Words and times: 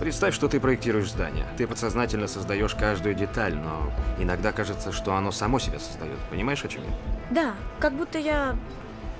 Представь, 0.00 0.32
что 0.34 0.48
ты 0.48 0.60
проектируешь 0.60 1.10
здание. 1.10 1.44
Ты 1.56 1.66
подсознательно 1.66 2.28
создаешь 2.28 2.74
каждую 2.74 3.14
деталь, 3.14 3.56
но 3.56 3.92
иногда 4.18 4.52
кажется, 4.52 4.92
что 4.92 5.14
оно 5.14 5.32
само 5.32 5.58
себя 5.58 5.80
создает. 5.80 6.18
Понимаешь, 6.30 6.64
о 6.64 6.68
чем 6.68 6.82
я? 6.84 7.34
Да, 7.34 7.54
как 7.80 7.94
будто 7.94 8.18
я 8.18 8.56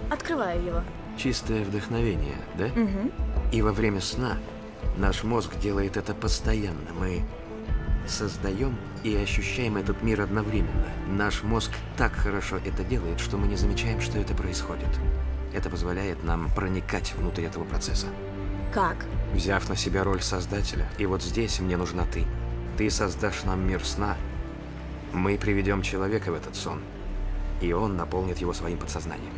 открываю 0.09 0.65
его. 0.65 0.83
Чистое 1.17 1.65
вдохновение, 1.65 2.37
да? 2.57 2.67
Угу. 2.67 3.11
И 3.53 3.63
во 3.63 3.73
время 3.73 4.01
сна 4.01 4.37
наш 4.97 5.25
мозг 5.25 5.59
делает 5.59 5.97
это 5.97 6.15
постоянно. 6.15 6.93
Мы 6.99 7.23
создаем 8.07 8.77
и 9.03 9.17
ощущаем 9.17 9.77
этот 9.77 10.03
мир 10.03 10.21
одновременно. 10.21 10.87
Наш 11.09 11.43
мозг 11.43 11.73
так 11.97 12.13
хорошо 12.13 12.59
это 12.65 12.85
делает, 12.85 13.19
что 13.19 13.37
мы 13.37 13.49
не 13.49 13.57
замечаем, 13.57 14.01
что 14.01 14.19
это 14.19 14.33
происходит. 14.33 14.89
Это 15.53 15.71
позволяет 15.71 16.23
нам 16.23 16.49
проникать 16.55 17.15
внутрь 17.17 17.45
этого 17.45 17.65
процесса. 17.65 18.07
Как? 18.73 19.07
Взяв 19.33 19.67
на 19.71 19.77
себя 19.77 20.05
роль 20.05 20.21
создателя, 20.21 20.87
и 20.99 21.07
вот 21.07 21.23
здесь 21.23 21.59
мне 21.59 21.79
нужна 21.79 22.05
ты. 22.05 22.25
Ты 22.77 22.91
создашь 22.91 23.45
нам 23.45 23.67
мир 23.67 23.83
сна. 23.83 24.17
Мы 25.13 25.39
приведем 25.39 25.81
человека 25.81 26.31
в 26.31 26.35
этот 26.35 26.55
сон, 26.55 26.81
и 27.63 27.73
он 27.73 27.97
наполнит 27.97 28.39
его 28.39 28.53
своим 28.53 28.77
подсознанием. 28.77 29.33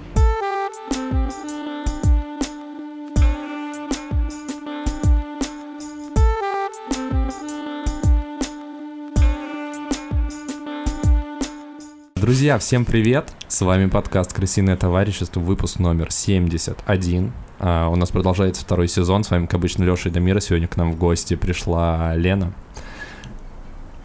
Друзья, 12.16 12.58
всем 12.58 12.84
привет! 12.84 13.32
С 13.46 13.60
вами 13.60 13.86
подкаст 13.86 14.32
«Крысиное 14.32 14.76
товарищество», 14.76 15.40
выпуск 15.40 15.78
номер 15.78 16.10
71. 16.10 17.32
А, 17.60 17.88
у 17.88 17.96
нас 17.96 18.10
продолжается 18.10 18.62
второй 18.62 18.88
сезон. 18.88 19.22
С 19.22 19.30
вами, 19.30 19.44
как 19.44 19.54
обычно, 19.54 19.84
Леша 19.84 20.08
и 20.08 20.12
Дамира. 20.12 20.40
Сегодня 20.40 20.66
к 20.66 20.76
нам 20.76 20.92
в 20.92 20.98
гости 20.98 21.36
пришла 21.36 22.14
Лена. 22.16 22.52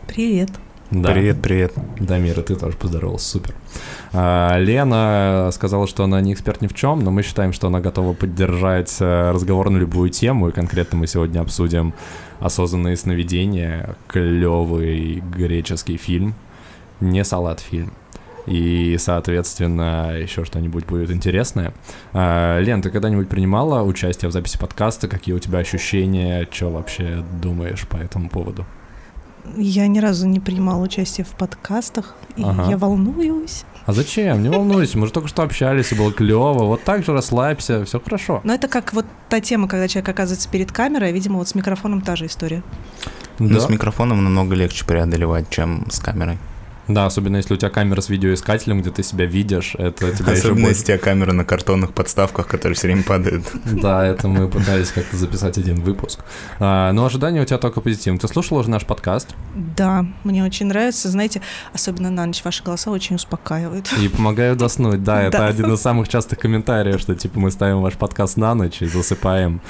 Привет. 0.07 0.49
Да. 0.91 1.13
Привет, 1.13 1.41
привет. 1.41 1.73
Дамира, 1.99 2.41
ты 2.41 2.55
тоже 2.55 2.75
поздоровался, 2.77 3.29
супер. 3.29 3.55
А, 4.12 4.57
Лена 4.57 5.49
сказала, 5.53 5.87
что 5.87 6.03
она 6.03 6.20
не 6.20 6.34
эксперт 6.34 6.62
ни 6.62 6.67
в 6.67 6.73
чем, 6.73 6.99
но 6.99 7.12
мы 7.12 7.23
считаем, 7.23 7.53
что 7.53 7.67
она 7.67 7.79
готова 7.79 8.13
поддержать 8.13 8.95
э, 8.99 9.31
разговор 9.31 9.69
на 9.69 9.77
любую 9.77 10.09
тему, 10.09 10.49
и 10.49 10.51
конкретно 10.51 10.99
мы 10.99 11.07
сегодня 11.07 11.40
обсудим 11.40 11.93
«Осознанные 12.40 12.97
сновидения», 12.97 13.95
клевый 14.07 15.23
греческий 15.35 15.97
фильм, 15.97 16.35
не 16.99 17.23
салат 17.23 17.62
фильм 17.62 17.93
и, 18.48 18.96
соответственно, 18.99 20.12
еще 20.18 20.46
что-нибудь 20.46 20.85
будет 20.85 21.12
интересное. 21.12 21.74
А, 22.13 22.60
Лен, 22.60 22.82
ты 22.82 22.90
когда-нибудь 22.90 23.29
принимала 23.29 23.82
участие 23.84 24.29
в 24.29 24.32
записи 24.32 24.57
подкаста? 24.57 25.07
Какие 25.07 25.35
у 25.35 25.40
тебя 25.40 25.60
ощущения? 25.60 26.48
Что 26.52 26.70
вообще 26.70 27.24
думаешь 27.41 27.87
по 27.87 27.98
этому 27.98 28.29
поводу? 28.29 28.65
Я 29.57 29.87
ни 29.87 29.99
разу 29.99 30.27
не 30.27 30.40
принимала 30.40 30.82
участие 30.82 31.24
в 31.26 31.29
подкастах, 31.37 32.15
и 32.35 32.43
Ага. 32.43 32.68
я 32.70 32.77
волнуюсь. 32.77 33.63
А 33.85 33.93
зачем? 33.93 34.41
Не 34.41 34.49
волнуйся, 34.49 34.98
мы 34.98 35.05
же 35.05 35.13
только 35.13 35.27
что 35.30 35.43
общались, 35.43 35.91
и 35.91 35.96
было 35.96 36.12
клево. 36.12 36.63
Вот 36.65 36.84
так 36.84 37.05
же 37.05 37.13
расслабься, 37.13 37.85
все 37.85 37.99
хорошо. 37.99 38.41
Но 38.43 38.55
это 38.55 38.68
как 38.68 38.93
вот 38.93 39.05
та 39.30 39.40
тема, 39.41 39.68
когда 39.68 39.87
человек 39.87 40.09
оказывается 40.09 40.49
перед 40.49 40.71
камерой, 40.71 41.12
видимо, 41.12 41.37
вот 41.37 41.48
с 41.48 41.54
микрофоном 41.54 42.02
та 42.02 42.15
же 42.15 42.26
история. 42.26 42.63
Но 43.37 43.49
Да. 43.49 43.59
с 43.59 43.70
микрофоном 43.70 44.24
намного 44.24 44.55
легче 44.55 44.84
преодолевать, 44.85 45.48
чем 45.52 45.85
с 45.91 45.99
камерой. 45.99 46.40
Да, 46.87 47.05
особенно 47.05 47.37
если 47.37 47.53
у 47.53 47.57
тебя 47.57 47.69
камера 47.69 48.01
с 48.01 48.09
видеоискателем, 48.09 48.81
где 48.81 48.91
ты 48.91 49.03
себя 49.03 49.25
видишь, 49.25 49.75
это 49.77 50.11
тебя 50.15 50.33
Особенно 50.33 50.67
если 50.67 50.83
у 50.83 50.85
тебя 50.85 50.97
камера 50.97 51.33
на 51.33 51.43
картонных 51.43 51.93
подставках, 51.93 52.47
которые 52.47 52.75
все 52.75 52.87
время 52.87 53.03
падают. 53.03 53.43
Да, 53.65 54.05
это 54.05 54.27
мы 54.27 54.47
пытались 54.47 54.91
как-то 54.91 55.17
записать 55.17 55.57
один 55.57 55.81
выпуск. 55.81 56.19
А, 56.59 56.91
но 56.91 57.05
ожидания 57.05 57.41
у 57.41 57.45
тебя 57.45 57.57
только 57.57 57.81
позитивные. 57.81 58.19
Ты 58.19 58.27
слушал 58.27 58.57
уже 58.57 58.69
наш 58.69 58.85
подкаст 58.85 59.35
Да, 59.55 60.05
мне 60.23 60.43
очень 60.43 60.67
нравится. 60.67 61.09
Знаете, 61.09 61.41
особенно 61.73 62.09
на 62.09 62.25
ночь 62.25 62.43
ваши 62.43 62.63
голоса 62.63 62.91
очень 62.91 63.15
успокаивают. 63.15 63.91
и 63.99 64.07
помогают 64.07 64.59
заснуть. 64.59 65.03
Да, 65.03 65.23
это 65.28 65.47
один 65.47 65.74
из 65.74 65.81
самых 65.81 66.07
частых 66.07 66.40
комментариев, 66.40 67.00
что 67.00 67.16
типа 67.16 67.40
мы 67.40 67.51
ставим 67.51 67.81
ваш 67.81 67.95
подкаст 67.95 68.38
на 68.38 68.53
ночь 68.53 68.81
и 68.81 68.85
засыпаем. 68.85 69.62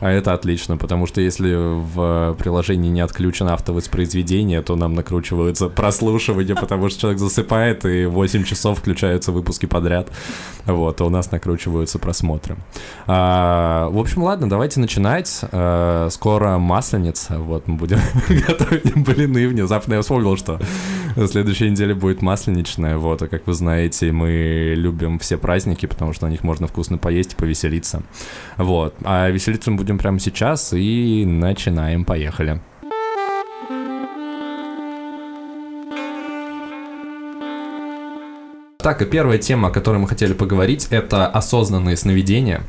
А 0.00 0.10
это 0.10 0.32
отлично, 0.32 0.76
потому 0.76 1.06
что 1.06 1.20
если 1.20 1.54
в 1.54 2.36
приложении 2.38 2.88
не 2.88 3.00
отключено 3.00 3.54
автовоспроизведение, 3.54 4.62
то 4.62 4.76
нам 4.76 4.94
накручиваются 4.94 5.68
прослушивания, 5.68 6.54
потому 6.60 6.88
что 6.88 7.00
человек 7.00 7.20
засыпает, 7.20 7.84
и 7.84 8.06
8 8.06 8.44
часов 8.44 8.78
включаются 8.78 9.32
выпуски 9.32 9.66
подряд. 9.66 10.08
Вот, 10.66 11.00
а 11.00 11.04
у 11.04 11.10
нас 11.10 11.30
накручиваются 11.30 11.98
просмотры. 11.98 12.56
А, 13.06 13.88
в 13.90 13.98
общем, 13.98 14.22
ладно, 14.22 14.48
давайте 14.48 14.80
начинать. 14.80 15.40
А, 15.50 16.08
скоро 16.10 16.58
Масленица, 16.58 17.38
вот, 17.38 17.66
мы 17.66 17.76
будем 17.76 17.98
готовить 18.46 18.94
блины. 18.94 19.48
Внезапно 19.48 19.94
я 19.94 20.02
вспомнил, 20.02 20.36
что 20.36 20.60
на 21.18 21.26
следующей 21.26 21.68
неделе 21.68 21.94
будет 21.94 22.22
Масленичная, 22.22 22.96
вот, 22.96 23.22
а 23.22 23.28
как 23.28 23.46
вы 23.46 23.52
знаете, 23.52 24.12
мы 24.12 24.74
любим 24.76 25.18
все 25.18 25.36
праздники, 25.36 25.86
потому 25.86 26.12
что 26.12 26.26
на 26.26 26.30
них 26.30 26.44
можно 26.44 26.68
вкусно 26.68 26.96
поесть 26.96 27.32
и 27.32 27.36
повеселиться. 27.36 28.02
Вот, 28.56 28.94
а 29.02 29.28
веселиться 29.28 29.72
мы 29.72 29.78
будем 29.78 29.98
прямо 29.98 30.20
сейчас 30.20 30.72
и 30.72 31.24
начинаем, 31.26 32.04
поехали. 32.04 32.60
Так, 38.78 39.02
и 39.02 39.04
первая 39.04 39.38
тема, 39.38 39.68
о 39.68 39.70
которой 39.72 39.98
мы 39.98 40.06
хотели 40.06 40.32
поговорить, 40.34 40.86
это 40.90 41.26
осознанные 41.26 41.96
сновидения. 41.96 42.62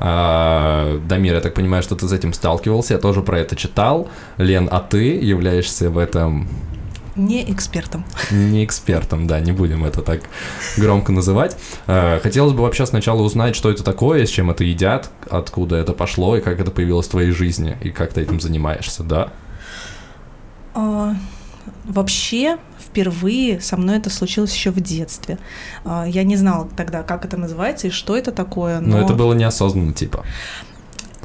А, 0.00 0.98
Дамир, 1.06 1.34
я 1.34 1.40
так 1.40 1.52
понимаю, 1.52 1.82
что 1.82 1.96
ты 1.96 2.08
с 2.08 2.12
этим 2.12 2.32
сталкивался, 2.32 2.94
я 2.94 2.98
тоже 2.98 3.20
про 3.20 3.38
это 3.38 3.54
читал. 3.54 4.08
Лен, 4.38 4.68
а 4.72 4.80
ты 4.80 5.18
являешься 5.18 5.90
в 5.90 5.98
этом 5.98 6.48
Не 7.16 7.50
экспертом. 7.52 8.04
не 8.30 8.64
экспертом, 8.64 9.26
да, 9.26 9.38
не 9.40 9.52
будем 9.52 9.84
это 9.84 10.02
так 10.02 10.22
громко 10.76 11.12
называть. 11.12 11.56
Э, 11.86 12.18
Хотелось 12.20 12.52
бы 12.54 12.62
вообще 12.62 12.86
сначала 12.86 13.22
узнать, 13.22 13.54
что 13.54 13.70
это 13.70 13.84
такое, 13.84 14.26
с 14.26 14.30
чем 14.30 14.50
это 14.50 14.64
едят, 14.64 15.10
откуда 15.30 15.76
это 15.76 15.92
пошло 15.92 16.36
и 16.36 16.40
как 16.40 16.58
это 16.60 16.70
появилось 16.70 17.06
в 17.06 17.10
твоей 17.10 17.30
жизни, 17.30 17.76
и 17.82 17.90
как 17.90 18.12
ты 18.12 18.22
этим 18.22 18.40
занимаешься, 18.40 19.02
да? 19.04 19.32
А, 20.74 21.14
Вообще, 21.84 22.58
впервые 22.78 23.60
со 23.60 23.76
мной 23.76 23.98
это 23.98 24.10
случилось 24.10 24.52
еще 24.54 24.70
в 24.70 24.80
детстве. 24.80 25.38
А, 25.84 26.04
Я 26.06 26.24
не 26.24 26.36
знала 26.36 26.68
тогда, 26.76 27.02
как 27.02 27.24
это 27.24 27.36
называется 27.36 27.86
и 27.86 27.90
что 27.90 28.16
это 28.16 28.32
такое. 28.32 28.80
Но 28.80 28.98
это 29.00 29.12
было 29.14 29.34
неосознанно, 29.34 29.92
типа. 29.92 30.24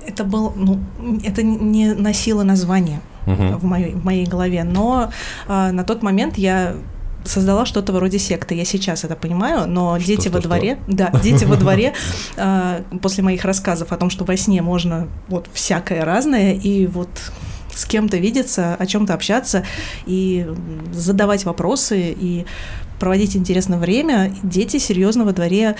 это 0.06 0.24
был, 0.24 0.54
ну, 0.56 0.80
это 1.24 1.44
не 1.44 1.94
носило 1.94 2.44
название. 2.44 3.02
В 3.36 3.64
моей, 3.64 3.94
в 3.94 4.04
моей 4.06 4.26
голове. 4.26 4.64
Но 4.64 5.12
а, 5.48 5.72
на 5.72 5.84
тот 5.84 6.04
момент 6.04 6.38
я 6.38 6.76
создала 7.26 7.66
что-то 7.66 7.94
вроде 7.94 8.20
секты. 8.20 8.56
Я 8.56 8.66
сейчас 8.66 9.04
это 9.04 9.16
понимаю, 9.16 9.68
но 9.68 10.00
Что, 10.00 10.08
дети 10.08 10.22
что, 10.22 10.32
во 10.32 10.40
что? 10.40 10.48
дворе, 10.50 10.80
да, 10.88 11.12
дети 11.22 11.46
во 11.46 11.56
дворе 11.56 11.94
а, 12.38 12.82
после 13.02 13.24
моих 13.24 13.46
рассказов 13.46 13.92
о 13.92 13.98
том, 13.98 14.10
что 14.10 14.26
во 14.26 14.36
сне 14.38 14.62
можно 14.62 15.08
вот 15.28 15.48
всякое 15.54 16.06
разное 16.06 16.54
и 16.54 16.88
вот 16.88 17.10
с 17.74 17.86
кем-то 17.86 18.18
видеться, 18.18 18.76
о 18.76 18.86
чем-то 18.86 19.14
общаться 19.14 19.64
и 20.06 20.48
задавать 20.92 21.46
вопросы 21.46 22.16
и 22.20 22.46
проводить 23.00 23.36
интересное 23.36 23.80
время. 23.80 24.34
Дети 24.44 24.78
серьезно 24.78 25.26
во 25.26 25.32
дворе 25.32 25.76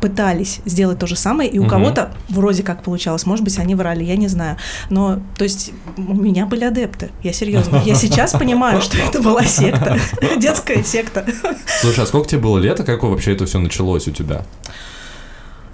пытались 0.00 0.60
сделать 0.64 0.98
то 0.98 1.06
же 1.06 1.16
самое, 1.16 1.50
и 1.50 1.58
у 1.58 1.62
Мгм. 1.62 1.70
кого-то 1.70 2.12
вроде 2.28 2.62
как 2.62 2.82
получалось, 2.82 3.26
может 3.26 3.44
быть, 3.44 3.58
они 3.58 3.74
врали, 3.74 4.04
я 4.04 4.16
не 4.16 4.28
знаю. 4.28 4.56
Но, 4.88 5.20
то 5.36 5.44
есть, 5.44 5.72
у 5.96 6.14
меня 6.14 6.46
были 6.46 6.64
адепты, 6.64 7.10
я 7.22 7.32
серьезно. 7.32 7.82
Я 7.84 7.94
сейчас 7.94 8.32
понимаю, 8.32 8.80
что 8.80 8.96
это 8.98 9.20
была 9.20 9.44
секта, 9.44 9.98
детская 10.38 10.82
секта. 10.82 11.26
Слушай, 11.80 12.04
а 12.04 12.06
сколько 12.06 12.28
тебе 12.28 12.40
было 12.40 12.58
лет, 12.58 12.80
и 12.80 12.84
как 12.84 13.02
вообще 13.02 13.32
это 13.32 13.44
все 13.46 13.58
началось 13.58 14.08
у 14.08 14.12
тебя? 14.12 14.42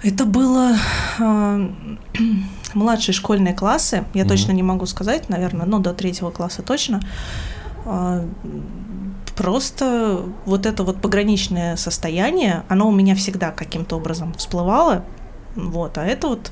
Это 0.03 0.25
было 0.25 0.77
а, 1.19 1.71
младшие 2.73 3.15
школьные 3.15 3.53
классы, 3.53 4.03
я 4.13 4.23
Мгм. 4.23 4.29
точно 4.29 4.51
не 4.51 4.63
могу 4.63 4.85
сказать, 4.85 5.29
наверное, 5.29 5.65
ну, 5.65 5.79
до 5.79 5.93
третьего 5.93 6.29
класса 6.31 6.61
точно. 6.61 6.99
А, 7.85 8.25
Просто 9.37 10.23
вот 10.45 10.65
это 10.65 10.83
вот 10.83 10.99
пограничное 10.99 11.75
состояние, 11.75 12.63
оно 12.67 12.87
у 12.87 12.91
меня 12.91 13.15
всегда 13.15 13.51
каким-то 13.51 13.95
образом 13.97 14.33
всплывало, 14.33 15.05
вот, 15.55 15.97
а 15.97 16.05
это 16.05 16.27
вот 16.27 16.51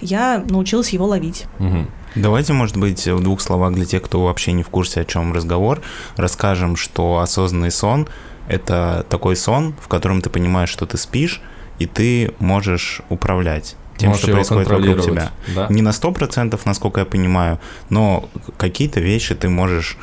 я 0.00 0.44
научилась 0.48 0.90
его 0.90 1.06
ловить. 1.06 1.46
Мгм. 1.58 1.90
Давайте, 2.14 2.52
может 2.52 2.76
быть, 2.76 3.06
в 3.06 3.20
двух 3.22 3.40
словах 3.40 3.74
для 3.74 3.84
тех, 3.84 4.02
кто 4.02 4.24
вообще 4.24 4.52
не 4.52 4.62
в 4.62 4.68
курсе, 4.68 5.00
о 5.00 5.04
чем 5.04 5.32
разговор, 5.32 5.80
расскажем, 6.16 6.76
что 6.76 7.18
осознанный 7.18 7.70
сон– 7.70 8.08
это 8.48 9.04
такой 9.08 9.36
сон, 9.36 9.74
в 9.80 9.88
котором 9.88 10.20
ты 10.20 10.30
понимаешь, 10.30 10.68
что 10.68 10.86
ты 10.86 10.96
спишь, 10.96 11.40
и 11.78 11.86
ты 11.86 12.34
можешь 12.38 13.02
управлять 13.08 13.76
тем, 13.96 14.10
Можешь 14.10 14.24
что 14.24 14.32
происходит 14.32 14.68
вокруг 14.68 15.02
тебя. 15.02 15.30
да? 15.54 15.66
Не 15.70 15.82
на 15.82 15.90
100%, 15.90 16.60
насколько 16.64 17.00
я 17.00 17.06
понимаю, 17.06 17.60
но 17.90 18.28
какие-то 18.56 19.00
вещи 19.00 19.34
ты 19.34 19.48
можешь 19.48 19.96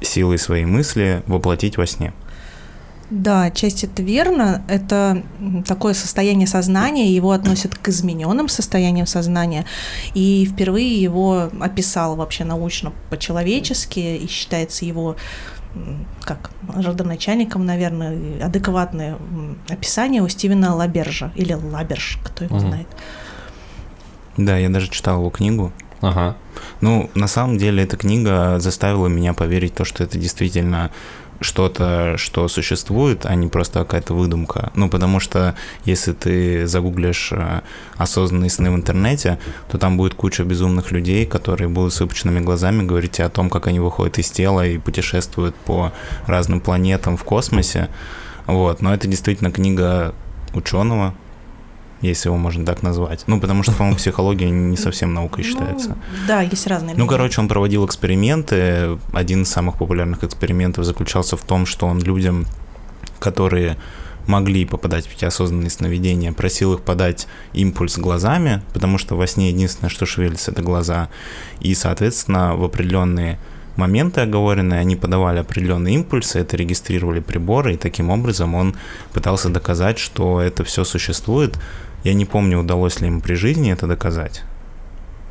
силой 0.00 0.38
своей 0.38 0.64
мысли 0.64 1.22
воплотить 1.26 1.76
во 1.76 1.86
сне. 1.86 2.12
Да, 3.08 3.50
часть 3.52 3.84
это 3.84 4.02
верно. 4.02 4.64
Это 4.68 5.22
такое 5.66 5.94
состояние 5.94 6.48
сознания, 6.48 7.12
его 7.12 7.30
относят 7.30 7.76
к 7.76 7.88
измененным 7.88 8.48
состояниям 8.48 9.06
сознания. 9.06 9.64
И 10.14 10.44
впервые 10.50 11.00
его 11.00 11.50
описал 11.60 12.16
вообще 12.16 12.44
научно 12.44 12.92
по-человечески, 13.10 14.00
и 14.00 14.26
считается 14.26 14.84
его 14.84 15.16
как 16.22 16.50
родоначальником, 16.74 17.64
наверное, 17.66 18.44
адекватное 18.44 19.18
описание 19.68 20.22
у 20.22 20.28
Стивена 20.28 20.74
Лабержа, 20.74 21.32
или 21.36 21.52
Лаберж, 21.52 22.18
кто 22.24 22.44
его 22.44 22.56
угу. 22.56 22.66
знает. 22.66 22.86
Да, 24.36 24.56
я 24.58 24.68
даже 24.68 24.88
читал 24.90 25.20
его 25.20 25.30
книгу. 25.30 25.72
Ага. 26.00 26.36
Ну, 26.80 27.10
на 27.14 27.26
самом 27.26 27.58
деле, 27.58 27.82
эта 27.82 27.96
книга 27.96 28.58
заставила 28.58 29.06
меня 29.06 29.32
поверить 29.34 29.72
в 29.72 29.76
то, 29.76 29.84
что 29.84 30.04
это 30.04 30.18
действительно 30.18 30.90
что-то, 31.40 32.16
что 32.16 32.48
существует, 32.48 33.26
а 33.26 33.34
не 33.34 33.48
просто 33.48 33.80
какая-то 33.80 34.14
выдумка. 34.14 34.70
Ну, 34.74 34.88
потому 34.88 35.20
что 35.20 35.54
если 35.84 36.12
ты 36.12 36.66
загуглишь 36.66 37.30
э, 37.32 37.60
осознанные 37.96 38.50
сны 38.50 38.70
в 38.70 38.74
интернете, 38.74 39.38
то 39.70 39.78
там 39.78 39.96
будет 39.96 40.14
куча 40.14 40.44
безумных 40.44 40.92
людей, 40.92 41.26
которые 41.26 41.68
будут 41.68 41.92
с 41.92 42.00
выпученными 42.00 42.40
глазами 42.40 42.84
говорить 42.84 43.20
о 43.20 43.28
том, 43.28 43.50
как 43.50 43.66
они 43.66 43.80
выходят 43.80 44.18
из 44.18 44.30
тела 44.30 44.66
и 44.66 44.78
путешествуют 44.78 45.54
по 45.54 45.92
разным 46.26 46.60
планетам 46.60 47.16
в 47.16 47.24
космосе. 47.24 47.88
Вот. 48.46 48.80
Но 48.80 48.94
это 48.94 49.08
действительно 49.08 49.50
книга 49.50 50.14
ученого, 50.54 51.14
если 52.00 52.28
его 52.28 52.36
можно 52.36 52.64
так 52.64 52.82
назвать. 52.82 53.24
Ну, 53.26 53.40
потому 53.40 53.62
что, 53.62 53.72
по-моему, 53.72 53.96
психология 53.96 54.50
не 54.50 54.76
совсем 54.76 55.14
наукой 55.14 55.44
ну, 55.44 55.50
считается. 55.50 55.96
Да, 56.26 56.42
есть 56.42 56.66
разные. 56.66 56.94
Ну, 56.96 57.06
короче, 57.06 57.40
он 57.40 57.48
проводил 57.48 57.86
эксперименты. 57.86 58.98
Один 59.12 59.42
из 59.42 59.48
самых 59.48 59.78
популярных 59.78 60.24
экспериментов 60.24 60.84
заключался 60.84 61.36
в 61.36 61.42
том, 61.42 61.66
что 61.66 61.86
он 61.86 62.00
людям, 62.00 62.46
которые 63.18 63.76
могли 64.26 64.64
попадать 64.64 65.06
в 65.06 65.14
эти 65.14 65.24
осознанные 65.24 65.70
сновидения, 65.70 66.32
просил 66.32 66.74
их 66.74 66.82
подать 66.82 67.26
импульс 67.52 67.96
глазами, 67.96 68.62
потому 68.74 68.98
что 68.98 69.16
во 69.16 69.26
сне 69.26 69.50
единственное, 69.50 69.88
что 69.88 70.04
шевелится, 70.04 70.50
это 70.50 70.62
глаза. 70.62 71.08
И, 71.60 71.74
соответственно, 71.74 72.56
в 72.56 72.64
определенные 72.64 73.38
моменты 73.76 74.22
оговоренные, 74.22 74.80
они 74.80 74.96
подавали 74.96 75.38
определенные 75.38 75.94
импульсы, 75.94 76.38
это 76.38 76.56
регистрировали 76.56 77.20
приборы, 77.20 77.74
и 77.74 77.76
таким 77.76 78.10
образом 78.10 78.54
он 78.54 78.74
пытался 79.12 79.48
доказать, 79.48 79.98
что 79.98 80.40
это 80.40 80.64
все 80.64 80.84
существует, 80.84 81.58
я 82.04 82.14
не 82.14 82.24
помню, 82.24 82.60
удалось 82.60 83.00
ли 83.00 83.08
им 83.08 83.20
при 83.20 83.34
жизни 83.34 83.72
это 83.72 83.86
доказать. 83.86 84.42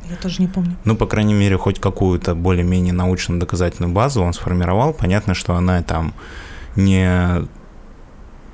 Я 0.08 0.16
тоже 0.16 0.40
не 0.40 0.48
помню. 0.48 0.76
Ну, 0.84 0.96
по 0.96 1.06
крайней 1.06 1.34
мере, 1.34 1.56
хоть 1.58 1.80
какую-то 1.80 2.34
более-менее 2.34 2.92
научно-доказательную 2.92 3.92
базу 3.92 4.22
он 4.22 4.32
сформировал. 4.32 4.92
Понятно, 4.92 5.34
что 5.34 5.54
она 5.54 5.82
там 5.82 6.14
не... 6.76 7.46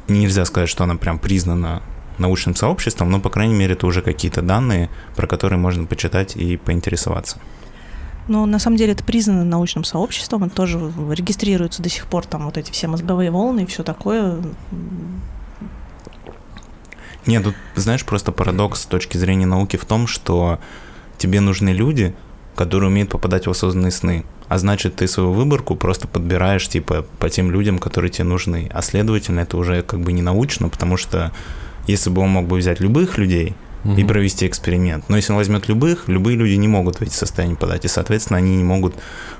Нельзя 0.08 0.44
сказать, 0.44 0.68
что 0.68 0.84
она 0.84 0.96
прям 0.96 1.18
признана 1.18 1.82
научным 2.18 2.54
сообществом, 2.54 3.10
но, 3.10 3.20
по 3.20 3.30
крайней 3.30 3.54
мере, 3.54 3.74
это 3.74 3.86
уже 3.86 4.02
какие-то 4.02 4.42
данные, 4.42 4.90
про 5.16 5.26
которые 5.26 5.58
можно 5.58 5.86
почитать 5.86 6.36
и 6.36 6.56
поинтересоваться. 6.56 7.38
Но 8.28 8.46
на 8.46 8.58
самом 8.58 8.76
деле 8.76 8.92
это 8.92 9.04
признано 9.04 9.44
научным 9.44 9.84
сообществом, 9.84 10.44
это 10.44 10.54
тоже 10.54 10.78
регистрируется 11.10 11.82
до 11.82 11.88
сих 11.88 12.06
пор 12.06 12.24
там 12.24 12.44
вот 12.44 12.56
эти 12.56 12.70
все 12.70 12.86
мозговые 12.86 13.30
волны 13.30 13.64
и 13.64 13.66
все 13.66 13.82
такое. 13.82 14.38
Нет, 17.26 17.44
тут, 17.44 17.54
знаешь, 17.76 18.04
просто 18.04 18.32
парадокс 18.32 18.82
с 18.82 18.86
точки 18.86 19.16
зрения 19.16 19.46
науки 19.46 19.76
в 19.76 19.84
том, 19.84 20.06
что 20.06 20.58
тебе 21.18 21.40
нужны 21.40 21.70
люди, 21.70 22.14
которые 22.56 22.90
умеют 22.90 23.10
попадать 23.10 23.46
в 23.46 23.50
осознанные 23.50 23.92
сны. 23.92 24.24
А 24.48 24.58
значит, 24.58 24.96
ты 24.96 25.08
свою 25.08 25.32
выборку 25.32 25.76
просто 25.76 26.06
подбираешь, 26.06 26.68
типа, 26.68 27.06
по 27.18 27.30
тем 27.30 27.50
людям, 27.50 27.78
которые 27.78 28.10
тебе 28.10 28.24
нужны. 28.24 28.70
А 28.72 28.82
следовательно, 28.82 29.40
это 29.40 29.56
уже 29.56 29.82
как 29.82 30.00
бы 30.00 30.12
не 30.12 30.20
научно, 30.20 30.68
потому 30.68 30.96
что 30.96 31.32
если 31.86 32.10
бы 32.10 32.22
он 32.22 32.30
мог 32.30 32.46
бы 32.46 32.56
взять 32.56 32.80
любых 32.80 33.18
людей 33.18 33.54
угу. 33.84 33.94
и 33.94 34.04
провести 34.04 34.46
эксперимент, 34.46 35.08
но 35.08 35.16
если 35.16 35.32
он 35.32 35.38
возьмет 35.38 35.68
любых, 35.68 36.08
любые 36.08 36.36
люди 36.36 36.54
не 36.54 36.68
могут 36.68 36.96
в 36.96 37.02
эти 37.02 37.14
состояния 37.14 37.56
подать, 37.56 37.84
и, 37.84 37.88
соответственно, 37.88 38.38
они 38.38 38.56
не 38.56 38.64
могут 38.64 38.94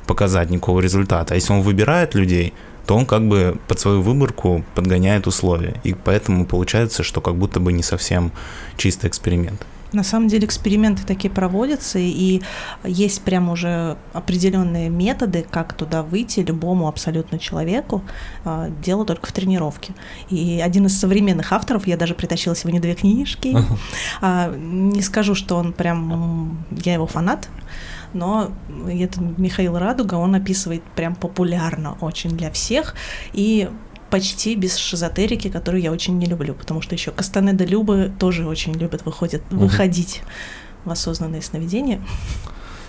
показать 0.07 0.51
никакого 0.51 0.81
результата. 0.81 1.35
А 1.35 1.37
если 1.37 1.53
он 1.53 1.61
выбирает 1.61 2.15
людей, 2.15 2.55
то 2.87 2.97
он 2.97 3.07
как 3.07 3.27
бы 3.29 3.59
под 3.69 3.81
свою 3.81 4.03
выборку 4.03 4.65
подгоняет 4.75 5.27
условия. 5.27 5.81
И 5.85 5.95
поэтому 5.95 6.47
получается, 6.47 7.03
что 7.03 7.21
как 7.21 7.37
будто 7.37 7.61
бы 7.61 7.73
не 7.73 7.83
совсем 7.83 8.33
чистый 8.77 9.09
эксперимент. 9.09 9.65
На 9.93 10.03
самом 10.03 10.29
деле 10.29 10.47
эксперименты 10.47 11.03
такие 11.05 11.31
проводятся, 11.31 11.99
и 11.99 12.41
есть 12.83 13.23
прям 13.23 13.51
уже 13.51 13.99
определенные 14.15 14.89
методы, 14.89 15.45
как 15.49 15.75
туда 15.75 16.03
выйти 16.03 16.41
любому 16.41 16.89
абсолютно 16.89 17.39
человеку. 17.39 18.03
А, 18.45 18.71
дело 18.83 19.05
только 19.05 19.27
в 19.27 19.33
тренировке. 19.33 19.93
И 20.31 20.63
один 20.65 20.87
из 20.87 20.99
современных 20.99 21.53
авторов, 21.53 21.87
я 21.87 21.99
даже 21.99 22.15
притащила 22.15 22.57
сегодня 22.57 22.81
две 22.81 22.95
книжки. 22.95 23.57
А, 24.21 24.55
не 24.57 25.03
скажу, 25.03 25.35
что 25.35 25.57
он 25.57 25.73
прям, 25.73 26.65
я 26.85 26.95
его 26.95 27.07
фанат, 27.07 27.49
но 28.15 28.53
это 28.89 29.21
Михаил 29.21 29.79
Радуга, 29.79 30.15
он 30.15 30.35
описывает 30.35 30.83
прям 30.97 31.15
популярно 31.15 31.97
очень 32.01 32.31
для 32.31 32.51
всех, 32.51 32.95
и 33.33 33.69
почти 34.11 34.55
без 34.57 34.77
шизотерики, 34.77 35.49
которую 35.49 35.83
я 35.83 35.91
очень 35.91 36.19
не 36.19 36.27
люблю, 36.27 36.55
потому 36.55 36.83
что 36.83 36.95
еще 36.95 37.11
Кастанеда 37.11 37.65
Любы 37.65 38.13
тоже 38.19 38.47
очень 38.47 38.75
любят 38.75 39.07
выходят, 39.07 39.43
угу. 39.51 39.61
выходить 39.61 40.23
в 40.85 40.91
осознанные 40.91 41.41
сновидения. 41.41 42.01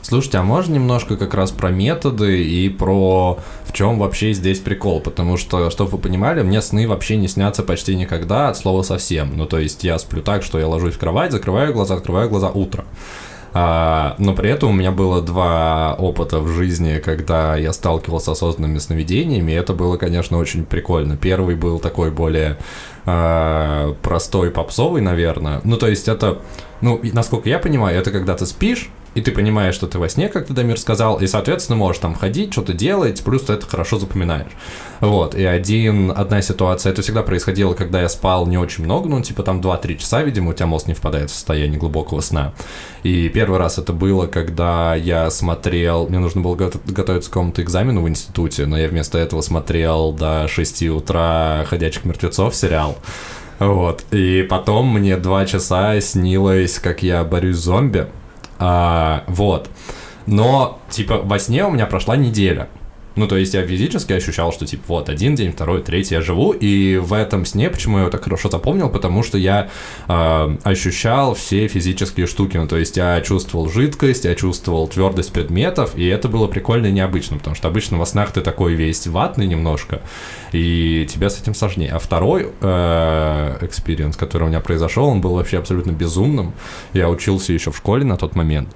Слушайте, 0.01 0.37
а 0.39 0.43
можно 0.43 0.73
немножко 0.73 1.15
как 1.15 1.33
раз 1.33 1.51
про 1.51 1.69
методы 1.69 2.43
и 2.43 2.67
про 2.67 3.39
в 3.65 3.71
чем 3.71 3.99
вообще 3.99 4.33
здесь 4.33 4.59
прикол? 4.59 4.99
Потому 4.99 5.37
что, 5.37 5.69
чтобы 5.69 5.91
вы 5.91 5.97
понимали, 5.97 6.41
мне 6.41 6.61
сны 6.61 6.89
вообще 6.89 7.15
не 7.15 7.29
снятся 7.29 7.63
почти 7.63 7.95
никогда 7.95 8.49
от 8.49 8.57
слова 8.57 8.83
совсем. 8.83 9.37
Ну, 9.37 9.45
то 9.45 9.59
есть 9.59 9.85
я 9.85 9.97
сплю 9.97 10.21
так, 10.21 10.43
что 10.43 10.59
я 10.59 10.67
ложусь 10.67 10.95
в 10.95 10.99
кровать, 10.99 11.31
закрываю 11.31 11.73
глаза, 11.73 11.95
открываю 11.95 12.29
глаза 12.29 12.49
утро. 12.49 12.83
А, 13.53 14.15
но 14.17 14.33
при 14.33 14.49
этом 14.49 14.71
у 14.71 14.73
меня 14.73 14.91
было 14.91 15.21
два 15.21 15.95
опыта 15.99 16.39
в 16.39 16.47
жизни, 16.47 16.99
когда 16.99 17.55
я 17.55 17.71
сталкивался 17.71 18.33
с 18.33 18.37
осознанными 18.37 18.79
сновидениями, 18.79 19.51
и 19.51 19.55
это 19.55 19.73
было, 19.73 19.97
конечно, 19.97 20.37
очень 20.37 20.65
прикольно. 20.65 21.17
Первый 21.17 21.55
был 21.55 21.79
такой 21.79 22.09
более 22.09 22.57
а, 23.05 23.93
простой, 24.01 24.49
попсовый, 24.49 25.01
наверное. 25.01 25.61
Ну, 25.63 25.77
то 25.77 25.87
есть 25.87 26.07
это, 26.07 26.41
ну, 26.81 26.99
насколько 27.13 27.47
я 27.47 27.59
понимаю, 27.59 27.99
это 27.99 28.11
когда 28.11 28.35
ты 28.35 28.45
спишь, 28.45 28.89
и 29.15 29.21
ты 29.21 29.31
понимаешь, 29.31 29.75
что 29.75 29.87
ты 29.87 29.99
во 29.99 30.09
сне, 30.09 30.29
как 30.29 30.47
ты, 30.47 30.53
Дамир 30.53 30.79
сказал, 30.79 31.19
и, 31.19 31.27
соответственно, 31.27 31.77
можешь 31.77 32.01
там 32.01 32.15
ходить, 32.15 32.51
что-то 32.51 32.73
делать, 32.73 33.21
плюс 33.23 33.43
ты 33.43 33.53
это 33.53 33.67
хорошо 33.67 33.99
запоминаешь. 33.99 34.51
Вот, 34.99 35.35
и 35.35 35.43
один, 35.43 36.11
одна 36.15 36.41
ситуация, 36.41 36.91
это 36.91 37.01
всегда 37.01 37.23
происходило, 37.23 37.73
когда 37.73 38.01
я 38.01 38.09
спал 38.09 38.47
не 38.47 38.57
очень 38.57 38.83
много, 38.83 39.09
ну, 39.09 39.21
типа 39.21 39.43
там 39.43 39.59
2-3 39.59 39.97
часа, 39.97 40.23
видимо, 40.23 40.51
у 40.51 40.53
тебя 40.53 40.67
мозг 40.67 40.87
не 40.87 40.93
впадает 40.93 41.29
в 41.29 41.33
состояние 41.33 41.79
глубокого 41.79 42.21
сна. 42.21 42.53
И 43.03 43.29
первый 43.29 43.59
раз 43.59 43.77
это 43.77 43.93
было, 43.93 44.27
когда 44.27 44.95
я 44.95 45.29
смотрел, 45.29 46.07
мне 46.07 46.19
нужно 46.19 46.41
было 46.41 46.55
готовиться 46.55 47.29
к 47.29 47.33
какому-то 47.33 47.61
экзамену 47.61 48.01
в 48.01 48.09
институте, 48.09 48.65
но 48.65 48.77
я 48.77 48.87
вместо 48.87 49.17
этого 49.17 49.41
смотрел 49.41 50.13
до 50.13 50.47
6 50.47 50.83
утра 50.83 51.65
«Ходячих 51.67 52.05
мертвецов» 52.05 52.55
сериал. 52.55 52.97
Вот. 53.59 54.03
И 54.11 54.45
потом 54.49 54.87
мне 54.87 55.17
два 55.17 55.45
часа 55.45 55.99
снилось, 56.01 56.79
как 56.79 57.03
я 57.03 57.23
борюсь 57.23 57.57
с 57.57 57.63
зомби. 57.63 58.07
А, 58.59 59.23
вот. 59.27 59.69
Но, 60.25 60.79
типа, 60.89 61.17
во 61.17 61.39
сне 61.39 61.65
у 61.65 61.71
меня 61.71 61.85
прошла 61.85 62.15
неделя. 62.15 62.67
Ну, 63.15 63.27
то 63.27 63.37
есть 63.37 63.53
я 63.53 63.65
физически 63.65 64.13
ощущал, 64.13 64.51
что, 64.51 64.65
типа, 64.65 64.83
вот, 64.87 65.09
один 65.09 65.35
день, 65.35 65.51
второй, 65.51 65.81
третий 65.81 66.15
я 66.15 66.21
живу, 66.21 66.51
и 66.51 66.97
в 66.97 67.13
этом 67.13 67.45
сне, 67.45 67.69
почему 67.69 67.97
я 67.97 68.01
его 68.03 68.11
так 68.11 68.23
хорошо 68.23 68.49
запомнил, 68.49 68.89
потому 68.89 69.21
что 69.21 69.37
я 69.37 69.69
э, 70.07 70.57
ощущал 70.63 71.35
все 71.35 71.67
физические 71.67 72.25
штуки, 72.25 72.57
ну, 72.57 72.67
то 72.67 72.77
есть 72.77 72.97
я 72.97 73.21
чувствовал 73.21 73.69
жидкость, 73.69 74.25
я 74.25 74.33
чувствовал 74.33 74.87
твердость 74.87 75.31
предметов, 75.31 75.95
и 75.95 76.07
это 76.07 76.27
было 76.27 76.47
прикольно 76.47 76.87
и 76.87 76.91
необычно, 76.91 77.37
потому 77.37 77.55
что 77.55 77.67
обычно 77.67 77.99
во 77.99 78.05
снах 78.05 78.31
ты 78.31 78.41
такой 78.41 78.73
весь 78.73 79.05
ватный 79.05 79.45
немножко, 79.45 80.01
и 80.51 81.07
тебе 81.07 81.29
с 81.29 81.39
этим 81.39 81.53
сложнее. 81.53 81.91
А 81.93 81.99
второй 81.99 82.43
experience, 82.43 84.15
э, 84.15 84.19
который 84.19 84.43
у 84.43 84.47
меня 84.47 84.59
произошел, 84.59 85.05
он 85.05 85.21
был 85.21 85.35
вообще 85.35 85.59
абсолютно 85.59 85.91
безумным. 85.91 86.53
Я 86.93 87.09
учился 87.09 87.53
еще 87.53 87.71
в 87.71 87.77
школе 87.77 88.05
на 88.05 88.17
тот 88.17 88.35
момент, 88.35 88.69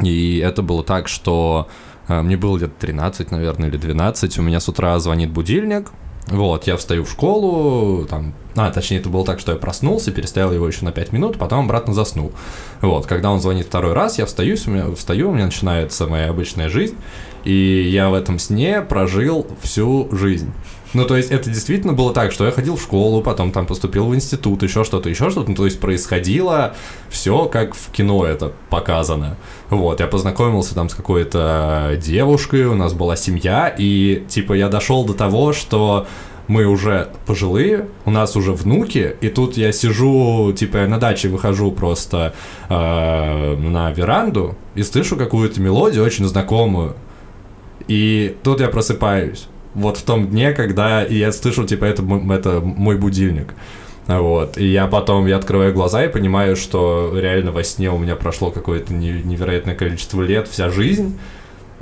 и 0.00 0.38
это 0.38 0.62
было 0.62 0.82
так, 0.82 1.08
что 1.08 1.68
мне 2.08 2.36
было 2.36 2.56
где-то 2.56 2.74
13, 2.80 3.30
наверное, 3.30 3.68
или 3.68 3.76
12. 3.76 4.38
У 4.38 4.42
меня 4.42 4.60
с 4.60 4.68
утра 4.68 4.98
звонит 4.98 5.30
будильник. 5.30 5.90
Вот, 6.28 6.66
я 6.66 6.76
встаю 6.76 7.04
в 7.04 7.10
школу, 7.10 8.06
там, 8.06 8.32
а, 8.54 8.70
точнее, 8.70 8.98
это 8.98 9.08
было 9.08 9.24
так, 9.24 9.40
что 9.40 9.52
я 9.52 9.58
проснулся, 9.58 10.12
переставил 10.12 10.52
его 10.52 10.68
еще 10.68 10.84
на 10.84 10.92
5 10.92 11.12
минут, 11.12 11.36
потом 11.36 11.64
обратно 11.64 11.94
заснул. 11.94 12.32
Вот, 12.80 13.06
когда 13.06 13.30
он 13.32 13.40
звонит 13.40 13.66
второй 13.66 13.92
раз, 13.92 14.18
я 14.18 14.26
встаю, 14.26 14.56
у 14.66 14.70
меня, 14.70 14.94
встаю, 14.94 15.30
у 15.30 15.34
меня 15.34 15.46
начинается 15.46 16.06
моя 16.06 16.30
обычная 16.30 16.68
жизнь, 16.68 16.96
и 17.44 17.88
я 17.90 18.08
в 18.08 18.14
этом 18.14 18.38
сне 18.38 18.82
прожил 18.82 19.48
всю 19.62 20.08
жизнь. 20.12 20.52
Ну, 20.94 21.04
то 21.06 21.16
есть 21.16 21.30
это 21.30 21.48
действительно 21.48 21.94
было 21.94 22.12
так, 22.12 22.32
что 22.32 22.44
я 22.44 22.50
ходил 22.50 22.76
в 22.76 22.82
школу, 22.82 23.22
потом 23.22 23.50
там 23.50 23.66
поступил 23.66 24.06
в 24.06 24.14
институт, 24.14 24.62
еще 24.62 24.84
что-то, 24.84 25.08
еще 25.08 25.30
что-то. 25.30 25.50
Ну, 25.50 25.56
то 25.56 25.64
есть 25.64 25.80
происходило 25.80 26.74
все 27.08 27.46
как 27.46 27.74
в 27.74 27.90
кино 27.90 28.26
это 28.26 28.52
показано. 28.68 29.36
Вот, 29.70 30.00
я 30.00 30.06
познакомился 30.06 30.74
там 30.74 30.88
с 30.88 30.94
какой-то 30.94 31.98
девушкой, 32.02 32.66
у 32.66 32.74
нас 32.74 32.92
была 32.92 33.16
семья, 33.16 33.74
и 33.76 34.24
типа 34.28 34.52
я 34.52 34.68
дошел 34.68 35.04
до 35.04 35.14
того, 35.14 35.52
что 35.52 36.06
мы 36.48 36.66
уже 36.66 37.08
пожилые, 37.26 37.88
у 38.04 38.10
нас 38.10 38.36
уже 38.36 38.52
внуки, 38.52 39.16
и 39.20 39.28
тут 39.28 39.56
я 39.56 39.72
сижу, 39.72 40.52
типа, 40.52 40.78
я 40.78 40.88
на 40.88 40.98
даче 40.98 41.28
выхожу 41.28 41.70
просто 41.70 42.34
э, 42.68 43.56
на 43.56 43.90
веранду 43.92 44.56
и 44.74 44.82
слышу 44.82 45.16
какую-то 45.16 45.60
мелодию 45.60 46.04
очень 46.04 46.26
знакомую. 46.26 46.94
И 47.88 48.36
тут 48.42 48.60
я 48.60 48.68
просыпаюсь. 48.68 49.48
Вот 49.74 49.96
в 49.96 50.02
том 50.02 50.28
дне, 50.28 50.52
когда 50.52 51.02
я 51.02 51.32
слышу, 51.32 51.64
типа, 51.64 51.84
это, 51.84 52.02
это 52.02 52.60
мой 52.60 52.96
будильник. 52.96 53.54
Вот. 54.06 54.58
И 54.58 54.66
я 54.66 54.86
потом, 54.86 55.26
я 55.26 55.36
открываю 55.36 55.72
глаза 55.72 56.04
и 56.04 56.08
понимаю, 56.08 56.56
что 56.56 57.12
реально 57.14 57.52
во 57.52 57.62
сне 57.62 57.90
у 57.90 57.98
меня 57.98 58.16
прошло 58.16 58.50
какое-то 58.50 58.92
невероятное 58.92 59.74
количество 59.74 60.22
лет, 60.22 60.48
вся 60.48 60.70
жизнь. 60.70 61.18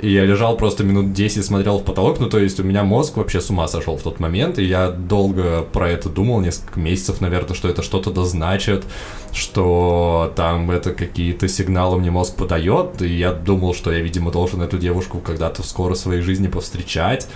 И 0.01 0.11
я 0.11 0.25
лежал 0.25 0.57
просто 0.57 0.83
минут 0.83 1.13
10, 1.13 1.45
смотрел 1.45 1.77
в 1.77 1.83
потолок, 1.83 2.19
ну 2.19 2.27
то 2.27 2.39
есть 2.39 2.59
у 2.59 2.63
меня 2.63 2.83
мозг 2.83 3.17
вообще 3.17 3.39
с 3.39 3.51
ума 3.51 3.67
сошел 3.67 3.97
в 3.97 4.01
тот 4.01 4.19
момент, 4.19 4.57
и 4.57 4.63
я 4.63 4.89
долго 4.89 5.61
про 5.61 5.91
это 5.91 6.09
думал, 6.09 6.41
несколько 6.41 6.79
месяцев, 6.79 7.21
наверное, 7.21 7.53
что 7.53 7.69
это 7.69 7.83
что-то 7.83 8.09
да 8.09 8.23
значит, 8.23 8.83
что 9.31 10.33
там 10.35 10.71
это 10.71 10.93
какие-то 10.93 11.47
сигналы 11.47 11.99
мне 11.99 12.09
мозг 12.09 12.35
подает, 12.35 12.99
и 13.03 13.09
я 13.09 13.31
думал, 13.31 13.75
что 13.75 13.91
я, 13.91 13.99
видимо, 13.99 14.31
должен 14.31 14.63
эту 14.63 14.79
девушку 14.79 15.19
когда-то 15.19 15.61
скоро 15.61 15.93
в 15.93 15.99
своей 15.99 16.21
жизни 16.21 16.47
повстречать, 16.47 17.27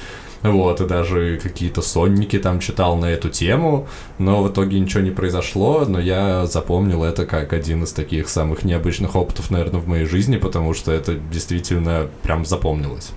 вот, 0.52 0.82
и 0.82 0.88
даже 0.88 1.40
какие-то 1.42 1.82
сонники 1.82 2.40
там 2.40 2.60
читал 2.60 2.98
на 2.98 3.06
эту 3.06 3.30
тему, 3.30 3.88
но 4.18 4.44
в 4.44 4.50
итоге 4.50 4.80
ничего 4.80 5.02
не 5.02 5.12
произошло, 5.12 5.86
но 5.88 6.00
я 6.00 6.46
запомнил 6.46 7.04
это 7.04 7.26
как 7.26 7.54
один 7.54 7.84
из 7.84 7.94
таких 7.94 8.30
самых 8.30 8.64
необычных 8.64 9.16
опытов, 9.16 9.52
наверное, 9.52 9.80
в 9.80 9.88
моей 9.88 10.06
жизни, 10.06 10.38
потому 10.38 10.74
что 10.74 10.92
это 10.92 11.16
действительно 11.16 12.08
прям 12.24 12.46
запомнилось. 12.46 13.12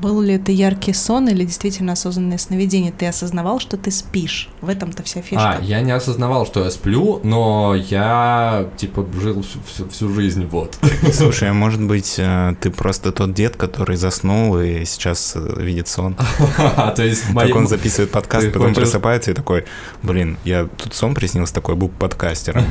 Был 0.00 0.22
ли 0.22 0.34
это 0.34 0.50
яркий 0.50 0.94
сон 0.94 1.28
или 1.28 1.44
действительно 1.44 1.92
осознанное 1.92 2.38
сновидение? 2.38 2.90
Ты 2.90 3.06
осознавал, 3.06 3.60
что 3.60 3.76
ты 3.76 3.90
спишь? 3.90 4.48
В 4.62 4.70
этом-то 4.70 5.02
вся 5.02 5.20
фишка. 5.20 5.58
А, 5.58 5.62
я 5.62 5.82
не 5.82 5.90
осознавал, 5.90 6.46
что 6.46 6.64
я 6.64 6.70
сплю, 6.70 7.20
но 7.22 7.74
я, 7.74 8.66
типа, 8.78 9.06
жил 9.20 9.42
всю, 9.42 9.58
всю, 9.66 9.88
всю 9.90 10.08
жизнь, 10.14 10.46
вот. 10.46 10.78
Слушай, 11.12 11.50
а 11.50 11.52
может 11.52 11.82
быть, 11.82 12.14
э, 12.16 12.54
ты 12.60 12.70
просто 12.70 13.12
тот 13.12 13.34
дед, 13.34 13.56
который 13.56 13.96
заснул 13.96 14.58
и 14.58 14.86
сейчас 14.86 15.34
э, 15.36 15.62
видит 15.62 15.88
сон? 15.88 16.16
То 16.96 17.02
есть... 17.02 17.24
Как 17.34 17.54
он 17.54 17.68
записывает 17.68 18.10
подкаст, 18.10 18.52
потом 18.52 18.72
просыпается 18.72 19.32
и 19.32 19.34
такой, 19.34 19.66
блин, 20.02 20.38
я 20.44 20.66
тут 20.82 20.94
сон 20.94 21.14
приснился, 21.14 21.52
такой 21.52 21.74
был 21.74 21.88
подкастером. 21.88 22.64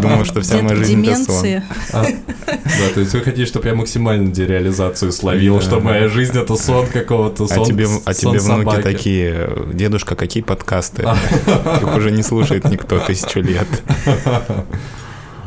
Думал, 0.00 0.24
что 0.24 0.40
вся 0.40 0.62
моя 0.62 0.76
жизнь 0.76 1.04
это 1.04 1.16
сон. 1.24 1.46
А, 1.92 2.04
да, 2.46 2.94
то 2.94 3.00
есть 3.00 3.12
вы 3.12 3.20
хотите, 3.20 3.46
чтобы 3.46 3.68
я 3.68 3.74
максимально 3.74 4.30
дереализацию 4.30 5.10
словил, 5.10 5.60
что 5.60 5.80
моя 5.80 6.08
жизнь 6.08 6.43
это 6.44 6.56
сон 6.56 6.86
какого-то, 6.86 7.44
а 7.44 7.48
сон 7.48 7.62
А 7.62 7.66
тебе, 7.66 7.86
а 8.04 8.14
тебе 8.14 8.38
внуки 8.38 8.82
такие, 8.82 9.50
дедушка, 9.72 10.16
какие 10.16 10.42
подкасты? 10.42 11.02
Их 11.82 11.96
уже 11.96 12.10
не 12.10 12.22
слушает 12.22 12.64
никто 12.64 12.98
тысячу 13.00 13.40
лет. 13.40 13.68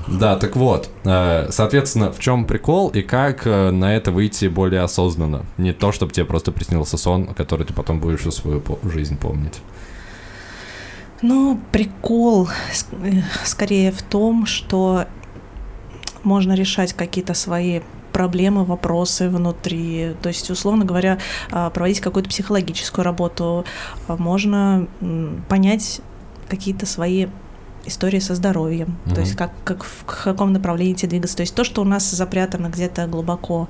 Да, 0.08 0.38
так 0.38 0.56
вот, 0.56 0.90
э, 1.04 1.48
соответственно, 1.52 2.12
в 2.14 2.20
чем 2.20 2.46
прикол 2.46 2.88
и 2.90 3.02
как 3.02 3.46
э, 3.46 3.72
на 3.72 3.94
это 3.94 4.12
выйти 4.12 4.46
более 4.46 4.82
осознанно? 4.82 5.46
Не 5.58 5.74
то, 5.74 5.92
чтобы 5.92 6.14
тебе 6.14 6.26
просто 6.26 6.54
приснился 6.54 6.98
сон, 6.98 7.34
который 7.34 7.66
ты 7.66 7.74
потом 7.74 8.00
будешь 8.00 8.22
всю 8.22 8.32
свою 8.32 8.64
жизнь 8.84 9.18
помнить. 9.18 9.60
Ну, 11.22 11.60
прикол 11.74 12.48
э, 13.04 13.22
скорее 13.44 13.92
в 13.92 14.02
том, 14.02 14.46
что 14.46 15.08
можно 16.24 16.54
решать 16.54 16.94
какие-то 16.94 17.34
свои 17.34 17.82
проблемы, 18.18 18.66
вопросы 18.66 19.30
внутри. 19.30 20.16
То 20.24 20.30
есть, 20.30 20.50
условно 20.50 20.86
говоря, 20.86 21.20
а, 21.52 21.70
проводить 21.70 22.00
какую-то 22.00 22.30
психологическую 22.30 23.06
работу. 23.06 23.64
А, 24.08 24.18
можно 24.18 24.88
понять 25.48 26.02
какие-то 26.50 26.88
свои 26.88 27.28
истории 27.86 28.20
со 28.20 28.34
здоровьем, 28.34 28.98
mm-hmm. 29.06 29.14
то 29.14 29.22
есть 29.22 29.36
как, 29.36 29.52
как 29.64 29.84
в 29.84 30.04
каком 30.24 30.52
направлении 30.52 30.96
тебе 30.96 31.10
двигаться. 31.10 31.38
То 31.38 31.42
есть 31.42 31.54
то, 31.54 31.64
что 31.64 31.82
у 31.84 31.86
нас 31.86 32.10
запрятано 32.10 32.70
где-то 32.70 33.06
глубоко 33.06 33.70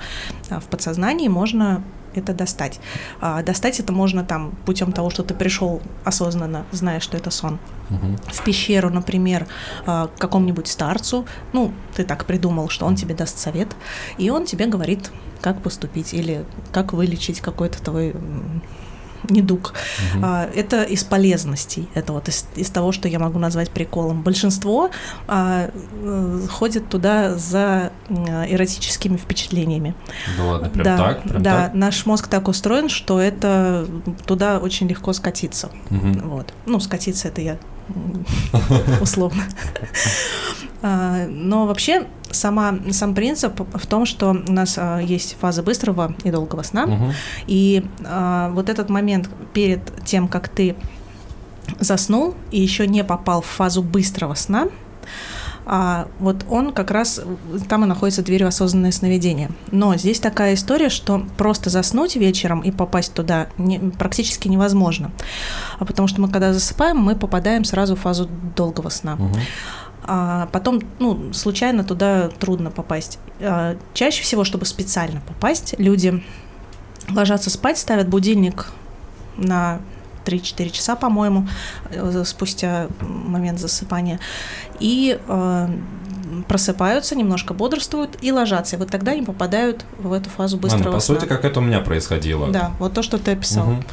а, 0.49 0.61
в 0.61 0.65
подсознании, 0.67 1.27
можно 1.27 1.83
это 2.17 2.33
достать. 2.33 2.79
А, 3.21 3.41
достать 3.43 3.79
это 3.79 3.93
можно 3.93 4.23
там 4.23 4.51
путем 4.65 4.91
того, 4.91 5.09
что 5.09 5.23
ты 5.23 5.33
пришел 5.33 5.81
осознанно, 6.03 6.65
зная, 6.71 6.99
что 6.99 7.17
это 7.17 7.29
сон. 7.31 7.59
Угу. 7.89 8.17
В 8.33 8.43
пещеру, 8.43 8.89
например, 8.89 9.47
а, 9.85 10.07
к 10.07 10.17
какому-нибудь 10.17 10.67
старцу, 10.67 11.25
ну, 11.53 11.73
ты 11.95 12.03
так 12.03 12.25
придумал, 12.25 12.69
что 12.69 12.85
он 12.85 12.95
тебе 12.95 13.15
даст 13.15 13.37
совет, 13.37 13.69
и 14.17 14.29
он 14.29 14.45
тебе 14.45 14.65
говорит, 14.65 15.11
как 15.41 15.61
поступить 15.61 16.13
или 16.13 16.45
как 16.71 16.93
вылечить 16.93 17.41
какой-то 17.41 17.81
твой 17.81 18.15
недуг. 19.29 19.73
Угу. 20.15 20.25
Это 20.55 20.83
из 20.83 21.03
полезностей, 21.03 21.89
это 21.93 22.13
вот 22.13 22.27
из, 22.29 22.45
из 22.55 22.69
того, 22.69 22.91
что 22.91 23.07
я 23.07 23.19
могу 23.19 23.39
назвать 23.39 23.71
приколом. 23.71 24.21
Большинство 24.21 24.89
а, 25.27 25.69
э, 26.03 26.39
ходит 26.49 26.89
туда 26.89 27.35
за 27.35 27.91
эротическими 28.09 29.17
впечатлениями. 29.17 29.95
Ну 30.37 30.49
ладно, 30.49 30.69
прям 30.69 30.83
да, 30.83 30.97
так? 30.97 31.23
Прям 31.23 31.43
да, 31.43 31.63
так? 31.63 31.73
наш 31.73 32.05
мозг 32.05 32.27
так 32.27 32.47
устроен, 32.47 32.89
что 32.89 33.19
это 33.19 33.87
туда 34.25 34.59
очень 34.59 34.87
легко 34.87 35.13
скатиться. 35.13 35.69
Угу. 35.89 36.27
Вот. 36.29 36.53
Ну, 36.65 36.79
скатиться 36.79 37.27
это 37.27 37.41
я 37.41 37.57
условно. 39.01 39.43
А, 40.81 41.25
но 41.27 41.65
вообще 41.65 42.05
сама, 42.37 42.75
сам 42.91 43.13
принцип 43.13 43.59
в 43.73 43.87
том, 43.87 44.05
что 44.05 44.29
у 44.29 44.51
нас 44.51 44.75
а, 44.77 44.99
есть 44.99 45.37
фаза 45.39 45.63
быстрого 45.63 46.15
и 46.23 46.31
долгого 46.31 46.63
сна, 46.63 46.85
угу. 46.85 47.13
и 47.47 47.85
а, 48.05 48.49
вот 48.51 48.69
этот 48.69 48.89
момент 48.89 49.29
перед 49.53 49.81
тем, 50.05 50.27
как 50.27 50.49
ты 50.49 50.75
заснул 51.79 52.35
и 52.51 52.61
еще 52.61 52.87
не 52.87 53.03
попал 53.03 53.41
в 53.41 53.45
фазу 53.45 53.83
быстрого 53.83 54.35
сна, 54.35 54.69
а 55.69 56.07
вот 56.19 56.45
он 56.49 56.71
как 56.71 56.91
раз 56.91 57.19
там 57.67 57.83
и 57.83 57.87
находится 57.87 58.21
дверь 58.23 58.45
в 58.45 58.47
осознанное 58.47 58.93
сновидение. 58.93 59.49
Но 59.69 59.97
здесь 59.97 60.21
такая 60.21 60.53
история, 60.53 60.87
что 60.87 61.25
просто 61.37 61.69
заснуть 61.69 62.15
вечером 62.15 62.61
и 62.61 62.71
попасть 62.71 63.13
туда 63.13 63.47
не, 63.57 63.77
практически 63.77 64.47
невозможно. 64.47 65.11
А 65.77 65.83
потому 65.83 66.07
что 66.07 66.21
мы, 66.21 66.29
когда 66.29 66.53
засыпаем, 66.53 66.97
мы 66.97 67.17
попадаем 67.17 67.65
сразу 67.65 67.97
в 67.97 67.99
фазу 67.99 68.29
долгого 68.55 68.87
сна. 68.87 69.15
Угу 69.15 69.39
а 70.07 70.47
потом, 70.51 70.81
ну, 70.99 71.33
случайно 71.33 71.83
туда 71.83 72.29
трудно 72.29 72.71
попасть. 72.71 73.19
А, 73.41 73.77
чаще 73.93 74.23
всего, 74.23 74.43
чтобы 74.43 74.65
специально 74.65 75.21
попасть, 75.21 75.75
люди 75.77 76.23
ложатся 77.09 77.49
спать, 77.49 77.77
ставят 77.77 78.07
будильник 78.07 78.67
на 79.35 79.79
3-4 80.25 80.69
часа, 80.69 80.95
по-моему, 80.95 81.47
э, 81.89 82.23
спустя 82.25 82.87
момент 83.01 83.59
засыпания, 83.59 84.19
и 84.79 85.19
э, 85.25 85.67
просыпаются, 86.47 87.15
немножко 87.15 87.53
бодрствуют 87.53 88.17
и 88.21 88.31
ложатся. 88.31 88.75
И 88.75 88.79
вот 88.79 88.89
тогда 88.89 89.11
они 89.11 89.21
попадают 89.21 89.85
в 89.97 90.11
эту 90.11 90.29
фазу 90.29 90.57
быстрого 90.57 90.85
а, 90.85 90.91
ну, 90.91 90.93
по 90.93 90.99
сути, 90.99 91.25
как 91.25 91.45
это 91.45 91.59
у 91.59 91.63
меня 91.63 91.79
происходило. 91.79 92.49
Да, 92.49 92.71
вот 92.79 92.93
то, 92.93 93.01
что 93.01 93.17
ты 93.17 93.31
описал. 93.31 93.69
Угу. 93.69 93.83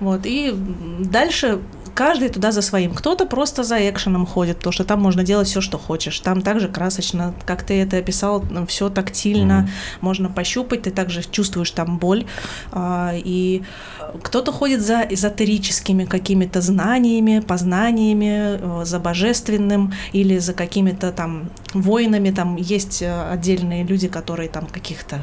Вот, 0.00 0.20
и 0.24 0.54
дальше 1.00 1.58
каждый 1.98 2.28
туда 2.28 2.52
за 2.52 2.62
своим. 2.62 2.94
Кто-то 2.94 3.26
просто 3.26 3.64
за 3.64 3.76
экшеном 3.90 4.24
ходит, 4.24 4.58
потому 4.58 4.72
что 4.72 4.84
там 4.84 5.00
можно 5.00 5.24
делать 5.24 5.48
все, 5.48 5.60
что 5.60 5.78
хочешь. 5.78 6.20
Там 6.20 6.42
также 6.42 6.68
красочно, 6.68 7.34
как 7.44 7.64
ты 7.64 7.82
это 7.82 7.96
описал, 7.96 8.44
все 8.68 8.88
тактильно, 8.88 9.52
mm-hmm. 9.52 9.98
можно 10.00 10.28
пощупать, 10.28 10.82
ты 10.82 10.92
также 10.92 11.22
чувствуешь 11.28 11.72
там 11.72 11.98
боль. 11.98 12.24
А, 12.70 13.14
и 13.16 13.64
кто-то 14.22 14.52
ходит 14.52 14.80
за 14.80 15.00
эзотерическими 15.02 16.04
какими-то 16.04 16.60
знаниями, 16.60 17.40
познаниями, 17.40 18.58
э, 18.60 18.84
за 18.84 18.98
божественным 18.98 19.92
или 20.12 20.38
за 20.38 20.52
какими-то 20.52 21.12
там 21.12 21.50
воинами. 21.74 22.30
Там 22.30 22.56
есть 22.56 23.02
э, 23.02 23.30
отдельные 23.30 23.84
люди, 23.84 24.08
которые 24.08 24.48
там 24.48 24.66
каких-то 24.66 25.20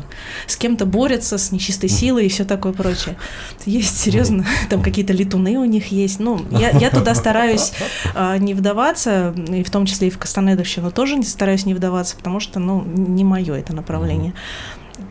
с 0.47 0.55
кем-то 0.55 0.85
борются, 0.85 1.37
с 1.37 1.51
нечистой 1.51 1.89
силой 1.89 2.25
и 2.25 2.29
все 2.29 2.45
такое 2.45 2.73
прочее. 2.73 3.17
Есть, 3.65 3.97
серьезно, 3.97 4.45
там 4.69 4.81
какие-то 4.81 5.13
летуны 5.13 5.57
у 5.57 5.65
них 5.65 5.91
есть. 5.91 6.19
Ну, 6.19 6.39
я, 6.51 6.69
я 6.71 6.89
туда 6.89 7.15
стараюсь 7.15 7.73
э, 8.13 8.37
не 8.37 8.53
вдаваться, 8.53 9.33
и 9.49 9.63
в 9.63 9.69
том 9.69 9.85
числе 9.85 10.07
и 10.07 10.11
в 10.11 10.17
Кастанедовщину 10.17 10.91
тоже 10.91 11.21
стараюсь 11.23 11.65
не 11.65 11.73
вдаваться, 11.73 12.15
потому 12.15 12.39
что, 12.39 12.59
ну, 12.59 12.83
не 12.83 13.23
мое 13.23 13.55
это 13.55 13.73
направление. 13.73 14.33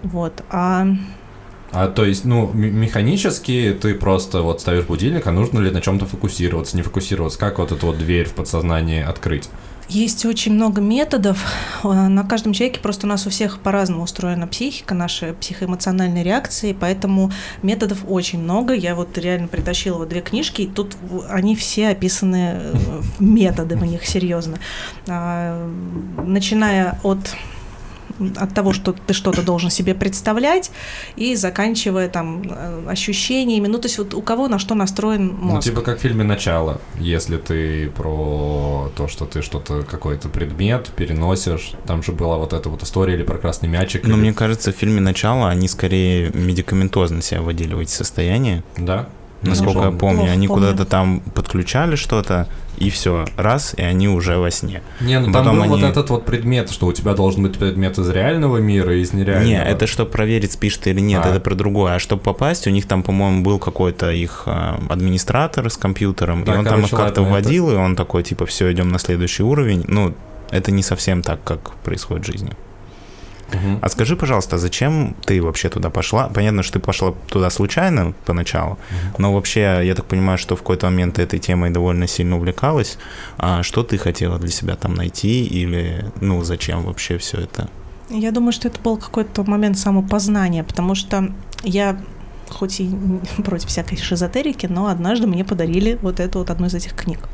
Вот. 0.02 0.42
А 0.50 0.86
а 1.74 1.88
то 1.88 2.04
есть, 2.04 2.24
ну, 2.24 2.50
механически 2.52 3.76
ты 3.80 3.94
просто 3.94 4.42
вот 4.42 4.60
ставишь 4.60 4.84
будильник, 4.84 5.26
а 5.26 5.32
нужно 5.32 5.58
ли 5.58 5.70
на 5.70 5.80
чем-то 5.80 6.06
фокусироваться, 6.06 6.76
не 6.76 6.82
фокусироваться? 6.82 7.38
Как 7.38 7.58
вот 7.58 7.72
эту 7.72 7.86
вот 7.86 7.98
дверь 7.98 8.28
в 8.28 8.34
подсознании 8.34 9.02
открыть? 9.02 9.48
Есть 9.88 10.24
очень 10.24 10.54
много 10.54 10.80
методов. 10.80 11.44
На 11.82 12.24
каждом 12.24 12.52
человеке 12.52 12.80
просто 12.80 13.06
у 13.06 13.08
нас 13.08 13.26
у 13.26 13.30
всех 13.30 13.58
по-разному 13.58 14.04
устроена 14.04 14.46
психика, 14.46 14.94
наши 14.94 15.34
психоэмоциональные 15.34 16.24
реакции, 16.24 16.74
поэтому 16.78 17.30
методов 17.62 17.98
очень 18.08 18.42
много. 18.42 18.72
Я 18.72 18.94
вот 18.94 19.18
реально 19.18 19.48
притащила 19.48 19.98
вот 19.98 20.08
две 20.08 20.22
книжки, 20.22 20.62
и 20.62 20.66
тут 20.66 20.96
они 21.28 21.54
все 21.54 21.88
описаны 21.88 22.60
э, 22.60 23.02
методы 23.18 23.76
у 23.76 23.84
них 23.84 24.06
серьезно. 24.06 24.58
А, 25.06 25.68
начиная 26.24 26.98
от 27.02 27.36
от 28.36 28.54
того, 28.54 28.72
что 28.72 28.92
ты 28.92 29.14
что-то 29.14 29.42
должен 29.42 29.70
себе 29.70 29.94
представлять, 29.94 30.70
и 31.16 31.36
заканчивая 31.36 32.08
там 32.08 32.42
э, 32.48 32.86
ощущениями. 32.88 33.66
Ну, 33.66 33.78
то 33.78 33.86
есть 33.86 33.98
вот 33.98 34.14
у 34.14 34.22
кого 34.22 34.48
на 34.48 34.58
что 34.58 34.74
настроен 34.74 35.34
мозг. 35.34 35.54
Ну, 35.54 35.60
типа 35.62 35.80
как 35.82 35.98
в 35.98 36.00
фильме 36.02 36.24
«Начало», 36.24 36.80
если 36.98 37.36
ты 37.36 37.90
про 37.90 38.90
то, 38.96 39.08
что 39.08 39.26
ты 39.26 39.42
что-то, 39.42 39.82
какой-то 39.82 40.28
предмет 40.28 40.90
переносишь, 40.96 41.72
там 41.86 42.02
же 42.02 42.12
была 42.12 42.38
вот 42.38 42.52
эта 42.52 42.68
вот 42.68 42.82
история 42.82 43.14
или 43.14 43.22
про 43.22 43.38
красный 43.38 43.68
мячик. 43.68 44.04
Но 44.04 44.14
или- 44.14 44.20
мне 44.20 44.32
кажется, 44.32 44.72
в 44.72 44.76
фильме 44.76 45.00
«Начало» 45.00 45.48
они 45.48 45.68
скорее 45.68 46.30
медикаментозно 46.32 47.22
себя 47.22 47.42
вводили 47.42 47.74
в 47.74 47.78
эти 47.80 47.90
состояния. 47.90 48.62
Да? 48.76 49.08
Насколько 49.50 49.78
Ну, 49.80 49.92
я 49.92 49.98
помню, 49.98 50.16
плохо 50.18 50.32
они 50.32 50.46
куда-то 50.46 50.84
там 50.84 51.20
подключали 51.34 51.96
что-то, 51.96 52.48
и 52.78 52.90
все, 52.90 53.24
раз, 53.36 53.74
и 53.76 53.82
они 53.82 54.08
уже 54.08 54.36
во 54.38 54.50
сне. 54.50 54.82
Не, 55.00 55.18
ну 55.20 55.26
там 55.26 55.32
Потом 55.32 55.60
был 55.60 55.68
вот 55.68 55.78
они- 55.80 55.88
этот 55.88 56.10
вот 56.10 56.24
предмет, 56.24 56.70
что 56.70 56.86
у 56.86 56.92
тебя 56.92 57.14
должен 57.14 57.42
быть 57.42 57.58
предмет 57.58 57.98
из 57.98 58.08
реального 58.10 58.56
мира 58.58 58.96
из 58.96 59.12
нереального. 59.12 59.46
Не, 59.48 59.62
это 59.62 59.86
чтобы 59.86 60.10
проверить, 60.10 60.52
спишь 60.52 60.76
ты 60.78 60.90
или 60.90 61.00
нет, 61.00 61.22
А. 61.24 61.28
это 61.30 61.40
про 61.40 61.54
другое. 61.54 61.94
А 61.94 61.98
чтобы 61.98 62.22
попасть, 62.22 62.66
у 62.66 62.70
них 62.70 62.86
там, 62.86 63.02
по-моему, 63.02 63.42
был 63.42 63.58
какой-то 63.58 64.10
их 64.10 64.42
а, 64.46 64.80
администратор 64.88 65.70
с 65.70 65.76
компьютером, 65.76 66.44
Да, 66.44 66.54
и 66.54 66.58
он 66.58 66.64
там 66.64 66.80
их 66.84 66.90
как-то 66.90 67.02
ладно, 67.04 67.10
это- 67.20 67.30
вводил, 67.44 67.70
и 67.70 67.74
он 67.74 67.94
такой, 67.96 68.22
типа, 68.22 68.46
все, 68.46 68.72
идем 68.72 68.88
на 68.88 68.98
следующий 68.98 69.42
уровень. 69.44 69.84
Ну, 69.86 70.14
это 70.50 70.72
не 70.72 70.82
совсем 70.82 71.22
так, 71.22 71.42
как 71.44 71.72
происходит 71.84 72.24
в 72.24 72.26
жизни. 72.32 72.50
А 73.82 73.88
скажи, 73.88 74.16
пожалуйста, 74.16 74.58
зачем 74.58 75.14
ты 75.24 75.40
вообще 75.42 75.68
туда 75.68 75.90
пошла? 75.90 76.28
Понятно, 76.28 76.62
что 76.62 76.74
ты 76.74 76.80
пошла 76.80 77.14
туда 77.28 77.50
случайно 77.50 78.14
поначалу, 78.24 78.78
но 79.18 79.32
вообще, 79.32 79.80
я 79.84 79.94
так 79.94 80.06
понимаю, 80.06 80.38
что 80.38 80.56
в 80.56 80.60
какой-то 80.60 80.86
момент 80.86 81.14
ты 81.14 81.22
этой 81.22 81.38
темой 81.38 81.70
довольно 81.70 82.06
сильно 82.06 82.36
увлекалась. 82.36 82.98
А 83.38 83.62
что 83.62 83.82
ты 83.82 83.98
хотела 83.98 84.38
для 84.38 84.50
себя 84.50 84.76
там 84.76 84.94
найти 84.94 85.44
или, 85.44 86.10
ну, 86.20 86.42
зачем 86.44 86.82
вообще 86.82 87.18
все 87.18 87.38
это? 87.38 87.68
Я 88.10 88.30
думаю, 88.32 88.52
что 88.52 88.68
это 88.68 88.80
был 88.80 88.96
какой-то 88.96 89.44
момент 89.44 89.78
самопознания, 89.78 90.62
потому 90.62 90.94
что 90.94 91.32
я 91.62 91.96
хоть 92.50 92.80
и 92.80 92.90
против 93.44 93.68
всякой 93.68 93.96
шизотерики, 93.96 94.66
но 94.66 94.86
однажды 94.86 95.26
мне 95.26 95.44
подарили 95.44 95.98
вот 96.02 96.20
эту 96.20 96.40
вот 96.40 96.50
одну 96.50 96.66
из 96.66 96.74
этих 96.74 96.94
книг. 96.94 97.28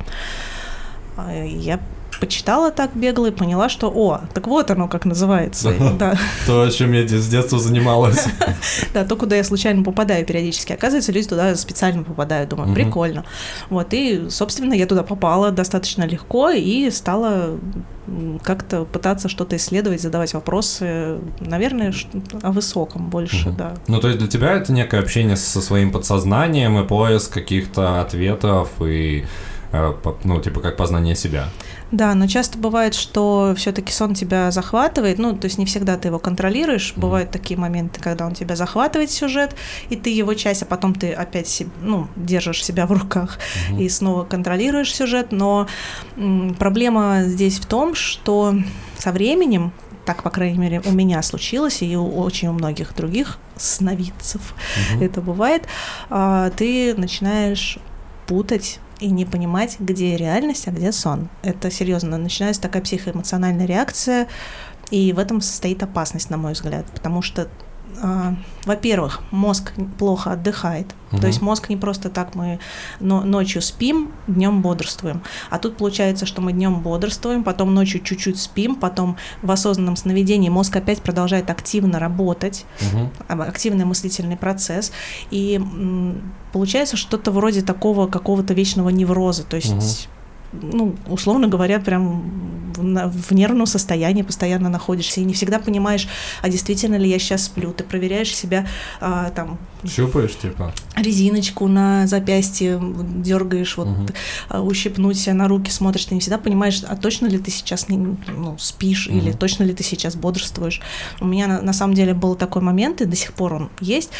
А, 1.17 1.45
Я 1.45 1.81
почитала 2.21 2.71
так 2.71 2.91
бегло 2.95 3.27
и 3.27 3.31
поняла, 3.31 3.69
что, 3.69 3.91
о, 3.91 4.21
так 4.35 4.47
вот 4.47 4.71
оно 4.71 4.89
как 4.89 5.05
называется. 5.05 5.73
Да, 5.99 6.15
То, 6.47 6.69
чем 6.71 6.93
я 6.93 7.07
с 7.07 7.29
детства 7.29 7.59
занималась. 7.59 8.27
да, 8.95 9.05
то, 9.05 9.17
куда 9.17 9.37
я 9.37 9.45
случайно 9.45 9.83
попадаю 9.83 10.25
периодически. 10.25 10.73
Оказывается, 10.73 11.13
люди 11.13 11.29
туда 11.29 11.57
специально 11.57 12.03
попадают. 12.03 12.51
Думаю, 12.51 12.75
прикольно. 12.75 13.25
Вот, 13.71 13.93
и, 13.93 14.29
собственно, 14.29 14.75
я 14.75 14.87
туда 14.87 15.03
попала 15.03 15.51
достаточно 15.51 16.05
легко 16.05 16.51
и 16.51 16.91
стала 16.91 17.59
как-то 18.43 18.85
пытаться 18.85 19.29
что-то 19.29 19.57
исследовать, 19.57 20.01
задавать 20.01 20.35
вопросы, 20.35 21.19
наверное, 21.41 21.93
о 22.43 22.53
высоком 22.53 23.09
больше, 23.09 23.51
да. 23.51 23.75
Ну, 23.87 24.01
то 24.01 24.09
есть 24.09 24.19
для 24.19 24.29
тебя 24.29 24.53
это 24.53 24.73
некое 24.73 25.01
общение 25.01 25.37
со 25.37 25.61
своим 25.61 25.93
подсознанием 25.93 26.79
и 26.79 26.87
поиск 26.87 27.33
каких-то 27.33 28.01
ответов 28.01 28.71
и, 28.83 29.27
э, 29.73 29.95
ну, 30.25 30.41
типа, 30.41 30.61
как 30.61 30.77
познание 30.77 31.15
себя. 31.15 31.49
Да, 31.91 32.15
но 32.15 32.27
часто 32.27 32.57
бывает, 32.59 32.95
что 32.95 33.55
все-таки 33.57 33.93
сон 33.93 34.15
тебя 34.15 34.51
захватывает. 34.51 35.19
Ну, 35.19 35.37
то 35.37 35.47
есть 35.47 35.59
не 35.59 35.67
всегда 35.67 35.97
ты 35.97 36.09
его 36.09 36.19
контролируешь. 36.19 36.93
Мгм. 36.93 37.01
Бывают 37.03 37.31
такие 37.31 37.59
моменты, 37.59 38.01
когда 38.01 38.27
он 38.27 38.35
тебя 38.35 38.55
захватывает 38.57 39.11
сюжет, 39.11 39.57
и 39.89 39.97
ты 39.97 40.11
его 40.11 40.35
часть, 40.35 40.63
а 40.63 40.67
потом 40.67 40.95
ты 40.95 41.13
опять 41.13 41.49
се- 41.49 41.67
ну, 41.83 42.07
держишь 42.17 42.65
себя 42.65 42.87
в 42.87 42.93
руках 42.93 43.39
Мгм. 43.71 43.81
и 43.81 43.89
снова 43.89 44.25
контролируешь 44.25 44.95
сюжет. 44.95 45.33
Но 45.33 45.67
м, 46.17 46.55
проблема 46.59 47.23
здесь 47.25 47.59
в 47.59 47.67
том, 47.67 47.95
что 47.95 48.55
со 48.99 49.13
временем 49.13 49.73
так, 50.05 50.23
по 50.23 50.31
крайней 50.31 50.59
мере, 50.59 50.83
у 50.87 50.93
меня 50.93 51.23
случилось, 51.23 51.83
и 51.83 51.97
у 51.97 52.07
очень 52.21 52.49
у 52.49 52.53
многих 52.53 52.95
других 52.97 53.39
сновидцев 53.57 54.55
Мгм. 54.95 55.03
это 55.03 55.21
бывает, 55.21 55.65
а, 56.09 56.51
ты 56.51 56.95
начинаешь 56.97 57.79
путать 58.27 58.79
и 59.01 59.11
не 59.11 59.25
понимать, 59.25 59.77
где 59.81 60.17
реальность, 60.17 60.69
а 60.69 60.71
где 60.71 60.93
сон. 60.93 61.29
Это 61.43 61.71
серьезно. 61.71 62.19
Начинается 62.19 62.61
такая 62.61 62.83
психоэмоциональная 62.83 63.67
реакция, 63.67 64.29
и 64.91 65.13
в 65.13 65.19
этом 65.19 65.41
состоит 65.41 65.83
опасность, 65.83 66.31
на 66.31 66.37
мой 66.37 66.53
взгляд, 66.53 66.87
потому 66.93 67.23
что 67.23 67.49
во-первых, 68.65 69.21
мозг 69.31 69.73
плохо 69.99 70.33
отдыхает. 70.33 70.95
Мгм. 71.11 71.21
То 71.21 71.27
есть 71.27 71.43
мозг 71.43 71.69
не 71.69 71.77
просто 71.77 72.09
так 72.09 72.35
мы 72.35 72.59
но- 73.01 73.23
ночью 73.23 73.63
спим, 73.63 74.13
днем 74.27 74.63
бодрствуем. 74.63 75.23
А 75.51 75.59
тут 75.59 75.77
получается, 75.77 76.27
что 76.27 76.41
мы 76.41 76.53
днем 76.53 76.81
бодрствуем, 76.81 77.43
потом 77.45 77.75
ночью 77.75 78.01
чуть-чуть 78.03 78.39
спим, 78.41 78.77
потом 78.77 79.17
в 79.43 79.51
осознанном 79.51 79.97
сновидении 79.97 80.49
мозг 80.49 80.77
опять 80.77 81.03
продолжает 81.03 81.51
активно 81.51 81.99
работать 81.99 82.65
а, 83.29 83.43
активный 83.43 83.85
мыслительный 83.85 84.37
процесс, 84.37 84.93
и 85.31 85.57
м, 85.57 86.33
получается 86.53 86.97
что-то 86.97 87.33
вроде 87.33 87.63
такого 87.63 88.07
какого-то 88.07 88.55
вечного 88.55 88.89
невроза, 88.91 89.43
то 89.45 89.57
есть, 89.57 90.09
ну, 90.53 90.95
условно 91.07 91.49
говоря, 91.49 91.79
прям 91.81 92.51
в, 92.77 93.33
нервном 93.33 93.67
состоянии 93.67 94.23
постоянно 94.23 94.69
находишься, 94.69 95.21
и 95.21 95.25
не 95.25 95.35
всегда 95.35 95.59
понимаешь, 95.59 96.09
а 96.43 96.49
действительно 96.49 96.97
ли 96.97 97.09
я 97.09 97.19
сейчас 97.19 97.45
сплю, 97.45 97.73
ты 97.73 97.85
проверяешь 97.85 98.35
себя, 98.35 98.67
а, 99.01 99.31
там, 99.31 99.59
Щупаешь, 99.87 100.37
типа. 100.37 100.73
резиночку 100.97 101.67
на 101.69 102.07
запястье 102.07 102.81
дергаешь, 103.17 103.77
вот 103.77 103.89
а, 104.49 104.63
ущипнуть 104.63 105.19
себя 105.19 105.35
на 105.35 105.49
руки 105.49 105.71
смотришь, 105.71 106.07
ты 106.07 106.15
не 106.15 106.21
всегда 106.21 106.39
понимаешь, 106.39 106.83
а 106.87 106.97
точно 106.97 107.27
ли 107.27 107.39
ты 107.39 107.51
сейчас 107.51 107.89
не, 107.89 107.97
ну, 107.99 108.57
спишь 108.59 109.09
или 109.09 109.31
Мгм. 109.31 109.39
точно 109.39 109.65
ли 109.65 109.75
ты 109.75 109.83
сейчас 109.83 110.17
бодрствуешь. 110.17 110.81
У 111.21 111.27
меня 111.27 111.47
на, 111.47 111.63
на 111.63 111.73
самом 111.73 111.95
деле 111.95 112.15
был 112.15 112.35
такой 112.35 112.63
момент, 112.63 113.01
и 113.01 113.05
до 113.05 113.17
сих 113.17 113.33
пор 113.33 113.55
он 113.55 113.71
есть. 113.81 114.11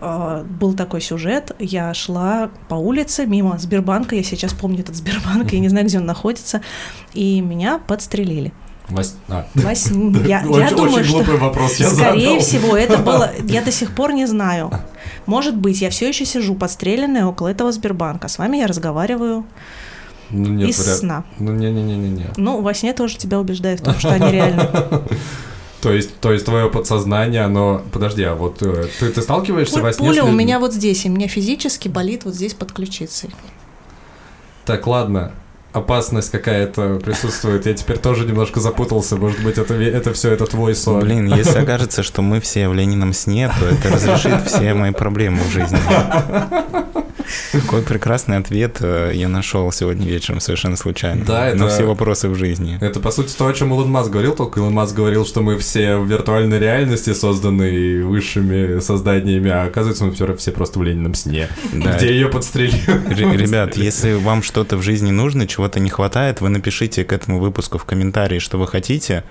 А, 0.00 0.42
Был 0.44 0.74
такой 0.74 1.00
сюжет, 1.00 1.54
я 1.58 1.92
шла 1.94 2.50
по 2.68 2.74
улице 2.76 3.26
мимо 3.26 3.58
Сбербанка, 3.58 4.14
я 4.16 4.22
сейчас 4.22 4.52
помню 4.54 4.80
этот 4.80 4.96
Сбербанк, 4.96 5.52
я 5.52 5.58
не 5.60 5.68
знаю, 5.68 5.86
где 5.86 5.98
он 5.98 6.06
находится, 6.06 6.62
и 7.12 7.40
меня 7.40 7.78
подстрелили. 7.78 8.52
Вось- 8.88 9.14
а. 9.28 9.46
Сне. 9.74 10.18
Я, 10.26 10.40
я 10.40 10.48
Очень- 10.48 10.76
думаю, 10.76 10.94
очень 10.94 11.04
что... 11.04 11.12
глупый 11.18 11.36
вопрос 11.36 11.76
я 11.76 11.88
Скорее 11.90 12.26
задал. 12.28 12.40
всего, 12.40 12.76
это 12.76 12.98
было... 13.02 13.30
Я 13.44 13.62
до 13.62 13.70
сих 13.70 13.94
пор 13.94 14.12
не 14.12 14.26
знаю. 14.26 14.72
Может 15.26 15.56
быть, 15.56 15.80
я 15.80 15.90
все 15.90 16.08
еще 16.08 16.24
сижу 16.24 16.54
подстреленная 16.56 17.24
около 17.26 17.48
этого 17.48 17.70
Сбербанка. 17.70 18.26
С 18.26 18.38
вами 18.38 18.56
я 18.56 18.66
разговариваю 18.66 19.44
Ну, 20.30 20.48
нет, 20.48 20.70
из 20.70 20.78
вряд- 20.84 20.96
сна. 20.96 21.24
Ну, 21.38 21.52
не-не-не-не-не. 21.52 22.30
Ну, 22.36 22.62
во 22.62 22.74
сне 22.74 22.92
тоже 22.92 23.16
тебя 23.16 23.38
убеждают 23.38 23.80
в 23.80 23.84
том, 23.84 23.94
что 23.98 24.08
они 24.10 24.32
реальны. 24.32 24.68
То 25.80 25.92
есть, 25.92 26.18
то 26.20 26.32
есть 26.32 26.44
твое 26.44 26.68
подсознание, 26.68 27.42
оно... 27.42 27.82
Подожди, 27.92 28.22
а 28.22 28.34
вот 28.34 28.60
э, 28.62 28.86
ты, 28.98 29.10
ты 29.10 29.22
сталкиваешься 29.22 29.78
Пу- 29.78 29.82
во 29.82 29.92
сне 29.92 30.06
с 30.06 30.08
Пуля 30.08 30.24
у 30.24 30.26
людьми? 30.26 30.44
меня 30.44 30.58
вот 30.58 30.74
здесь, 30.74 31.06
и 31.06 31.08
мне 31.08 31.26
физически 31.26 31.88
болит 31.88 32.24
вот 32.24 32.34
здесь 32.34 32.52
под 32.54 32.72
ключицей. 32.72 33.30
Так, 34.66 34.86
ладно. 34.86 35.32
Опасность 35.72 36.30
какая-то 36.30 37.00
присутствует. 37.02 37.64
Я 37.64 37.74
теперь 37.74 37.96
тоже 37.98 38.26
немножко 38.26 38.60
запутался. 38.60 39.16
Может 39.16 39.42
быть, 39.42 39.56
это, 39.56 39.74
это 39.74 40.12
все 40.12 40.32
это 40.32 40.44
твой 40.46 40.74
сон. 40.74 41.00
Блин, 41.00 41.32
если 41.32 41.60
окажется, 41.60 42.02
что 42.02 42.22
мы 42.22 42.40
все 42.40 42.68
в 42.68 42.74
Ленином 42.74 43.12
сне, 43.12 43.48
то 43.58 43.66
это 43.66 43.88
разрешит 43.88 44.48
все 44.48 44.74
мои 44.74 44.90
проблемы 44.90 45.38
в 45.44 45.50
жизни. 45.50 45.78
Какой 47.52 47.82
прекрасный 47.82 48.36
ответ 48.38 48.78
э, 48.80 49.12
я 49.14 49.28
нашел 49.28 49.70
сегодня 49.72 50.06
вечером 50.06 50.40
совершенно 50.40 50.76
случайно. 50.76 51.24
Да, 51.24 51.48
это- 51.48 51.58
На 51.58 51.68
все 51.68 51.84
вопросы 51.84 52.28
в 52.28 52.34
жизни. 52.34 52.78
Это, 52.80 53.00
по 53.00 53.10
сути, 53.10 53.34
то, 53.36 53.46
о 53.46 53.52
чем 53.52 53.72
Илон 53.72 53.90
Маск 53.90 54.10
говорил, 54.10 54.34
только 54.34 54.60
Илон 54.60 54.72
Маск 54.74 54.94
говорил, 54.94 55.24
что 55.26 55.40
мы 55.42 55.58
все 55.58 55.96
в 55.96 56.06
виртуальной 56.06 56.58
реальности 56.58 57.12
созданы 57.12 58.04
высшими 58.04 58.80
созданиями, 58.80 59.50
а 59.50 59.64
оказывается, 59.64 60.04
мы 60.04 60.12
все, 60.12 60.34
все 60.36 60.50
просто 60.52 60.78
в 60.78 60.82
Ленином 60.82 61.14
сне, 61.14 61.48
Да. 61.72 61.96
где 61.96 62.10
ее 62.12 62.28
подстрелили. 62.28 63.36
Ребят, 63.36 63.76
если 63.76 64.12
вам 64.14 64.42
что-то 64.42 64.76
в 64.76 64.82
жизни 64.82 65.10
нужно, 65.10 65.46
чего-то 65.46 65.80
не 65.80 65.90
хватает, 65.90 66.40
вы 66.40 66.48
напишите 66.48 67.04
к 67.04 67.12
этому 67.12 67.38
выпуску 67.40 67.78
в 67.78 67.84
комментарии, 67.84 68.38
что 68.38 68.58
вы 68.58 68.66
хотите. 68.66 69.24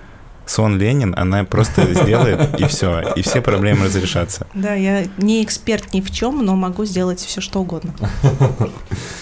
Сон 0.49 0.79
Ленин, 0.79 1.13
она 1.15 1.43
просто 1.43 1.93
сделает, 1.93 2.59
и 2.59 2.65
все, 2.65 3.13
и 3.15 3.21
все 3.21 3.39
проблемы 3.39 3.85
разрешатся. 3.85 4.47
Да, 4.55 4.73
я 4.73 5.05
не 5.19 5.43
эксперт 5.43 5.93
ни 5.93 6.01
в 6.01 6.09
чем, 6.09 6.43
но 6.43 6.55
могу 6.55 6.85
сделать 6.85 7.19
все 7.19 7.39
что 7.39 7.59
угодно. 7.59 7.93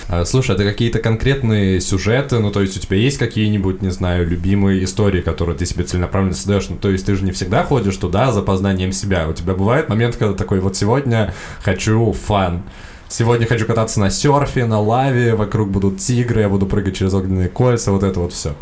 А, 0.09 0.23
Слушай, 0.23 0.55
это 0.55 0.63
какие-то 0.63 0.99
конкретные 0.99 1.81
сюжеты, 1.81 2.39
ну, 2.39 2.49
то 2.49 2.61
есть 2.61 2.77
у 2.77 2.79
тебя 2.79 2.95
есть 2.95 3.17
какие-нибудь, 3.17 3.81
не 3.81 3.89
знаю, 3.89 4.25
любимые 4.25 4.85
истории, 4.85 5.19
которые 5.19 5.57
ты 5.57 5.65
себе 5.65 5.83
целенаправленно 5.83 6.33
создаешь? 6.33 6.69
Ну, 6.69 6.77
то 6.77 6.89
есть 6.89 7.05
ты 7.05 7.13
же 7.13 7.25
не 7.25 7.33
всегда 7.33 7.65
ходишь 7.65 7.97
туда 7.97 8.31
за 8.31 8.41
познанием 8.41 8.93
себя. 8.93 9.27
У 9.27 9.33
тебя 9.33 9.53
бывает 9.53 9.89
момент, 9.89 10.15
когда 10.15 10.33
такой, 10.33 10.61
вот 10.61 10.77
сегодня 10.77 11.33
хочу 11.61 12.13
фан. 12.13 12.63
Сегодня 13.09 13.47
хочу 13.47 13.65
кататься 13.65 13.99
на 13.99 14.09
серфе, 14.09 14.65
на 14.65 14.79
лаве, 14.79 15.35
вокруг 15.35 15.71
будут 15.71 15.97
тигры, 15.97 16.39
я 16.39 16.47
буду 16.47 16.67
прыгать 16.67 16.95
через 16.95 17.13
огненные 17.13 17.49
кольца, 17.49 17.91
вот 17.91 18.03
это 18.03 18.21
вот 18.21 18.31
все. 18.31 18.55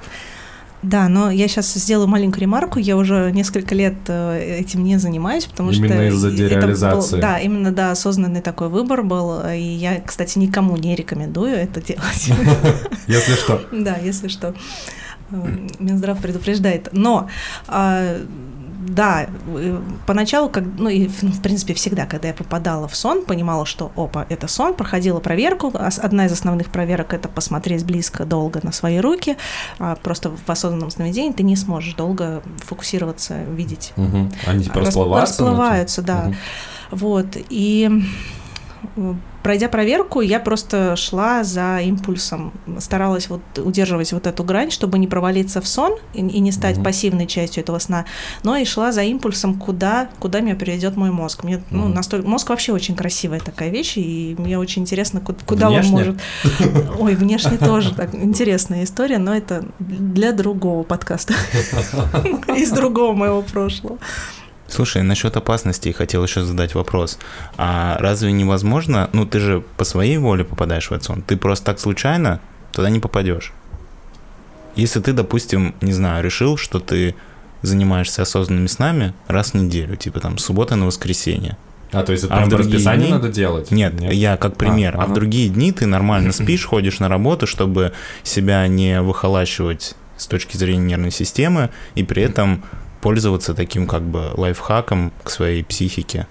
Да, 0.86 1.10
но 1.10 1.32
я 1.32 1.48
сейчас 1.48 1.74
сделаю 1.74 2.08
маленькую 2.08 2.42
ремарку. 2.42 2.80
Я 2.80 2.96
уже 2.96 3.32
несколько 3.32 3.74
лет 3.74 3.96
э, 4.08 4.60
этим 4.60 4.84
не 4.84 4.98
занимаюсь, 4.98 5.46
потому 5.46 5.72
Именно 5.72 5.96
что 5.96 6.08
из-за 6.08 6.28
это 6.28 6.38
дереализации. 6.38 7.16
был- 7.16 7.22
да, 7.22 7.40
именно 7.40 7.72
да, 7.72 7.92
осознанный 7.92 8.42
такой 8.42 8.70
выбор 8.70 9.02
был, 9.04 9.42
и 9.50 9.60
я, 9.60 10.00
кстати, 10.02 10.38
никому 10.38 10.78
не 10.78 10.96
рекомендую 10.96 11.56
это 11.56 11.82
делать. 11.82 12.30
Если 13.08 13.34
что. 13.34 13.62
Да, 13.72 13.98
если 14.04 14.28
что. 14.28 14.54
Э, 15.32 15.36
Минздрав 15.80 16.20
предупреждает. 16.20 16.90
Но 16.92 17.30
а, 17.68 18.18
да, 18.88 19.28
э, 19.48 19.82
поначалу, 20.06 20.50
как, 20.50 20.64
ну 20.78 20.90
и 20.90 21.08
в 21.08 21.42
принципе 21.42 21.74
всегда, 21.74 22.06
когда 22.06 22.30
я 22.30 22.34
попадала 22.34 22.88
в 22.88 22.96
сон, 22.96 23.26
понимала, 23.26 23.66
что 23.66 23.92
опа, 23.96 24.26
это 24.30 24.48
сон, 24.48 24.74
проходила 24.74 25.20
проверку. 25.20 25.72
Одна 25.76 26.26
из 26.28 26.32
основных 26.32 26.70
проверок 26.70 27.14
это 27.14 27.28
посмотреть 27.28 27.86
близко, 27.86 28.26
долго 28.26 28.60
на 28.64 28.72
свои 28.72 29.00
руки. 29.00 29.38
А 29.80 29.96
просто 29.96 30.32
в 30.32 30.50
осознанном 30.50 30.92
сновидении 30.92 31.34
ты 31.34 31.44
не 31.44 31.56
сможешь 31.56 31.96
долго 31.96 32.42
фокусироваться, 32.60 33.44
видеть. 33.44 33.94
Угу. 33.98 34.32
Они 34.48 34.64
типа 34.64 34.80
Рас- 34.80 34.88
расплываются? 34.88 35.44
Расплываются, 35.44 36.02
да. 36.02 36.26
Угу. 36.26 36.36
Вот. 36.92 37.28
И 37.50 37.90
пройдя 39.44 39.70
проверку, 39.70 40.22
я 40.22 40.40
просто 40.40 40.96
шла 40.96 41.44
за 41.44 41.80
импульсом, 41.82 42.52
старалась 42.80 43.30
вот 43.30 43.42
удерживать 43.58 44.12
вот 44.12 44.26
эту 44.26 44.44
грань, 44.44 44.72
чтобы 44.72 44.98
не 44.98 45.08
провалиться 45.08 45.62
в 45.62 45.68
сон 45.68 45.94
и, 46.16 46.20
и 46.22 46.40
не 46.40 46.52
стать 46.52 46.76
Мгм. 46.78 46.84
пассивной 46.86 47.28
частью 47.28 47.62
этого 47.64 47.78
сна, 47.80 48.06
но 48.44 48.56
и 48.58 48.66
шла 48.66 48.92
за 48.92 49.04
импульсом, 49.04 49.60
куда, 49.60 50.10
куда 50.20 50.40
меня 50.40 50.56
приведет 50.56 50.96
мой 50.98 51.12
мозг. 51.12 51.44
Мне, 51.44 51.62
ну, 51.70 51.84
Мгм. 51.86 51.94
настолько... 51.94 52.28
Мозг 52.28 52.50
вообще 52.50 52.72
очень 52.74 52.96
красивая 52.96 53.40
такая 53.40 53.70
вещь, 53.70 53.98
и 53.98 54.36
мне 54.40 54.58
очень 54.58 54.82
интересно, 54.82 55.22
ку- 55.22 55.36
куда 55.46 55.70
Внешне? 55.70 55.90
он 55.90 55.92
может... 55.92 56.20
Ой, 57.00 57.16
внешне 57.16 57.58
тоже 57.58 57.94
так 57.94 58.16
интересная 58.16 58.84
история, 58.84 59.20
но 59.20 59.36
это 59.36 59.64
для 59.80 60.32
другого 60.32 60.82
подкаста, 60.84 61.34
из 62.56 62.72
другого 62.72 63.14
моего 63.14 63.42
прошлого. 63.44 63.98
Слушай, 64.68 65.04
насчет 65.04 65.38
опасностей 65.38 65.92
хотел 65.92 66.24
еще 66.24 66.42
задать 66.44 66.76
вопрос. 66.76 67.20
А 67.58 67.98
разве 68.00 68.32
невозможно, 68.32 69.10
ну 69.14 69.26
ты 69.26 69.40
же 69.40 69.64
по 69.78 69.84
своей 69.84 70.18
воле 70.18 70.44
попадаешь 70.44 70.90
в 70.90 70.92
этот 70.92 71.06
сон, 71.06 71.22
ты 71.22 71.38
просто 71.38 71.66
так 71.66 71.80
случайно 71.80 72.40
туда 72.72 72.90
не 72.90 73.00
попадешь. 73.00 73.54
Если 74.76 75.00
ты, 75.00 75.14
допустим, 75.14 75.76
не 75.82 75.94
знаю, 75.94 76.24
решил, 76.24 76.58
что 76.58 76.80
ты 76.80 77.16
занимаешься 77.62 78.24
осознанными 78.24 78.68
снами 78.68 79.14
раз 79.28 79.52
в 79.52 79.54
неделю, 79.56 79.96
типа 79.96 80.20
там 80.20 80.38
суббота 80.38 80.76
на 80.76 80.86
воскресенье. 80.86 81.58
А, 81.92 82.04
то 82.04 82.12
есть 82.12 82.26
это 82.26 82.34
А 82.34 82.38
прям 82.38 82.50
по 82.50 82.58
расписанию 82.58 83.08
дни? 83.08 83.14
надо 83.14 83.30
делать? 83.30 83.72
Нет, 83.72 83.94
я 84.02 84.38
как 84.38 84.58
пример. 84.58 84.96
А, 84.98 85.04
ага. 85.04 85.12
в 85.12 85.14
другие 85.14 85.50
дни 85.50 85.72
ты 85.72 85.86
нормально 85.86 86.32
спишь, 86.34 86.66
ходишь 86.66 87.00
на 87.00 87.08
работу, 87.08 87.48
чтобы 87.48 87.94
себя 88.24 88.68
не 88.68 89.02
выхолачивать 89.02 89.96
с 90.18 90.28
точки 90.28 90.58
зрения 90.58 90.86
нервной 90.86 91.12
системы 91.12 91.70
и 91.96 92.04
при 92.04 92.24
этом 92.24 92.64
пользоваться 93.06 93.54
таким 93.54 93.86
как 93.86 94.02
бы 94.02 94.32
лайфхаком 94.34 95.14
к 95.24 95.30
своей 95.30 95.64
психике. 95.64 96.26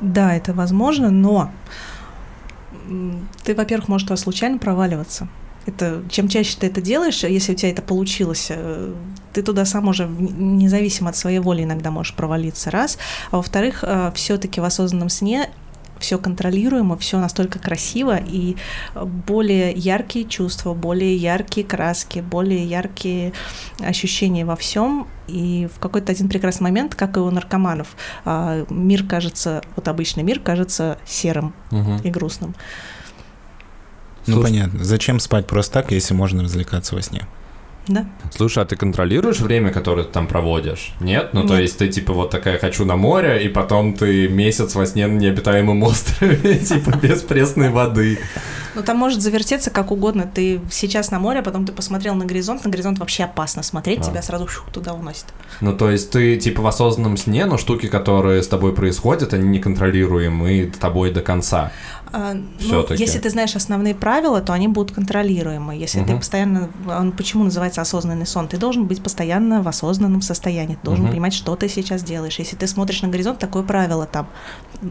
Да, 0.00 0.34
это 0.34 0.52
возможно, 0.52 1.08
но 1.08 1.52
ты, 3.44 3.54
во-первых, 3.54 3.86
можешь 3.86 4.08
туда 4.08 4.16
случайно 4.16 4.58
проваливаться. 4.58 5.28
Это, 5.64 6.02
чем 6.10 6.26
чаще 6.26 6.56
ты 6.58 6.66
это 6.66 6.80
делаешь, 6.80 7.22
если 7.22 7.52
у 7.52 7.54
тебя 7.54 7.70
это 7.70 7.80
получилось, 7.80 8.48
э, 8.50 8.92
ты 9.32 9.42
туда 9.44 9.64
сам 9.64 9.86
уже 9.86 10.08
независимо 10.08 11.10
от 11.10 11.16
своей 11.16 11.38
воли 11.38 11.62
иногда 11.62 11.92
можешь 11.92 12.14
провалиться, 12.14 12.72
раз. 12.72 12.98
А 13.30 13.36
во-вторых, 13.36 13.84
все-таки 14.16 14.60
в 14.60 14.64
осознанном 14.64 15.10
сне 15.10 15.48
все 16.02 16.18
контролируемо, 16.18 16.96
все 16.98 17.18
настолько 17.18 17.58
красиво, 17.58 18.16
и 18.18 18.56
более 18.94 19.72
яркие 19.72 20.26
чувства, 20.26 20.74
более 20.74 21.16
яркие 21.16 21.66
краски, 21.66 22.18
более 22.20 22.64
яркие 22.66 23.32
ощущения 23.80 24.44
во 24.44 24.56
всем. 24.56 25.06
И 25.28 25.68
в 25.74 25.78
какой-то 25.78 26.12
один 26.12 26.28
прекрасный 26.28 26.64
момент, 26.64 26.94
как 26.94 27.16
и 27.16 27.20
у 27.20 27.30
наркоманов, 27.30 27.96
а, 28.24 28.66
мир 28.68 29.04
кажется, 29.06 29.62
вот 29.76 29.88
обычный 29.88 30.22
мир 30.24 30.40
кажется 30.40 30.98
серым 31.06 31.54
Мгм. 31.70 31.98
и 32.04 32.10
грустным. 32.10 32.54
Ну 34.26 34.34
Слушай- 34.34 34.50
понятно. 34.50 34.84
Зачем 34.84 35.18
спать 35.20 35.46
просто 35.46 35.72
так, 35.74 35.90
если 35.92 36.14
можно 36.14 36.42
развлекаться 36.42 36.94
во 36.94 37.02
сне? 37.02 37.26
Да? 37.88 38.06
Слушай, 38.30 38.62
а 38.62 38.66
ты 38.66 38.76
контролируешь 38.76 39.40
время, 39.40 39.70
которое 39.70 40.04
ты 40.04 40.12
там 40.12 40.26
проводишь? 40.26 40.92
Нет? 41.00 41.30
Ну, 41.32 41.42
то 41.42 41.54
Нет. 41.54 41.62
есть 41.62 41.78
ты 41.78 41.88
типа 41.88 42.12
вот 42.12 42.30
такая 42.30 42.58
«хочу 42.58 42.84
на 42.84 42.96
море», 42.96 43.44
и 43.44 43.48
потом 43.48 43.94
ты 43.94 44.28
месяц 44.28 44.74
во 44.74 44.86
сне 44.86 45.06
на 45.06 45.18
необитаемом 45.18 45.82
острове, 45.82 46.58
типа 46.58 46.96
без 46.96 47.22
пресной 47.22 47.70
воды. 47.70 48.18
Ну, 48.74 48.82
там 48.82 48.96
может 48.96 49.20
завертеться 49.20 49.70
как 49.70 49.90
угодно. 49.90 50.30
Ты 50.32 50.60
сейчас 50.70 51.10
на 51.10 51.18
море, 51.18 51.40
а 51.40 51.42
потом 51.42 51.66
ты 51.66 51.72
посмотрел 51.72 52.14
на 52.14 52.24
горизонт, 52.24 52.64
на 52.64 52.70
горизонт 52.70 52.98
вообще 52.98 53.24
опасно 53.24 53.62
смотреть, 53.62 54.00
А. 54.00 54.04
тебя 54.04 54.22
сразу 54.22 54.48
шу, 54.48 54.62
туда 54.72 54.94
уносит. 54.94 55.26
Ну, 55.60 55.76
то 55.76 55.90
есть 55.90 56.10
ты 56.10 56.36
типа 56.36 56.62
в 56.62 56.66
осознанном 56.66 57.16
сне, 57.16 57.44
но 57.46 57.58
штуки, 57.58 57.86
которые 57.86 58.42
с 58.42 58.48
тобой 58.48 58.74
происходят, 58.74 59.32
они 59.34 59.48
неконтролируемы 59.48 60.72
тобой 60.80 61.12
до 61.12 61.20
конца. 61.20 61.70
А, 62.14 62.34
ну, 62.34 62.86
если 62.90 63.18
ты 63.18 63.30
знаешь 63.30 63.56
основные 63.56 63.94
правила, 63.94 64.42
то 64.42 64.52
они 64.52 64.68
будут 64.68 64.94
контролируемы. 64.94 65.74
Если 65.74 66.00
ты 66.00 66.10
Мгм. 66.10 66.18
постоянно, 66.18 66.68
он 66.86 67.12
почему 67.12 67.44
называется 67.44 67.80
осознанный 67.80 68.26
сон? 68.26 68.48
Ты 68.48 68.58
должен 68.58 68.84
быть 68.84 69.02
постоянно 69.02 69.62
в 69.62 69.68
осознанном 69.68 70.20
состоянии, 70.20 70.74
ты 70.74 70.84
должен 70.84 71.04
Мгм. 71.04 71.12
понимать, 71.12 71.32
что 71.32 71.56
ты 71.56 71.68
сейчас 71.70 72.02
делаешь. 72.02 72.38
Если 72.38 72.54
ты 72.54 72.66
смотришь 72.66 73.00
на 73.00 73.08
горизонт, 73.08 73.38
такое 73.38 73.62
правило 73.62 74.04
там. 74.04 74.28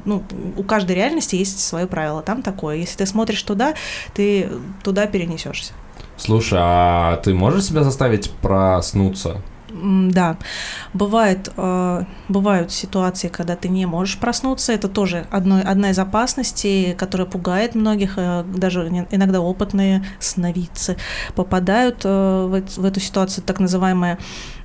Ну, 0.05 0.23
у 0.57 0.63
каждой 0.63 0.95
реальности 0.95 1.35
есть 1.35 1.59
свое 1.59 1.85
правило, 1.85 2.23
там 2.23 2.41
такое. 2.41 2.77
Если 2.77 2.97
ты 2.97 3.05
смотришь 3.05 3.43
туда, 3.43 3.70
ты 4.13 4.49
туда 4.83 5.07
перенесешься. 5.07 5.73
Слушай, 6.17 6.59
а 6.61 7.17
ты 7.17 7.33
можешь 7.33 7.65
себя 7.65 7.83
заставить 7.83 8.29
проснуться? 8.41 9.41
Да, 9.73 10.37
бывает, 10.93 11.49
э, 11.55 12.03
бывают 12.27 12.71
ситуации, 12.71 13.29
когда 13.29 13.55
ты 13.55 13.69
не 13.69 13.85
можешь 13.85 14.17
проснуться. 14.17 14.73
Это 14.73 14.87
тоже 14.87 15.25
одно, 15.31 15.61
одна 15.63 15.91
из 15.91 15.99
опасностей, 15.99 16.93
которая 16.93 17.27
пугает 17.27 17.73
многих, 17.73 18.13
э, 18.17 18.43
даже 18.43 18.87
иногда 19.11 19.39
опытные 19.39 20.03
сновидцы 20.19 20.97
попадают 21.35 22.01
э, 22.03 22.09
в, 22.09 22.81
в 22.81 22.85
эту 22.85 22.99
ситуацию, 22.99 23.43
так 23.45 23.59
называемая 23.59 24.17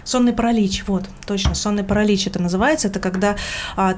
сонный 0.07 0.33
паралич. 0.33 0.85
Вот, 0.87 1.05
точно, 1.27 1.55
сонный 1.55 1.85
паралич 1.85 2.27
это 2.27 2.41
называется. 2.41 2.89
Это 2.89 2.99
когда 3.01 3.37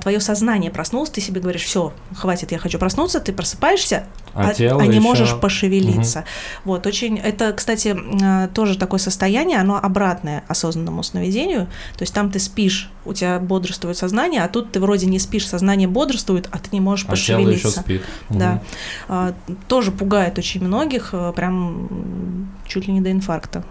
твое 0.01 0.19
сознание 0.19 0.71
проснулось, 0.73 1.11
ты 1.11 1.21
себе 1.21 1.41
говоришь, 1.41 1.63
все, 1.63 1.93
хватит, 2.17 2.51
я 2.51 2.59
хочу 2.59 2.79
проснуться, 2.79 3.21
ты 3.21 3.33
просыпаешься, 3.33 4.07
А, 4.35 4.49
а, 4.49 4.55
тело 4.55 4.83
а 4.83 4.87
не 4.87 4.97
ещё- 4.97 5.03
можешь 5.03 5.35
пошевелиться. 5.39 6.25
Вот, 6.65 6.87
очень, 6.87 7.19
это, 7.19 7.53
кстати, 7.53 7.97
э, 8.23 8.49
тоже 8.55 8.77
такое 8.79 8.99
состояние, 8.99 9.59
оно 9.61 9.77
обратное 9.81 10.43
осознанному 10.49 11.03
сновидению, 11.03 11.67
то 11.97 12.03
есть 12.03 12.15
там 12.15 12.31
ты 12.31 12.39
спишь, 12.39 12.91
у 13.05 13.13
тебя 13.13 13.39
бодрствует 13.39 13.97
сознание, 13.97 14.43
а 14.43 14.49
тут 14.49 14.73
ты 14.73 14.81
вроде 14.81 15.07
не 15.07 15.19
спишь, 15.19 15.47
сознание 15.47 15.89
бодрствует, 15.89 16.49
а 16.51 16.59
ты 16.59 16.69
не 16.73 16.81
можешь 16.81 17.07
А 17.09 17.17
тело 17.17 17.39
еще 17.41 17.45
пошевелиться. 17.45 17.81
спит. 17.81 18.03
Да. 18.31 18.51
Мгм. 18.53 18.61
А, 19.09 19.35
тоже 19.69 19.93
пугает 19.93 20.39
очень 20.39 20.65
многих, 20.65 21.11
э, 21.13 21.33
прям 21.37 22.49
чуть 22.67 22.87
ли 22.87 22.93
не 22.95 23.01
до 23.01 23.11
инфаркта. 23.13 23.65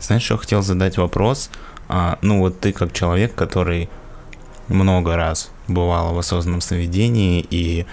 Знаешь, 0.00 0.22
что 0.22 0.38
хотел 0.38 0.62
задать 0.62 0.96
вопрос? 0.96 1.50
А, 1.88 2.18
ну 2.22 2.38
вот 2.40 2.60
ты 2.60 2.72
как 2.72 2.92
человек, 2.92 3.34
который 3.34 3.88
много 4.68 5.16
раз 5.16 5.50
бывал 5.68 6.14
в 6.14 6.18
осознанном 6.18 6.60
сновидении 6.60 7.44
и 7.50 7.86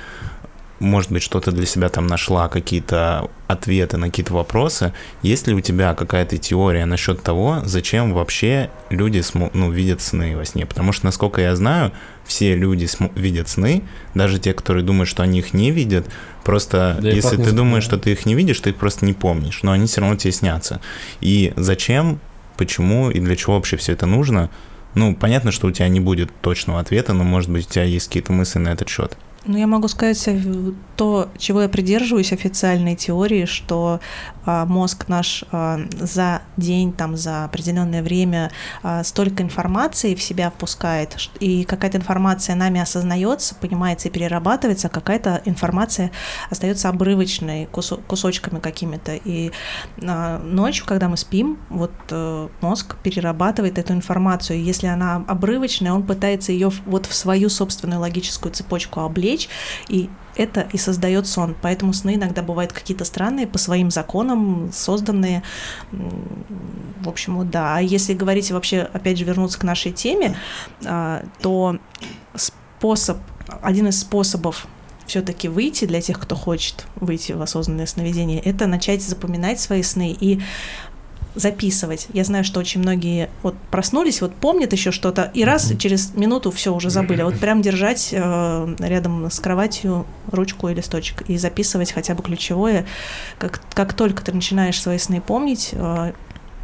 может 0.80 1.12
быть, 1.12 1.24
что-то 1.24 1.52
для 1.52 1.66
себя 1.66 1.90
там 1.90 2.08
нашла, 2.08 2.48
какие-то 2.50 3.30
ответы 3.48 3.98
на 3.98 4.08
какие-то 4.08 4.34
вопросы. 4.34 4.94
Есть 5.22 5.48
ли 5.48 5.54
у 5.54 5.62
тебя 5.62 5.94
какая-то 5.96 6.38
теория 6.38 6.86
насчет 6.86 7.24
того, 7.24 7.62
зачем 7.63 8.13
вообще 8.13 8.70
люди 8.90 9.20
смо- 9.20 9.50
ну, 9.54 9.72
видят 9.72 10.02
сны 10.02 10.36
во 10.38 10.46
сне? 10.46 10.66
Потому 10.66 10.92
что, 10.92 11.06
насколько 11.06 11.42
я 11.42 11.56
знаю, 11.56 11.92
все 12.26 12.56
люди 12.56 12.86
смо- 12.86 13.12
видят 13.20 13.48
сны, 13.50 13.84
даже 14.13 14.38
те, 14.40 14.54
которые 14.54 14.84
думают, 14.84 15.10
что 15.10 15.24
они 15.24 15.40
их 15.40 15.54
не 15.54 15.72
видят. 15.72 16.08
Просто 16.44 16.98
Да 17.02 17.10
если 17.10 17.38
ты 17.38 17.52
думаешь, 17.56 17.84
что 17.84 17.98
ты 17.98 18.12
их 18.12 18.26
не 18.26 18.36
видишь, 18.36 18.60
ты 18.60 18.70
их 18.72 18.76
просто 18.76 19.06
не 19.06 19.13
помнишь, 19.13 19.63
но 19.63 19.72
они 19.72 19.88
все 19.88 20.02
равно 20.02 20.16
тебе 20.16 20.32
снятся. 20.34 20.82
И 21.22 21.54
зачем, 21.56 22.20
почему 22.58 23.10
и 23.10 23.20
для 23.20 23.36
чего 23.36 23.56
вообще 23.56 23.78
все 23.78 23.94
это 23.94 24.06
нужно? 24.06 24.50
Ну, 24.94 25.16
понятно, 25.16 25.52
что 25.52 25.68
у 25.68 25.72
тебя 25.72 25.88
не 25.90 26.00
будет 26.00 26.30
точного 26.42 26.80
ответа, 26.80 27.13
но, 27.13 27.24
может 27.24 27.50
быть, 27.50 27.68
у 27.68 27.70
тебя 27.70 27.84
есть 27.84 28.08
какие-то 28.08 28.34
мысли 28.34 28.60
на 28.60 28.70
этот 28.70 28.90
счет. 28.90 29.18
Ну, 29.47 29.57
я 29.57 29.65
могу 29.65 29.88
сказать 29.88 30.21
э, 30.27 30.38
то, 30.97 31.29
чего 31.38 31.62
я 31.62 31.69
придерживаюсь 31.69 32.33
официальной 32.33 32.95
теории, 32.95 33.45
что 33.45 34.01
мозг 34.47 35.07
наш 35.07 35.43
а, 35.51 35.79
за 35.91 36.41
день, 36.55 36.93
там, 36.93 37.17
за 37.17 37.45
определенное 37.45 38.01
время 38.01 38.51
а, 38.81 39.03
столько 39.03 39.43
информации 39.43 40.15
в 40.15 40.21
себя 40.21 40.49
впускает, 40.49 41.17
и 41.39 41.63
какая-то 41.63 41.97
информация 41.97 42.55
нами 42.55 42.79
осознается, 42.79 43.55
понимается 43.55 44.07
и 44.07 44.12
перерабатывается, 44.12 44.88
а 44.88 44.89
какая-то 44.89 45.41
информация 45.45 46.12
остается 46.49 46.89
обрывочной, 46.89 47.67
кусо- 47.71 48.01
кусочками 48.07 48.60
какими-то. 48.60 49.15
И 49.15 49.51
а, 50.01 50.39
ночью, 50.39 50.86
когда 50.86 51.10
мы 51.10 51.17
спим, 51.17 51.60
вот 51.69 51.91
э, 52.12 52.47
мозг 52.62 52.95
перерабатывает 53.03 53.77
эту 53.77 53.93
информацию. 53.93 54.63
Если 54.63 54.88
она 54.88 55.23
обрывочная, 55.27 55.91
он 55.91 56.03
пытается 56.03 56.51
ее 56.51 56.71
вот 56.86 57.05
в 57.05 57.13
свою 57.13 57.49
собственную 57.49 57.99
логическую 57.99 58.53
цепочку 58.53 59.01
облечь, 59.01 59.49
и 59.89 60.10
это 60.38 60.67
и 60.71 60.78
создает 60.78 61.28
сон. 61.28 61.56
Поэтому 61.62 61.93
сны 61.93 62.15
иногда 62.15 62.41
бывают 62.41 62.73
какие-то 62.73 63.06
странные, 63.06 63.47
по 63.47 63.58
своим 63.58 63.91
законам 63.91 64.71
созданные. 64.73 65.43
В 65.91 67.10
общем, 67.10 67.38
вот 67.38 67.50
да. 67.50 67.78
А 67.78 67.80
если 67.82 68.13
говорить 68.13 68.52
вообще, 68.52 68.82
опять 68.82 69.17
же, 69.17 69.26
вернуться 69.26 69.60
к 69.60 69.63
нашей 69.63 69.91
теме, 69.91 70.36
а, 70.86 71.23
то 71.41 71.78
способ, 72.36 73.17
один 73.62 73.88
из 73.88 74.00
способов 74.00 74.67
все-таки 75.08 75.47
выйти 75.47 75.86
для 75.86 76.02
тех, 76.02 76.19
кто 76.19 76.36
хочет 76.36 76.86
выйти 76.95 77.32
в 77.32 77.41
осознанное 77.41 77.86
сновидение, 77.86 78.39
это 78.41 78.67
начать 78.67 79.02
запоминать 79.02 79.60
свои 79.60 79.82
сны 79.82 80.15
и 80.19 80.41
записывать. 81.38 82.08
Я 82.13 82.23
знаю, 82.23 82.43
что 82.43 82.60
очень 82.60 82.82
многие 82.82 83.30
вот 83.43 83.56
проснулись, 83.71 84.21
вот 84.21 84.34
помнят 84.36 84.73
еще 84.73 84.91
что-то, 84.91 85.32
и 85.34 85.43
раз 85.43 85.71
через 85.80 86.13
минуту 86.15 86.52
все 86.52 86.73
уже 86.73 86.89
забыли. 86.89 87.21
Вот 87.21 87.39
прям 87.39 87.62
держать 87.62 88.10
э, 88.12 88.76
рядом 88.80 89.30
с 89.30 89.39
кроватью 89.39 90.06
ручку 90.32 90.69
и 90.69 90.73
листочек 90.73 91.21
и 91.30 91.38
записывать 91.38 91.91
хотя 91.91 92.15
бы 92.15 92.23
ключевое. 92.23 92.86
Как, 93.38 93.62
как 93.73 93.93
только 93.93 94.23
ты 94.23 94.34
начинаешь 94.34 94.82
свои 94.82 94.97
сны 94.97 95.21
помнить, 95.21 95.69
э, 95.73 96.13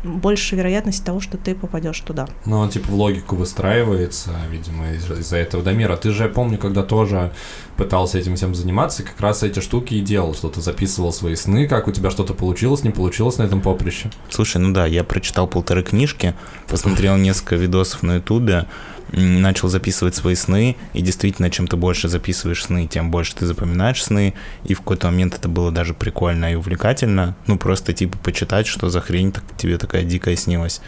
больше 0.03 0.55
вероятность 0.55 1.03
того, 1.05 1.19
что 1.19 1.37
ты 1.37 1.55
попадешь 1.55 1.99
туда. 2.01 2.27
Ну, 2.45 2.57
он 2.59 2.69
типа 2.69 2.87
в 2.91 2.95
логику 2.95 3.35
выстраивается, 3.35 4.31
видимо, 4.51 4.91
из- 4.93 5.09
из-за 5.09 5.37
этого 5.37 5.63
Дамира. 5.63 5.95
Ты 5.95 6.11
же, 6.11 6.23
я 6.23 6.29
помню, 6.29 6.57
когда 6.57 6.83
тоже 6.83 7.31
пытался 7.77 8.17
этим 8.19 8.35
всем 8.35 8.53
заниматься, 8.53 9.03
как 9.03 9.19
раз 9.21 9.43
эти 9.43 9.59
штуки 9.59 9.95
и 9.95 10.01
делал, 10.01 10.33
что 10.35 10.49
ты 10.49 10.61
записывал 10.61 11.11
свои 11.13 11.35
сны, 11.35 11.67
как 11.67 11.87
у 11.87 11.91
тебя 11.91 12.09
что-то 12.11 12.33
получилось, 12.33 12.83
не 12.83 12.89
получилось 12.91 13.37
на 13.37 13.43
этом 13.43 13.61
поприще. 13.61 14.11
Слушай, 14.29 14.57
ну 14.61 14.73
да, 14.73 14.85
я 14.85 15.03
прочитал 15.03 15.47
полторы 15.47 15.83
книжки, 15.83 16.33
посмотрел 16.67 17.17
несколько 17.17 17.55
видосов 17.55 18.03
на 18.03 18.15
ютубе, 18.15 18.65
начал 19.11 19.67
записывать 19.67 20.15
свои 20.15 20.35
сны, 20.35 20.75
и 20.93 21.01
действительно, 21.01 21.49
чем 21.49 21.67
ты 21.67 21.75
больше 21.75 22.07
записываешь 22.07 22.65
сны, 22.65 22.87
тем 22.87 23.11
больше 23.11 23.35
ты 23.35 23.45
запоминаешь 23.45 24.03
сны, 24.03 24.33
и 24.63 24.73
в 24.73 24.79
какой-то 24.79 25.07
момент 25.07 25.35
это 25.35 25.49
было 25.49 25.71
даже 25.71 25.93
прикольно 25.93 26.51
и 26.51 26.55
увлекательно, 26.55 27.35
ну 27.47 27.57
просто 27.57 27.93
типа 27.93 28.17
почитать, 28.17 28.67
что 28.67 28.89
за 28.89 29.01
хрень 29.01 29.31
так, 29.31 29.43
тебе 29.57 29.77
такая 29.77 30.03
дикая 30.03 30.35
снилась. 30.35 30.81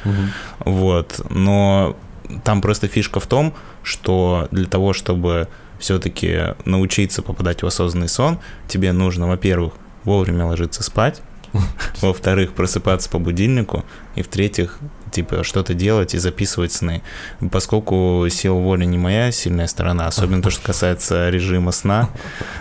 Вот, 0.60 1.22
но 1.30 1.96
там 2.44 2.62
просто 2.62 2.88
фишка 2.88 3.20
в 3.20 3.28
том, 3.28 3.54
что 3.84 4.48
для 4.52 4.66
того, 4.66 4.94
чтобы 4.94 5.48
все-таки 5.80 6.56
научиться 6.66 7.22
попадать 7.22 7.62
в 7.62 7.68
осознанный 7.68 8.10
сон, 8.10 8.40
тебе 8.68 8.92
нужно, 8.92 9.28
во-первых, 9.28 9.74
вовремя 10.04 10.46
ложиться 10.46 10.84
спать, 10.84 11.22
во-вторых, 12.02 12.54
просыпаться 12.54 13.10
по 13.10 13.20
будильнику, 13.20 13.86
и 14.16 14.22
в-третьих, 14.22 14.80
типа 15.16 15.44
что-то 15.44 15.74
делать 15.74 16.14
и 16.14 16.18
записывать 16.18 16.74
сны. 16.74 17.02
Поскольку 17.52 18.28
сила 18.30 18.56
воли 18.56 18.86
не 18.86 18.98
моя 18.98 19.32
сильная 19.32 19.68
сторона, 19.68 20.08
особенно 20.08 20.42
то, 20.42 20.50
что 20.50 20.62
касается 20.62 21.30
режима 21.30 21.72
сна, 21.72 22.10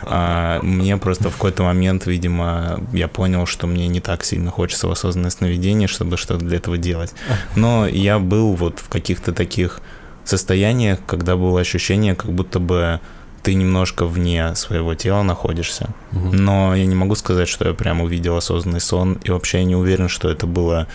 а, 0.03 0.61
мне 0.63 0.97
просто 0.97 1.31
в 1.31 1.35
какой-то 1.35 1.65
момент, 1.65 2.07
видимо, 2.07 2.81
я 2.93 3.09
понял, 3.09 3.47
что 3.47 3.67
мне 3.67 3.89
не 3.89 4.01
так 4.01 4.25
сильно 4.25 4.51
хочется 4.51 4.87
в 4.87 4.93
осознанное 4.93 5.31
сновидение, 5.31 5.89
чтобы 5.89 6.17
что-то 6.17 6.45
для 6.45 6.59
этого 6.59 6.79
делать. 6.79 7.13
Но 7.57 7.87
я 7.87 8.19
был 8.19 8.55
вот 8.55 8.79
в 8.79 8.89
каких-то 8.89 9.33
таких 9.33 9.81
состояниях, 10.25 11.01
когда 11.07 11.37
было 11.37 11.61
ощущение, 11.61 12.15
как 12.15 12.33
будто 12.33 12.61
бы 12.61 13.01
ты 13.43 13.55
немножко 13.55 14.07
вне 14.07 14.55
своего 14.55 14.95
тела 14.95 15.23
находишься. 15.23 15.91
Мгм. 16.13 16.45
Но 16.45 16.75
я 16.75 16.87
не 16.87 16.95
могу 16.95 17.15
сказать, 17.15 17.49
что 17.49 17.69
я 17.69 17.75
прям 17.75 18.01
увидел 18.01 18.37
осознанный 18.37 18.81
сон, 18.81 19.19
и 19.23 19.31
вообще 19.31 19.59
я 19.59 19.65
не 19.65 19.77
уверен, 19.77 20.09
что 20.09 20.31
это 20.31 20.47
было 20.47 20.87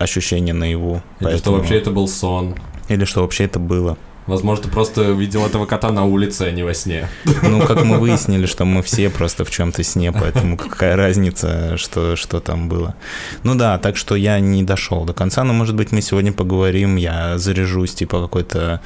ощущение 0.00 0.54
наяву. 0.54 1.02
Или 1.20 1.28
что 1.28 1.30
Поэтому- 1.30 1.56
вообще 1.58 1.76
это 1.76 1.90
был 1.90 2.08
сон. 2.08 2.54
Или 2.88 3.04
что 3.04 3.20
вообще 3.22 3.44
это 3.44 3.58
было. 3.58 3.96
Возможно, 4.26 4.64
ты 4.64 4.70
просто 4.70 5.02
видел 5.12 5.44
этого 5.44 5.66
кота 5.66 5.90
на 5.90 6.04
улице, 6.04 6.42
а 6.42 6.52
не 6.52 6.62
во 6.62 6.72
сне. 6.74 7.08
Ну, 7.42 7.60
как 7.66 7.82
мы 7.84 7.98
выяснили, 7.98 8.46
что 8.46 8.64
мы 8.64 8.82
все 8.82 9.10
просто 9.10 9.44
в 9.44 9.50
чем-то 9.50 9.82
сне, 9.82 10.12
поэтому 10.12 10.56
какая 10.56 10.94
разница, 10.94 11.76
что, 11.76 12.14
что 12.16 12.38
там 12.40 12.68
было. 12.68 12.94
Ну 13.42 13.54
да, 13.56 13.78
так 13.78 13.96
что 13.96 14.14
я 14.14 14.38
не 14.38 14.62
дошел 14.62 15.04
до 15.04 15.14
конца, 15.14 15.42
но, 15.42 15.52
может 15.52 15.74
быть, 15.74 15.90
мы 15.90 16.00
сегодня 16.02 16.32
поговорим, 16.32 16.96
я 16.96 17.38
заряжусь, 17.38 17.94
типа, 17.94 18.20
какой-то 18.22 18.80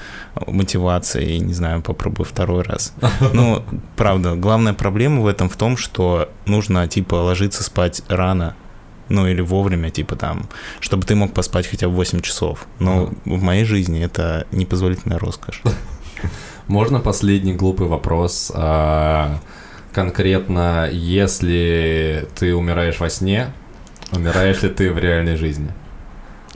мотивацией, 0.46 1.40
не 1.40 1.52
знаю, 1.52 1.82
попробую 1.82 2.24
второй 2.26 2.62
раз. 2.62 2.94
Ну, 3.34 3.62
правда, 3.96 4.34
главная 4.36 4.72
проблема 4.72 5.20
в 5.20 5.26
этом 5.26 5.48
в 5.48 5.56
том, 5.56 5.76
что 5.76 6.28
нужно, 6.46 6.86
типа, 6.88 7.16
ложиться 7.16 7.62
спать 7.62 8.02
рано, 8.08 8.54
ну 9.08 9.26
или 9.26 9.40
вовремя, 9.40 9.90
типа 9.90 10.16
там, 10.16 10.48
чтобы 10.80 11.04
ты 11.04 11.14
мог 11.14 11.32
поспать 11.32 11.66
хотя 11.66 11.88
бы 11.88 11.94
8 11.94 12.20
часов. 12.20 12.66
Но 12.78 13.10
в 13.24 13.42
моей 13.42 13.64
жизни 13.64 14.02
это 14.02 14.46
непозволительная 14.52 15.18
роскошь. 15.18 15.62
Можно 16.66 17.00
последний 17.00 17.54
глупый 17.54 17.86
вопрос? 17.86 18.50
А, 18.54 19.40
конкретно, 19.92 20.88
если 20.90 22.26
ты 22.34 22.54
умираешь 22.54 23.00
во 23.00 23.10
сне, 23.10 23.52
умираешь 24.12 24.62
ли 24.62 24.70
ты 24.70 24.92
в 24.92 24.98
реальной 24.98 25.36
жизни? 25.36 25.70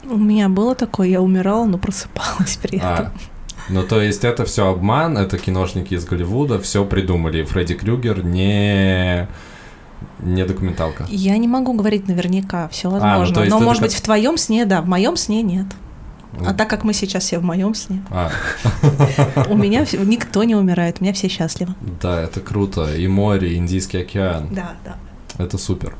У 0.05 0.17
меня 0.17 0.49
было 0.49 0.75
такое, 0.75 1.09
я 1.09 1.21
умирала, 1.21 1.67
но 1.67 1.77
просыпалась 1.77 2.57
при 2.57 2.79
этом. 2.79 2.89
А, 2.89 3.13
ну, 3.69 3.83
то 3.83 4.01
есть 4.01 4.25
это 4.25 4.47
все 4.47 4.69
обман, 4.69 5.19
это 5.19 5.37
киношники 5.37 5.93
из 5.93 6.07
Голливуда, 6.07 6.59
все 6.59 6.85
придумали. 6.87 7.43
Фредди 7.43 7.75
Крюгер 7.75 8.25
не, 8.25 9.29
не 10.21 10.45
документалка. 10.45 11.07
Я 11.09 11.37
не 11.39 11.49
могу 11.49 11.73
говорить 11.73 12.09
наверняка, 12.09 12.69
все 12.69 12.89
ну, 12.91 12.99
возможно. 12.99 13.35
то 13.35 13.41
есть 13.45 13.51
но, 13.55 13.61
может 13.61 13.81
как- 13.83 13.91
быть, 13.91 13.99
в 13.99 14.01
твоем 14.03 14.37
сне, 14.37 14.65
да, 14.65 14.83
в 14.83 14.87
моем 14.89 15.17
сне 15.17 15.43
нет. 15.43 15.67
А 16.41 16.51
Ну. 16.51 16.55
так 16.57 16.69
как 16.69 16.85
мы 16.85 16.93
сейчас 16.93 17.25
все 17.25 17.39
в 17.39 17.43
моем 17.45 17.75
сне, 17.75 18.03
А, 18.11 18.31
у 19.49 19.57
меня 19.57 19.85
никто 20.05 20.45
не 20.45 20.55
умирает, 20.55 20.99
у 21.01 21.05
меня 21.05 21.13
все 21.15 21.29
счастливы. 21.29 21.75
да, 22.01 22.21
это 22.23 22.41
круто. 22.41 22.95
И 22.95 23.09
море, 23.09 23.55
и 23.55 23.57
Индийский 23.57 23.99
океан. 23.99 24.49
Да, 24.53 24.73
да. 24.85 24.97
Это 25.43 25.57
супер. 25.59 25.95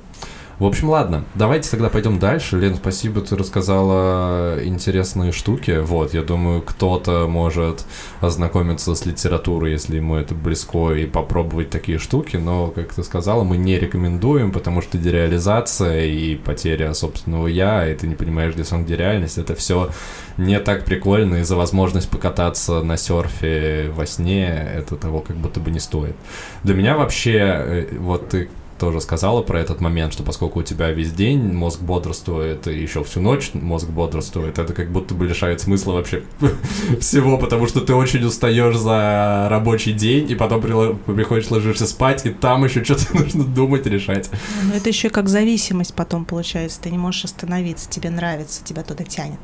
В 0.59 0.65
общем, 0.65 0.91
ладно, 0.91 1.25
давайте 1.37 1.71
тогда 1.71 1.89
пойдем 1.89 2.19
дальше. 2.19 2.59
Лен, 2.59 2.75
спасибо, 2.75 3.21
ты 3.21 3.37
рассказала 3.37 4.59
интересные 4.65 5.31
штуки. 5.31 5.79
Вот, 5.79 6.15
я 6.15 6.23
думаю, 6.23 6.63
кто-то 6.63 7.29
может 7.29 7.85
ознакомиться 8.21 8.97
с 8.97 9.07
литературой, 9.07 9.71
если 9.71 9.97
ему 9.97 10.17
это 10.17 10.35
близко, 10.35 10.95
и 10.95 11.07
попробовать 11.07 11.71
такие 11.71 11.99
штуки. 11.99 12.39
Но, 12.39 12.73
как 12.73 12.93
ты 12.93 13.05
сказала, 13.05 13.45
мы 13.45 13.57
не 13.57 13.79
рекомендуем, 13.79 14.51
потому 14.51 14.83
что 14.83 14.99
дереализация 14.99 16.07
и 16.07 16.35
потеря 16.35 16.93
собственного 16.93 17.47
я, 17.47 17.89
и 17.89 17.95
ты 17.95 18.09
не 18.09 18.17
понимаешь, 18.17 18.55
где 18.55 18.65
сон, 18.65 18.85
где 18.85 18.97
реальность, 18.97 19.39
это 19.39 19.55
все 19.55 19.91
не 20.39 20.59
так 20.59 20.85
прикольно, 20.85 21.37
и 21.37 21.45
за 21.45 21.55
возможность 21.55 22.11
покататься 22.11 22.83
на 22.83 22.97
серфе 22.97 23.93
во 23.95 24.07
сне, 24.07 24.49
это 24.75 24.97
того 24.97 25.21
как 25.21 25.37
будто 25.37 25.61
бы 25.61 25.71
не 25.71 25.79
стоит. 25.79 26.17
Для 26.65 26.75
меня 26.75 26.97
вообще, 26.97 27.39
э, 27.39 27.87
вот 27.97 28.31
ты 28.31 28.49
тоже 28.79 29.01
сказала 29.01 29.43
про 29.43 29.61
этот 29.61 29.81
момент, 29.81 30.13
что 30.13 30.23
поскольку 30.23 30.61
у 30.61 30.63
тебя 30.63 30.91
весь 30.91 31.13
день 31.13 31.53
мозг 31.53 31.81
бодрствует, 31.81 32.67
и 32.69 32.81
еще 32.81 33.05
всю 33.05 33.21
ночь 33.21 33.51
мозг 33.55 33.89
бодрствует, 33.89 34.59
это 34.59 34.73
как 34.73 34.91
будто 34.91 35.15
бы 35.15 35.27
лишает 35.27 35.61
смысла 35.61 35.93
вообще 35.93 36.23
всего, 37.01 37.39
потому 37.39 37.67
что 37.67 37.81
ты 37.81 37.95
очень 37.95 38.25
устаешь 38.25 38.77
за 38.77 39.49
рабочий 39.51 39.93
день, 39.93 40.31
и 40.31 40.35
потом 40.35 40.61
приходишь, 40.61 41.51
ложишься 41.51 41.87
спать, 41.87 42.25
и 42.27 42.31
там 42.31 42.65
еще 42.65 42.85
что-то 42.85 43.05
нужно 43.17 43.45
думать, 43.45 43.87
решать. 43.87 44.31
Но 44.65 44.75
это 44.75 44.89
еще 44.89 45.11
как 45.11 45.29
зависимость 45.29 45.95
потом 45.95 46.25
получается. 46.25 46.81
Ты 46.81 46.91
не 46.91 46.99
можешь 46.99 47.25
остановиться, 47.25 47.91
тебе 47.91 48.11
нравится, 48.11 48.65
тебя 48.65 48.83
туда 48.83 49.05
тянет. 49.05 49.39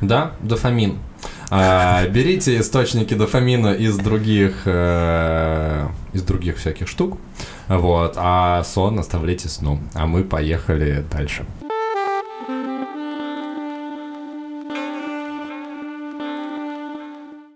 Да, 0.00 0.32
дофамин. 0.40 0.98
А, 1.50 2.06
берите 2.06 2.58
источники 2.60 3.12
дофамина 3.12 3.74
из 3.74 3.98
других, 3.98 4.62
э, 4.64 5.88
из 6.12 6.22
других 6.22 6.56
всяких 6.56 6.88
штук, 6.88 7.18
вот, 7.68 8.14
а 8.16 8.62
сон 8.64 8.98
оставляйте 8.98 9.48
сну. 9.48 9.78
А 9.94 10.06
мы 10.06 10.24
поехали 10.24 11.04
дальше. 11.10 11.44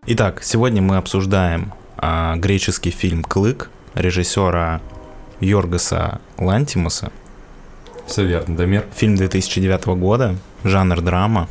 Итак, 0.07 0.43
сегодня 0.43 0.83
мы 0.83 0.99
обсуждаем 0.99 1.73
а, 1.97 2.37
греческий 2.37 2.91
фильм 2.91 3.23
«Клык» 3.23 3.71
режиссера 3.95 4.83
Йоргаса 5.41 6.21
Лантимуса. 6.37 7.11
Все 8.07 8.25
верно, 8.25 8.55
Дамир. 8.55 8.85
Фильм 8.95 9.17
2009 9.17 9.87
года, 9.87 10.37
жанр 10.63 11.01
драма. 11.01 11.49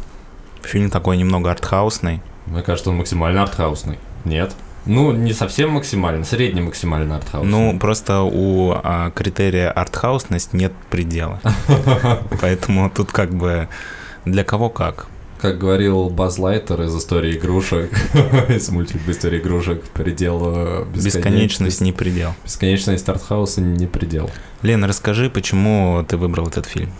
Фильм 0.63 0.89
такой 0.89 1.17
немного 1.17 1.51
артхаусный. 1.51 2.21
Мне 2.45 2.61
кажется, 2.61 2.89
он 2.89 2.97
максимально 2.97 3.43
артхаусный. 3.43 3.99
Нет? 4.25 4.53
Ну, 4.85 5.13
не 5.13 5.31
совсем 5.33 5.71
максимально, 5.71 6.25
средний 6.25 6.61
максимально 6.61 7.17
артхаусный. 7.17 7.51
Ну, 7.51 7.79
просто 7.79 8.21
у 8.21 8.73
а, 8.73 9.11
критерия 9.11 9.71
артхаусность 9.71 10.53
нет 10.53 10.73
предела. 10.89 11.39
Поэтому 12.41 12.89
тут 12.89 13.11
как 13.11 13.33
бы 13.33 13.69
для 14.25 14.43
кого 14.43 14.69
как. 14.69 15.07
Как 15.39 15.57
говорил 15.57 16.09
Баз 16.09 16.37
Лайтер 16.37 16.81
из 16.83 16.95
истории 16.95 17.37
игрушек, 17.37 17.91
из 18.49 18.69
мультика 18.69 19.11
истории 19.11 19.39
игрушек, 19.39 19.83
предел 19.89 20.41
э, 20.45 20.85
Бесконечность 20.95 21.81
не 21.81 21.91
предел. 21.91 22.33
Бесконечность 22.45 23.07
артхауса 23.09 23.59
не 23.59 23.87
предел. 23.87 24.29
Лена, 24.61 24.87
расскажи, 24.87 25.29
почему 25.29 26.05
ты 26.07 26.15
выбрал 26.15 26.47
этот 26.47 26.65
фильм? 26.65 26.93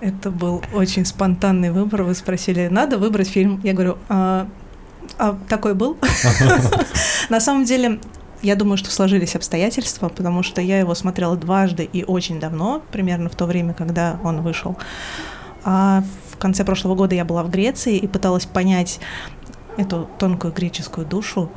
Это 0.00 0.30
был 0.30 0.62
очень 0.72 1.04
спонтанный 1.04 1.70
выбор. 1.70 2.04
Вы 2.04 2.14
спросили, 2.14 2.68
надо 2.68 2.98
выбрать 2.98 3.28
фильм? 3.28 3.60
Я 3.62 3.74
говорю, 3.74 3.98
а, 4.08 4.46
а 5.18 5.38
такой 5.48 5.74
был? 5.74 5.98
На 7.28 7.40
самом 7.40 7.64
деле, 7.64 8.00
я 8.42 8.56
думаю, 8.56 8.78
что 8.78 8.90
сложились 8.90 9.36
обстоятельства, 9.36 10.08
потому 10.08 10.42
что 10.42 10.62
я 10.62 10.78
его 10.78 10.94
смотрела 10.94 11.36
дважды 11.36 11.84
и 11.84 12.04
очень 12.04 12.40
давно, 12.40 12.82
примерно 12.90 13.28
в 13.28 13.34
то 13.34 13.44
время, 13.44 13.74
когда 13.74 14.18
он 14.24 14.40
вышел. 14.40 14.78
А 15.64 16.02
в 16.32 16.38
конце 16.38 16.64
прошлого 16.64 16.94
года 16.94 17.14
я 17.14 17.26
была 17.26 17.42
в 17.42 17.50
Греции 17.50 17.98
и 17.98 18.06
пыталась 18.06 18.46
понять 18.46 19.00
эту 19.76 20.08
тонкую 20.18 20.52
греческую 20.52 21.06
душу 21.06 21.50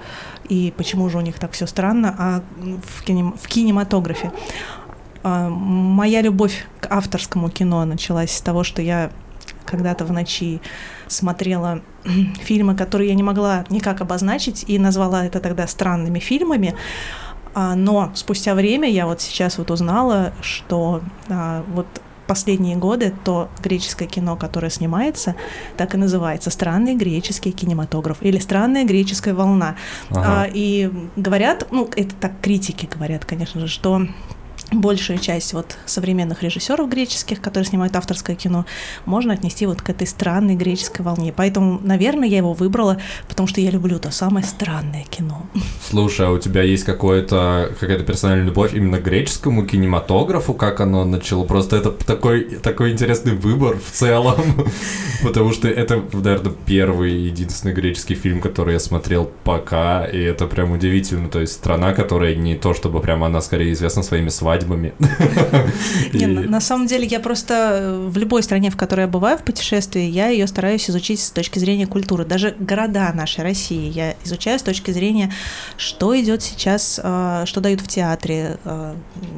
и 0.49 0.73
почему 0.75 1.09
же 1.09 1.17
у 1.17 1.21
них 1.21 1.39
так 1.39 1.51
все 1.53 1.65
странно, 1.65 2.15
а 2.17 2.41
в, 2.57 3.03
кинем- 3.05 3.37
в 3.41 3.47
кинематографе. 3.47 4.31
А, 5.23 5.49
моя 5.49 6.21
любовь 6.21 6.65
к 6.79 6.87
авторскому 6.91 7.49
кино 7.49 7.85
началась 7.85 8.31
с 8.31 8.41
того, 8.41 8.63
что 8.63 8.81
я 8.81 9.11
когда-то 9.65 10.05
в 10.05 10.11
ночи 10.11 10.61
смотрела 11.07 11.81
фильмы, 12.41 12.75
которые 12.75 13.09
я 13.09 13.15
не 13.15 13.23
могла 13.23 13.65
никак 13.69 14.01
обозначить, 14.01 14.65
и 14.67 14.77
назвала 14.77 15.25
это 15.25 15.39
тогда 15.39 15.67
странными 15.67 16.19
фильмами. 16.19 16.75
А, 17.55 17.75
но 17.75 18.11
спустя 18.15 18.55
время 18.55 18.89
я 18.89 19.05
вот 19.05 19.21
сейчас 19.21 19.57
вот 19.57 19.71
узнала, 19.71 20.33
что 20.41 21.01
а, 21.29 21.63
вот 21.73 21.87
последние 22.27 22.77
годы 22.77 23.13
то 23.23 23.49
греческое 23.61 24.07
кино, 24.07 24.35
которое 24.35 24.69
снимается, 24.69 25.35
так 25.77 25.93
и 25.93 25.97
называется 25.97 26.49
«Странный 26.49 26.95
греческий 26.95 27.51
кинематограф» 27.51 28.17
или 28.21 28.39
«Странная 28.39 28.85
греческая 28.85 29.33
волна». 29.33 29.75
Ага. 30.09 30.49
И 30.51 30.91
говорят, 31.15 31.67
ну, 31.71 31.89
это 31.95 32.15
так 32.15 32.33
критики 32.41 32.89
говорят, 32.91 33.25
конечно 33.25 33.59
же, 33.59 33.67
что 33.67 34.07
большую 34.71 35.19
часть 35.19 35.53
вот 35.53 35.77
современных 35.85 36.43
режиссеров 36.43 36.89
греческих, 36.89 37.41
которые 37.41 37.67
снимают 37.67 37.95
авторское 37.95 38.35
кино, 38.35 38.65
можно 39.05 39.33
отнести 39.33 39.65
вот 39.65 39.81
к 39.81 39.89
этой 39.89 40.07
странной 40.07 40.55
греческой 40.55 41.05
волне. 41.05 41.33
Поэтому, 41.35 41.79
наверное, 41.83 42.27
я 42.27 42.37
его 42.37 42.53
выбрала, 42.53 42.97
потому 43.27 43.47
что 43.47 43.61
я 43.61 43.69
люблю 43.71 43.99
то 43.99 44.11
самое 44.11 44.45
странное 44.45 45.03
кино. 45.03 45.45
Слушай, 45.89 46.27
а 46.27 46.31
у 46.31 46.39
тебя 46.39 46.63
есть 46.63 46.83
какое-то 46.83 47.73
какая-то 47.79 48.03
персональная 48.03 48.45
любовь 48.45 48.73
именно 48.73 48.99
к 48.99 49.03
греческому 49.03 49.65
кинематографу, 49.65 50.53
как 50.53 50.79
оно 50.79 51.05
начало? 51.05 51.45
Просто 51.45 51.75
это 51.75 51.91
такой, 51.91 52.43
такой 52.61 52.91
интересный 52.91 53.33
выбор 53.33 53.77
в 53.77 53.91
целом, 53.91 54.35
потому 55.23 55.51
что 55.51 55.67
это, 55.67 56.03
наверное, 56.13 56.53
первый 56.65 57.13
и 57.13 57.25
единственный 57.25 57.73
греческий 57.73 58.15
фильм, 58.15 58.41
который 58.41 58.73
я 58.73 58.79
смотрел 58.79 59.31
пока, 59.43 60.05
и 60.05 60.19
это 60.19 60.47
прям 60.47 60.71
удивительно. 60.71 61.29
То 61.29 61.39
есть 61.39 61.53
страна, 61.53 61.93
которая 61.93 62.35
не 62.35 62.55
то 62.55 62.73
чтобы 62.73 63.01
прям 63.01 63.23
она 63.23 63.41
скорее 63.41 63.73
известна 63.73 64.03
своими 64.03 64.29
свадьбами, 64.29 64.52
свадьбами. 64.53 64.93
Не, 66.13 66.27
на 66.27 66.61
самом 66.61 66.87
деле 66.87 67.05
я 67.05 67.19
просто 67.19 67.53
э, 67.53 68.07
в 68.07 68.17
любой 68.17 68.43
стране, 68.43 68.69
в 68.69 68.77
которой 68.77 69.01
я 69.01 69.07
бываю 69.07 69.37
в 69.37 69.43
путешествии, 69.43 70.03
я 70.03 70.27
ее 70.27 70.47
стараюсь 70.47 70.89
изучить 70.89 71.19
с 71.21 71.31
точки 71.31 71.59
зрения 71.59 71.87
культуры. 71.87 72.25
Даже 72.25 72.55
города 72.59 73.11
нашей 73.13 73.43
России 73.43 73.91
я 73.91 74.15
изучаю 74.23 74.59
с 74.59 74.63
точки 74.63 74.91
зрения, 74.91 75.31
что 75.77 76.19
идет 76.19 76.41
сейчас, 76.41 76.99
э, 77.03 77.43
что 77.45 77.61
дают 77.61 77.81
в 77.81 77.87
театре, 77.87 78.57
э, 78.63 78.95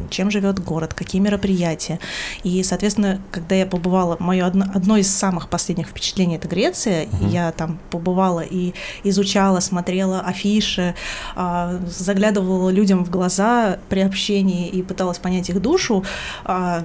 чем 0.10 0.32
живет 0.32 0.60
город, 0.60 0.94
какие 0.94 1.22
мероприятия. 1.22 2.00
И, 2.44 2.64
соответственно, 2.64 3.22
когда 3.32 3.56
я 3.56 3.66
побывала, 3.66 4.18
мое 4.20 4.46
одно, 4.46 4.66
одно 4.74 4.98
из 4.98 5.10
самых 5.12 5.50
последних 5.50 5.88
впечатлений 5.88 6.36
это 6.36 6.48
Греция. 6.48 7.08
Угу. 7.08 7.30
Я 7.30 7.52
там 7.52 7.80
побывала 7.90 8.42
и 8.42 8.74
изучала, 9.04 9.60
смотрела 9.60 10.22
афиши, 10.22 10.96
заглядывала 11.36 12.70
людям 12.70 13.06
в 13.06 13.10
глаза 13.10 13.78
при 13.90 14.02
общении 14.02 14.68
и 14.68 14.82
пыталась 14.82 15.05
пыталась 15.06 15.20
понять 15.20 15.50
их 15.50 15.62
душу 15.62 16.04
а, 16.44 16.84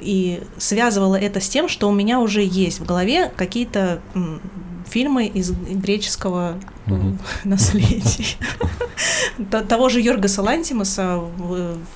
и 0.00 0.42
связывала 0.58 1.14
это 1.14 1.40
с 1.40 1.48
тем, 1.48 1.68
что 1.68 1.88
у 1.88 1.92
меня 1.92 2.18
уже 2.20 2.42
есть 2.42 2.80
в 2.80 2.84
голове 2.84 3.30
какие-то 3.36 4.00
фильмы 4.88 5.26
из 5.26 5.52
греческого 5.52 6.56
угу. 6.86 7.16
наследия. 7.44 8.36
Того 9.68 9.88
же 9.88 10.00
Йоргаса 10.00 10.42
Лантимаса, 10.42 11.20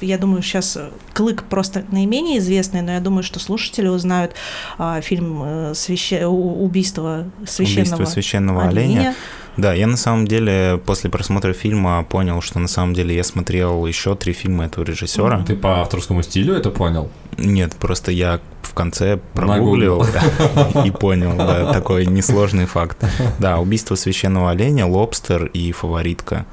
я 0.01 0.17
думаю, 0.17 0.43
сейчас 0.43 0.79
Клык 1.13 1.43
просто 1.43 1.85
наименее 1.91 2.39
известный, 2.39 2.83
но 2.83 2.93
я 2.93 3.01
думаю, 3.01 3.25
что 3.25 3.41
слушатели 3.41 3.89
узнают 3.89 4.35
а, 4.79 5.01
фильм 5.01 5.43
э, 5.45 5.75
свяще... 5.75 6.27
«Убийство 6.27 7.25
священного, 7.47 7.97
Убийство 7.97 8.05
священного 8.05 8.65
оленя. 8.69 9.15
Да, 9.57 9.73
я 9.73 9.87
на 9.87 9.97
самом 9.97 10.27
деле 10.27 10.81
после 10.85 11.11
просмотра 11.11 11.53
фильма 11.53 12.05
понял, 12.05 12.41
что 12.41 12.59
на 12.59 12.69
самом 12.69 12.95
деле 12.95 13.15
я 13.15 13.25
смотрел 13.25 13.87
еще 13.87 14.15
три 14.15 14.33
фильма 14.33 14.67
этого 14.67 14.85
режиссера. 14.85 15.43
Ты 15.47 15.57
по 15.57 15.81
авторскому 15.81 16.23
стилю 16.23 16.55
это 16.55 16.71
понял? 16.71 17.11
Нет, 17.39 17.75
просто 17.77 18.13
я 18.13 18.41
в 18.63 18.75
конце 18.75 19.19
прогуглил 19.35 20.05
и 20.85 20.91
понял, 20.91 21.37
да, 21.37 21.73
такой 21.73 22.07
несложный 22.07 22.67
факт. 22.67 23.05
Да, 23.39 23.59
убийство 23.59 23.95
священного 23.95 24.51
оленя, 24.51 24.87
лобстер 24.87 25.47
и 25.47 25.73
фаворитка. 25.73 26.47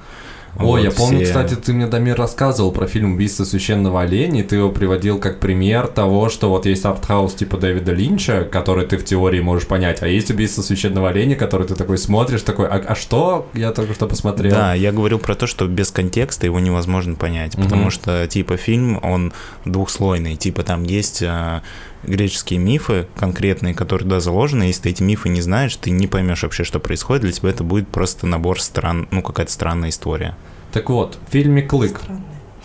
О, 0.57 0.63
вот 0.63 0.79
я 0.79 0.91
помню, 0.91 1.19
все... 1.19 1.27
кстати, 1.27 1.55
ты 1.55 1.73
мне, 1.73 1.87
Дамир, 1.87 2.15
рассказывал 2.17 2.71
про 2.71 2.87
фильм 2.87 3.13
«Убийство 3.13 3.43
священного 3.43 4.01
оленя», 4.01 4.41
и 4.41 4.43
ты 4.43 4.57
его 4.57 4.69
приводил 4.69 5.17
как 5.19 5.39
пример 5.39 5.87
того, 5.87 6.29
что 6.29 6.49
вот 6.49 6.65
есть 6.65 6.85
артхаус 6.85 7.33
типа 7.35 7.57
Дэвида 7.57 7.93
Линча, 7.93 8.43
который 8.43 8.85
ты 8.85 8.97
в 8.97 9.05
теории 9.05 9.39
можешь 9.39 9.67
понять, 9.67 10.01
а 10.01 10.07
есть 10.07 10.29
«Убийство 10.29 10.61
священного 10.61 11.09
оленя», 11.09 11.35
который 11.35 11.67
ты 11.67 11.75
такой 11.75 11.97
смотришь, 11.97 12.41
такой, 12.41 12.67
а, 12.67 12.83
а 12.85 12.95
что? 12.95 13.47
Я 13.53 13.71
только 13.71 13.93
что 13.93 14.07
посмотрел. 14.07 14.51
Да, 14.51 14.73
я 14.73 14.91
говорил 14.91 15.19
про 15.19 15.35
то, 15.35 15.47
что 15.47 15.67
без 15.67 15.91
контекста 15.91 16.45
его 16.45 16.59
невозможно 16.59 17.15
понять, 17.15 17.55
угу. 17.55 17.63
потому 17.63 17.89
что, 17.89 18.27
типа, 18.27 18.57
фильм, 18.57 18.99
он 19.01 19.33
двухслойный, 19.65 20.35
типа, 20.35 20.63
там 20.63 20.83
есть 20.83 21.23
а, 21.23 21.61
греческие 22.03 22.59
мифы 22.59 23.07
конкретные, 23.15 23.73
которые 23.73 24.05
туда 24.05 24.19
заложены. 24.19 24.63
Если 24.63 24.83
ты 24.83 24.89
эти 24.89 25.03
мифы 25.03 25.29
не 25.29 25.41
знаешь, 25.41 25.75
ты 25.75 25.91
не 25.91 26.07
поймешь 26.07 26.43
вообще, 26.43 26.63
что 26.63 26.79
происходит. 26.79 27.23
Для 27.23 27.31
тебя 27.31 27.49
это 27.49 27.63
будет 27.63 27.87
просто 27.87 28.27
набор 28.27 28.61
стран, 28.61 29.07
ну, 29.11 29.21
какая-то 29.21 29.51
странная 29.51 29.89
история. 29.89 30.35
Так 30.71 30.89
вот, 30.89 31.17
в 31.27 31.31
фильме 31.31 31.61
«Клык» 31.61 31.99
Странный. 31.99 32.23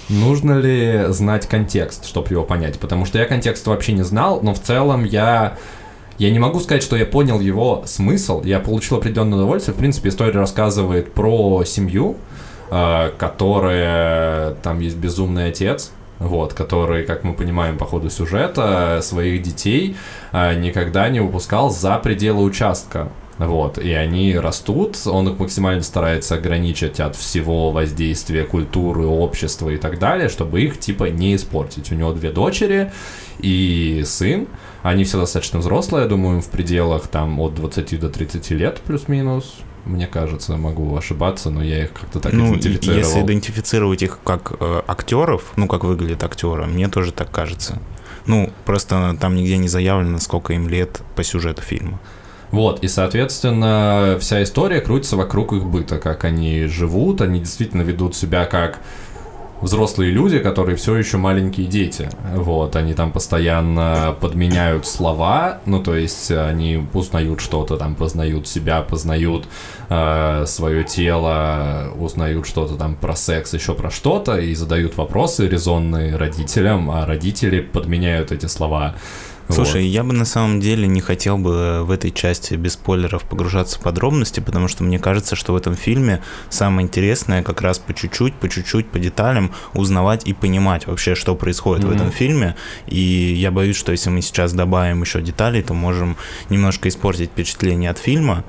нужно 0.09 0.59
ли 0.59 1.07
знать 1.09 1.47
контекст, 1.47 2.07
чтобы 2.07 2.29
его 2.31 2.45
понять? 2.45 2.79
Потому 2.79 3.05
что 3.05 3.19
я 3.19 3.25
контекст 3.27 3.67
вообще 3.67 3.93
не 3.93 4.03
знал, 4.05 4.41
но 4.43 4.55
в 4.55 4.61
целом 4.61 5.05
я... 5.05 5.59
Я 6.19 6.31
не 6.31 6.39
могу 6.39 6.61
сказать, 6.61 6.83
что 6.83 6.97
я 6.97 7.05
понял 7.05 7.41
его 7.41 7.83
смысл. 7.85 8.43
Я 8.43 8.59
получил 8.59 8.97
определенное 8.97 9.37
удовольствие. 9.37 9.75
В 9.75 9.79
принципе, 9.79 10.09
история 10.09 10.33
рассказывает 10.33 11.13
про 11.13 11.63
семью, 11.65 12.17
э, 12.71 13.11
которая... 13.19 14.55
Там 14.63 14.81
есть 14.81 14.97
безумный 14.97 15.49
отец, 15.49 15.91
вот, 16.19 16.55
который, 16.55 17.05
как 17.05 17.25
мы 17.25 17.35
понимаем 17.35 17.79
по 17.79 17.85
ходу 17.85 18.11
сюжета, 18.11 19.01
своих 19.03 19.43
детей 19.43 19.97
а, 20.33 20.55
никогда 20.55 21.09
не 21.09 21.21
выпускал 21.21 21.71
за 21.71 21.99
пределы 21.99 22.43
участка. 22.43 23.09
Вот, 23.39 23.77
и 23.77 23.93
они 23.93 24.39
растут, 24.39 24.97
он 25.07 25.29
их 25.29 25.39
максимально 25.39 25.83
старается 25.83 26.37
ограничить 26.37 27.01
от 27.01 27.17
всего 27.17 27.71
воздействия 27.71 28.45
культуры, 28.45 29.05
общества 29.05 29.69
и 29.69 29.77
так 29.77 29.99
далее, 29.99 30.31
чтобы 30.31 30.63
их, 30.63 30.81
типа, 30.81 31.05
не 31.11 31.37
испортить. 31.37 31.93
У 31.93 31.95
него 31.95 32.13
две 32.13 32.31
дочери 32.31 32.93
и 33.39 34.03
сын, 34.07 34.49
они 34.83 35.05
все 35.05 35.19
достаточно 35.19 35.59
взрослые, 35.59 36.05
я 36.05 36.09
думаю, 36.09 36.41
в 36.41 36.49
пределах 36.49 37.09
там 37.09 37.39
от 37.41 37.55
20 37.55 38.01
до 38.01 38.09
30 38.09 38.51
лет 38.53 38.81
плюс-минус, 38.81 39.57
мне 39.87 40.07
кажется, 40.07 40.57
могу 40.57 40.97
ошибаться, 40.97 41.51
но 41.51 41.63
я 41.63 41.85
их 41.85 41.93
как-то 41.93 42.21
так 42.21 42.33
ну, 42.33 42.51
идентифицировал. 42.51 42.99
Если 42.99 43.23
идентифицировать 43.23 44.03
их 44.03 44.19
как 44.25 44.53
э, 44.59 44.83
актеров, 44.87 45.53
ну, 45.57 45.67
как 45.69 45.85
выглядят 45.85 46.23
актеры, 46.25 46.67
мне 46.67 46.89
тоже 46.89 47.13
так 47.13 47.31
кажется. 47.31 47.81
Ну, 48.27 48.53
просто 48.65 49.17
там 49.21 49.37
нигде 49.37 49.57
не 49.57 49.69
заявлено, 49.69 50.19
сколько 50.19 50.53
им 50.53 50.69
лет 50.69 51.01
по 51.15 51.23
сюжету 51.23 51.63
фильма. 51.63 52.01
Вот, 52.51 52.83
и, 52.85 52.89
соответственно, 52.89 54.19
вся 54.21 54.43
история 54.43 54.81
крутится 54.81 55.17
вокруг 55.17 55.53
их 55.53 55.65
быта, 55.65 55.99
как 55.99 56.25
они 56.25 56.67
живут, 56.67 57.21
они 57.21 57.41
действительно 57.41 57.83
ведут 57.83 58.15
себя 58.15 58.45
как 58.45 58.81
взрослые 59.61 60.11
люди, 60.11 60.39
которые 60.39 60.77
все 60.77 60.97
еще 60.97 61.17
маленькие 61.17 61.67
дети. 61.67 62.09
Вот, 62.35 62.77
они 62.77 62.95
там 62.95 63.13
постоянно 63.13 64.17
подменяют 64.21 64.87
слова, 64.87 65.59
ну, 65.67 65.83
то 65.83 65.95
есть 65.95 66.31
они 66.31 66.87
узнают 66.93 67.41
что-то, 67.41 67.77
там, 67.77 67.95
познают 67.95 68.47
себя, 68.47 68.83
познают 68.83 69.47
э, 69.89 70.45
свое 70.47 70.85
тело, 70.85 71.93
узнают 71.99 72.47
что-то 72.47 72.75
там 72.77 72.95
про 72.95 73.17
секс, 73.17 73.55
еще 73.55 73.75
про 73.75 73.91
что-то, 73.91 74.39
и 74.39 74.55
задают 74.55 74.97
вопросы 74.97 75.49
резонные 75.49 76.17
родителям, 76.17 76.91
а 76.91 77.07
родители 77.07 77.61
подменяют 77.61 78.33
эти 78.33 78.47
слова 78.47 78.95
Слушай, 79.49 79.83
вот. 79.83 79.89
я 79.89 80.03
бы 80.03 80.13
на 80.13 80.25
самом 80.25 80.61
деле 80.61 80.87
не 80.89 81.01
хотел 81.01 81.39
бы 81.39 81.85
в 81.85 81.91
этой 81.91 82.11
части 82.11 82.55
без 82.55 82.73
спойлеров 82.73 83.23
погружаться 83.23 83.79
в 83.79 83.83
подробности, 83.83 84.41
потому 84.41 84.69
что 84.69 84.83
мне 84.83 84.99
кажется, 84.99 85.37
что 85.37 85.53
в 85.53 85.57
этом 85.57 85.77
фильме 85.77 86.23
самое 86.51 86.87
интересное 86.87 87.43
как 87.43 87.61
раз 87.61 87.79
по 87.79 87.95
чуть-чуть, 87.95 88.35
по 88.35 88.49
чуть-чуть, 88.49 88.89
по 88.89 88.99
деталям 88.99 89.53
узнавать 89.73 90.27
и 90.27 90.33
понимать 90.33 90.87
вообще, 90.87 91.15
что 91.15 91.35
происходит 91.35 91.85
mm-hmm. 91.85 91.89
в 91.89 91.97
этом 91.97 92.11
фильме. 92.11 92.57
И 92.87 92.99
я 92.99 93.51
боюсь, 93.51 93.77
что 93.77 93.93
если 93.93 94.11
мы 94.11 94.21
сейчас 94.23 94.53
добавим 94.53 95.03
еще 95.03 95.23
деталей, 95.23 95.63
то 95.63 95.75
можем 95.75 96.17
немножко 96.51 96.89
испортить 96.89 97.31
впечатление 97.31 97.91
от 97.91 97.99
фильма. 97.99 98.45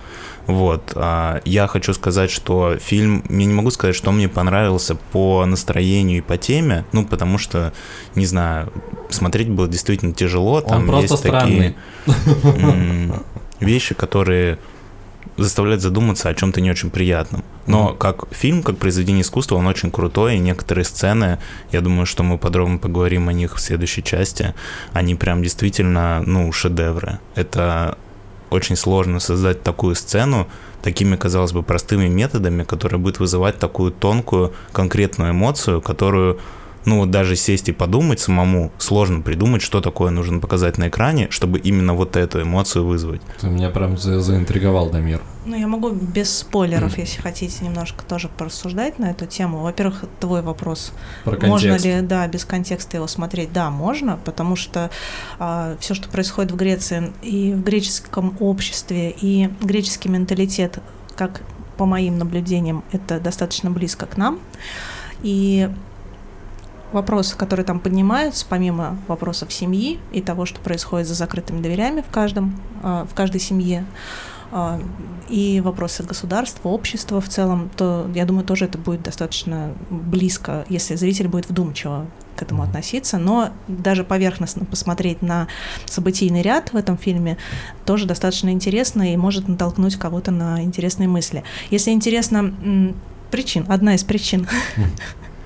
Вот. 0.47 0.93
А 0.95 1.41
я 1.45 1.67
хочу 1.67 1.93
сказать, 1.93 2.31
что 2.31 2.77
фильм, 2.77 3.23
я 3.29 3.45
не 3.45 3.53
могу 3.53 3.69
сказать, 3.69 3.95
что 3.95 4.11
мне 4.11 4.29
понравился 4.29 4.95
по 4.95 5.45
настроению 5.45 6.19
и 6.19 6.21
по 6.21 6.37
теме, 6.37 6.85
ну, 6.93 7.05
потому 7.05 7.37
что, 7.37 7.73
не 8.15 8.25
знаю, 8.25 8.71
смотреть 9.09 9.49
было 9.49 9.67
действительно 9.67 10.13
тяжело. 10.13 10.61
Там 10.61 10.79
Он 10.79 10.87
просто 10.87 11.13
есть 11.13 11.17
странный. 11.17 11.75
такие 12.05 13.13
вещи, 13.59 13.93
которые 13.93 14.57
заставляют 15.35 15.81
задуматься 15.81 16.29
о 16.29 16.33
чем-то 16.33 16.61
не 16.61 16.71
очень 16.71 16.89
приятном. 16.89 17.43
Но 17.67 17.93
как 17.93 18.25
фильм, 18.31 18.63
как 18.63 18.77
произведение 18.77 19.21
искусства, 19.21 19.57
он 19.57 19.67
очень 19.67 19.91
крутой, 19.91 20.35
и 20.35 20.39
некоторые 20.39 20.85
сцены, 20.85 21.39
я 21.71 21.81
думаю, 21.81 22.05
что 22.05 22.23
мы 22.23 22.37
подробно 22.37 22.77
поговорим 22.77 23.27
о 23.27 23.33
них 23.33 23.55
в 23.55 23.59
следующей 23.59 24.03
части, 24.03 24.53
они 24.93 25.15
прям 25.15 25.43
действительно, 25.43 26.23
ну, 26.25 26.51
шедевры. 26.51 27.19
Это 27.35 27.97
очень 28.49 28.75
сложно 28.75 29.19
создать 29.19 29.63
такую 29.63 29.95
сцену 29.95 30.47
такими, 30.81 31.15
казалось 31.15 31.51
бы, 31.51 31.63
простыми 31.63 32.07
методами, 32.07 32.63
которая 32.63 32.99
будет 32.99 33.19
вызывать 33.19 33.59
такую 33.59 33.91
тонкую, 33.91 34.53
конкретную 34.71 35.31
эмоцию, 35.31 35.81
которую 35.81 36.39
ну 36.87 36.99
вот 36.99 37.11
даже 37.11 37.35
сесть 37.35 37.67
и 37.69 37.73
подумать 37.73 38.19
самому, 38.19 38.71
сложно 38.77 39.21
придумать, 39.21 39.61
что 39.61 39.81
такое 39.81 40.09
нужно 40.09 40.39
показать 40.39 40.77
на 40.77 40.87
экране, 40.87 41.27
чтобы 41.29 41.59
именно 41.59 41.93
вот 41.93 42.15
эту 42.15 42.41
эмоцию 42.41 42.85
вызвать. 42.85 43.21
Ты 43.41 43.47
меня 43.47 43.69
прям 43.69 43.97
за 43.97 44.21
заинтриговал, 44.21 44.89
Дамир. 44.89 45.21
Ну, 45.45 45.55
я 45.55 45.67
могу 45.67 45.89
без 45.91 46.35
спойлеров, 46.35 46.97
если 46.97 47.21
хотите, 47.21 47.63
немножко 47.63 48.03
тоже 48.05 48.29
порассуждать 48.29 48.99
на 48.99 49.11
эту 49.11 49.25
тему. 49.25 49.59
Во-первых, 49.59 50.05
твой 50.19 50.41
вопрос. 50.41 50.93
Про 51.25 51.37
Можно 51.45 51.71
контекст. 51.71 51.85
ли, 51.85 52.01
да, 52.01 52.27
без 52.27 52.45
контекста 52.45 52.97
его 52.97 53.07
смотреть? 53.07 53.51
Да, 53.51 53.69
можно, 53.69 54.17
потому 54.23 54.55
что 54.55 54.89
все, 55.79 55.93
что 55.93 56.09
происходит 56.09 56.51
в 56.51 56.55
Греции 56.55 57.11
и 57.21 57.53
в 57.53 57.63
греческом 57.63 58.35
обществе, 58.39 59.13
и 59.21 59.49
греческий 59.61 60.09
менталитет, 60.09 60.79
как 61.15 61.41
по 61.77 61.85
моим 61.85 62.17
наблюдениям, 62.17 62.83
это 62.93 63.19
достаточно 63.19 63.69
близко 63.71 64.05
к 64.05 64.17
нам. 64.17 64.39
И 65.21 65.69
вопросы, 66.91 67.37
которые 67.37 67.65
там 67.65 67.79
поднимаются, 67.79 68.45
помимо 68.47 68.97
вопросов 69.07 69.51
семьи 69.51 69.99
и 70.11 70.21
того, 70.21 70.45
что 70.45 70.59
происходит 70.59 71.07
за 71.07 71.13
закрытыми 71.13 71.61
дверями 71.61 72.01
в 72.01 72.11
каждом, 72.11 72.59
а, 72.83 73.05
в 73.05 73.13
каждой 73.13 73.41
семье, 73.41 73.85
а, 74.49 74.79
и 75.27 75.59
вопросы 75.59 76.03
государства, 76.03 76.69
общества 76.69 77.19
в 77.19 77.27
целом, 77.27 77.69
то 77.75 78.09
я 78.15 78.25
думаю, 78.25 78.45
тоже 78.45 78.65
это 78.65 78.77
будет 78.77 79.03
достаточно 79.03 79.73
близко, 79.89 80.65
если 80.69 80.95
зритель 80.95 81.27
будет 81.27 81.49
вдумчиво 81.49 82.05
к 82.37 82.41
этому 82.41 82.63
относиться. 82.63 83.17
Но 83.17 83.49
даже 83.67 84.05
поверхностно 84.05 84.65
посмотреть 84.65 85.21
на 85.21 85.47
событийный 85.85 86.41
ряд 86.41 86.71
в 86.71 86.77
этом 86.77 86.97
фильме 86.97 87.37
тоже 87.85 88.05
достаточно 88.05 88.49
интересно 88.49 89.13
и 89.13 89.17
может 89.17 89.49
натолкнуть 89.49 89.97
кого-то 89.97 90.31
на 90.31 90.63
интересные 90.63 91.09
мысли. 91.09 91.43
Если 91.69 91.91
интересно, 91.91 92.53
причин, 93.31 93.65
одна 93.67 93.95
из 93.95 94.05
причин, 94.05 94.47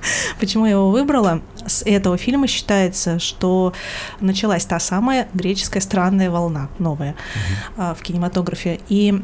Почему 0.40 0.66
я 0.66 0.72
его 0.72 0.90
выбрала? 0.90 1.42
С 1.66 1.84
этого 1.84 2.18
фильма 2.18 2.48
считается, 2.48 3.20
что 3.20 3.74
началась 4.20 4.66
та 4.66 4.80
самая 4.80 5.28
греческая 5.34 5.82
странная 5.82 6.30
волна, 6.30 6.70
новая, 6.80 7.16
а, 7.78 7.94
в 7.94 8.02
кинематографе. 8.02 8.80
И 8.90 9.22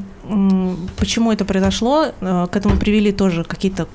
почему 0.98 1.32
это 1.32 1.46
произошло? 1.46 2.08
Э, 2.22 2.48
К 2.52 2.56
этому 2.56 2.78
привели 2.78 3.12
тоже 3.12 3.44
какие-то 3.44 3.88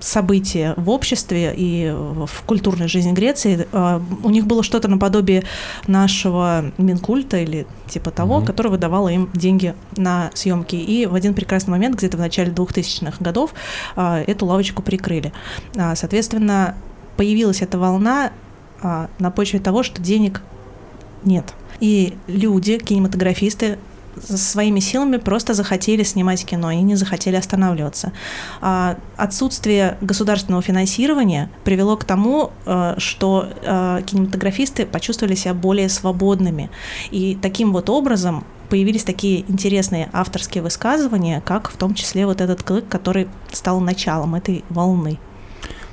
события 0.00 0.74
в 0.76 0.90
обществе 0.90 1.52
и 1.56 1.90
в 1.90 2.42
культурной 2.46 2.88
жизни 2.88 3.12
Греции. 3.12 3.66
Э, 3.72 4.00
У 4.22 4.30
них 4.30 4.46
было 4.46 4.62
что-то 4.62 4.88
наподобие 4.88 5.44
нашего 5.86 6.72
Минкульта 6.78 7.38
или 7.38 7.66
типа 7.88 8.10
того, 8.10 8.38
Мгм. 8.38 8.46
который 8.46 8.68
выдавал 8.68 9.08
им 9.08 9.28
деньги 9.34 9.74
на 9.96 10.30
съемки. 10.34 10.76
И 10.76 11.06
в 11.06 11.14
один 11.14 11.34
прекрасный 11.34 11.70
момент, 11.70 11.96
где-то 11.96 12.16
в 12.16 12.20
начале 12.20 12.52
2000-х 12.52 13.16
годов, 13.20 13.54
а, 13.96 14.20
эту 14.20 14.46
лавочку 14.46 14.82
прикрыли. 14.82 15.32
А, 15.76 15.94
Соответственно, 15.96 16.74
появилась 17.16 17.62
эта 17.62 17.78
волна 17.78 18.32
на 18.82 19.30
почве 19.34 19.58
того, 19.58 19.82
что 19.82 20.00
денег 20.00 20.40
нет. 21.24 21.52
И 21.80 22.14
люди, 22.28 22.78
кинематографисты, 22.78 23.78
своими 24.20 24.80
силами 24.80 25.16
просто 25.16 25.54
захотели 25.54 26.02
снимать 26.02 26.44
кино 26.44 26.70
и 26.70 26.82
не 26.82 26.94
захотели 26.94 27.36
останавливаться. 27.36 28.12
А, 28.60 28.96
Отсутствие 29.16 29.98
государственного 30.00 30.62
финансирования 30.62 31.50
привело 31.64 31.96
к 31.96 32.04
тому, 32.04 32.52
э, 32.66 32.94
что 32.98 33.48
э, 33.62 34.00
кинематографисты 34.06 34.86
почувствовали 34.86 35.34
себя 35.34 35.54
более 35.54 35.88
свободными. 35.88 36.70
И 37.10 37.36
таким 37.42 37.72
вот 37.72 37.90
образом 37.90 38.44
появились 38.68 39.02
такие 39.02 39.44
интересные 39.48 40.08
авторские 40.12 40.62
высказывания, 40.62 41.42
как 41.44 41.70
в 41.70 41.76
том 41.76 41.94
числе 41.94 42.26
вот 42.26 42.40
этот 42.40 42.62
клык, 42.62 42.88
который 42.88 43.28
стал 43.50 43.80
началом 43.80 44.36
этой 44.36 44.64
волны. 44.68 45.18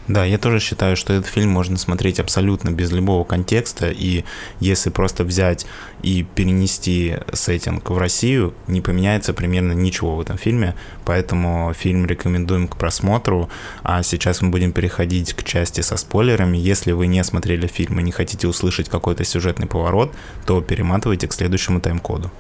Да, 0.08 0.24
я 0.24 0.38
тоже 0.38 0.60
считаю, 0.60 0.96
что 0.96 1.14
этот 1.14 1.28
фильм 1.28 1.50
можно 1.50 1.78
смотреть 1.78 2.20
абсолютно 2.20 2.70
без 2.70 2.92
любого 2.92 3.24
контекста, 3.24 3.90
и 3.90 4.24
если 4.60 4.92
просто 4.92 5.24
взять 5.24 5.66
и 6.04 6.24
перенести 6.24 7.18
сеттинг 7.34 7.90
в 7.90 7.98
Россию, 7.98 8.54
не 8.68 8.82
поменяется 8.82 9.34
примерно 9.34 9.72
ничего 9.72 10.16
в 10.16 10.22
этом 10.22 10.38
фильме, 10.38 10.76
поэтому 11.06 11.74
фильм 11.74 12.06
рекомендуем 12.06 12.68
к 12.68 12.78
просмотру, 12.78 13.50
а 13.82 14.04
сейчас 14.04 14.42
мы 14.42 14.50
будем 14.50 14.74
переходить 14.74 15.34
к 15.34 15.44
части 15.44 15.82
со 15.82 15.98
спойлерами. 15.98 16.58
Если 16.58 16.92
вы 16.92 17.08
не 17.08 17.24
смотрели 17.24 17.66
фильм 17.66 18.00
и 18.00 18.04
не 18.04 18.12
хотите 18.12 18.48
услышать 18.48 18.90
какой-то 18.90 19.24
сюжетный 19.24 19.66
поворот, 19.66 20.14
то 20.46 20.62
перематывайте 20.62 21.28
к 21.28 21.34
следующему 21.34 21.82
тайм-коду. 21.82 22.32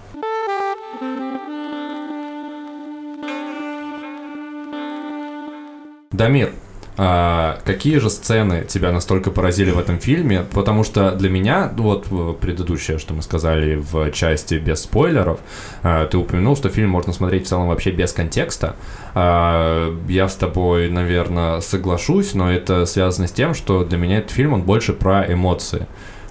Дамир, 6.11 6.53
а 6.97 7.59
какие 7.65 7.97
же 7.97 8.09
сцены 8.09 8.63
тебя 8.67 8.91
настолько 8.91 9.31
поразили 9.31 9.71
в 9.71 9.79
этом 9.79 9.99
фильме? 9.99 10.45
Потому 10.53 10.83
что 10.83 11.11
для 11.11 11.29
меня, 11.29 11.71
вот 11.75 12.07
э, 12.09 12.33
предыдущее, 12.39 12.99
что 12.99 13.13
мы 13.13 13.21
сказали 13.21 13.75
в 13.75 14.11
части 14.11 14.55
без 14.55 14.83
спойлеров, 14.83 15.39
а, 15.83 16.05
ты 16.05 16.17
упомянул, 16.17 16.55
что 16.55 16.69
фильм 16.69 16.89
можно 16.89 17.11
смотреть 17.11 17.45
в 17.45 17.49
целом 17.49 17.67
вообще 17.67 17.91
без 17.91 18.13
контекста. 18.13 18.75
А, 19.13 19.93
Я 20.07 20.29
с 20.29 20.35
тобой, 20.35 20.89
наверное, 20.89 21.59
соглашусь, 21.59 22.33
но 22.33 22.51
это 22.51 22.85
связано 22.85 23.27
с 23.27 23.31
тем, 23.31 23.53
что 23.53 23.83
для 23.83 23.97
меня 23.97 24.19
этот 24.19 24.31
фильм, 24.31 24.53
он 24.53 24.61
больше 24.61 24.93
про 24.93 25.25
эмоции. 25.31 25.87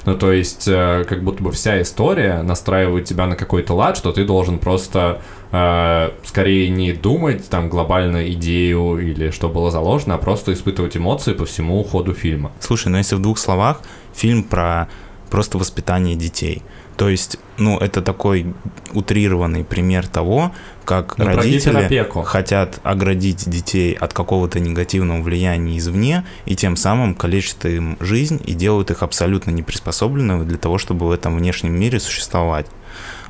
Ну, 0.07 0.15
то 0.17 0.33
есть, 0.33 0.69
э, 0.69 1.05
как 1.09 1.23
будто 1.23 1.43
бы 1.43 1.51
вся 1.51 1.81
история 1.81 2.43
настраивает 2.43 3.07
тебя 3.07 3.27
на 3.27 3.37
какой-то 3.37 3.75
лад, 3.75 3.97
что 3.97 4.13
ты 4.13 4.25
должен 4.25 4.59
просто 4.59 5.23
э, 5.55 6.11
скорее 6.25 6.69
не 6.69 6.93
думать 6.93 7.49
там 7.49 7.69
глобальную 7.69 8.33
идею 8.33 8.99
или 8.99 9.31
что 9.31 9.49
было 9.49 9.71
заложено, 9.71 10.17
а 10.17 10.19
просто 10.19 10.53
испытывать 10.53 10.97
эмоции 10.97 11.33
по 11.33 11.45
всему 11.45 11.83
ходу 11.85 12.13
фильма. 12.13 12.51
Слушай, 12.61 12.89
ну 12.89 12.99
если 12.99 13.15
в 13.15 13.21
двух 13.21 13.39
словах, 13.39 13.81
фильм 14.13 14.43
про 14.43 14.89
просто 15.31 15.59
воспитание 15.59 16.17
детей. 16.17 16.63
То 16.97 17.09
есть, 17.09 17.39
ну, 17.59 17.77
это 17.79 18.03
такой 18.03 18.55
утрированный 18.93 19.65
пример 19.65 20.07
того, 20.07 20.53
как 20.85 21.19
Ну, 21.19 21.25
родители 21.25 22.09
хотят 22.23 22.79
оградить 22.85 23.49
детей 23.51 23.95
от 23.95 24.13
какого-то 24.13 24.61
негативного 24.61 25.21
влияния 25.21 25.77
извне, 25.77 26.25
и 26.47 26.55
тем 26.55 26.77
самым 26.77 27.17
калечат 27.17 27.65
им 27.65 27.97
жизнь 27.99 28.41
и 28.45 28.55
делают 28.55 28.93
их 28.93 29.03
абсолютно 29.03 29.51
неприспособленными 29.51 30.45
для 30.45 30.59
того, 30.59 30.79
чтобы 30.79 31.09
в 31.09 31.11
этом 31.11 31.37
внешнем 31.37 31.73
мире 31.73 31.99
существовать. 31.99 32.67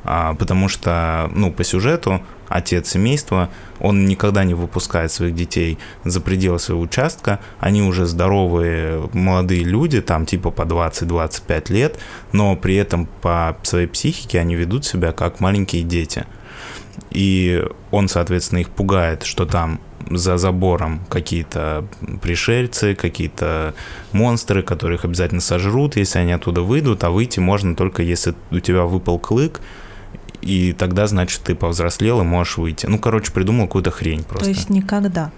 А, 0.05 0.35
потому 0.35 0.69
что, 0.69 1.29
ну, 1.33 1.51
по 1.51 1.63
сюжету 1.63 2.21
отец 2.47 2.89
семейства, 2.89 3.49
он 3.79 4.05
никогда 4.05 4.43
не 4.43 4.53
выпускает 4.53 5.11
своих 5.11 5.33
детей 5.33 5.79
за 6.03 6.21
пределы 6.21 6.59
своего 6.59 6.83
участка, 6.83 7.39
они 7.59 7.81
уже 7.81 8.05
здоровые 8.05 9.09
молодые 9.13 9.63
люди, 9.63 10.01
там 10.01 10.25
типа 10.25 10.51
по 10.51 10.61
20-25 10.61 11.73
лет, 11.73 11.99
но 12.31 12.55
при 12.55 12.75
этом 12.75 13.07
по 13.21 13.57
своей 13.63 13.87
психике 13.87 14.39
они 14.39 14.55
ведут 14.55 14.85
себя 14.85 15.11
как 15.11 15.39
маленькие 15.39 15.83
дети. 15.83 16.25
И 17.09 17.63
он, 17.91 18.07
соответственно, 18.07 18.59
их 18.59 18.69
пугает, 18.69 19.23
что 19.23 19.45
там 19.45 19.79
за 20.09 20.37
забором 20.37 21.01
какие-то 21.09 21.85
пришельцы, 22.21 22.93
какие-то 22.93 23.73
монстры, 24.11 24.61
которые 24.61 24.97
их 24.97 25.05
обязательно 25.05 25.41
сожрут, 25.41 25.95
если 25.95 26.19
они 26.19 26.31
оттуда 26.31 26.61
выйдут, 26.61 27.03
а 27.03 27.09
выйти 27.09 27.39
можно 27.39 27.75
только 27.75 28.03
если 28.03 28.35
у 28.51 28.59
тебя 28.59 28.83
выпал 28.83 29.17
клык, 29.17 29.61
и 30.41 30.73
тогда, 30.73 31.07
значит, 31.07 31.41
ты 31.41 31.55
повзрослел 31.55 32.21
и 32.21 32.23
можешь 32.23 32.57
выйти. 32.57 32.85
Ну, 32.85 32.99
короче, 32.99 33.31
придумал 33.31 33.67
какую-то 33.67 33.91
хрень 33.91 34.23
просто. 34.23 34.45
То 34.45 34.51
есть 34.51 34.69
никогда. 34.69 35.31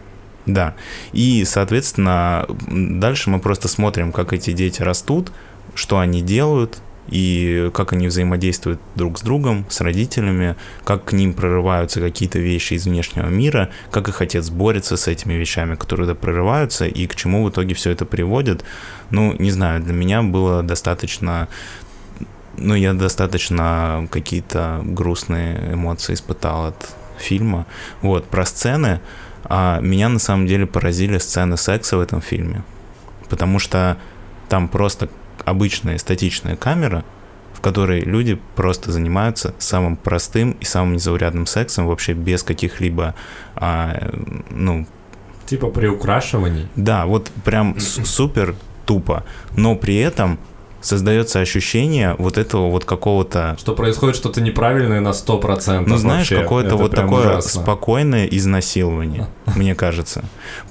Да. 0.45 0.75
И, 1.11 1.43
соответственно, 1.45 2.45
дальше 2.67 3.29
мы 3.29 3.39
просто 3.39 3.67
смотрим, 3.67 4.11
как 4.11 4.33
эти 4.33 4.53
дети 4.53 4.81
растут, 4.81 5.31
что 5.75 5.99
они 5.99 6.21
делают, 6.21 6.79
и 7.09 7.71
как 7.73 7.93
они 7.93 8.07
взаимодействуют 8.07 8.79
друг 8.95 9.17
с 9.17 9.21
другом, 9.21 9.65
с 9.69 9.81
родителями, 9.81 10.55
как 10.83 11.05
к 11.05 11.13
ним 11.13 11.33
прорываются 11.33 12.01
какие-то 12.01 12.39
вещи 12.39 12.73
из 12.73 12.85
внешнего 12.85 13.27
мира, 13.27 13.69
как 13.91 14.09
их 14.09 14.21
отец 14.21 14.49
борется 14.49 14.97
с 14.97 15.07
этими 15.07 15.33
вещами, 15.33 15.75
которые 15.75 16.07
туда 16.07 16.19
прорываются, 16.19 16.85
и 16.85 17.07
к 17.07 17.15
чему 17.15 17.43
в 17.43 17.49
итоге 17.49 17.75
все 17.75 17.91
это 17.91 18.05
приводит. 18.05 18.63
Ну, 19.09 19.33
не 19.39 19.51
знаю, 19.51 19.81
для 19.81 19.93
меня 19.93 20.21
было 20.21 20.63
достаточно 20.63 21.47
ну, 22.57 22.75
я 22.75 22.93
достаточно 22.93 24.07
какие-то 24.11 24.81
грустные 24.83 25.73
эмоции 25.73 26.13
испытал 26.13 26.67
от 26.67 26.95
фильма. 27.17 27.65
Вот, 28.01 28.25
про 28.25 28.45
сцены. 28.45 28.99
А 29.45 29.79
меня 29.79 30.09
на 30.09 30.19
самом 30.19 30.47
деле 30.47 30.65
поразили 30.65 31.17
сцены 31.19 31.57
секса 31.57 31.97
в 31.97 32.01
этом 32.01 32.21
фильме. 32.21 32.63
Потому 33.29 33.59
что 33.59 33.97
там 34.49 34.67
просто 34.67 35.09
обычная 35.45 35.97
статичная 35.97 36.55
камера, 36.55 37.03
в 37.53 37.61
которой 37.61 38.01
люди 38.01 38.39
просто 38.55 38.91
занимаются 38.91 39.53
самым 39.57 39.95
простым 39.95 40.51
и 40.59 40.65
самым 40.65 40.93
незаурядным 40.93 41.45
сексом, 41.45 41.87
вообще 41.87 42.13
без 42.13 42.43
каких-либо, 42.43 43.15
а, 43.55 44.11
ну, 44.49 44.85
Типа 45.45 45.69
приукрашиваний. 45.69 46.67
да, 46.75 47.05
вот 47.05 47.31
прям 47.45 47.79
супер 47.79 48.55
тупо, 48.85 49.23
но 49.55 49.75
при 49.75 49.95
этом 49.95 50.39
создается 50.81 51.39
ощущение 51.39 52.15
вот 52.17 52.37
этого 52.37 52.69
вот 52.69 52.85
какого-то... 52.85 53.55
Что 53.59 53.73
происходит 53.73 54.15
что-то 54.15 54.41
неправильное 54.41 55.01
на 55.01 55.09
100%. 55.09 55.83
Ну, 55.87 55.97
знаешь, 55.97 56.29
какое-то 56.29 56.75
вот 56.75 56.91
такое 56.91 57.37
ужасно. 57.37 57.61
спокойное 57.61 58.25
изнасилование, 58.25 59.27
мне 59.55 59.75
кажется. 59.75 60.23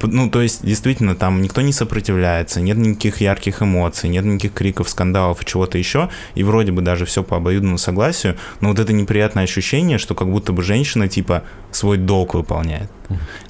Ну, 0.03 0.31
то 0.31 0.41
есть, 0.43 0.65
действительно, 0.65 1.17
там 1.17 1.43
никто 1.43 1.61
не 1.61 1.73
сопротивляется, 1.73 2.61
нет 2.61 2.77
никаких 2.77 3.21
ярких 3.21 3.63
эмоций, 3.63 4.09
нет 4.09 4.25
никаких 4.25 4.53
криков, 4.55 4.89
скандалов 4.89 5.43
и 5.43 5.47
чего-то 5.47 5.79
еще, 5.79 6.09
и 6.35 6.43
вроде 6.45 6.73
бы 6.73 6.83
даже 6.83 7.05
все 7.05 7.23
по 7.23 7.37
обоюдному 7.37 7.79
согласию, 7.79 8.37
но 8.61 8.69
вот 8.69 8.79
это 8.79 8.93
неприятное 8.93 9.45
ощущение, 9.45 9.99
что 9.99 10.15
как 10.15 10.31
будто 10.31 10.53
бы 10.53 10.63
женщина, 10.63 11.09
типа, 11.09 11.43
свой 11.71 11.99
долг 11.99 12.35
выполняет. 12.35 12.91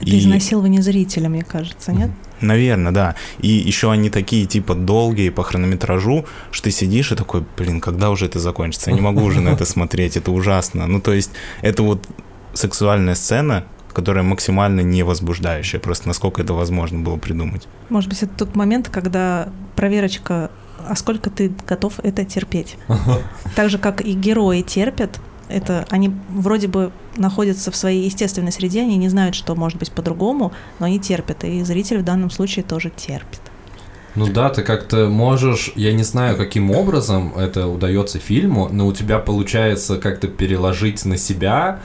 Это 0.01 0.11
и... 0.11 0.19
изнасилование 0.19 0.83
зрителя, 0.83 1.29
мне 1.29 1.45
кажется, 1.45 1.93
нет? 1.93 2.11
Наверное, 2.41 2.93
да. 2.93 3.15
И 3.39 3.49
еще 3.49 3.91
они 3.91 4.11
такие, 4.11 4.47
типа, 4.47 4.75
долгие 4.75 5.31
по 5.31 5.43
хронометражу, 5.43 6.27
что 6.51 6.65
ты 6.65 6.71
сидишь 6.71 7.13
и 7.13 7.17
такой, 7.17 7.45
блин, 7.57 7.81
когда 7.81 8.11
уже 8.11 8.27
это 8.27 8.39
закончится? 8.39 8.91
Я 8.91 8.97
не 8.97 9.03
могу 9.03 9.23
уже 9.23 9.41
на 9.41 9.51
это 9.51 9.65
смотреть, 9.65 10.17
это 10.17 10.31
ужасно. 10.31 10.87
Ну, 10.87 11.01
то 11.01 11.13
есть, 11.13 11.31
это 11.63 11.83
вот 11.83 12.07
сексуальная 12.55 13.15
сцена, 13.15 13.65
которая 13.93 14.23
максимально 14.23 14.81
не 14.81 15.03
возбуждающая, 15.03 15.81
просто 15.81 16.09
насколько 16.09 16.43
это 16.43 16.53
возможно 16.53 16.99
было 16.99 17.17
придумать. 17.17 17.67
Может 17.89 18.11
быть, 18.11 18.23
это 18.23 18.33
тот 18.37 18.55
момент, 18.55 18.91
когда 18.91 19.49
проверочка, 19.75 20.51
а 20.87 20.95
сколько 20.97 21.31
ты 21.31 21.53
готов 21.67 22.01
это 22.03 22.25
терпеть? 22.25 22.77
Так 23.55 23.71
же, 23.71 23.79
как 23.79 24.03
и 24.03 24.13
герои 24.13 24.61
терпят, 24.61 25.19
это 25.49 25.87
они 25.91 26.13
вроде 26.29 26.69
бы 26.69 26.93
находятся 27.17 27.71
в 27.71 27.77
своей 27.77 28.05
естественной 28.05 28.53
среде, 28.53 28.83
они 28.83 28.97
не 28.97 29.09
знают, 29.09 29.35
что 29.35 29.55
может 29.55 29.79
быть 29.79 29.91
по-другому, 29.93 30.53
но 30.79 30.87
они 30.87 30.99
терпят, 30.99 31.45
и 31.45 31.63
зритель 31.63 31.99
в 31.99 32.05
данном 32.05 32.31
случае 32.31 32.65
тоже 32.65 32.91
терпит. 32.91 33.41
Ну 34.17 34.27
да, 34.27 34.49
ты 34.49 34.63
как-то 34.63 35.09
можешь, 35.09 35.73
я 35.77 35.93
не 35.93 36.03
знаю, 36.03 36.39
каким 36.39 36.71
образом 36.71 37.35
это 37.37 37.67
удается 37.69 38.19
фильму, 38.19 38.69
но 38.73 38.87
у 38.87 38.93
тебя 38.93 39.19
получается 39.19 39.99
как-то 39.99 40.27
переложить 40.27 41.05
на 41.05 41.19
себя 41.19 41.81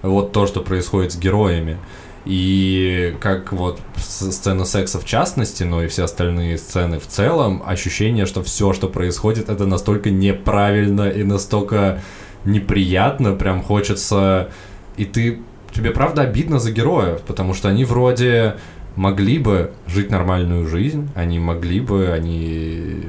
вот 0.00 0.32
то, 0.32 0.46
что 0.46 0.60
происходит 0.62 1.12
с 1.12 1.18
героями. 1.18 1.78
И 2.24 3.14
как 3.20 3.52
вот 3.52 3.80
сцена 3.98 4.64
секса 4.64 4.98
в 4.98 5.04
частности, 5.04 5.62
но 5.64 5.82
и 5.82 5.88
все 5.88 6.04
остальные 6.04 6.56
сцены 6.56 6.98
в 6.98 7.06
целом, 7.06 7.62
ощущение, 7.66 8.24
что 8.24 8.42
все, 8.42 8.72
что 8.72 8.88
происходит, 8.88 9.50
это 9.50 9.66
настолько 9.66 10.10
неправильно 10.10 11.10
и 11.10 11.22
настолько 11.22 12.00
неприятно, 12.44 13.32
прям 13.32 13.62
хочется... 13.62 14.50
И 14.96 15.04
ты... 15.04 15.40
Тебе 15.72 15.90
правда 15.90 16.22
обидно 16.22 16.60
за 16.60 16.70
героев, 16.70 17.22
потому 17.22 17.52
что 17.52 17.68
они 17.68 17.84
вроде 17.84 18.56
могли 18.94 19.38
бы 19.38 19.72
жить 19.88 20.08
нормальную 20.08 20.68
жизнь, 20.68 21.10
они 21.16 21.40
могли 21.40 21.80
бы, 21.80 22.10
они 22.12 23.02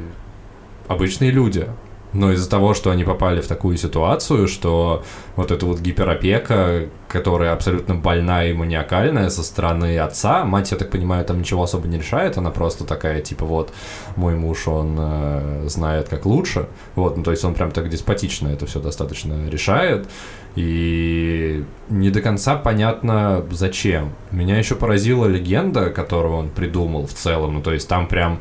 обычные 0.88 1.30
люди, 1.30 1.68
но 2.16 2.32
из-за 2.32 2.50
того, 2.50 2.74
что 2.74 2.92
они 2.92 3.04
попали 3.04 3.42
в 3.42 3.48
такую 3.48 3.78
ситуацию, 3.78 4.48
что 4.48 5.04
вот 5.36 5.52
эта 5.52 5.66
вот 5.66 5.82
гиперопека, 5.82 6.88
которая 7.10 7.52
абсолютно 7.52 7.94
больная 7.96 8.52
и 8.52 8.54
маниакальная 8.54 9.30
со 9.30 9.44
стороны 9.44 10.00
отца, 10.00 10.46
мать, 10.46 10.72
я 10.72 10.78
так 10.78 10.90
понимаю, 10.90 11.26
там 11.26 11.40
ничего 11.40 11.64
особо 11.64 11.90
не 11.90 11.98
решает, 11.98 12.38
она 12.38 12.52
просто 12.52 12.86
такая, 12.86 13.22
типа, 13.22 13.46
вот, 13.46 13.74
мой 14.16 14.36
муж, 14.36 14.68
он 14.68 14.96
э, 14.98 15.66
знает, 15.68 16.08
как 16.08 16.26
лучше, 16.26 16.68
вот, 16.96 17.18
ну, 17.18 17.24
то 17.24 17.32
есть 17.32 17.44
он 17.44 17.54
прям 17.54 17.72
так 17.72 17.90
деспотично 17.90 18.48
это 18.48 18.66
все 18.66 18.80
достаточно 18.80 19.50
решает, 19.50 20.08
и 20.56 21.66
не 21.90 22.12
до 22.12 22.22
конца 22.22 22.56
понятно, 22.56 23.46
зачем. 23.52 24.14
Меня 24.32 24.58
еще 24.58 24.76
поразила 24.76 25.26
легенда, 25.26 25.90
которую 25.90 26.36
он 26.36 26.50
придумал 26.50 27.08
в 27.08 27.14
целом. 27.14 27.56
Ну, 27.56 27.62
то 27.62 27.74
есть 27.74 27.90
там 27.90 28.08
прям 28.08 28.40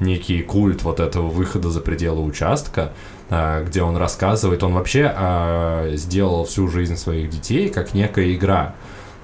некий 0.00 0.42
культ 0.42 0.82
вот 0.82 1.00
этого 1.00 1.28
выхода 1.28 1.70
за 1.70 1.80
пределы 1.80 2.22
участка, 2.22 2.92
где 3.30 3.82
он 3.82 3.96
рассказывает, 3.96 4.62
он 4.62 4.74
вообще 4.74 5.12
а, 5.14 5.90
сделал 5.94 6.44
всю 6.44 6.68
жизнь 6.68 6.96
своих 6.96 7.30
детей 7.30 7.68
как 7.68 7.94
некая 7.94 8.32
игра. 8.34 8.74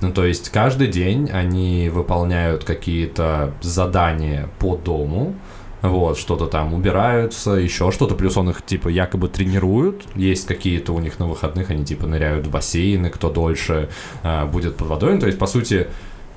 Ну, 0.01 0.11
то 0.13 0.25
есть 0.25 0.49
каждый 0.49 0.89
день 0.89 1.29
они 1.31 1.91
выполняют 1.91 2.65
какие-то 2.65 3.53
задания 3.61 4.49
по 4.59 4.77
дому, 4.77 5.35
вот, 5.83 6.19
что-то 6.19 6.47
там 6.47 6.75
убираются, 6.75 7.53
еще 7.53 7.91
что-то, 7.91 8.15
плюс 8.15 8.37
он 8.37 8.51
их, 8.51 8.63
типа, 8.63 8.89
якобы 8.89 9.29
тренируют, 9.29 10.05
есть 10.15 10.47
какие-то 10.47 10.93
у 10.93 11.01
них 11.01 11.19
на 11.19 11.27
выходных, 11.27 11.71
они, 11.71 11.85
типа, 11.85 12.07
ныряют 12.07 12.47
в 12.47 12.51
бассейны, 12.51 13.09
кто 13.09 13.31
дольше 13.31 13.89
э, 14.23 14.45
будет 14.47 14.77
под 14.77 14.89
водой, 14.89 15.15
ну, 15.15 15.21
то 15.21 15.27
есть, 15.27 15.39
по 15.39 15.47
сути, 15.47 15.89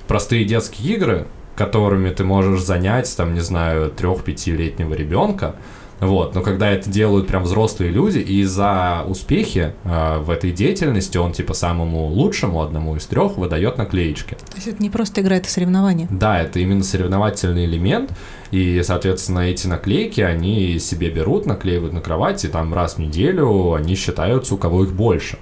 простые 0.06 0.44
детские 0.44 0.94
игры, 0.94 1.26
которыми 1.56 2.10
ты 2.10 2.24
можешь 2.24 2.62
занять, 2.62 3.14
там, 3.16 3.34
не 3.34 3.40
знаю, 3.40 3.90
трех-пятилетнего 3.90 4.94
ребенка, 4.94 5.56
вот, 6.04 6.34
но 6.34 6.42
когда 6.42 6.70
это 6.70 6.90
делают 6.90 7.26
прям 7.26 7.44
взрослые 7.44 7.90
люди, 7.90 8.18
и 8.18 8.44
за 8.44 9.04
успехи 9.08 9.72
э, 9.84 10.18
в 10.18 10.28
этой 10.28 10.52
деятельности 10.52 11.16
он 11.16 11.32
типа 11.32 11.54
самому 11.54 12.06
лучшему, 12.08 12.60
одному 12.60 12.96
из 12.96 13.06
трех, 13.06 13.38
выдает 13.38 13.78
наклеечки. 13.78 14.34
То 14.34 14.56
есть 14.56 14.68
это 14.68 14.82
не 14.82 14.90
просто 14.90 15.22
игра, 15.22 15.36
это 15.36 15.48
соревнование? 15.48 16.06
Да, 16.10 16.40
это 16.40 16.60
именно 16.60 16.84
соревновательный 16.84 17.64
элемент, 17.64 18.12
и, 18.50 18.82
соответственно, 18.84 19.40
эти 19.40 19.66
наклейки 19.66 20.20
они 20.20 20.78
себе 20.78 21.10
берут, 21.10 21.46
наклеивают 21.46 21.94
на 21.94 22.00
кровать, 22.00 22.44
и 22.44 22.48
там 22.48 22.74
раз 22.74 22.94
в 22.94 22.98
неделю 22.98 23.72
они 23.72 23.94
считаются, 23.94 24.54
у 24.54 24.58
кого 24.58 24.84
их 24.84 24.92
больше. 24.92 25.38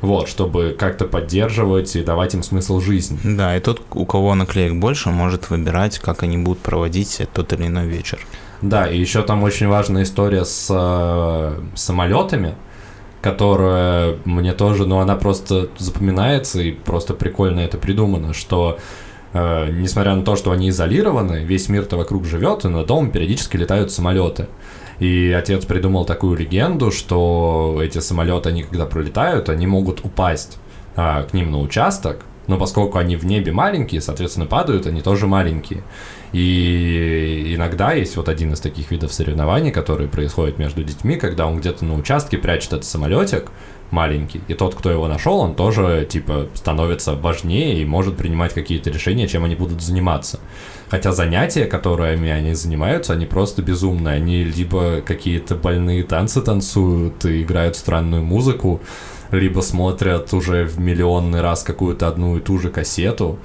Вот, 0.00 0.28
чтобы 0.28 0.76
как-то 0.78 1.06
поддерживать 1.06 1.96
и 1.96 2.02
давать 2.02 2.34
им 2.34 2.42
смысл 2.42 2.80
жизни. 2.80 3.18
Да, 3.24 3.56
и 3.56 3.60
тот, 3.60 3.82
у 3.92 4.04
кого 4.04 4.34
наклеек 4.34 4.74
больше, 4.74 5.10
может 5.10 5.50
выбирать, 5.50 5.98
как 5.98 6.22
они 6.22 6.38
будут 6.38 6.58
проводить 6.58 7.20
тот 7.32 7.52
или 7.52 7.66
иной 7.66 7.86
вечер. 7.86 8.18
Да, 8.62 8.88
и 8.88 8.98
еще 8.98 9.22
там 9.22 9.42
очень 9.42 9.68
важная 9.68 10.04
история 10.04 10.44
с 10.44 10.68
э, 10.70 11.60
самолетами, 11.74 12.54
которая 13.20 14.16
мне 14.24 14.52
тоже, 14.52 14.86
ну, 14.86 14.98
она 14.98 15.16
просто 15.16 15.68
запоминается 15.78 16.60
и 16.60 16.72
просто 16.72 17.14
прикольно 17.14 17.60
это 17.60 17.76
придумано, 17.76 18.32
что 18.32 18.78
э, 19.32 19.70
несмотря 19.72 20.14
на 20.14 20.22
то, 20.22 20.36
что 20.36 20.52
они 20.52 20.70
изолированы, 20.70 21.44
весь 21.44 21.68
мир-то 21.68 21.96
вокруг 21.96 22.24
живет, 22.24 22.64
и 22.64 22.68
над 22.68 22.86
домом 22.86 23.10
периодически 23.10 23.56
летают 23.56 23.92
самолеты. 23.92 24.48
И 24.98 25.34
отец 25.36 25.66
придумал 25.66 26.06
такую 26.06 26.38
легенду, 26.38 26.90
что 26.90 27.78
эти 27.82 27.98
самолеты, 27.98 28.48
они 28.48 28.62
когда 28.62 28.86
пролетают, 28.86 29.50
они 29.50 29.66
могут 29.66 30.04
упасть 30.04 30.58
а, 30.96 31.24
к 31.24 31.34
ним 31.34 31.50
на 31.50 31.60
участок, 31.60 32.24
но 32.46 32.58
поскольку 32.58 32.98
они 32.98 33.16
в 33.16 33.24
небе 33.24 33.52
маленькие, 33.52 34.00
соответственно, 34.00 34.46
падают, 34.46 34.86
они 34.86 35.02
тоже 35.02 35.26
маленькие. 35.26 35.82
И 36.32 37.54
иногда 37.54 37.92
есть 37.92 38.16
вот 38.16 38.28
один 38.28 38.52
из 38.52 38.60
таких 38.60 38.90
видов 38.90 39.12
соревнований, 39.12 39.70
которые 39.70 40.08
происходят 40.08 40.58
между 40.58 40.84
детьми, 40.84 41.16
когда 41.16 41.46
он 41.46 41.58
где-то 41.58 41.84
на 41.84 41.94
участке 41.94 42.38
прячет 42.38 42.72
этот 42.72 42.84
самолетик 42.84 43.50
маленький, 43.90 44.40
и 44.48 44.54
тот, 44.54 44.74
кто 44.74 44.90
его 44.90 45.06
нашел, 45.08 45.38
он 45.38 45.54
тоже, 45.54 46.06
типа, 46.08 46.48
становится 46.54 47.14
важнее 47.14 47.80
и 47.80 47.84
может 47.84 48.16
принимать 48.16 48.52
какие-то 48.52 48.90
решения, 48.90 49.28
чем 49.28 49.44
они 49.44 49.54
будут 49.54 49.80
заниматься. 49.80 50.40
Хотя 50.88 51.12
занятия, 51.12 51.66
которыми 51.66 52.30
они 52.30 52.54
занимаются, 52.54 53.12
они 53.12 53.26
просто 53.26 53.62
безумные. 53.62 54.16
Они 54.16 54.44
либо 54.44 55.00
какие-то 55.00 55.54
больные 55.56 56.02
танцы 56.04 56.42
танцуют 56.42 57.24
и 57.24 57.42
играют 57.42 57.76
странную 57.76 58.22
музыку, 58.22 58.80
либо 59.30 59.60
смотрят 59.60 60.32
уже 60.34 60.64
в 60.64 60.78
миллионный 60.78 61.40
раз 61.40 61.62
какую-то 61.62 62.08
одну 62.08 62.36
и 62.36 62.40
ту 62.40 62.58
же 62.58 62.70
кассету. 62.70 63.38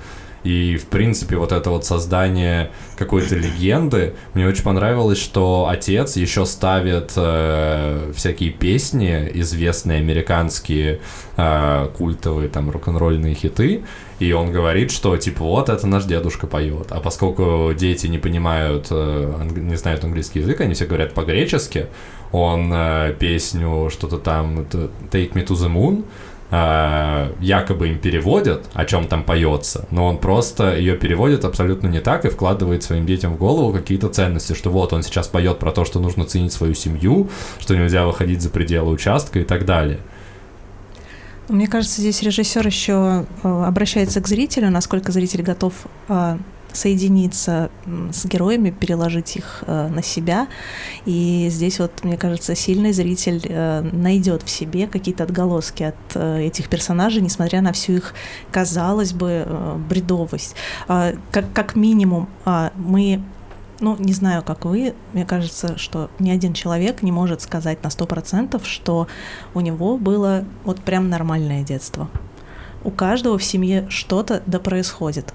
И, 0.44 0.78
в 0.78 0.88
принципе, 0.88 1.38
вот 1.38 1.52
это 1.52 1.70
вот 1.70 1.86
создание 1.86 2.72
какой-то 2.98 3.36
легенды, 3.36 4.16
мне 4.34 4.48
очень 4.48 4.64
понравилось, 4.64 5.20
что 5.20 5.68
отец 5.70 6.16
еще 6.16 6.48
ставит 6.48 7.14
э, 7.16 8.12
всякие 8.16 8.50
песни, 8.50 9.30
известные 9.36 10.00
американские 10.00 11.00
э, 11.38 11.90
культовые 11.96 12.50
там 12.50 12.72
рок-н-ролльные 12.72 13.36
хиты, 13.36 13.84
и 14.18 14.32
он 14.34 14.52
говорит, 14.52 14.92
что 14.92 15.16
типа 15.16 15.44
вот 15.44 15.70
это 15.70 15.86
наш 15.86 16.06
дедушка 16.06 16.48
поет. 16.48 16.88
А 16.90 17.02
поскольку 17.02 17.72
дети 17.78 18.08
не 18.08 18.18
понимают, 18.18 18.88
э, 18.90 19.48
не 19.56 19.76
знают 19.76 20.04
английский 20.04 20.40
язык, 20.40 20.60
они 20.62 20.74
все 20.74 20.86
говорят 20.86 21.14
по-гречески, 21.14 21.86
он 22.32 22.72
э, 22.74 23.16
песню 23.20 23.90
что-то 23.90 24.18
там 24.18 24.60
Take 24.60 25.34
Me 25.34 25.46
to 25.46 25.54
the 25.56 25.72
Moon 25.72 26.04
э, 26.52 27.34
якобы 27.40 27.90
им 27.90 28.00
переводят, 28.00 28.66
о 28.74 28.86
чем 28.86 29.08
там 29.08 29.24
поется, 29.24 29.88
но 29.92 30.06
он 30.08 30.18
просто 30.18 30.76
ее 30.78 30.96
переводит 30.96 31.46
абсолютно 31.46 31.88
не 31.88 32.00
так 32.00 32.26
и 32.26 32.30
вкладывает 32.30 32.84
своим 32.84 33.06
детям 33.06 33.34
в 33.34 33.38
голову 33.38 33.74
какие-то 33.74 34.10
ценности, 34.10 34.54
что 34.54 34.70
вот 34.70 34.94
он 34.94 35.04
сейчас 35.04 35.28
поет 35.28 35.60
про 35.60 35.72
то, 35.72 35.86
что 35.86 36.00
нужно 36.00 36.26
ценить 36.26 36.54
свою 36.54 36.74
семью, 36.74 37.30
что 37.60 37.76
нельзя 37.76 38.06
выходить 38.06 38.42
за 38.42 38.50
пределы 38.50 38.92
участка 38.92 39.40
и 39.40 39.44
так 39.44 39.66
далее. 39.66 40.00
Мне 41.48 41.68
кажется, 41.68 42.00
здесь 42.00 42.22
режиссер 42.22 42.66
еще 42.66 43.26
э, 43.44 43.64
обращается 43.66 44.22
к 44.22 44.28
зрителю, 44.28 44.70
насколько 44.70 45.12
зритель 45.12 45.42
готов 45.42 45.74
э, 46.08 46.38
соединиться 46.74 47.70
с 48.12 48.26
героями, 48.26 48.72
переложить 48.72 49.36
их 49.36 49.64
э, 49.68 49.88
на 49.88 50.02
себя. 50.02 50.48
И 51.06 51.48
здесь 51.50 51.80
вот, 51.80 52.04
мне 52.04 52.18
кажется, 52.18 52.56
сильный 52.56 52.94
зритель 52.94 53.42
э, 53.44 53.82
найдет 53.92 54.44
в 54.44 54.50
себе 54.50 54.88
какие-то 54.88 55.24
отголоски 55.24 55.84
от 55.84 55.96
э, 56.16 56.44
этих 56.44 56.70
персонажей, 56.70 57.22
несмотря 57.22 57.62
на 57.62 57.74
всю 57.74 57.94
их, 57.94 58.14
казалось 58.52 59.14
бы, 59.14 59.46
бредовость. 59.90 60.56
Э, 60.88 61.16
как, 61.32 61.52
как 61.54 61.76
минимум, 61.76 62.30
э, 62.46 62.70
мы 62.76 63.22
ну, 63.82 63.96
не 63.98 64.14
знаю, 64.14 64.44
как 64.44 64.66
вы, 64.66 64.94
мне 65.12 65.26
кажется, 65.26 65.78
что 65.78 66.10
ни 66.20 66.30
один 66.30 66.54
человек 66.54 67.02
не 67.02 67.12
может 67.12 67.42
сказать 67.42 67.84
на 67.84 67.90
сто 67.90 68.06
процентов, 68.06 68.68
что 68.68 69.08
у 69.56 69.60
него 69.60 69.98
было 69.98 70.46
вот 70.64 70.82
прям 70.82 71.10
нормальное 71.10 71.64
детство. 71.64 72.08
У 72.84 72.92
каждого 72.92 73.38
в 73.38 73.44
семье 73.44 73.88
что-то 73.90 74.44
да 74.46 74.60
происходит 74.60 75.34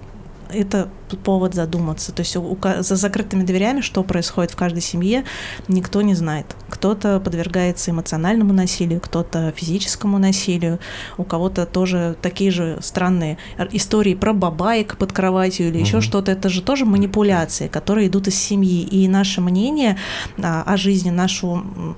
это 0.50 0.88
повод 1.24 1.54
задуматься. 1.54 2.12
То 2.12 2.20
есть 2.20 2.36
у, 2.36 2.58
за 2.62 2.96
закрытыми 2.96 3.44
дверями, 3.44 3.80
что 3.80 4.02
происходит 4.02 4.50
в 4.52 4.56
каждой 4.56 4.82
семье, 4.82 5.24
никто 5.68 6.02
не 6.02 6.14
знает. 6.14 6.56
Кто-то 6.68 7.20
подвергается 7.20 7.90
эмоциональному 7.90 8.52
насилию, 8.52 9.00
кто-то 9.00 9.52
физическому 9.56 10.18
насилию, 10.18 10.78
у 11.16 11.24
кого-то 11.24 11.66
тоже 11.66 12.16
такие 12.20 12.50
же 12.50 12.78
странные 12.80 13.38
истории 13.72 14.14
про 14.14 14.32
бабаек 14.32 14.96
под 14.96 15.12
кроватью 15.12 15.68
или 15.68 15.78
еще 15.78 16.00
что-то. 16.00 16.32
Это 16.32 16.48
же 16.48 16.62
тоже 16.62 16.84
манипуляции, 16.84 17.68
которые 17.68 18.08
идут 18.08 18.28
из 18.28 18.34
семьи. 18.34 18.82
И 18.82 19.08
наше 19.08 19.40
мнение 19.40 19.96
а, 20.38 20.62
о 20.62 20.76
жизни, 20.76 21.10
нашу 21.10 21.96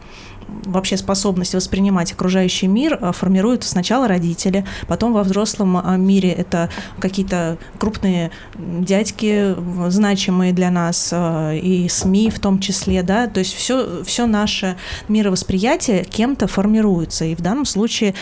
вообще 0.65 0.97
способность 0.97 1.55
воспринимать 1.55 2.13
окружающий 2.13 2.67
мир 2.67 2.99
э, 3.01 3.13
формируют 3.13 3.65
сначала 3.65 4.09
родители, 4.09 4.65
потом 4.87 5.13
во 5.13 5.23
взрослом 5.23 5.77
э, 5.79 5.97
мире. 5.97 6.31
Это 6.33 6.71
какие-то 7.01 7.59
крупные 7.79 8.31
дядьки, 8.57 9.55
значимые 9.89 10.53
для 10.53 10.71
нас, 10.71 11.11
э, 11.13 11.59
и 11.59 11.89
СМИ 11.89 12.31
в 12.31 12.41
том 12.41 12.61
числе, 12.61 13.03
да, 13.03 13.27
то 13.27 13.41
есть 13.41 13.55
все, 13.55 14.03
все 14.05 14.27
наше 14.27 14.77
мировосприятие 15.09 16.05
кем-то 16.05 16.47
формируется, 16.47 17.25
и 17.25 17.35
в 17.35 17.41
данном 17.41 17.65
случае 17.65 18.15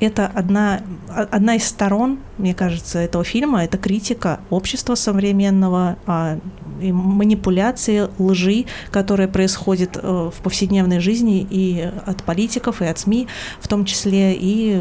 это 0.00 0.26
одна, 0.26 0.80
одна 1.08 1.56
из 1.56 1.68
сторон, 1.68 2.18
мне 2.38 2.54
кажется, 2.54 2.98
этого 2.98 3.22
фильма, 3.22 3.64
это 3.64 3.78
критика 3.78 4.40
общества 4.50 4.94
современного, 4.94 5.96
а, 6.06 6.38
манипуляции, 6.80 8.08
лжи, 8.18 8.64
которые 8.90 9.28
происходят 9.28 9.98
э, 10.02 10.30
в 10.34 10.42
повседневной 10.42 11.00
жизни 11.00 11.46
и 11.50 11.90
от 12.06 12.22
политиков, 12.22 12.80
и 12.80 12.86
от 12.86 12.98
СМИ 12.98 13.28
в 13.60 13.68
том 13.68 13.84
числе, 13.84 14.34
и 14.34 14.80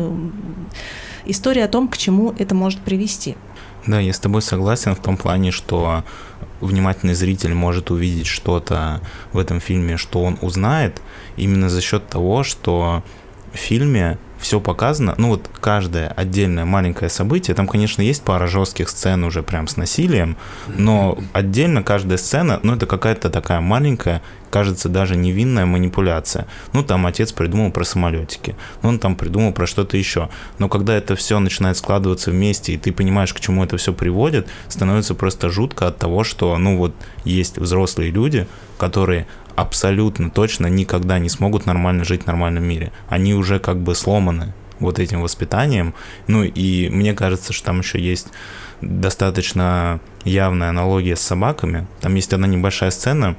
история 1.26 1.66
о 1.66 1.68
том, 1.68 1.90
к 1.90 1.98
чему 1.98 2.34
это 2.40 2.56
может 2.56 2.80
привести. 2.80 3.36
Да, 3.86 4.00
я 4.00 4.14
с 4.14 4.20
тобой 4.20 4.42
согласен 4.42 4.96
в 4.96 5.02
том 5.02 5.18
плане, 5.18 5.52
что 5.52 6.04
внимательный 6.62 7.14
зритель 7.14 7.54
может 7.54 7.92
увидеть 7.92 8.28
что-то 8.28 9.02
в 9.34 9.38
этом 9.38 9.60
фильме, 9.60 9.98
что 9.98 10.24
он 10.24 10.38
узнает, 10.42 11.02
именно 11.38 11.70
за 11.70 11.82
счет 11.82 12.08
того, 12.08 12.44
что 12.44 13.04
в 13.54 13.58
фильме 13.58 14.18
все 14.40 14.60
показано, 14.60 15.16
ну 15.18 15.30
вот 15.30 15.50
каждое 15.60 16.08
отдельное 16.08 16.66
маленькое 16.66 17.10
событие, 17.10 17.56
там, 17.56 17.68
конечно, 17.68 18.02
есть 18.02 18.24
пара 18.24 18.48
жестких 18.48 18.90
сцен 18.90 19.24
уже 19.24 19.44
прям 19.44 19.68
с 19.68 19.78
насилием, 19.78 20.38
но 20.68 21.18
отдельно 21.34 21.84
каждая 21.84 22.18
сцена, 22.18 22.60
ну 22.64 22.76
это 22.76 22.86
какая-то 22.86 23.30
такая 23.30 23.60
маленькая, 23.60 24.22
кажется, 24.50 24.90
даже 24.90 25.16
невинная 25.16 25.66
манипуляция. 25.66 26.48
Ну 26.74 26.84
там 26.84 27.06
отец 27.06 27.32
придумал 27.32 27.72
про 27.72 27.84
самолетики, 27.84 28.56
ну 28.82 28.90
он 28.90 29.00
там 29.00 29.16
придумал 29.16 29.54
про 29.54 29.68
что-то 29.68 29.98
еще. 29.98 30.30
Но 30.58 30.70
когда 30.70 30.96
это 30.96 31.16
все 31.16 31.40
начинает 31.40 31.78
складываться 31.78 32.32
вместе, 32.32 32.74
и 32.74 32.78
ты 32.78 32.92
понимаешь, 32.92 33.34
к 33.34 33.40
чему 33.40 33.64
это 33.64 33.78
все 33.78 33.94
приводит, 33.94 34.48
становится 34.68 35.16
просто 35.16 35.50
жутко 35.50 35.88
от 35.88 35.98
того, 35.98 36.24
что, 36.24 36.58
ну 36.58 36.78
вот, 36.78 36.96
есть 37.26 37.58
взрослые 37.58 38.12
люди, 38.12 38.48
которые 38.78 39.28
абсолютно 39.60 40.30
точно 40.30 40.68
никогда 40.68 41.20
не 41.20 41.30
смогут 41.30 41.66
нормально 41.66 42.04
жить 42.04 42.24
в 42.24 42.28
нормальном 42.28 42.64
мире. 42.64 42.92
Они 43.08 43.34
уже 43.34 43.60
как 43.60 43.78
бы 43.78 43.96
сломаны 43.96 44.54
вот 44.80 45.00
этим 45.00 45.22
воспитанием. 45.22 45.94
Ну 46.28 46.44
и 46.44 46.90
мне 46.90 47.14
кажется, 47.14 47.54
что 47.54 47.68
там 47.68 47.80
еще 47.80 48.00
есть 48.00 48.28
достаточно 48.82 50.00
явная 50.24 50.70
аналогия 50.70 51.16
с 51.16 51.22
собаками. 51.22 51.88
Там 52.02 52.16
есть 52.16 52.34
одна 52.34 52.48
небольшая 52.48 52.92
сцена, 52.92 53.36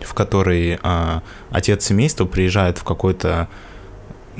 в 0.00 0.14
которой 0.14 0.78
а, 0.82 1.22
отец 1.50 1.84
семейства 1.84 2.24
приезжает 2.24 2.78
в 2.78 2.84
какой-то 2.84 3.48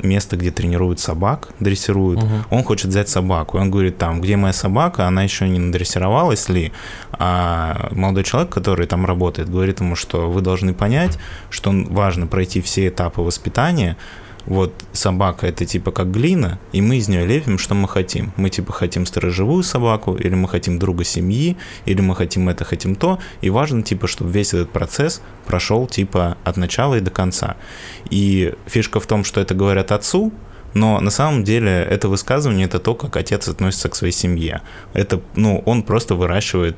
место, 0.03 0.37
где 0.37 0.51
тренируют 0.51 0.99
собак, 0.99 1.49
дрессируют. 1.59 2.23
Угу. 2.23 2.33
Он 2.49 2.63
хочет 2.63 2.87
взять 2.87 3.09
собаку. 3.09 3.57
Он 3.57 3.71
говорит, 3.71 3.97
там, 3.97 4.21
где 4.21 4.37
моя 4.37 4.53
собака, 4.53 5.07
она 5.07 5.23
еще 5.23 5.47
не 5.47 5.59
надрессировалась 5.59 6.49
ли. 6.49 6.71
А 7.11 7.89
молодой 7.91 8.23
человек, 8.23 8.51
который 8.51 8.87
там 8.87 9.05
работает, 9.05 9.49
говорит 9.49 9.79
ему, 9.79 9.95
что 9.95 10.29
вы 10.29 10.41
должны 10.41 10.73
понять, 10.73 11.17
что 11.49 11.71
важно 11.89 12.27
пройти 12.27 12.61
все 12.61 12.87
этапы 12.87 13.21
воспитания, 13.21 13.97
вот 14.45 14.73
собака 14.93 15.47
это 15.47 15.65
типа 15.65 15.91
как 15.91 16.11
глина, 16.11 16.59
и 16.71 16.81
мы 16.81 16.97
из 16.97 17.07
нее 17.07 17.25
лепим, 17.25 17.57
что 17.57 17.73
мы 17.75 17.87
хотим. 17.87 18.31
Мы 18.37 18.49
типа 18.49 18.73
хотим 18.73 19.05
сторожевую 19.05 19.63
собаку, 19.63 20.15
или 20.15 20.35
мы 20.35 20.47
хотим 20.47 20.79
друга 20.79 21.03
семьи, 21.03 21.57
или 21.85 22.01
мы 22.01 22.15
хотим 22.15 22.49
это, 22.49 22.63
хотим 22.63 22.95
то, 22.95 23.19
и 23.41 23.49
важно 23.49 23.81
типа, 23.83 24.07
чтобы 24.07 24.31
весь 24.31 24.53
этот 24.53 24.69
процесс 24.71 25.21
прошел 25.45 25.87
типа 25.87 26.37
от 26.43 26.57
начала 26.57 26.95
и 26.95 26.99
до 26.99 27.11
конца. 27.11 27.55
И 28.09 28.53
фишка 28.67 28.99
в 28.99 29.07
том, 29.07 29.23
что 29.23 29.41
это 29.41 29.55
говорят 29.55 29.91
отцу, 29.91 30.31
но 30.73 30.99
на 30.99 31.09
самом 31.09 31.43
деле 31.43 31.71
это 31.71 32.09
высказывание 32.09 32.65
это 32.65 32.79
то, 32.79 32.95
как 32.95 33.15
отец 33.15 33.47
относится 33.47 33.89
к 33.89 33.95
своей 33.95 34.13
семье. 34.13 34.61
Это, 34.93 35.21
ну, 35.35 35.63
он 35.65 35.83
просто 35.83 36.15
выращивает 36.15 36.75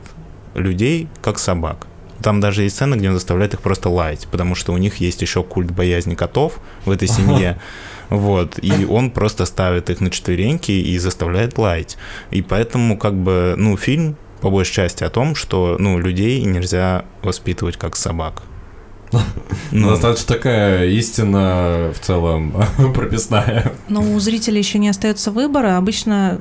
людей 0.54 1.08
как 1.22 1.40
собак. 1.40 1.88
Там 2.22 2.40
даже 2.40 2.64
есть 2.64 2.76
сцена, 2.76 2.96
где 2.96 3.10
он 3.10 3.16
заставляет 3.16 3.54
их 3.54 3.62
просто 3.62 3.90
лаять, 3.90 4.28
потому 4.32 4.56
что 4.56 4.74
у 4.74 4.78
них 4.78 4.98
есть 4.98 5.22
еще 5.22 5.44
культ 5.44 5.72
боязни 5.72 6.16
котов 6.16 6.60
в 6.86 6.92
этой 6.92 7.08
семье. 7.08 7.60
Вот, 8.10 8.58
и 8.62 8.86
он 8.86 9.12
просто 9.12 9.46
ставит 9.46 9.90
их 9.90 10.00
на 10.00 10.10
четвереньки 10.10 10.72
и 10.72 10.98
заставляет 10.98 11.58
лаять. 11.58 11.98
И 12.32 12.42
поэтому, 12.42 12.98
как 12.98 13.14
бы, 13.14 13.56
ну, 13.58 13.76
фильм 13.76 14.16
по 14.40 14.50
большей 14.50 14.74
части 14.76 15.04
о 15.04 15.10
том, 15.10 15.36
что, 15.36 15.76
ну, 15.78 16.00
людей 16.00 16.42
нельзя 16.44 17.04
воспитывать 17.22 17.76
как 17.76 17.98
собак. 17.98 18.44
Ну, 19.72 19.90
достаточно 19.90 20.36
такая 20.36 20.88
истина 20.90 21.92
в 21.94 22.00
целом 22.06 22.54
прописная. 22.94 23.74
Но 23.90 24.02
у 24.02 24.20
зрителей 24.20 24.60
еще 24.60 24.80
не 24.80 24.90
остается 24.90 25.32
выбора. 25.32 25.78
Обычно 25.78 26.40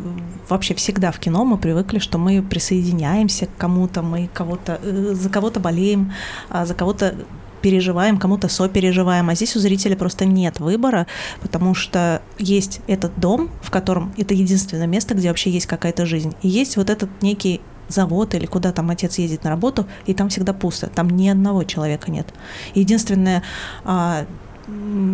вообще 0.48 0.74
всегда 0.74 1.12
в 1.12 1.18
кино 1.18 1.44
мы 1.44 1.58
привыкли, 1.58 1.98
что 1.98 2.18
мы 2.18 2.42
присоединяемся 2.42 3.46
к 3.46 3.56
кому-то, 3.56 4.02
мы 4.02 4.28
кого-то 4.32 4.80
э, 4.82 5.14
за 5.14 5.28
кого-то 5.28 5.60
болеем, 5.60 6.12
а 6.48 6.66
за 6.66 6.74
кого-то 6.74 7.14
переживаем, 7.62 8.18
кому-то 8.18 8.48
сопереживаем, 8.48 9.28
а 9.28 9.34
здесь 9.34 9.56
у 9.56 9.58
зрителя 9.58 9.96
просто 9.96 10.24
нет 10.24 10.60
выбора, 10.60 11.06
потому 11.40 11.74
что 11.74 12.22
есть 12.38 12.80
этот 12.86 13.18
дом, 13.18 13.50
в 13.60 13.70
котором 13.70 14.14
это 14.16 14.34
единственное 14.34 14.86
место, 14.86 15.14
где 15.14 15.28
вообще 15.28 15.50
есть 15.50 15.66
какая-то 15.66 16.06
жизнь, 16.06 16.34
и 16.42 16.48
есть 16.48 16.76
вот 16.76 16.90
этот 16.90 17.10
некий 17.22 17.60
завод 17.88 18.34
или 18.34 18.46
куда 18.46 18.72
там 18.72 18.90
отец 18.90 19.18
ездит 19.18 19.44
на 19.44 19.50
работу, 19.50 19.86
и 20.06 20.14
там 20.14 20.28
всегда 20.28 20.52
пусто, 20.52 20.88
там 20.88 21.08
ни 21.10 21.28
одного 21.28 21.64
человека 21.64 22.10
нет. 22.10 22.26
Единственное, 22.74 23.42
а, 23.84 24.26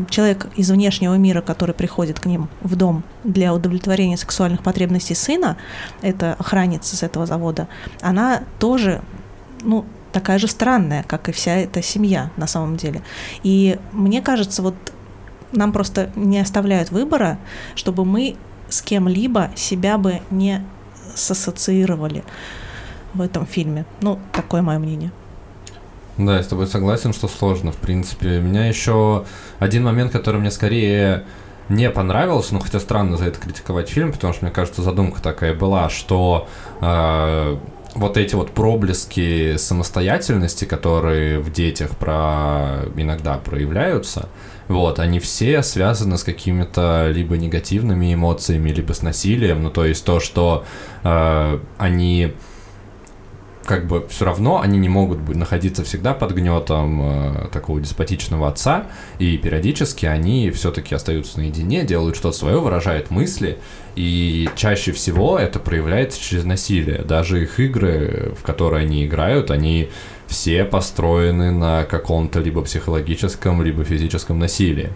человек 0.09 0.47
из 0.57 0.71
внешнего 0.71 1.15
мира, 1.15 1.43
который 1.43 1.75
приходит 1.75 2.19
к 2.21 2.27
ним 2.27 2.49
в 2.63 2.75
дом 2.77 3.03
для 3.23 3.53
удовлетворения 3.53 4.17
сексуальных 4.17 4.63
потребностей 4.63 5.15
сына, 5.15 5.57
это 6.01 6.35
охранница 6.39 6.97
с 6.97 7.03
этого 7.03 7.27
завода, 7.27 7.69
она 8.01 8.45
тоже, 8.59 9.03
ну, 9.63 9.85
такая 10.13 10.39
же 10.39 10.49
странная, 10.49 11.03
как 11.05 11.29
и 11.29 11.33
вся 11.33 11.57
эта 11.57 11.83
семья 11.83 12.31
на 12.37 12.47
самом 12.47 12.77
деле. 12.77 13.03
И 13.43 13.79
мне 13.93 14.23
кажется, 14.23 14.63
вот 14.63 14.75
нам 15.53 15.73
просто 15.73 16.11
не 16.17 16.39
оставляют 16.39 16.91
выбора, 16.91 17.39
чтобы 17.75 18.05
мы 18.05 18.37
с 18.69 18.81
кем-либо 18.83 19.51
себя 19.55 19.99
бы 19.99 20.21
не 20.31 20.65
сассоциировали 21.15 22.25
в 23.15 23.21
этом 23.21 23.47
фильме. 23.47 23.85
Ну, 24.01 24.19
такое 24.33 24.63
мое 24.63 24.79
мнение. 24.79 25.13
Да, 26.19 26.37
я 26.37 26.43
с 26.43 26.47
тобой 26.47 26.67
согласен, 26.67 27.13
что 27.13 27.29
сложно, 27.29 27.73
в 27.73 27.77
принципе. 27.77 28.39
У 28.39 28.43
меня 28.43 28.67
еще 28.67 29.25
один 29.59 29.85
момент, 29.85 30.13
который 30.13 30.41
мне 30.41 30.51
скорее 30.51 31.25
не 31.69 31.91
понравился, 31.91 32.55
ну 32.55 32.61
хотя 32.61 32.81
странно 32.81 33.17
за 33.17 33.27
это 33.27 33.39
критиковать 33.39 33.89
фильм, 33.89 34.13
потому 34.13 34.33
что, 34.35 34.45
мне 34.45 34.53
кажется, 34.53 34.83
задумка 34.83 35.23
такая 35.23 35.55
была, 35.55 35.89
что 35.89 36.49
э, 36.81 37.57
вот 37.95 38.17
эти 38.17 38.35
вот 38.35 38.51
проблески 38.51 39.57
самостоятельности, 39.57 40.65
которые 40.65 41.39
в 41.39 41.51
детях 41.51 41.97
про 41.97 42.83
иногда 42.97 43.39
проявляются, 43.39 44.29
вот, 44.73 44.99
они 44.99 45.21
все 45.21 45.63
связаны 45.63 46.19
с 46.19 46.25
какими-то 46.25 47.09
либо 47.11 47.37
негативными 47.37 48.13
эмоциями, 48.13 48.71
либо 48.71 48.93
с 48.93 49.03
насилием, 49.03 49.63
ну 49.63 49.71
то 49.71 49.85
есть 49.85 50.05
то, 50.05 50.19
что 50.19 50.65
э, 51.05 51.59
они 51.79 52.33
как 53.65 53.87
бы 53.87 54.07
все 54.09 54.25
равно 54.25 54.61
они 54.61 54.79
не 54.79 54.89
могут 54.89 55.19
быть, 55.19 55.37
находиться 55.37 55.85
всегда 55.85 56.15
под 56.15 56.33
гнетом 56.33 57.01
э, 57.03 57.49
такого 57.53 57.81
деспотичного 57.81 58.49
отца, 58.49 58.87
и 59.19 59.37
периодически 59.37 60.07
они 60.07 60.51
все-таки 60.51 60.95
остаются 60.95 61.39
наедине, 61.39 61.85
делают 61.85 62.17
что-то 62.17 62.37
свое, 62.37 62.59
выражают 62.59 63.11
мысли, 63.11 63.59
и 63.95 64.49
чаще 64.57 64.93
всего 64.93 65.39
это 65.39 65.59
проявляется 65.59 66.21
через 66.21 66.45
насилие. 66.45 67.03
Даже 67.03 67.43
их 67.43 67.61
игры, 67.61 68.33
в 68.39 68.43
которые 68.43 68.83
они 68.83 69.05
играют, 69.05 69.51
они 69.51 69.89
все 70.27 70.65
построены 70.65 71.51
на 71.51 71.85
каком-то 71.85 72.41
либо 72.41 72.63
психологическом, 72.63 73.63
либо 73.63 73.85
физическом 73.85 74.39
насилии. 74.39 74.91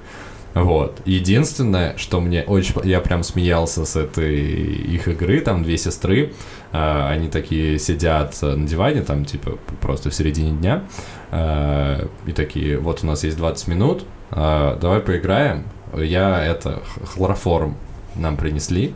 Вот. 0.57 1.03
Единственное, 1.05 1.99
что 1.99 2.19
мне 2.19 2.43
очень... 2.43 2.75
Я 2.83 3.01
прям 3.01 3.23
смеялся 3.23 3.85
с 3.85 3.95
этой 3.95 4.41
их 4.41 5.07
игры, 5.07 5.41
там 5.43 5.63
две 5.63 5.77
сестры, 5.77 6.33
э, 6.73 7.09
они 7.11 7.29
такие 7.29 7.79
сидят 7.79 8.41
на 8.41 8.67
диване, 8.67 9.03
там 9.03 9.27
типа 9.27 9.59
просто 9.83 10.09
в 10.09 10.15
середине 10.15 10.53
дня, 10.53 10.85
э, 11.31 12.07
и 12.27 12.33
такие, 12.33 12.79
вот 12.79 13.05
у 13.05 13.07
нас 13.07 13.23
есть 13.23 13.37
20 13.37 13.69
минут, 13.69 14.05
э, 14.31 14.79
давай 14.81 15.01
поиграем. 15.01 15.65
Я 15.95 16.43
это, 16.43 16.83
хлороформ 17.05 17.77
нам 18.15 18.39
принесли, 18.39 18.95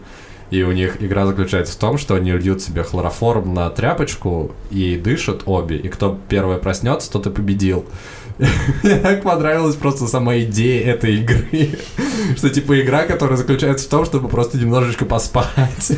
и 0.51 0.63
у 0.63 0.73
них 0.73 1.03
игра 1.03 1.27
заключается 1.27 1.75
в 1.75 1.77
том, 1.77 1.99
что 1.99 2.15
они 2.15 2.33
льют 2.33 2.63
себе 2.63 2.85
хлороформ 2.85 3.53
на 3.53 3.69
тряпочку 3.69 4.53
и 4.71 4.97
дышат 4.97 5.43
обе. 5.45 5.77
И 5.77 5.89
кто 5.89 6.19
первый 6.31 6.57
проснется, 6.57 7.13
тот 7.13 7.27
и 7.27 7.31
победил. 7.31 7.85
Мне 8.82 8.97
так 8.97 9.22
понравилась 9.22 9.76
просто 9.76 10.07
сама 10.07 10.38
идея 10.38 10.95
этой 10.95 11.16
игры. 11.16 11.78
Что 12.36 12.51
типа 12.51 12.80
игра, 12.80 13.05
которая 13.05 13.36
заключается 13.36 13.86
в 13.86 13.91
том, 13.91 14.05
чтобы 14.05 14.28
просто 14.28 14.59
немножечко 14.59 15.05
поспать. 15.05 15.93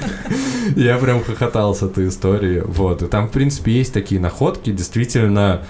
Я 0.77 0.99
прям 0.99 1.23
хохотал 1.23 1.75
с 1.75 1.83
этой 1.83 2.09
истории. 2.09 2.63
Вот. 2.65 3.03
И 3.03 3.07
там, 3.07 3.29
в 3.29 3.33
принципе, 3.33 3.73
есть 3.73 3.93
такие 3.93 4.21
находки, 4.21 4.71
действительно, 4.71 5.63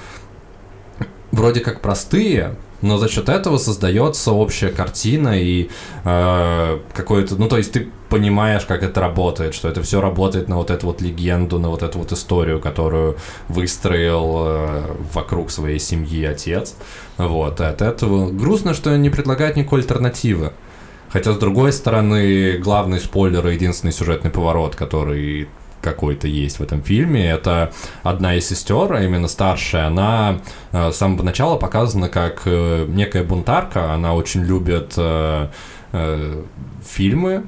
вроде 1.31 1.61
как 1.61 1.81
простые, 1.81 2.57
но 2.83 2.99
за 2.99 3.09
счет 3.09 3.29
этого 3.29 3.59
создается 3.59 4.33
общая 4.33 4.71
картина 4.71 5.41
и 5.41 5.71
э, 6.05 6.79
какой-то, 6.93 7.37
ну 7.37 7.49
то 7.49 7.57
есть 7.57 7.73
ты 7.73 7.89
понимаешь, 8.09 8.65
как 8.67 8.83
это 8.83 9.01
работает, 9.01 9.55
что 9.55 9.69
это 9.69 9.83
все 9.83 10.01
работает 10.01 10.49
на 10.49 10.57
вот 10.57 10.71
эту 10.71 10.87
вот 10.87 11.01
легенду, 11.01 11.59
на 11.59 11.71
вот 11.71 11.83
эту 11.83 11.99
вот 11.99 12.13
историю, 12.13 12.61
которую 12.61 13.17
выстроил 13.49 14.35
э, 14.47 14.83
вокруг 15.15 15.51
своей 15.51 15.79
семьи 15.79 16.25
отец. 16.25 16.75
Вот, 17.17 17.61
и 17.61 17.65
от 17.65 17.81
этого 17.81 18.31
грустно, 18.31 18.75
что 18.75 18.97
не 18.97 19.11
предлагают 19.11 19.57
никакой 19.57 19.81
альтернативы. 19.81 20.53
Хотя, 21.09 21.33
с 21.33 21.37
другой 21.37 21.73
стороны, 21.73 22.57
главный 22.59 22.99
спойлер 22.99 23.47
и 23.47 23.55
единственный 23.55 23.93
сюжетный 23.93 24.31
поворот, 24.31 24.77
который 24.77 25.49
какой-то 25.83 26.29
есть 26.29 26.59
в 26.59 26.63
этом 26.63 26.83
фильме. 26.83 27.29
Это 27.29 27.73
одна 28.03 28.37
из 28.37 28.49
сестер, 28.49 28.93
а 28.93 29.03
именно 29.03 29.29
старшая, 29.29 29.89
она 29.89 30.41
э, 30.73 30.93
с 30.93 30.97
самого 30.97 31.23
начала 31.23 31.57
показана 31.57 32.09
как 32.09 32.43
э, 32.47 32.87
некая 32.89 33.25
бунтарка. 33.25 33.93
Она 33.93 34.15
очень 34.15 34.43
любит 34.43 34.95
э, 34.97 35.49
фильмы 36.85 37.45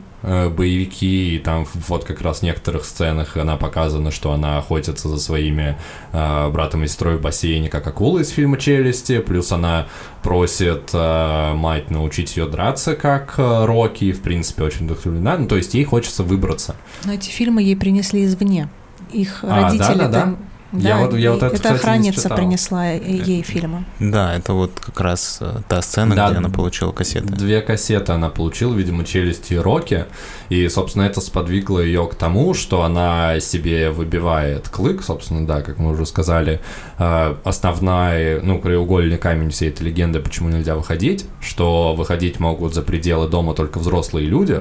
боевики, 0.49 1.37
и 1.37 1.39
там 1.39 1.67
вот 1.89 2.05
как 2.05 2.21
раз 2.23 2.41
в 2.41 2.43
некоторых 2.43 2.85
сценах 2.85 3.37
она 3.37 3.57
показана, 3.57 4.11
что 4.11 4.33
она 4.33 4.59
охотится 4.59 5.09
за 5.09 5.19
своими 5.19 5.77
э, 6.13 6.51
братом 6.51 6.85
и 6.85 6.87
сестрой 6.87 7.19
в 7.19 7.21
бассейне, 7.21 7.69
как 7.69 7.87
акула 7.87 8.21
из 8.21 8.31
фильма 8.31 8.57
«Челюсти», 8.57 9.21
плюс 9.21 9.53
она 9.53 9.87
просит 10.23 10.91
э, 10.93 11.53
мать 11.55 11.91
научить 11.91 12.37
ее 12.37 12.47
драться, 12.47 12.97
как 12.97 13.35
э, 13.39 13.65
Рокки, 13.65 14.13
в 14.13 14.23
принципе, 14.23 14.65
очень 14.65 14.87
вдохновлена, 14.87 15.39
ну, 15.39 15.47
то 15.47 15.57
есть 15.57 15.75
ей 15.75 15.85
хочется 15.85 16.23
выбраться. 16.23 16.75
Но 17.05 17.13
эти 17.13 17.31
фильмы 17.31 17.63
ей 17.63 17.77
принесли 17.77 18.25
извне. 18.25 18.69
Их 19.13 19.41
А, 19.43 19.63
родители 19.63 19.99
да, 19.99 20.09
да, 20.09 20.21
там 20.21 20.33
да. 20.33 20.39
Я 20.77 20.99
вот- 20.99 21.15
я 21.17 21.31
вот 21.31 21.37
это, 21.39 21.47
это 21.47 21.55
кстати, 21.57 21.75
охранница 21.77 22.29
принесла 22.31 22.87
ей 22.91 23.43
фильмы. 23.43 23.85
Да, 24.01 24.35
это 24.35 24.53
вот 24.55 24.73
как 24.81 25.01
раз 25.01 25.39
э, 25.41 25.61
та 25.69 25.83
сцена, 25.83 26.15
Да. 26.17 26.29
где 26.29 26.39
она 26.39 26.49
получила 26.49 26.93
кассеты. 26.93 27.27
Две 27.29 27.61
кассеты 27.61 28.13
она 28.13 28.29
получила, 28.29 28.75
видимо, 28.75 29.05
челюсти 29.05 29.55
и 29.55 29.57
Рокки. 29.59 30.07
И, 30.49 30.69
собственно, 30.69 31.05
это 31.05 31.21
сподвигло 31.21 31.79
ее 31.81 32.07
к 32.07 32.15
тому, 32.15 32.55
что 32.55 32.83
она 32.83 33.41
себе 33.41 33.91
выбивает 33.91 34.69
клык, 34.69 35.03
собственно, 35.03 35.47
да, 35.47 35.63
как 35.63 35.79
мы 35.79 35.93
уже 35.93 36.07
сказали. 36.07 36.61
Э, 36.99 37.37
Основная, 37.45 38.41
ну, 38.41 38.59
краеугольный 38.61 39.17
камень 39.19 39.51
всей 39.51 39.69
этой 39.71 39.85
легенды, 39.85 40.21
почему 40.21 40.49
нельзя 40.49 40.75
выходить, 40.75 41.27
что 41.41 41.95
выходить 41.95 42.41
могут 42.41 42.75
за 42.75 42.83
пределы 42.83 43.29
дома 43.29 43.55
только 43.55 43.79
взрослые 43.79 44.27
люди, 44.27 44.61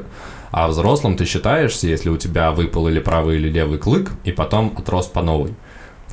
а 0.51 0.67
взрослым 0.67 1.17
ты 1.17 1.25
считаешься, 1.25 1.87
если 1.87 2.09
у 2.09 2.17
тебя 2.17 2.51
выпал 2.51 2.87
или 2.87 2.99
правый, 2.99 3.37
или 3.37 3.49
левый 3.49 3.79
клык, 3.79 4.11
и 4.23 4.31
потом 4.31 4.73
отрос 4.77 5.07
по 5.07 5.21
новой. 5.21 5.53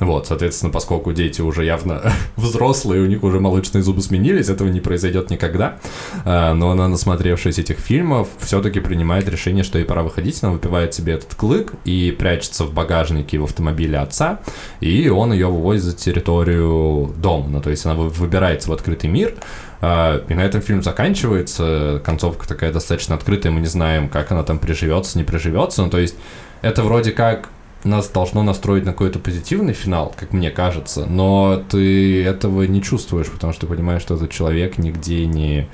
Вот, 0.01 0.25
соответственно, 0.25 0.71
поскольку 0.73 1.13
дети 1.13 1.41
уже 1.41 1.63
явно 1.63 2.01
взрослые, 2.35 3.03
у 3.03 3.05
них 3.05 3.23
уже 3.23 3.39
молочные 3.39 3.83
зубы 3.83 4.01
сменились, 4.01 4.49
этого 4.49 4.67
не 4.67 4.79
произойдет 4.81 5.29
никогда. 5.29 5.77
А, 6.25 6.55
Но 6.55 6.71
она, 6.71 6.87
насмотревшись 6.87 7.59
этих 7.59 7.77
фильмов, 7.77 8.27
все-таки 8.39 8.79
принимает 8.79 9.29
решение, 9.29 9.63
что 9.63 9.77
ей 9.77 9.85
пора 9.85 10.01
выходить. 10.01 10.41
Она 10.43 10.53
выпивает 10.53 10.95
себе 10.95 11.13
этот 11.13 11.35
клык 11.35 11.73
и 11.85 12.15
прячется 12.17 12.63
в 12.65 12.73
багажнике 12.73 13.37
в 13.37 13.43
автомобиле 13.43 13.99
отца, 13.99 14.39
и 14.79 15.07
он 15.07 15.33
ее 15.33 15.47
вывозит 15.47 15.83
за 15.83 15.95
территорию 15.95 17.13
дома. 17.17 17.47
Ну, 17.47 17.61
то 17.61 17.69
есть 17.69 17.85
она 17.85 17.93
вы- 17.93 18.09
выбирается 18.09 18.69
в 18.71 18.73
открытый 18.73 19.07
мир, 19.09 19.35
а, 19.81 20.23
и 20.27 20.33
на 20.33 20.41
этом 20.41 20.61
фильм 20.61 20.81
заканчивается. 20.81 22.01
Концовка 22.03 22.47
такая 22.47 22.73
достаточно 22.73 23.13
открытая, 23.13 23.51
мы 23.51 23.59
не 23.59 23.67
знаем, 23.67 24.09
как 24.09 24.31
она 24.31 24.41
там 24.41 24.57
приживется, 24.57 25.19
не 25.19 25.23
приживется. 25.23 25.83
Ну, 25.83 25.91
то 25.91 25.99
есть 25.99 26.15
это 26.63 26.81
вроде 26.81 27.11
как 27.11 27.49
нас 27.83 28.09
должно 28.09 28.43
настроить 28.43 28.85
на 28.85 28.91
какой-то 28.91 29.19
позитивный 29.19 29.73
финал, 29.73 30.13
как 30.15 30.33
мне 30.33 30.51
кажется, 30.51 31.05
но 31.05 31.63
ты 31.69 32.23
этого 32.23 32.63
не 32.63 32.81
чувствуешь, 32.81 33.27
потому 33.27 33.53
что 33.53 33.61
ты 33.61 33.73
понимаешь, 33.73 34.01
что 34.01 34.15
этот 34.15 34.31
человек 34.31 34.77
нигде 34.77 35.25
не, 35.25 35.67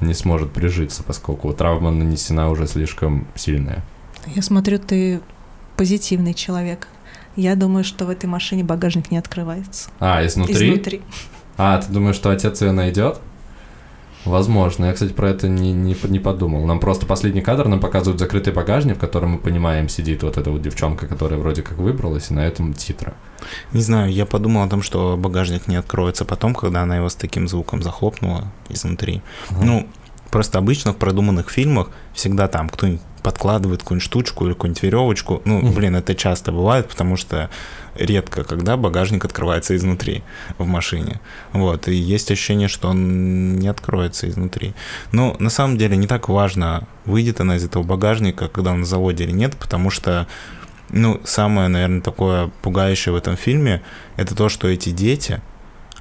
не 0.00 0.14
сможет 0.14 0.52
прижиться, 0.52 1.02
поскольку 1.02 1.52
травма 1.52 1.90
нанесена 1.90 2.50
уже 2.50 2.66
слишком 2.66 3.26
сильная. 3.34 3.84
Я 4.34 4.42
смотрю, 4.42 4.78
ты 4.78 5.20
позитивный 5.76 6.34
человек. 6.34 6.88
Я 7.36 7.56
думаю, 7.56 7.84
что 7.84 8.06
в 8.06 8.10
этой 8.10 8.26
машине 8.26 8.64
багажник 8.64 9.10
не 9.10 9.18
открывается. 9.18 9.90
А, 9.98 10.24
изнутри? 10.24 10.72
Изнутри. 10.72 11.02
А, 11.56 11.80
ты 11.80 11.92
думаешь, 11.92 12.16
что 12.16 12.30
отец 12.30 12.62
ее 12.62 12.72
найдет? 12.72 13.20
Возможно. 14.24 14.86
Я, 14.86 14.92
кстати, 14.92 15.12
про 15.12 15.30
это 15.30 15.48
не, 15.48 15.72
не, 15.72 15.96
не 16.04 16.18
подумал. 16.18 16.64
Нам 16.66 16.80
просто 16.80 17.06
последний 17.06 17.42
кадр 17.42 17.68
нам 17.68 17.80
показывают 17.80 18.18
закрытый 18.18 18.52
багажник, 18.52 18.96
в 18.96 19.00
котором 19.00 19.32
мы 19.32 19.38
понимаем, 19.38 19.88
сидит 19.88 20.22
вот 20.22 20.38
эта 20.38 20.50
вот 20.50 20.62
девчонка, 20.62 21.06
которая 21.06 21.38
вроде 21.38 21.62
как 21.62 21.78
выбралась, 21.78 22.30
и 22.30 22.34
на 22.34 22.46
этом 22.46 22.72
титры. 22.72 23.14
Не 23.72 23.82
знаю, 23.82 24.10
я 24.10 24.26
подумал 24.26 24.62
о 24.62 24.68
том, 24.68 24.82
что 24.82 25.16
багажник 25.16 25.68
не 25.68 25.76
откроется 25.76 26.24
потом, 26.24 26.54
когда 26.54 26.82
она 26.82 26.96
его 26.96 27.08
с 27.08 27.14
таким 27.14 27.48
звуком 27.48 27.82
захлопнула 27.82 28.52
изнутри. 28.68 29.22
Ага. 29.50 29.64
Ну, 29.64 29.88
просто 30.30 30.58
обычно 30.58 30.92
в 30.92 30.96
продуманных 30.96 31.50
фильмах 31.50 31.90
всегда 32.14 32.48
там 32.48 32.68
кто-нибудь 32.68 33.02
подкладывает 33.22 33.80
какую-нибудь 33.80 34.04
штучку 34.04 34.44
или 34.44 34.52
какую-нибудь 34.52 34.82
веревочку. 34.82 35.42
Ну, 35.44 35.72
блин, 35.72 35.96
это 35.96 36.14
часто 36.14 36.52
бывает, 36.52 36.88
потому 36.88 37.16
что 37.16 37.50
редко, 37.96 38.44
когда 38.44 38.76
багажник 38.76 39.24
открывается 39.24 39.76
изнутри 39.76 40.22
в 40.58 40.66
машине. 40.66 41.20
Вот, 41.52 41.88
и 41.88 41.94
есть 41.94 42.30
ощущение, 42.30 42.68
что 42.68 42.88
он 42.88 43.56
не 43.58 43.68
откроется 43.68 44.28
изнутри. 44.28 44.74
Но 45.12 45.36
на 45.38 45.50
самом 45.50 45.78
деле 45.78 45.96
не 45.96 46.06
так 46.06 46.28
важно, 46.28 46.86
выйдет 47.04 47.40
она 47.40 47.56
из 47.56 47.64
этого 47.64 47.82
багажника, 47.82 48.48
когда 48.48 48.72
он 48.72 48.80
на 48.80 48.86
заводе 48.86 49.24
или 49.24 49.32
нет, 49.32 49.56
потому 49.56 49.90
что 49.90 50.26
ну, 50.90 51.20
самое, 51.24 51.68
наверное, 51.68 52.02
такое 52.02 52.50
пугающее 52.62 53.12
в 53.12 53.16
этом 53.16 53.36
фильме, 53.36 53.82
это 54.16 54.34
то, 54.34 54.48
что 54.48 54.68
эти 54.68 54.90
дети, 54.90 55.40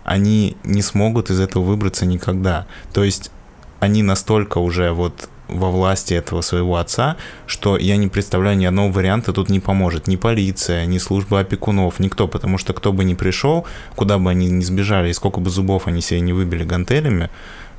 они 0.04 0.58
не 0.64 0.82
смогут 0.82 1.30
из 1.30 1.40
этого 1.40 1.64
выбраться 1.64 2.06
никогда. 2.06 2.68
То 2.94 3.04
есть 3.04 3.32
они 3.80 4.04
настолько 4.04 4.60
уже 4.60 4.92
вот 4.92 5.30
во 5.48 5.70
власти 5.70 6.14
этого 6.14 6.42
своего 6.42 6.78
отца, 6.78 7.18
что 7.46 7.78
я 7.78 7.98
не 7.98 8.08
представляю 8.08 8.58
ни 8.58 8.66
одного 8.66 8.90
варианта 8.90 9.34
тут 9.34 9.50
не 9.50 9.60
поможет. 9.60 10.08
Ни 10.08 10.16
полиция, 10.16 10.86
ни 10.86 10.98
служба 10.98 11.42
опекунов, 11.42 12.00
никто, 12.00 12.28
потому 12.28 12.58
что 12.58 12.74
кто 12.74 12.94
бы 12.94 13.04
ни 13.04 13.14
пришел, 13.14 13.66
куда 13.96 14.18
бы 14.18 14.30
они 14.30 14.50
ни 14.50 14.64
сбежали, 14.64 15.10
и 15.10 15.14
сколько 15.14 15.40
бы 15.40 15.50
зубов 15.50 15.88
они 15.88 16.02
себе 16.02 16.22
не 16.22 16.34
выбили 16.34 16.64
гантелями, 16.64 17.30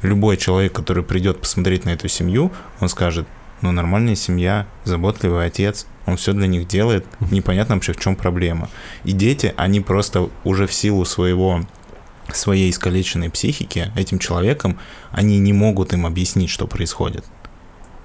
любой 0.02 0.36
человек, 0.36 0.72
который 0.72 1.02
придет 1.02 1.40
посмотреть 1.40 1.84
на 1.84 1.90
эту 1.90 2.08
семью, 2.08 2.52
он 2.80 2.88
скажет, 2.88 3.26
ну, 3.62 3.72
нормальная 3.72 4.14
семья, 4.14 4.66
заботливый 4.84 5.46
отец, 5.46 5.86
он 6.06 6.16
все 6.16 6.34
для 6.34 6.46
них 6.46 6.68
делает, 6.68 7.06
непонятно 7.30 7.76
вообще 7.76 7.94
в 7.94 8.00
чем 8.00 8.14
проблема. 8.14 8.68
И 9.04 9.12
дети, 9.12 9.54
они 9.56 9.80
просто 9.80 10.28
уже 10.44 10.66
в 10.66 10.72
силу 10.72 11.04
своего 11.04 11.62
своей 12.32 12.70
искалеченной 12.70 13.30
психики 13.30 13.90
этим 13.96 14.18
человеком, 14.18 14.78
они 15.10 15.38
не 15.38 15.52
могут 15.52 15.92
им 15.92 16.06
объяснить, 16.06 16.50
что 16.50 16.66
происходит. 16.66 17.24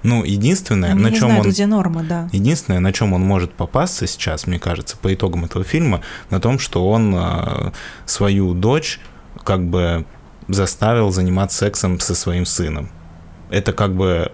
Ну, 0.02 0.24
единственное, 0.24 0.92
Они 0.92 1.02
на 1.02 1.08
не 1.08 1.16
чем 1.16 1.28
знают, 1.28 1.46
он... 1.46 1.52
где 1.52 1.66
норма, 1.66 2.02
да. 2.02 2.28
Единственное, 2.32 2.80
на 2.80 2.92
чем 2.92 3.12
он 3.12 3.22
может 3.22 3.52
попасться 3.52 4.06
сейчас, 4.06 4.46
мне 4.46 4.58
кажется, 4.58 4.96
по 4.96 5.12
итогам 5.12 5.44
этого 5.44 5.64
фильма, 5.64 6.00
на 6.30 6.40
том, 6.40 6.58
что 6.58 6.88
он 6.88 7.14
э, 7.14 7.72
свою 8.06 8.54
дочь 8.54 8.98
как 9.44 9.64
бы 9.64 10.06
заставил 10.48 11.10
заниматься 11.10 11.58
сексом 11.58 12.00
со 12.00 12.14
своим 12.14 12.46
сыном. 12.46 12.90
Это 13.50 13.72
как 13.72 13.94
бы 13.94 14.32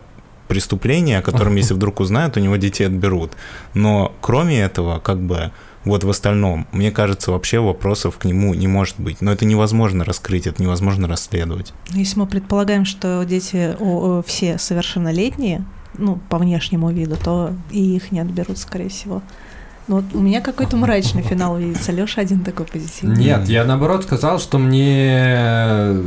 преступление, 0.48 1.18
о 1.18 1.22
котором, 1.22 1.56
если 1.56 1.74
вдруг 1.74 2.00
узнают, 2.00 2.36
у 2.36 2.40
него 2.40 2.56
детей 2.56 2.84
отберут. 2.84 3.32
Но 3.74 4.14
кроме 4.20 4.60
этого, 4.60 5.00
как 5.00 5.20
бы 5.20 5.50
вот 5.86 6.04
в 6.04 6.10
остальном, 6.10 6.66
мне 6.72 6.90
кажется, 6.90 7.30
вообще 7.30 7.60
вопросов 7.60 8.18
к 8.18 8.24
нему 8.24 8.52
не 8.54 8.66
может 8.66 8.96
быть. 8.98 9.22
Но 9.22 9.32
это 9.32 9.44
невозможно 9.44 10.04
раскрыть, 10.04 10.46
это 10.46 10.62
невозможно 10.62 11.08
расследовать. 11.08 11.72
Если 11.90 12.18
мы 12.18 12.26
предполагаем, 12.26 12.84
что 12.84 13.24
дети 13.24 13.76
о, 13.78 14.18
о, 14.18 14.22
все 14.26 14.58
совершеннолетние, 14.58 15.64
ну, 15.96 16.18
по 16.28 16.38
внешнему 16.38 16.90
виду, 16.90 17.16
то 17.16 17.52
и 17.70 17.96
их 17.96 18.12
не 18.12 18.20
отберут, 18.20 18.58
скорее 18.58 18.88
всего. 18.88 19.22
Но 19.88 19.96
вот 19.96 20.04
у 20.14 20.20
меня 20.20 20.40
какой-то 20.40 20.76
мрачный 20.76 21.22
финал 21.22 21.56
видится. 21.56 21.92
Леша 21.92 22.20
один 22.20 22.40
такой 22.40 22.66
позитивный. 22.66 23.16
Нет, 23.16 23.48
я 23.48 23.64
наоборот 23.64 24.02
сказал, 24.02 24.40
что 24.40 24.58
мне 24.58 26.02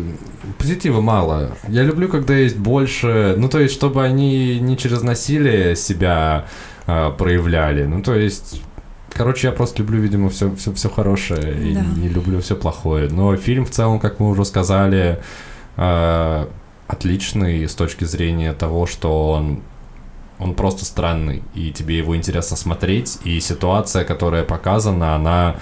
позитива 0.57 0.99
мало. 0.99 1.51
Я 1.69 1.84
люблю, 1.84 2.09
когда 2.09 2.36
есть 2.36 2.57
больше, 2.57 3.36
ну 3.38 3.47
то 3.47 3.59
есть, 3.59 3.73
чтобы 3.73 4.03
они 4.03 4.59
не 4.59 4.77
через 4.77 5.01
насилие 5.01 5.77
себя 5.77 6.47
э, 6.88 7.11
проявляли. 7.17 7.86
Ну 7.86 8.01
то 8.01 8.15
есть, 8.15 8.61
короче, 9.14 9.47
я 9.47 9.53
просто 9.53 9.80
люблю, 9.80 10.01
видимо, 10.01 10.30
все, 10.30 10.53
все, 10.55 10.74
все 10.74 10.89
хорошее 10.89 11.70
и 11.72 11.74
Да. 11.74 11.82
не 11.97 12.10
люблю 12.10 12.39
все 12.41 12.55
плохое. 12.55 13.10
Но 13.10 13.36
фильм 13.36 13.66
в 13.66 13.70
целом, 13.72 13.99
как 13.99 14.20
мы 14.20 14.30
уже 14.30 14.45
сказали, 14.45 15.20
э, 15.78 16.45
отличный 16.88 17.68
с 17.68 17.76
точки 17.76 18.03
зрения 18.05 18.53
того, 18.53 18.86
что 18.86 19.32
он 19.32 19.62
он 20.41 20.53
просто 20.55 20.86
странный, 20.86 21.43
и 21.53 21.70
тебе 21.72 21.97
его 21.97 22.16
интересно 22.16 22.55
смотреть, 22.55 23.20
и 23.26 23.41
ситуация, 23.41 24.05
которая 24.05 24.45
показана, 24.45 25.14
она 25.14 25.57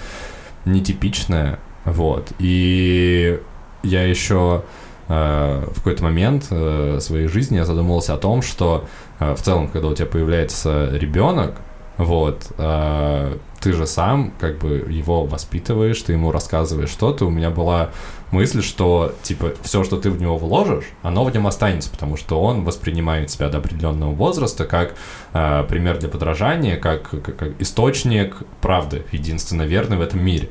нетипичная, 0.64 1.58
вот. 1.84 2.28
И 2.38 3.40
я 3.82 4.04
еще 4.06 4.62
э, 5.08 5.64
в 5.72 5.74
какой-то 5.78 6.04
момент 6.04 6.46
э, 6.50 6.98
своей 7.00 7.26
жизни 7.26 7.56
я 7.56 7.64
задумался 7.64 8.14
о 8.14 8.18
том, 8.18 8.40
что 8.40 8.84
э, 9.18 9.34
в 9.34 9.42
целом, 9.42 9.66
когда 9.66 9.88
у 9.88 9.94
тебя 9.94 10.06
появляется 10.06 10.90
ребенок, 10.92 11.56
вот, 11.98 12.52
э, 12.56 13.36
ты 13.60 13.72
же 13.72 13.86
сам 13.86 14.32
как 14.38 14.58
бы 14.58 14.86
его 14.88 15.24
воспитываешь, 15.24 16.00
ты 16.00 16.12
ему 16.12 16.30
рассказываешь 16.30 16.90
что-то. 16.90 17.26
У 17.26 17.30
меня 17.30 17.50
была 17.50 17.90
мысль, 18.30 18.62
что 18.62 19.12
типа 19.22 19.54
все, 19.62 19.82
что 19.82 19.98
ты 19.98 20.10
в 20.10 20.20
него 20.20 20.38
вложишь, 20.38 20.84
оно 21.02 21.24
в 21.24 21.32
нем 21.32 21.48
останется, 21.48 21.90
потому 21.90 22.16
что 22.16 22.40
он 22.40 22.64
воспринимает 22.64 23.30
себя 23.30 23.48
до 23.48 23.58
определенного 23.58 24.12
возраста 24.12 24.64
как 24.64 24.94
э, 25.32 25.64
пример 25.68 25.98
для 25.98 26.08
подражания, 26.08 26.76
как, 26.76 27.10
как, 27.10 27.36
как 27.36 27.60
источник 27.60 28.36
правды, 28.60 29.04
единственно 29.10 29.62
верный 29.62 29.96
в 29.96 30.00
этом 30.00 30.24
мире. 30.24 30.50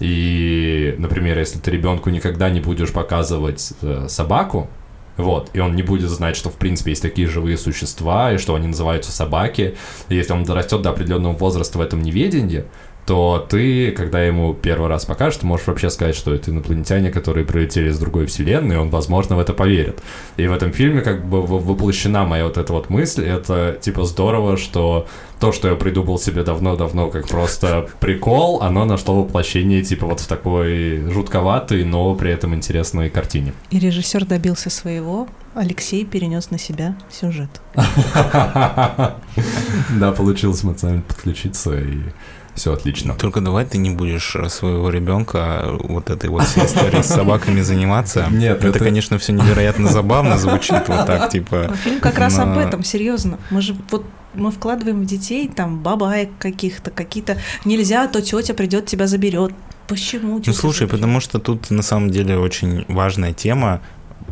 И, 0.00 0.94
например, 0.96 1.38
если 1.38 1.58
ты 1.58 1.70
ребенку 1.70 2.08
никогда 2.08 2.48
не 2.48 2.60
будешь 2.60 2.90
показывать 2.90 3.74
э, 3.82 4.06
собаку, 4.08 4.70
вот, 5.16 5.50
и 5.52 5.60
он 5.60 5.74
не 5.74 5.82
будет 5.82 6.08
знать, 6.08 6.36
что 6.36 6.50
в 6.50 6.54
принципе 6.54 6.90
есть 6.90 7.02
такие 7.02 7.28
живые 7.28 7.58
существа, 7.58 8.32
и 8.32 8.38
что 8.38 8.54
они 8.54 8.68
называются 8.68 9.12
собаки. 9.12 9.76
И 10.08 10.16
если 10.16 10.32
он 10.32 10.44
дорастет 10.44 10.82
до 10.82 10.90
определенного 10.90 11.32
возраста 11.36 11.78
в 11.78 11.80
этом 11.80 12.02
неведении, 12.02 12.64
то 13.10 13.44
ты, 13.48 13.90
когда 13.90 14.22
ему 14.22 14.54
первый 14.54 14.88
раз 14.88 15.04
покажешь, 15.04 15.40
ты 15.40 15.46
можешь 15.46 15.66
вообще 15.66 15.90
сказать, 15.90 16.14
что 16.14 16.32
это 16.32 16.52
инопланетяне, 16.52 17.10
которые 17.10 17.44
прилетели 17.44 17.88
из 17.88 17.98
другой 17.98 18.26
вселенной, 18.26 18.76
и 18.76 18.78
он, 18.78 18.88
возможно, 18.88 19.34
в 19.34 19.40
это 19.40 19.52
поверит. 19.52 20.00
И 20.36 20.46
в 20.46 20.52
этом 20.52 20.72
фильме 20.72 21.00
как 21.00 21.28
бы 21.28 21.42
воплощена 21.42 22.24
моя 22.24 22.44
вот 22.44 22.56
эта 22.56 22.72
вот 22.72 22.88
мысль. 22.88 23.24
Это 23.24 23.76
типа 23.80 24.04
здорово, 24.04 24.56
что 24.56 25.08
то, 25.40 25.50
что 25.50 25.66
я 25.66 25.74
придумал 25.74 26.20
себе 26.20 26.44
давно-давно 26.44 27.10
как 27.10 27.26
просто 27.26 27.88
прикол, 27.98 28.62
оно 28.62 28.84
нашло 28.84 29.22
воплощение 29.24 29.82
типа 29.82 30.06
вот 30.06 30.20
в 30.20 30.28
такой 30.28 30.98
жутковатой, 31.10 31.82
но 31.82 32.14
при 32.14 32.30
этом 32.30 32.54
интересной 32.54 33.10
картине. 33.10 33.54
И 33.70 33.80
режиссер 33.80 34.24
добился 34.24 34.70
своего, 34.70 35.26
Алексей 35.54 36.04
перенес 36.04 36.52
на 36.52 36.58
себя 36.60 36.94
сюжет. 37.10 37.50
Да, 39.98 40.12
получилось 40.12 40.62
эмоционально 40.64 41.02
подключиться, 41.02 41.78
и 41.78 41.98
все 42.60 42.74
отлично. 42.74 43.14
Только 43.14 43.40
давай 43.40 43.64
ты 43.64 43.78
не 43.78 43.90
будешь 43.90 44.36
э, 44.36 44.48
своего 44.50 44.90
ребенка 44.90 45.64
вот 45.82 46.10
этой 46.10 46.28
вот 46.28 46.44
всей 46.44 46.66
историей 46.66 47.02
с 47.02 47.06
собаками 47.06 47.62
заниматься. 47.62 48.26
Нет, 48.30 48.58
это, 48.58 48.68
это- 48.68 48.78
конечно, 48.78 49.18
все 49.18 49.32
невероятно 49.32 49.88
забавно 49.88 50.36
звучит 50.36 50.88
вот 50.88 51.06
так, 51.06 51.30
типа. 51.30 51.66
Но 51.70 51.74
фильм 51.76 52.00
как 52.00 52.18
раз 52.18 52.38
об 52.38 52.56
этом, 52.58 52.84
серьезно. 52.84 53.38
Мы 53.50 53.62
же 53.62 53.74
вот 53.90 54.04
мы 54.34 54.52
вкладываем 54.52 55.00
в 55.00 55.06
детей 55.06 55.48
там 55.48 55.82
бабаек 55.82 56.30
каких-то, 56.38 56.90
какие-то 56.90 57.38
нельзя, 57.64 58.06
то 58.06 58.20
тетя 58.22 58.54
придет 58.54 58.86
тебя 58.86 59.06
заберет. 59.06 59.52
Почему? 59.88 60.40
Ну 60.46 60.52
слушай, 60.52 60.86
потому 60.86 61.18
что 61.20 61.40
тут 61.40 61.70
на 61.70 61.82
самом 61.82 62.10
деле 62.10 62.38
очень 62.38 62.84
важная 62.86 63.32
тема 63.32 63.80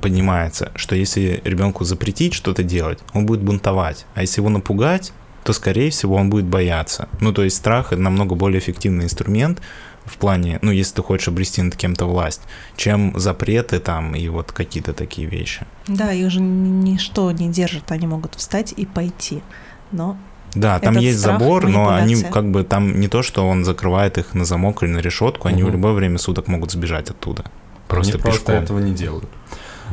поднимается, 0.00 0.70
что 0.76 0.94
если 0.94 1.40
ребенку 1.44 1.84
запретить 1.84 2.34
что-то 2.34 2.62
делать, 2.62 3.00
он 3.12 3.26
будет 3.26 3.40
бунтовать, 3.40 4.06
а 4.14 4.20
если 4.20 4.40
его 4.40 4.50
напугать, 4.50 5.12
то 5.48 5.54
скорее 5.54 5.88
всего 5.88 6.16
он 6.16 6.28
будет 6.28 6.44
бояться. 6.44 7.08
Ну 7.22 7.32
то 7.32 7.42
есть 7.42 7.56
страх 7.56 7.94
это 7.94 8.02
намного 8.02 8.34
более 8.34 8.58
эффективный 8.58 9.06
инструмент 9.06 9.62
в 10.04 10.18
плане, 10.18 10.58
ну 10.60 10.70
если 10.70 10.96
ты 10.96 11.02
хочешь 11.02 11.28
обрести 11.28 11.62
над 11.62 11.74
кем-то 11.74 12.04
власть, 12.04 12.42
чем 12.76 13.18
запреты 13.18 13.78
там 13.78 14.14
и 14.14 14.28
вот 14.28 14.52
какие-то 14.52 14.92
такие 14.92 15.26
вещи. 15.26 15.66
Да, 15.86 16.12
их 16.12 16.30
же 16.30 16.40
ни- 16.40 16.90
ничто 16.90 17.32
не 17.32 17.48
держит, 17.48 17.90
они 17.90 18.06
могут 18.06 18.34
встать 18.34 18.74
и 18.76 18.84
пойти. 18.84 19.42
Но 19.90 20.18
Да, 20.54 20.78
там 20.80 20.92
Этот 20.92 21.02
есть 21.04 21.20
страх, 21.20 21.40
забор, 21.40 21.66
но 21.66 21.94
они 21.94 22.22
как 22.24 22.50
бы 22.50 22.62
там 22.62 23.00
не 23.00 23.08
то, 23.08 23.22
что 23.22 23.48
он 23.48 23.64
закрывает 23.64 24.18
их 24.18 24.34
на 24.34 24.44
замок 24.44 24.82
или 24.82 24.90
на 24.90 24.98
решетку, 24.98 25.48
они 25.48 25.62
в 25.62 25.70
любое 25.70 25.94
время 25.94 26.18
суток 26.18 26.48
могут 26.48 26.72
сбежать 26.72 27.08
оттуда. 27.08 27.44
Просто 27.88 28.16
Они 28.16 28.22
просто 28.22 28.52
этого 28.52 28.80
не 28.80 28.92
делают. 28.92 29.30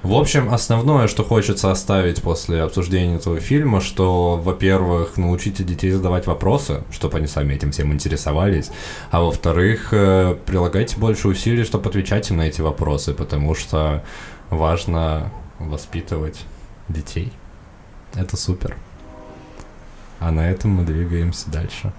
В 0.05 0.13
общем, 0.13 0.53
основное, 0.53 1.07
что 1.07 1.23
хочется 1.23 1.71
оставить 1.71 2.21
после 2.21 2.61
обсуждения 2.61 3.15
этого 3.15 3.39
фильма, 3.39 3.81
что, 3.81 4.37
во-первых, 4.37 5.17
научите 5.17 5.63
детей 5.63 5.89
задавать 5.89 6.27
вопросы, 6.27 6.83
чтобы 6.91 7.17
они 7.17 7.25
сами 7.25 7.55
этим 7.55 7.71
всем 7.71 7.91
интересовались, 7.91 8.69
а 9.09 9.21
во-вторых, 9.21 9.89
э, 9.93 10.37
прилагайте 10.45 10.97
больше 10.97 11.27
усилий, 11.27 11.63
чтобы 11.63 11.89
отвечать 11.89 12.29
им 12.29 12.37
на 12.37 12.43
эти 12.43 12.61
вопросы, 12.61 13.15
потому 13.15 13.55
что 13.55 14.03
важно 14.51 15.31
воспитывать 15.57 16.45
детей. 16.87 17.33
Это 18.13 18.37
супер. 18.37 18.77
А 20.19 20.29
на 20.29 20.47
этом 20.47 20.69
мы 20.69 20.83
двигаемся 20.83 21.49
дальше. 21.49 21.91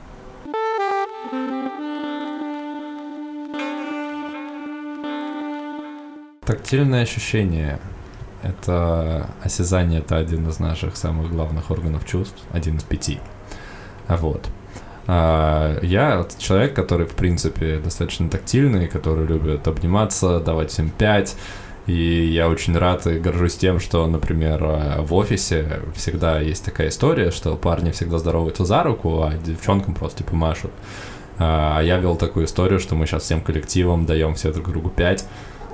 Тактильное 6.45 7.03
ощущение. 7.03 7.81
Это 8.47 9.29
осязание, 9.43 10.01
это 10.01 10.17
один 10.17 10.49
из 10.49 10.59
наших 10.59 10.97
самых 10.97 11.31
главных 11.31 11.71
органов 11.71 12.07
чувств, 12.07 12.39
один 12.53 12.77
из 12.77 12.85
пяти. 12.85 13.19
А 14.07 14.17
Вот. 14.17 14.47
А, 15.09 15.79
Я 15.83 16.27
человек, 16.39 16.75
который, 16.75 17.07
в 17.07 17.15
принципе, 17.15 17.79
достаточно 17.79 18.29
тактильный, 18.29 18.87
который 18.89 19.27
любит 19.27 19.67
обниматься, 19.67 20.41
давать 20.41 20.71
всем 20.71 20.91
пять. 20.91 21.37
И 21.87 22.27
я 22.27 22.49
очень 22.49 22.77
рад 22.77 23.07
и 23.07 23.21
горжусь 23.21 23.57
тем, 23.57 23.79
что, 23.79 24.07
например, 24.09 24.61
э, 24.65 25.03
в 25.03 25.15
офисе 25.15 25.81
всегда 25.95 26.41
есть 26.41 26.65
такая 26.65 26.89
история, 26.89 27.31
что 27.31 27.55
парни 27.55 27.93
всегда 27.93 28.19
здороваются 28.19 28.65
за 28.65 28.83
руку, 28.83 29.23
а 29.23 29.33
девчонкам 29.35 29.95
просто 29.95 30.19
типа 30.19 30.35
машут. 30.35 30.73
А 31.39 31.81
я 31.83 31.99
вел 31.99 32.17
такую 32.17 32.47
историю, 32.47 32.81
что 32.81 32.97
мы 32.97 33.07
сейчас 33.07 33.23
всем 33.23 33.41
коллективом 33.41 34.05
даем 34.05 34.35
все 34.35 34.53
друг 34.53 34.69
другу 34.69 34.91
5. 34.91 35.27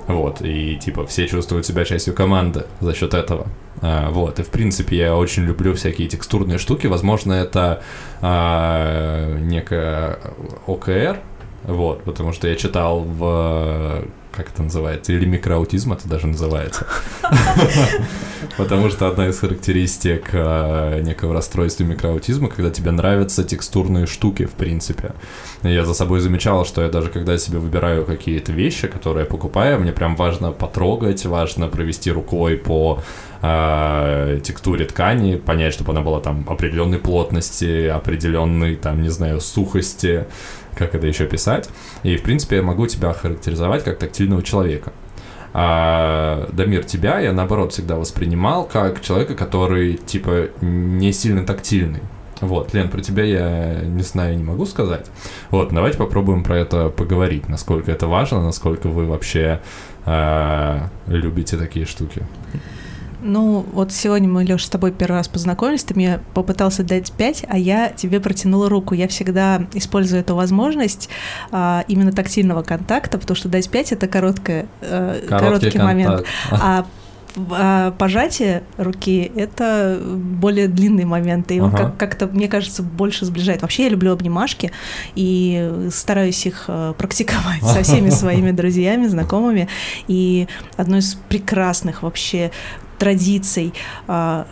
Вот, 0.07 0.41
и 0.41 0.75
типа 0.75 1.05
все 1.05 1.27
чувствуют 1.27 1.65
себя 1.65 1.85
частью 1.85 2.13
команды 2.13 2.65
за 2.81 2.93
счет 2.93 3.13
этого. 3.13 3.47
А, 3.81 4.09
вот, 4.11 4.39
и 4.39 4.43
в 4.43 4.49
принципе 4.49 4.97
я 4.97 5.15
очень 5.15 5.43
люблю 5.43 5.73
всякие 5.73 6.07
текстурные 6.07 6.57
штуки. 6.57 6.87
Возможно, 6.87 7.33
это 7.33 7.81
а, 8.21 9.37
некая 9.39 10.19
ОКР, 10.67 11.19
вот, 11.63 12.03
потому 12.03 12.33
что 12.33 12.47
я 12.47 12.55
читал 12.55 13.01
в 13.01 14.03
как 14.35 14.49
это 14.49 14.63
называется, 14.63 15.13
или 15.13 15.25
микроаутизм 15.25 15.93
это 15.93 16.07
даже 16.07 16.27
называется. 16.27 16.87
Потому 18.57 18.89
что 18.89 19.07
одна 19.07 19.27
из 19.27 19.39
характеристик 19.39 20.29
э, 20.33 21.01
некого 21.01 21.33
расстройства 21.33 21.83
микроаутизма, 21.83 22.49
когда 22.49 22.69
тебе 22.69 22.91
нравятся 22.91 23.43
текстурные 23.43 24.05
штуки, 24.05 24.45
в 24.45 24.51
принципе. 24.51 25.13
Я 25.61 25.85
за 25.85 25.93
собой 25.93 26.19
замечал, 26.19 26.65
что 26.65 26.81
я 26.81 26.89
даже 26.89 27.09
когда 27.09 27.37
себе 27.37 27.59
выбираю 27.59 28.05
какие-то 28.05 28.51
вещи, 28.51 28.87
которые 28.87 29.23
я 29.23 29.29
покупаю, 29.29 29.79
мне 29.79 29.91
прям 29.91 30.15
важно 30.15 30.51
потрогать, 30.51 31.25
важно 31.25 31.67
провести 31.67 32.11
рукой 32.11 32.57
по 32.57 33.01
э, 33.41 34.39
текстуре 34.43 34.85
ткани, 34.85 35.35
понять, 35.35 35.73
чтобы 35.73 35.91
она 35.91 36.01
была 36.01 36.19
там 36.19 36.45
определенной 36.47 36.99
плотности, 36.99 37.87
определенной, 37.87 38.75
там, 38.75 39.01
не 39.01 39.09
знаю, 39.09 39.41
сухости, 39.41 40.25
как 40.75 40.95
это 40.95 41.07
еще 41.07 41.25
писать. 41.25 41.69
И, 42.03 42.17
в 42.17 42.23
принципе, 42.23 42.57
я 42.57 42.61
могу 42.61 42.87
тебя 42.87 43.13
характеризовать 43.13 43.83
как 43.83 43.97
тактильного 43.99 44.43
человека. 44.43 44.91
А 45.53 46.49
Дамир, 46.51 46.83
тебя 46.83 47.19
я, 47.19 47.31
наоборот, 47.31 47.73
всегда 47.73 47.95
воспринимал 47.95 48.65
как 48.65 49.01
человека, 49.01 49.35
который, 49.35 49.95
типа, 49.97 50.49
не 50.61 51.13
сильно 51.13 51.45
тактильный. 51.45 52.01
Вот, 52.41 52.73
Лен, 52.73 52.89
про 52.89 53.01
тебя 53.01 53.23
я 53.23 53.81
не 53.81 54.03
знаю, 54.03 54.35
не 54.35 54.43
могу 54.43 54.65
сказать. 54.65 55.05
Вот, 55.49 55.71
давайте 55.71 55.97
попробуем 55.97 56.43
про 56.43 56.57
это 56.57 56.89
поговорить, 56.89 57.47
насколько 57.47 57.91
это 57.91 58.07
важно, 58.07 58.43
насколько 58.43 58.89
вы 58.89 59.05
вообще 59.05 59.61
а, 60.05 60.89
любите 61.07 61.55
такие 61.55 61.85
штуки. 61.85 62.23
Ну, 63.23 63.65
вот 63.71 63.91
сегодня 63.91 64.27
мы, 64.27 64.43
Лёша, 64.43 64.65
с 64.65 64.69
тобой 64.69 64.91
первый 64.91 65.17
раз 65.17 65.27
познакомились, 65.27 65.83
ты 65.83 65.93
мне 65.95 66.19
попытался 66.33 66.83
дать 66.83 67.11
5, 67.11 67.45
а 67.47 67.57
я 67.57 67.89
тебе 67.89 68.19
протянула 68.19 68.69
руку. 68.69 68.93
Я 68.93 69.07
всегда 69.07 69.65
использую 69.73 70.21
эту 70.21 70.35
возможность 70.35 71.09
а, 71.51 71.85
именно 71.87 72.11
тактильного 72.11 72.63
контакта, 72.63 73.17
потому 73.17 73.35
что 73.35 73.49
дать 73.49 73.69
5— 73.69 73.91
это 73.93 74.07
короткое, 74.07 74.67
э, 74.81 75.25
Короткий 75.27 75.69
короткий 75.69 75.79
момент. 75.79 76.25
А 76.51 76.85
а 77.35 77.91
пожатие 77.97 78.63
руки— 78.77 79.31
это 79.35 79.99
более 79.99 80.67
длинный 80.67 81.05
момент, 81.05 81.51
и 81.51 81.59
он 81.59 81.69
Ага. 81.69 81.77
как- 81.77 81.97
как-то, 81.97 82.27
мне 82.27 82.47
кажется, 82.47 82.83
больше 82.83 83.25
сближает. 83.25 83.61
Вообще 83.63 83.83
я 83.83 83.89
люблю 83.89 84.11
обнимашки 84.11 84.71
и 85.15 85.87
стараюсь 85.91 86.45
их 86.45 86.65
э, 86.67 86.93
практиковать 86.97 87.63
со 87.63 87.81
всеми 87.81 88.09
своими 88.11 88.51
друзьями, 88.51 89.07
знакомыми. 89.07 89.67
И 90.07 90.47
одной 90.77 90.99
из 90.99 91.15
прекрасных 91.27 92.03
вообще 92.03 92.51
традиций 93.03 93.73
а, 94.07 94.47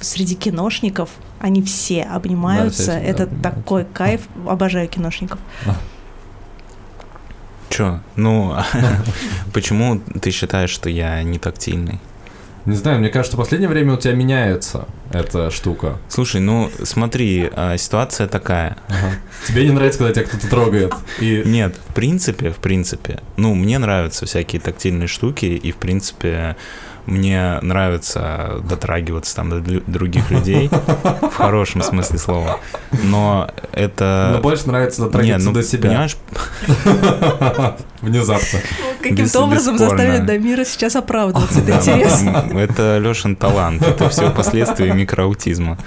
среди 0.00 0.34
киношников 0.34 1.08
они 1.40 1.62
все 1.62 2.02
обнимаются. 2.02 2.82
всегда 2.82 3.00
это 3.00 3.22
обнимаются. 3.22 3.60
такой 3.62 3.84
кайф. 3.86 4.20
Обожаю 4.46 4.86
киношников. 4.86 5.38
Чё? 7.70 8.00
Ну, 8.14 8.54
почему 9.54 9.98
ты 10.20 10.30
считаешь, 10.30 10.68
что 10.68 10.90
я 10.90 11.22
не 11.22 11.38
тактильный? 11.38 12.00
Не 12.66 12.76
знаю, 12.76 12.98
мне 12.98 13.08
кажется, 13.08 13.36
в 13.36 13.40
последнее 13.40 13.70
время 13.70 13.94
у 13.94 13.96
тебя 13.96 14.12
меняется 14.12 14.86
эта 15.10 15.50
штука. 15.50 15.98
Слушай, 16.08 16.42
ну 16.42 16.70
смотри, 16.82 17.48
а, 17.54 17.78
ситуация 17.78 18.26
такая. 18.28 18.76
Тебе 19.46 19.64
не 19.64 19.70
нравится, 19.70 20.00
когда 20.00 20.12
тебя 20.12 20.26
кто-то 20.26 20.50
трогает. 20.50 20.92
И 21.18 21.44
Нет, 21.46 21.76
в 21.88 21.94
принципе, 21.94 22.50
в 22.50 22.56
принципе, 22.56 23.20
ну, 23.38 23.54
мне 23.54 23.78
нравятся 23.78 24.26
всякие 24.26 24.60
тактильные 24.60 25.06
штуки, 25.06 25.46
и, 25.46 25.72
в 25.72 25.76
принципе, 25.76 26.56
мне 27.06 27.58
нравится 27.62 28.60
дотрагиваться 28.68 29.34
там 29.36 29.50
до 29.50 29.80
других 29.86 30.30
людей, 30.30 30.68
в 30.68 31.34
хорошем 31.34 31.82
смысле 31.82 32.18
слова. 32.18 32.60
Но 33.04 33.50
это... 33.72 34.30
но 34.34 34.40
больше 34.40 34.66
нравится 34.68 35.02
Не, 35.02 35.06
дотрагиваться 35.06 35.46
ну, 35.48 35.52
до 35.52 35.62
себя. 35.62 35.88
понимаешь, 35.88 36.16
Внезапно. 38.02 38.60
Каким-то 39.02 39.40
образом 39.40 39.78
заставить 39.78 40.26
Дамира 40.26 40.64
сейчас 40.64 40.96
оправдываться. 40.96 41.60
Это 41.60 41.76
интересно. 41.76 42.46
это 42.54 42.98
Лешин 42.98 43.36
талант, 43.36 43.82
это 43.82 44.08
все 44.08 44.30
последствия 44.30 44.92
микроаутизма. 44.92 45.78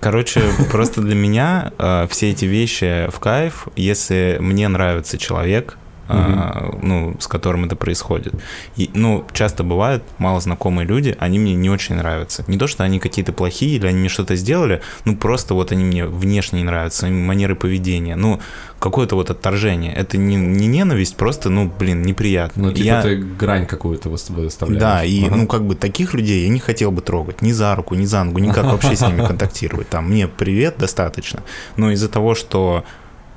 Короче, 0.00 0.42
просто 0.70 1.02
для 1.02 1.14
меня 1.14 1.72
э, 1.78 2.06
все 2.08 2.30
эти 2.30 2.46
вещи 2.46 3.10
в 3.10 3.20
кайф, 3.20 3.68
если 3.76 4.38
мне 4.40 4.66
нравится 4.68 5.18
человек, 5.18 5.76
э, 6.12 6.78
ну, 6.82 7.16
с 7.18 7.26
которым 7.26 7.64
это 7.64 7.76
происходит. 7.76 8.34
И, 8.76 8.90
ну, 8.94 9.24
часто 9.32 9.62
бывает, 9.64 10.02
малознакомые 10.18 10.86
люди, 10.86 11.16
они 11.20 11.38
мне 11.38 11.54
не 11.54 11.70
очень 11.70 11.94
нравятся. 11.96 12.44
Не 12.46 12.58
то, 12.58 12.66
что 12.66 12.84
они 12.84 12.98
какие-то 12.98 13.32
плохие 13.32 13.76
или 13.76 13.86
они 13.86 13.98
мне 14.00 14.08
что-то 14.08 14.36
сделали, 14.36 14.80
ну, 15.04 15.16
просто 15.16 15.54
вот 15.54 15.72
они 15.72 15.84
мне 15.84 16.06
внешне 16.06 16.60
не 16.60 16.64
нравятся, 16.64 17.06
манеры 17.08 17.54
поведения. 17.54 18.16
Ну, 18.16 18.40
какое-то 18.78 19.14
вот 19.14 19.30
отторжение. 19.30 19.92
Это 19.94 20.16
не, 20.16 20.36
не 20.36 20.66
ненависть, 20.66 21.16
просто, 21.16 21.50
ну, 21.50 21.70
блин, 21.78 22.02
неприятно. 22.02 22.62
Ну, 22.68 22.72
типа 22.72 22.84
Я- 22.86 23.02
ты 23.02 23.16
грань 23.16 23.66
какую-то 23.66 24.08
выс- 24.08 24.32
выставляешь. 24.32 24.80
да, 24.80 25.04
и 25.04 25.26
Ага. 25.26 25.36
ну 25.36 25.46
как 25.46 25.64
бы 25.66 25.74
таких 25.74 26.14
людей 26.14 26.44
я 26.44 26.48
не 26.48 26.60
хотел 26.60 26.90
бы 26.90 27.02
трогать 27.02 27.42
ни 27.42 27.52
за 27.52 27.74
руку, 27.74 27.94
ни 27.94 28.06
за 28.06 28.24
ногу, 28.24 28.38
никак 28.38 28.64
вообще 28.72 28.96
с 28.96 29.02
ними 29.02 29.26
контактировать. 29.26 29.88
Там 29.90 30.08
мне 30.10 30.26
привет 30.28 30.76
достаточно. 30.78 31.42
Но 31.76 31.90
из-за 31.90 32.08
того, 32.08 32.34
что 32.34 32.84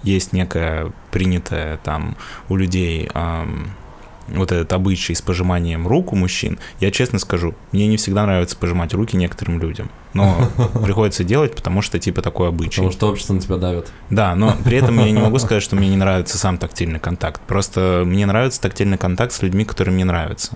есть 0.04 0.34
некая 0.34 0.92
принятая 1.12 1.78
там 1.78 2.16
у 2.50 2.56
людей 2.56 3.10
ам, 3.14 3.72
вот 4.28 4.52
этот 4.52 4.72
обычай 4.74 5.14
с 5.14 5.22
пожиманием 5.22 5.88
рук 5.88 6.14
у 6.14 6.16
мужчин, 6.16 6.60
я 6.80 6.92
честно 6.92 7.20
скажу, 7.20 7.56
мне 7.72 7.88
не 7.88 7.98
всегда 7.98 8.24
нравится 8.24 8.56
пожимать 8.56 8.94
руки 8.94 9.18
некоторым 9.18 9.60
людям. 9.60 9.90
Но 10.14 10.50
приходится 10.84 11.24
делать, 11.24 11.56
потому 11.56 11.82
что 11.82 12.00
типа 12.00 12.22
такой 12.22 12.50
обычай. 12.50 12.78
Потому 12.78 12.92
что 12.92 13.10
общество 13.10 13.34
на 13.34 13.42
тебя 13.42 13.58
давит. 13.58 13.92
Да, 14.10 14.36
но 14.36 14.56
при 14.64 14.78
этом 14.78 15.00
я 15.00 15.12
не 15.12 15.20
могу 15.20 15.40
сказать, 15.40 15.64
что 15.64 15.76
мне 15.76 15.90
не 15.90 15.98
нравится 15.98 16.38
сам 16.38 16.58
тактильный 16.58 17.00
контакт. 17.00 17.42
Просто 17.42 18.04
мне 18.06 18.26
нравится 18.26 18.62
тактильный 18.62 18.98
контакт 18.98 19.34
с 19.34 19.42
людьми, 19.42 19.66
которые 19.66 19.94
мне 19.94 20.06
нравятся. 20.06 20.54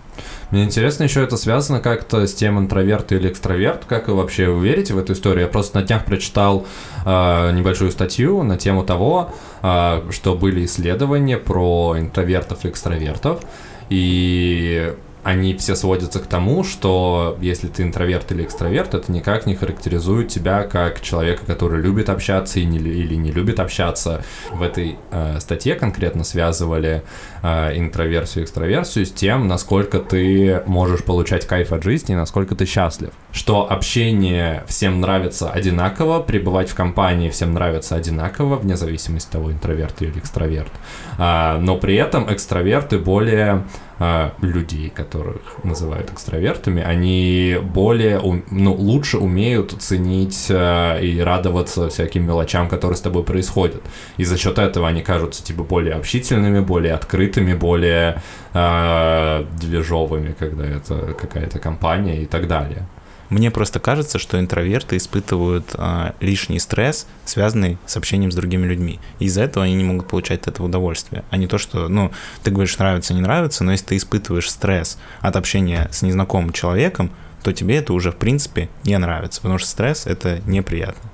Мне 0.50 0.64
интересно, 0.64 1.04
еще 1.04 1.24
это 1.24 1.36
связано 1.36 1.82
как-то 1.82 2.26
с 2.26 2.34
тем, 2.34 2.58
интроверт 2.58 3.12
или 3.12 3.30
экстраверт. 3.30 3.84
Как 3.86 4.08
вы 4.08 4.16
вообще 4.16 4.48
вы 4.48 4.66
верите 4.66 4.94
в 4.94 4.98
эту 4.98 5.12
историю? 5.12 5.42
Я 5.42 5.48
просто 5.48 5.80
на 5.80 5.86
днях 5.86 6.06
прочитал 6.06 6.66
э, 7.06 7.52
небольшую 7.52 7.92
статью 7.92 8.44
на 8.44 8.58
тему 8.58 8.84
того, 8.86 9.34
э, 9.62 10.04
что 10.12 10.36
были 10.36 10.64
исследования 10.64 11.38
про 11.38 11.96
интровертов 11.98 12.64
и 12.64 12.70
экстравертов. 12.70 13.42
И 13.90 14.94
они 15.24 15.56
все 15.56 15.76
сводятся 15.76 16.20
к 16.20 16.28
тому, 16.28 16.64
что 16.64 17.38
если 17.42 17.68
ты 17.68 17.84
интроверт 17.84 18.32
или 18.32 18.44
экстраверт, 18.44 18.94
это 18.94 19.12
никак 19.12 19.46
не 19.46 19.56
характеризует 19.56 20.30
тебя 20.30 20.64
как 20.64 21.02
человека, 21.02 21.42
который 21.46 21.82
любит 21.82 22.10
общаться 22.10 22.60
и 22.60 22.66
не, 22.66 22.78
или 22.78 23.16
не 23.16 23.32
любит 23.32 23.60
общаться. 23.60 24.24
В 24.52 24.62
этой 24.62 24.98
э, 25.12 25.40
статье 25.40 25.76
конкретно 25.76 26.24
связывали 26.24 27.04
э, 27.44 27.78
интроверсию 27.78 28.44
и 28.44 28.46
экстраверсию 28.46 29.06
с 29.06 29.12
тем, 29.12 29.48
насколько 29.48 30.00
ты 30.00 30.64
можешь 30.66 31.04
получать 31.04 31.46
кайф 31.46 31.72
от 31.72 31.84
жизни 31.84 32.14
и 32.14 32.18
насколько 32.18 32.56
ты 32.56 32.66
счастлив. 32.66 33.12
Что 33.32 33.70
общение 33.70 34.64
всем 34.68 35.02
нравится 35.02 35.50
одинаково, 35.50 36.22
пребывать 36.22 36.70
в 36.70 36.76
компании 36.76 37.30
всем 37.30 37.54
нравится 37.54 37.96
одинаково, 37.96 38.56
вне 38.56 38.78
зависимости 38.78 39.28
от 39.28 39.32
того, 39.34 39.52
интроверт 39.52 40.02
или 40.02 40.18
экстраверт. 40.18 40.72
А, 41.18 41.58
но 41.60 41.78
при 41.78 41.96
этом 41.96 42.32
экстраверты 42.32 42.98
более 42.98 43.64
а, 44.00 44.34
людей, 44.42 44.90
которых 44.90 45.64
называют 45.64 46.12
экстравертами, 46.12 46.84
они 46.84 47.58
более, 47.62 48.22
ну, 48.52 48.74
лучше 48.74 49.18
умеют 49.18 49.72
ценить 49.80 50.48
а, 50.52 51.00
и 51.00 51.20
радоваться 51.20 51.90
всяким 51.90 52.26
мелочам, 52.26 52.70
которые 52.70 52.98
с 52.98 53.02
тобой 53.02 53.24
происходят. 53.24 53.82
И 54.18 54.24
за 54.24 54.38
счет 54.38 54.60
этого 54.60 54.88
они 54.88 55.02
кажутся 55.02 55.44
типа 55.44 55.64
более 55.64 55.96
общительными, 55.96 56.60
более 56.60 56.94
открытыми, 56.94 57.54
более 57.54 58.22
а, 58.54 59.48
движовыми, 59.60 60.36
когда 60.38 60.66
это 60.66 61.14
какая-то 61.20 61.60
компания 61.60 62.22
и 62.22 62.26
так 62.26 62.48
далее. 62.48 62.88
Мне 63.30 63.52
просто 63.52 63.80
кажется, 63.80 64.20
что 64.20 64.40
интроверты 64.40 64.98
испытывают 64.98 65.72
а, 65.76 66.16
лишний 66.22 66.60
стресс, 66.60 67.08
связанный 67.26 67.78
с 67.86 67.98
общением 67.98 68.32
с 68.32 68.36
другими 68.36 68.66
людьми. 68.66 69.00
И 69.20 69.26
из-за 69.26 69.42
этого 69.42 69.66
они 69.66 69.76
не 69.76 69.84
могут 69.84 70.08
получать 70.08 70.42
от 70.42 70.48
этого 70.48 70.68
удовольствие. 70.68 71.24
А 71.30 71.38
не 71.38 71.48
то, 71.48 71.58
что, 71.58 71.90
ну, 71.90 72.12
ты 72.44 72.52
говоришь, 72.52 72.78
нравится, 72.78 73.14
не 73.14 73.22
нравится, 73.22 73.64
но 73.64 73.72
если 73.74 73.88
ты 73.88 73.98
испытываешь 73.98 74.50
стресс 74.50 74.98
от 75.22 75.36
общения 75.36 75.90
с 75.92 76.02
незнакомым 76.02 76.54
человеком, 76.54 77.12
то 77.44 77.52
тебе 77.54 77.78
это 77.78 77.94
уже, 77.94 78.12
в 78.12 78.18
принципе, 78.18 78.70
не 78.84 78.98
нравится, 78.98 79.42
потому 79.42 79.60
что 79.60 79.68
стресс— 79.68 80.06
это 80.06 80.42
неприятно. 80.46 81.10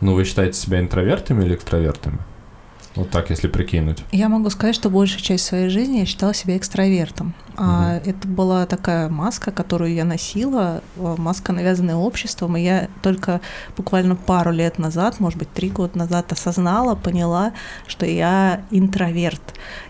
Ну, 0.00 0.14
вы 0.14 0.24
считаете 0.24 0.58
себя 0.58 0.80
интровертами 0.80 1.44
или 1.44 1.54
экстравертами? 1.54 2.18
Вот 2.96 3.10
так, 3.10 3.30
если 3.30 3.48
прикинуть. 3.48 4.02
Я 4.10 4.28
могу 4.28 4.50
сказать, 4.50 4.74
что 4.74 4.88
большую 4.90 5.20
часть 5.20 5.44
своей 5.44 5.68
жизни 5.68 5.98
я 5.98 6.06
считала 6.06 6.32
себя 6.34 6.56
экстравертом. 6.56 7.34
А 7.58 8.00
это 8.04 8.28
была 8.28 8.66
такая 8.66 9.08
маска, 9.08 9.50
которую 9.50 9.94
я 9.94 10.04
носила, 10.04 10.82
э, 10.96 11.14
маска, 11.16 11.52
навязанная 11.52 11.96
обществом, 11.96 12.56
и 12.56 12.62
я 12.62 12.88
только 13.02 13.40
буквально 13.76 14.14
пару 14.14 14.50
лет 14.50 14.78
назад, 14.78 15.20
может 15.20 15.38
быть, 15.38 15.50
три 15.52 15.70
года 15.70 15.96
назад 15.96 16.32
осознала, 16.32 16.94
поняла, 16.94 17.52
что 17.86 18.04
я 18.04 18.62
интроверт. 18.70 19.40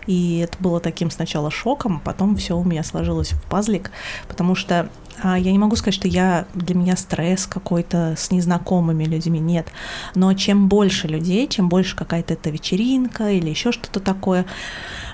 И 0.05 0.39
это 0.39 0.57
было 0.59 0.79
таким 0.79 1.11
сначала 1.11 1.51
шоком, 1.51 1.97
а 1.97 2.05
потом 2.05 2.35
все 2.37 2.57
у 2.57 2.63
меня 2.63 2.83
сложилось 2.83 3.31
в 3.31 3.41
пазлик, 3.43 3.91
потому 4.27 4.55
что 4.55 4.89
я 5.23 5.51
не 5.51 5.57
могу 5.57 5.75
сказать, 5.75 5.95
что 5.95 6.07
я 6.07 6.45
для 6.53 6.75
меня 6.75 6.95
стресс 6.95 7.47
какой-то 7.47 8.15
с 8.17 8.31
незнакомыми 8.31 9.05
людьми, 9.05 9.39
нет. 9.39 9.67
Но 10.15 10.33
чем 10.33 10.67
больше 10.67 11.07
людей, 11.07 11.47
чем 11.47 11.69
больше 11.69 11.95
какая-то 11.95 12.33
эта 12.33 12.49
вечеринка 12.49 13.31
или 13.31 13.49
еще 13.49 13.71
что-то 13.71 13.99
такое, 13.99 14.45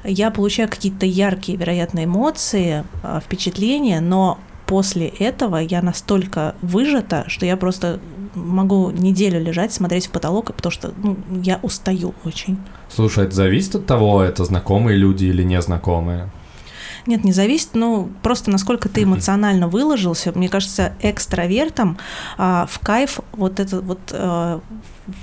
я 0.04 0.32
получаю 0.32 0.70
какие-то 0.70 1.06
яркие, 1.06 1.58
вероятно, 1.58 2.04
эмоции, 2.04 2.84
а, 3.02 3.20
впечатления, 3.22 4.02
но 4.02 4.40
после 4.66 5.08
этого 5.08 5.58
я 5.58 5.82
настолько 5.82 6.56
выжата, 6.62 7.26
что 7.28 7.46
я 7.46 7.58
просто 7.58 8.00
могу 8.36 8.92
неделю 8.92 9.40
лежать, 9.40 9.72
смотреть 9.72 10.08
в 10.08 10.12
потолок, 10.12 10.54
потому 10.54 10.72
что 10.72 10.94
ну, 10.98 11.18
я 11.44 11.60
устаю 11.62 12.14
очень. 12.24 12.58
Слушай, 12.90 13.26
это 13.26 13.36
зависит 13.36 13.76
от 13.76 13.86
того, 13.86 14.22
это 14.24 14.44
знакомые 14.46 14.98
люди 14.98 15.26
или 15.26 15.44
незнакомые? 15.44 16.30
Нет, 17.06 17.24
не 17.24 17.34
зависит, 17.34 17.70
ну 17.74 18.10
просто 18.22 18.50
насколько 18.50 18.88
ты 18.90 19.04
эмоционально 19.04 19.68
выложился. 19.68 20.32
Мне 20.34 20.48
кажется, 20.50 20.94
экстравертам 21.02 21.98
а, 22.38 22.66
в 22.70 22.80
кайф 22.80 23.20
вот 23.34 23.60
этот 23.60 23.84
вот 23.84 24.00
а, 24.12 24.62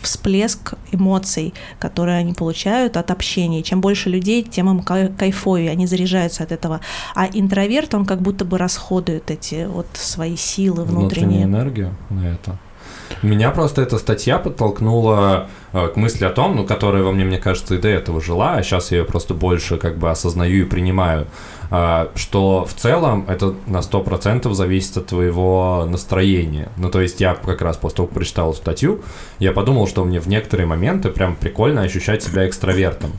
всплеск 0.02 0.74
эмоций, 0.92 1.54
которые 1.78 2.18
они 2.18 2.34
получают 2.34 2.96
от 2.96 3.10
общения. 3.10 3.62
Чем 3.62 3.80
больше 3.80 4.10
людей, 4.10 4.42
тем 4.42 4.68
им 4.68 4.80
кай- 4.80 5.14
кайфовее, 5.16 5.70
они 5.70 5.86
заряжаются 5.86 6.42
от 6.42 6.52
этого. 6.52 6.80
А 7.14 7.26
интроверт, 7.32 7.94
он 7.94 8.04
как 8.04 8.20
будто 8.20 8.44
бы 8.44 8.58
расходует 8.58 9.30
эти 9.30 9.66
вот 9.66 9.86
свои 9.94 10.36
силы 10.36 10.84
Внутреннюю 10.84 11.00
внутренние. 11.00 11.42
энергию 11.44 11.96
на 12.10 12.28
это. 12.28 12.58
Меня 13.22 13.50
просто 13.50 13.82
эта 13.82 13.98
статья 13.98 14.38
подтолкнула 14.38 15.48
э, 15.72 15.88
к 15.88 15.96
мысли 15.96 16.24
о 16.24 16.30
том, 16.30 16.56
ну, 16.56 16.64
которая 16.64 17.02
во 17.02 17.12
мне, 17.12 17.24
мне 17.24 17.38
кажется, 17.38 17.74
и 17.74 17.78
до 17.78 17.88
этого 17.88 18.20
жила, 18.20 18.54
а 18.54 18.62
сейчас 18.62 18.92
я 18.92 18.98
ее 18.98 19.04
просто 19.04 19.34
больше 19.34 19.76
как 19.76 19.98
бы 19.98 20.10
осознаю 20.10 20.62
и 20.62 20.64
принимаю, 20.64 21.26
э, 21.70 22.06
что 22.14 22.64
в 22.64 22.72
целом 22.72 23.26
это 23.28 23.54
на 23.66 23.78
100% 23.78 24.52
зависит 24.54 24.96
от 24.96 25.06
твоего 25.06 25.86
настроения. 25.88 26.70
Ну, 26.76 26.90
то 26.90 27.00
есть 27.00 27.20
я 27.20 27.34
как 27.34 27.60
раз 27.60 27.76
после 27.76 27.96
того, 27.96 28.06
как 28.08 28.14
прочитал 28.14 28.54
статью, 28.54 29.02
я 29.38 29.52
подумал, 29.52 29.86
что 29.86 30.04
мне 30.04 30.18
в 30.18 30.26
некоторые 30.26 30.66
моменты 30.66 31.10
прям 31.10 31.36
прикольно 31.36 31.82
ощущать 31.82 32.22
себя 32.22 32.48
экстравертом. 32.48 33.12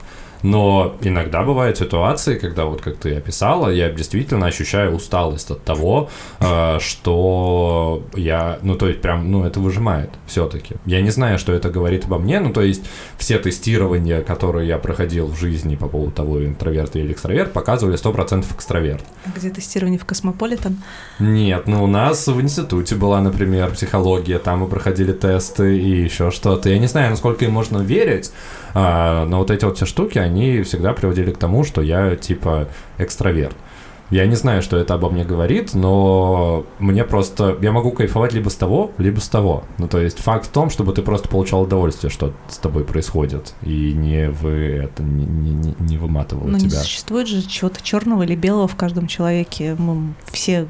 Но 0.44 0.96
иногда 1.02 1.44
бывают 1.44 1.78
ситуации, 1.78 2.36
когда 2.36 2.66
вот 2.66 2.82
как 2.82 2.98
ты 2.98 3.16
описала, 3.16 3.70
я 3.70 3.90
действительно 3.90 4.48
ощущаю 4.48 4.96
усталость 4.96 5.52
от 5.52 5.64
того, 5.64 6.10
э, 6.40 6.80
что 6.80 8.04
я, 8.16 8.60
ну 8.62 8.76
то 8.76 8.88
есть 8.88 9.02
прям, 9.02 9.32
ну 9.32 9.44
это 9.44 9.60
выжимает 9.60 10.10
все-таки. 10.26 10.76
Я 10.86 11.02
не 11.02 11.12
знаю, 11.12 11.38
что 11.38 11.54
это 11.54 11.70
говорит 11.70 12.06
обо 12.06 12.18
мне, 12.18 12.40
ну 12.40 12.52
то 12.54 12.62
есть 12.62 12.84
все 13.18 13.38
тестирования, 13.38 14.22
которые 14.22 14.68
я 14.68 14.78
проходил 14.78 15.28
в 15.28 15.38
жизни 15.38 15.76
по 15.76 15.88
поводу 15.88 16.12
того, 16.12 16.46
интроверт 16.46 16.96
или 16.96 17.14
экстраверт, 17.14 17.54
показывали 17.54 17.98
100% 17.98 18.46
экстраверт. 18.56 19.04
А 19.26 19.38
где 19.38 19.50
тестирование 19.50 20.00
в 20.00 20.06
Космополитен? 20.06 20.82
Нет, 21.20 21.68
ну 21.68 21.84
у 21.84 21.88
нас 21.88 22.28
в 22.28 22.42
институте 22.42 22.96
была, 22.96 23.22
например, 23.22 23.72
психология, 23.72 24.40
там 24.40 24.60
мы 24.60 24.68
проходили 24.68 25.14
тесты 25.14 25.78
и 25.78 26.04
еще 26.04 26.32
что-то. 26.32 26.70
Я 26.70 26.80
не 26.80 26.88
знаю, 26.88 27.12
насколько 27.12 27.46
им 27.46 27.52
можно 27.52 27.80
верить, 27.80 28.32
а, 28.74 29.26
но 29.26 29.40
вот 29.40 29.52
эти 29.52 29.66
вот 29.66 29.78
все 29.78 29.86
штуки, 29.86 30.18
они 30.18 30.62
всегда 30.64 30.94
приводили 30.94 31.32
к 31.32 31.38
тому, 31.38 31.64
что 31.64 31.82
я 31.82 32.16
типа 32.16 32.68
экстраверт. 32.98 33.56
Я 34.12 34.28
не 34.28 34.36
знаю, 34.36 34.62
что 34.62 34.76
это 34.76 34.94
обо 34.94 35.10
мне 35.10 35.24
говорит, 35.24 35.74
но 35.74 36.66
мне 36.80 37.06
просто... 37.06 37.58
Я 37.62 37.72
могу 37.72 37.92
кайфовать 37.92 38.34
либо 38.34 38.50
с 38.50 38.56
того, 38.56 38.92
либо 38.98 39.22
с 39.22 39.30
того. 39.30 39.64
Ну, 39.78 39.88
то 39.88 40.02
есть 40.02 40.20
факт 40.20 40.48
в 40.48 40.50
том, 40.50 40.70
чтобы 40.70 40.92
ты 40.94 41.02
просто 41.02 41.30
получал 41.30 41.62
удовольствие, 41.62 42.12
что 42.12 42.34
с 42.50 42.58
тобой 42.58 42.84
происходит, 42.84 43.54
и 43.64 43.94
не 43.94 44.30
вы 44.30 44.82
это 44.84 45.02
не, 45.02 45.26
не, 45.26 45.76
не 45.80 45.98
выматывало 45.98 46.48
Но 46.48 46.60
тебя. 46.60 46.68
не 46.68 46.76
существует 46.76 47.28
же 47.28 47.42
чего-то 47.42 47.82
черного 47.82 48.24
или 48.24 48.36
белого 48.36 48.68
в 48.68 48.76
каждом 48.76 49.08
человеке. 49.08 49.76
Мы 49.76 50.14
все 50.30 50.68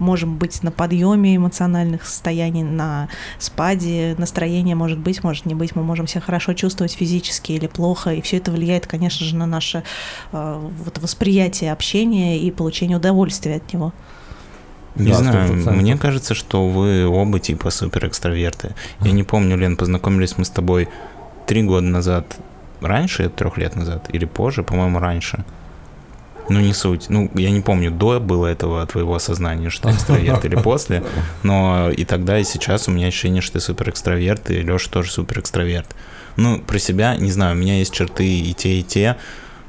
можем 0.00 0.36
быть 0.36 0.60
на 0.64 0.72
подъеме 0.72 1.36
эмоциональных 1.36 2.04
состояний, 2.04 2.64
на 2.64 3.08
спаде, 3.38 4.16
настроение 4.18 4.74
может 4.74 4.98
быть, 4.98 5.22
может 5.22 5.46
не 5.46 5.54
быть. 5.54 5.76
Мы 5.76 5.84
можем 5.84 6.08
себя 6.08 6.22
хорошо 6.22 6.54
чувствовать 6.54 6.92
физически 6.92 7.52
или 7.52 7.68
плохо, 7.68 8.10
и 8.14 8.20
все 8.20 8.38
это 8.38 8.50
влияет, 8.50 8.88
конечно 8.88 9.24
же, 9.24 9.36
на 9.36 9.46
наше 9.46 9.84
э, 10.32 10.60
вот, 10.84 10.98
восприятие 10.98 11.70
общения 11.70 12.40
и 12.40 12.50
получение 12.50 12.79
удовольствия 12.88 13.56
от 13.56 13.72
него. 13.72 13.92
Не 14.96 15.12
Да, 15.12 15.18
знаю, 15.18 15.54
100%. 15.54 15.70
мне 15.72 15.96
кажется, 15.96 16.34
что 16.34 16.68
вы 16.68 17.06
оба 17.06 17.38
типа 17.38 17.70
супер 17.70 18.06
экстраверты. 18.08 18.74
Я 19.00 19.12
не 19.12 19.22
помню, 19.22 19.56
Лен, 19.56 19.76
познакомились 19.76 20.36
мы 20.36 20.44
с 20.44 20.50
тобой 20.50 20.88
три 21.46 21.62
года 21.62 21.86
назад, 21.86 22.36
раньше, 22.80 23.28
трех 23.28 23.56
лет 23.56 23.76
назад, 23.76 24.08
или 24.12 24.24
позже, 24.24 24.62
по-моему, 24.62 24.98
раньше. 24.98 25.44
Ну, 26.48 26.58
не 26.58 26.72
суть. 26.72 27.06
Ну, 27.08 27.30
я 27.34 27.50
не 27.50 27.60
помню, 27.60 27.92
до 27.92 28.18
было 28.18 28.48
этого 28.48 28.84
твоего 28.84 29.14
осознания, 29.14 29.70
что 29.70 29.88
ты 29.88 29.94
экстраверт 29.94 30.44
или 30.44 30.56
после, 30.56 31.04
но 31.44 31.90
и 31.90 32.04
тогда, 32.04 32.40
и 32.40 32.44
сейчас 32.44 32.88
у 32.88 32.90
меня 32.90 33.06
ощущение, 33.06 33.40
что 33.40 33.54
ты 33.54 33.60
супер 33.60 33.90
экстраверт, 33.90 34.50
и 34.50 34.60
Леша 34.60 34.90
тоже 34.90 35.12
супер 35.12 35.38
экстраверт. 35.38 35.86
Ну, 36.34 36.58
про 36.58 36.78
себя, 36.80 37.14
не 37.14 37.30
знаю, 37.30 37.54
у 37.54 37.58
меня 37.58 37.78
есть 37.78 37.92
черты 37.92 38.26
и 38.26 38.52
те, 38.54 38.80
и 38.80 38.82
те. 38.82 39.16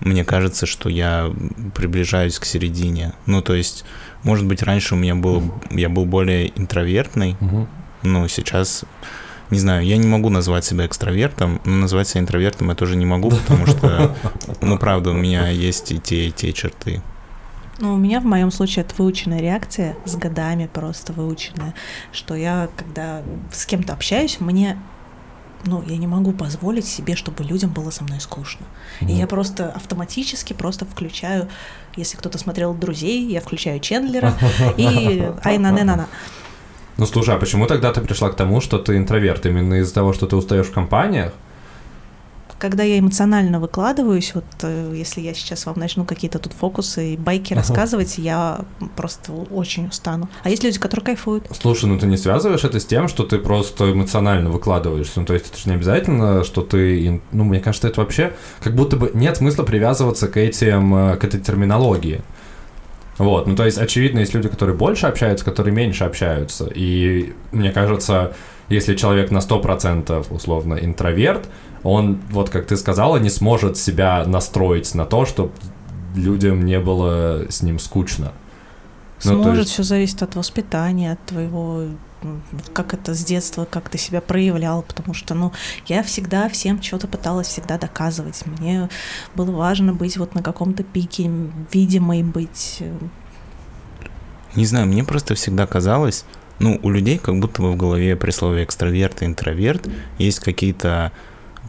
Мне 0.01 0.25
кажется, 0.25 0.65
что 0.65 0.89
я 0.89 1.31
приближаюсь 1.75 2.39
к 2.39 2.45
середине. 2.45 3.13
Ну, 3.27 3.41
то 3.41 3.53
есть, 3.53 3.85
может 4.23 4.45
быть, 4.45 4.63
раньше 4.63 4.95
у 4.95 4.97
меня 4.97 5.15
был, 5.15 5.43
я 5.69 5.89
был 5.89 6.05
более 6.05 6.57
интровертный, 6.59 7.37
Мгм. 7.39 7.67
но 8.03 8.27
сейчас, 8.27 8.83
не 9.51 9.59
знаю, 9.59 9.85
я 9.85 9.97
не 9.97 10.07
могу 10.07 10.29
назвать 10.29 10.65
себя 10.65 10.85
экстравертом, 10.87 11.61
но 11.65 11.75
назвать 11.75 12.07
себя 12.07 12.21
интровертом 12.21 12.69
я 12.69 12.75
тоже 12.75 12.95
не 12.95 13.05
могу, 13.05 13.29
потому 13.29 13.67
что, 13.67 14.15
ну, 14.61 14.77
правда, 14.79 15.11
у 15.11 15.13
меня 15.13 15.47
есть 15.49 15.91
и 15.91 15.99
те, 15.99 16.27
и 16.27 16.31
те 16.31 16.51
черты. 16.51 17.01
Ну, 17.79 17.93
у 17.95 17.97
меня 17.97 18.19
в 18.19 18.25
моем 18.25 18.51
случае 18.51 18.85
это 18.85 18.93
выученная 18.97 19.39
реакция, 19.41 19.95
с 20.05 20.15
годами 20.15 20.69
просто 20.71 21.13
выученная, 21.13 21.73
что 22.11 22.35
я, 22.35 22.69
когда 22.75 23.21
с 23.51 23.65
кем-то 23.65 23.93
общаюсь, 23.93 24.39
мне 24.39 24.77
ну, 25.65 25.83
я 25.87 25.97
не 25.97 26.07
могу 26.07 26.31
позволить 26.31 26.85
себе, 26.85 27.15
чтобы 27.15 27.43
людям 27.43 27.71
было 27.71 27.89
со 27.89 28.03
мной 28.03 28.19
скучно. 28.19 28.65
И 29.01 29.13
я 29.13 29.27
просто 29.27 29.71
автоматически 29.71 30.53
просто 30.53 30.85
включаю, 30.85 31.47
если 31.95 32.17
кто-то 32.17 32.37
смотрел 32.37 32.73
«Друзей», 32.73 33.25
я 33.31 33.41
включаю 33.41 33.79
Чендлера 33.79 34.33
и 34.77 35.29
Айна-не-на-на. 35.43 36.07
Ну 36.97 37.05
слушай, 37.05 37.33
а 37.35 37.37
почему 37.37 37.67
тогда 37.67 37.91
ты 37.93 38.01
пришла 38.01 38.29
к 38.29 38.35
тому, 38.35 38.61
что 38.61 38.77
ты 38.77 38.97
интроверт? 38.97 39.45
Именно 39.45 39.75
из-за 39.75 39.93
того, 39.93 40.13
что 40.13 40.27
ты 40.27 40.35
устаешь 40.35 40.67
в 40.67 40.71
компаниях? 40.71 41.33
Когда 42.61 42.83
я 42.83 42.99
эмоционально 42.99 43.59
выкладываюсь, 43.59 44.35
вот 44.35 44.45
э, 44.61 44.93
если 44.95 45.19
я 45.19 45.33
сейчас 45.33 45.65
вам 45.65 45.79
начну 45.79 46.05
какие-то 46.05 46.37
тут 46.37 46.53
фокусы 46.53 47.15
и 47.15 47.17
байки 47.17 47.55
рассказывать, 47.55 48.19
я 48.19 48.61
просто 48.95 49.31
очень 49.31 49.87
устану. 49.87 50.29
А 50.43 50.49
есть 50.51 50.63
люди, 50.63 50.77
которые 50.77 51.03
кайфуют. 51.05 51.47
Слушай, 51.59 51.85
ну 51.85 51.97
ты 51.97 52.05
не 52.05 52.17
связываешь 52.17 52.63
это 52.63 52.79
с 52.79 52.85
тем, 52.85 53.07
что 53.07 53.23
ты 53.23 53.39
просто 53.39 53.91
эмоционально 53.91 54.51
выкладываешься? 54.51 55.21
Ну 55.21 55.25
то 55.25 55.33
есть 55.33 55.47
это 55.49 55.57
же 55.57 55.69
не 55.69 55.75
обязательно, 55.75 56.43
что 56.43 56.61
ты... 56.61 57.19
Ну 57.31 57.45
мне 57.45 57.61
кажется, 57.61 57.87
это 57.87 57.99
вообще 57.99 58.33
как 58.63 58.75
будто 58.75 58.95
бы 58.95 59.09
нет 59.15 59.37
смысла 59.37 59.63
привязываться 59.63 60.27
к 60.27 60.37
этим, 60.37 60.93
э, 60.93 61.17
к 61.17 61.23
этой 61.23 61.39
терминологии. 61.39 62.21
Вот, 63.17 63.47
ну 63.47 63.55
то 63.55 63.65
есть 63.65 63.79
очевидно, 63.79 64.19
есть 64.19 64.35
люди, 64.35 64.49
которые 64.49 64.75
больше 64.75 65.07
общаются, 65.07 65.43
которые 65.43 65.73
меньше 65.73 66.03
общаются. 66.03 66.69
И 66.75 67.33
мне 67.51 67.71
кажется, 67.71 68.35
если 68.71 68.95
человек 68.95 69.31
на 69.31 69.39
100% 69.39 70.27
условно 70.33 70.75
интроверт, 70.75 71.49
он, 71.83 72.19
вот 72.29 72.49
как 72.49 72.65
ты 72.67 72.77
сказала, 72.77 73.17
не 73.17 73.29
сможет 73.29 73.77
себя 73.77 74.23
настроить 74.25 74.93
на 74.95 75.05
то, 75.05 75.25
чтобы 75.25 75.51
людям 76.15 76.65
не 76.65 76.79
было 76.79 77.45
с 77.49 77.61
ним 77.63 77.79
скучно. 77.79 78.31
Ну, 79.23 79.43
Сможет, 79.43 79.59
есть- 79.63 79.71
все 79.71 79.83
зависит 79.83 80.23
от 80.23 80.35
воспитания, 80.35 81.11
от 81.13 81.25
твоего 81.25 81.85
как 82.73 82.93
это 82.93 83.15
с 83.15 83.23
детства, 83.25 83.65
как 83.65 83.89
ты 83.89 83.97
себя 83.97 84.21
проявлял, 84.21 84.83
потому 84.83 85.15
что, 85.15 85.33
ну, 85.33 85.51
я 85.87 86.03
всегда 86.03 86.49
всем 86.49 86.79
что-то 86.81 87.07
пыталась 87.07 87.47
всегда 87.47 87.79
доказывать. 87.79 88.43
Мне 88.45 88.89
было 89.35 89.49
важно 89.51 89.93
быть 89.93 90.17
вот 90.17 90.35
на 90.35 90.43
каком-то 90.43 90.83
пике, 90.83 91.31
видимой 91.73 92.21
быть. 92.21 92.77
э, 92.79 92.93
Не 94.55 94.65
знаю, 94.65 94.85
мне 94.85 95.03
просто 95.03 95.33
всегда 95.33 95.65
казалось, 95.65 96.25
ну, 96.61 96.79
у 96.83 96.89
людей 96.91 97.17
как 97.17 97.39
будто 97.39 97.61
бы 97.61 97.71
в 97.71 97.75
голове 97.75 98.15
при 98.15 98.31
слове 98.31 98.63
экстраверт 98.63 99.21
и 99.21 99.25
интроверт 99.25 99.89
есть 100.19 100.39
какие-то 100.39 101.11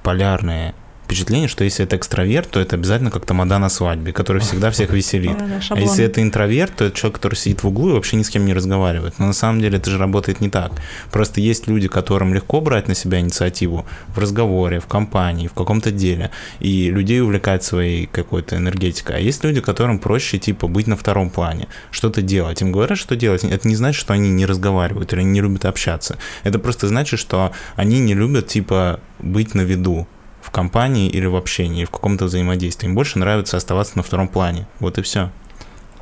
полярные 0.03 0.75
впечатления, 1.13 1.49
что 1.49 1.65
если 1.65 1.85
это 1.85 1.97
экстраверт, 1.97 2.49
то 2.51 2.59
это 2.59 2.77
обязательно 2.77 3.11
как 3.11 3.27
тамада 3.27 3.59
на 3.59 3.69
свадьбе, 3.69 4.13
который 4.13 4.41
всегда 4.41 4.71
всех 4.71 4.91
веселит. 4.91 5.37
А 5.69 5.79
если 5.79 6.05
это 6.05 6.23
интроверт, 6.23 6.77
то 6.77 6.85
это 6.85 6.97
человек, 6.97 7.17
который 7.17 7.35
сидит 7.35 7.63
в 7.63 7.69
углу 7.69 7.91
и 7.91 7.93
вообще 7.93 8.17
ни 8.17 8.23
с 8.23 8.31
кем 8.31 8.47
не 8.47 8.55
разговаривает. 8.55 9.19
Но 9.19 9.27
на 9.27 9.33
самом 9.35 9.61
деле 9.61 9.77
это 9.77 9.91
же 9.91 9.99
работает 9.99 10.41
не 10.41 10.49
так. 10.49 10.73
Просто 11.11 11.41
есть 11.43 11.69
люди, 11.69 11.87
которым 11.89 12.33
легко 12.33 12.63
брать 12.63 12.89
на 12.89 12.95
себя 12.95 13.21
инициативу 13.21 13.85
в 14.15 14.19
разговоре, 14.19 14.81
в 14.81 14.87
компании, 14.87 15.49
в 15.49 15.53
каком-то 15.53 15.91
деле, 15.91 16.31
и 16.61 16.91
людей 16.91 17.21
увлекать 17.21 17.63
своей 17.63 18.07
какой-то 18.07 18.57
энергетикой. 18.57 19.17
А 19.17 19.19
есть 19.19 19.45
люди, 19.45 19.61
которым 19.61 19.99
проще, 19.99 20.39
типа, 20.39 20.67
быть 20.67 20.87
на 20.87 20.97
втором 20.97 21.29
плане, 21.29 21.69
что-то 21.91 22.23
делать. 22.23 22.63
Им 22.63 22.73
говорят, 22.73 22.97
что 22.97 23.17
делать. 23.17 23.45
Это 23.45 23.69
не 23.69 23.77
значит, 23.77 24.01
что 24.01 24.15
они 24.15 24.31
не 24.31 24.47
разговаривают 24.47 25.13
или 25.13 25.23
не 25.23 25.43
любят 25.43 25.67
общаться. 25.67 26.17
Это 26.43 26.59
просто 26.59 26.89
значит, 26.89 27.21
что 27.21 27.53
они 27.77 28.01
не 28.01 28.15
любят, 28.15 28.47
типа, 28.47 29.01
быть 29.19 29.55
на 29.55 29.61
виду 29.61 30.07
в 30.43 30.51
компании 30.51 31.09
или 31.09 31.25
в 31.27 31.37
общении, 31.37 31.85
в 31.85 31.91
каком-то 31.91 32.27
взаимодействии. 32.27 32.89
Им 32.89 32.95
больше 32.95 33.19
нравится 33.19 33.57
оставаться 33.57 33.97
на 33.97 34.03
втором 34.03 34.29
плане. 34.29 34.67
Вот 34.81 34.99
и 34.99 35.03
все. 35.03 35.31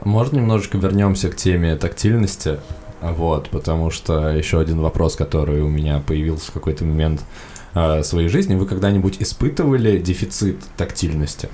Может, 0.02 0.32
немножечко 0.32 0.78
вернемся 0.78 1.28
к 1.28 1.36
теме 1.36 1.76
тактильности? 1.76 2.58
Вот, 3.02 3.50
потому 3.50 3.90
что 3.90 4.30
еще 4.30 4.58
один 4.60 4.80
вопрос, 4.80 5.14
который 5.14 5.62
у 5.62 5.68
меня 5.68 6.02
появился 6.06 6.50
в 6.50 6.54
какой-то 6.54 6.84
момент 6.84 7.22
э, 7.74 8.02
своей 8.02 8.28
жизни. 8.28 8.54
Вы 8.54 8.66
когда-нибудь 8.66 9.16
испытывали 9.20 9.98
дефицит 9.98 10.58
тактильности? 10.76 11.48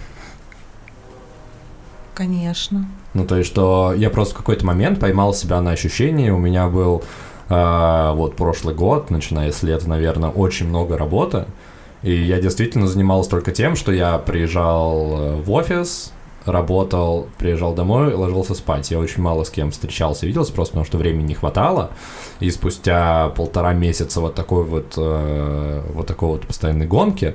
Конечно. 2.15 2.87
Ну, 3.15 3.27
то 3.27 3.37
есть, 3.37 3.49
что 3.49 3.95
я 3.97 4.11
просто 4.11 4.35
в 4.35 4.39
какой-то 4.39 4.65
момент 4.65 5.01
поймал 5.01 5.35
себя 5.35 5.61
на 5.61 5.73
ощущении, 5.73 6.31
у 6.31 6.39
меня 6.39 6.69
был 6.69 7.05
э, 7.49 8.13
вот 8.15 8.37
прошлый 8.37 8.75
год, 8.75 9.11
начиная 9.11 9.53
с 9.53 9.63
лета, 9.63 9.89
наверное, 9.89 10.31
очень 10.31 10.69
много 10.69 10.97
работы, 10.97 11.47
и 12.07 12.23
я 12.23 12.39
действительно 12.39 12.87
занимался 12.87 13.31
только 13.31 13.51
тем, 13.51 13.75
что 13.75 13.91
я 13.91 14.19
приезжал 14.19 15.19
э, 15.19 15.35
в 15.43 15.51
офис, 15.51 16.13
работал, 16.45 17.27
приезжал 17.37 17.75
домой, 17.75 18.15
ложился 18.15 18.55
спать. 18.55 18.93
Я 18.93 19.01
очень 19.01 19.21
мало 19.21 19.43
с 19.43 19.51
кем 19.51 19.73
встречался, 19.73 20.25
виделся, 20.25 20.53
просто 20.53 20.75
потому 20.75 20.87
что 20.87 20.99
времени 20.99 21.27
не 21.27 21.35
хватало. 21.35 21.91
И 22.39 22.49
спустя 22.53 23.31
полтора 23.31 23.73
месяца 23.73 24.21
вот 24.21 24.37
такой 24.37 24.63
вот, 24.63 24.95
э, 24.97 25.83
вот 25.95 26.07
такой 26.07 26.29
вот 26.29 26.47
постоянной 26.47 26.87
гонки, 26.87 27.35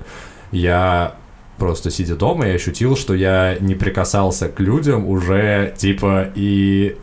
я 0.53 1.15
просто 1.57 1.91
сидя 1.91 2.15
дома, 2.15 2.47
я 2.47 2.53
ощутил, 2.53 2.95
что 2.95 3.13
я 3.13 3.57
не 3.59 3.75
прикасался 3.75 4.47
к 4.47 4.61
людям 4.61 5.05
уже, 5.05 5.73
типа, 5.75 6.29
и 6.33 6.95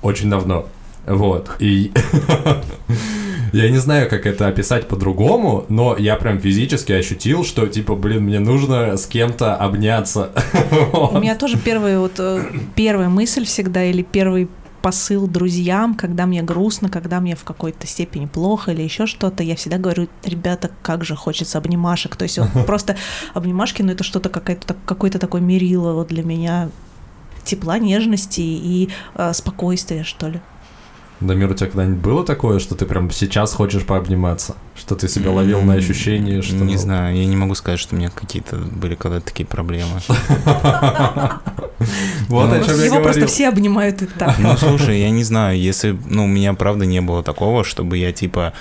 очень 0.00 0.30
давно. 0.30 0.66
Вот. 1.08 1.50
И 1.58 1.90
я 3.52 3.70
не 3.70 3.78
знаю, 3.78 4.08
как 4.08 4.26
это 4.26 4.48
описать 4.48 4.88
по-другому, 4.88 5.66
но 5.68 5.96
я 5.96 6.16
прям 6.16 6.40
физически 6.40 6.92
ощутил, 6.92 7.44
что, 7.44 7.66
типа, 7.66 7.94
блин, 7.94 8.24
мне 8.24 8.38
нужно 8.38 8.96
с 8.96 9.06
кем-то 9.06 9.56
обняться. 9.56 10.30
У 10.92 11.18
меня 11.18 11.36
тоже 11.36 11.58
первая 11.58 11.98
вот 11.98 12.18
э, 12.18 12.42
первая 12.74 13.08
мысль 13.08 13.44
всегда 13.44 13.84
или 13.84 14.02
первый 14.02 14.48
посыл 14.86 15.26
друзьям, 15.26 15.94
когда 15.94 16.26
мне 16.26 16.42
грустно, 16.42 16.88
когда 16.88 17.18
мне 17.18 17.34
в 17.34 17.42
какой-то 17.42 17.88
степени 17.88 18.26
плохо 18.26 18.70
или 18.70 18.82
еще 18.82 19.06
что-то, 19.06 19.42
я 19.42 19.56
всегда 19.56 19.78
говорю, 19.78 20.08
ребята, 20.22 20.70
как 20.82 21.04
же 21.04 21.16
хочется 21.16 21.58
обнимашек. 21.58 22.14
То 22.14 22.22
есть 22.22 22.38
вот 22.38 22.48
просто 22.66 22.96
обнимашки, 23.34 23.82
ну 23.82 23.90
это 23.90 24.04
что-то 24.04 24.28
какое-то 24.28 24.76
какой-то 24.86 25.18
такой 25.18 25.40
мерило 25.40 25.92
вот 25.92 26.08
для 26.08 26.22
меня 26.22 26.70
тепла, 27.42 27.78
нежности 27.78 28.40
и 28.40 28.90
э, 29.14 29.32
спокойствия, 29.32 30.04
что 30.04 30.28
ли. 30.28 30.40
Дамир, 31.20 31.50
у 31.50 31.54
тебя 31.54 31.68
когда-нибудь 31.68 32.02
было 32.02 32.24
такое, 32.24 32.58
что 32.58 32.74
ты 32.74 32.84
прям 32.84 33.10
сейчас 33.10 33.54
хочешь 33.54 33.84
пообниматься? 33.84 34.54
Что 34.74 34.94
ты 34.96 35.08
себя 35.08 35.30
ловил 35.30 35.62
на 35.62 35.74
ощущении, 35.74 36.42
что... 36.42 36.56
Не 36.56 36.76
знаю, 36.76 37.16
я 37.16 37.24
не 37.24 37.36
могу 37.36 37.54
сказать, 37.54 37.80
что 37.80 37.94
у 37.94 37.98
меня 37.98 38.10
какие-то 38.10 38.56
были 38.56 38.94
когда-то 38.94 39.26
такие 39.26 39.46
проблемы. 39.46 40.00
Вот 42.28 42.52
о 42.52 42.64
чем 42.64 42.78
я 42.78 42.86
Его 42.86 43.00
просто 43.00 43.26
все 43.26 43.48
обнимают 43.48 44.02
и 44.02 44.06
так. 44.06 44.38
Ну, 44.38 44.56
слушай, 44.56 45.00
я 45.00 45.10
не 45.10 45.22
знаю, 45.22 45.58
если... 45.58 45.96
Ну, 46.06 46.24
у 46.24 46.26
меня, 46.26 46.54
правда, 46.54 46.86
не 46.86 47.00
было 47.00 47.22
такого, 47.22 47.64
чтобы 47.64 47.98
я, 47.98 48.12
типа, 48.12 48.54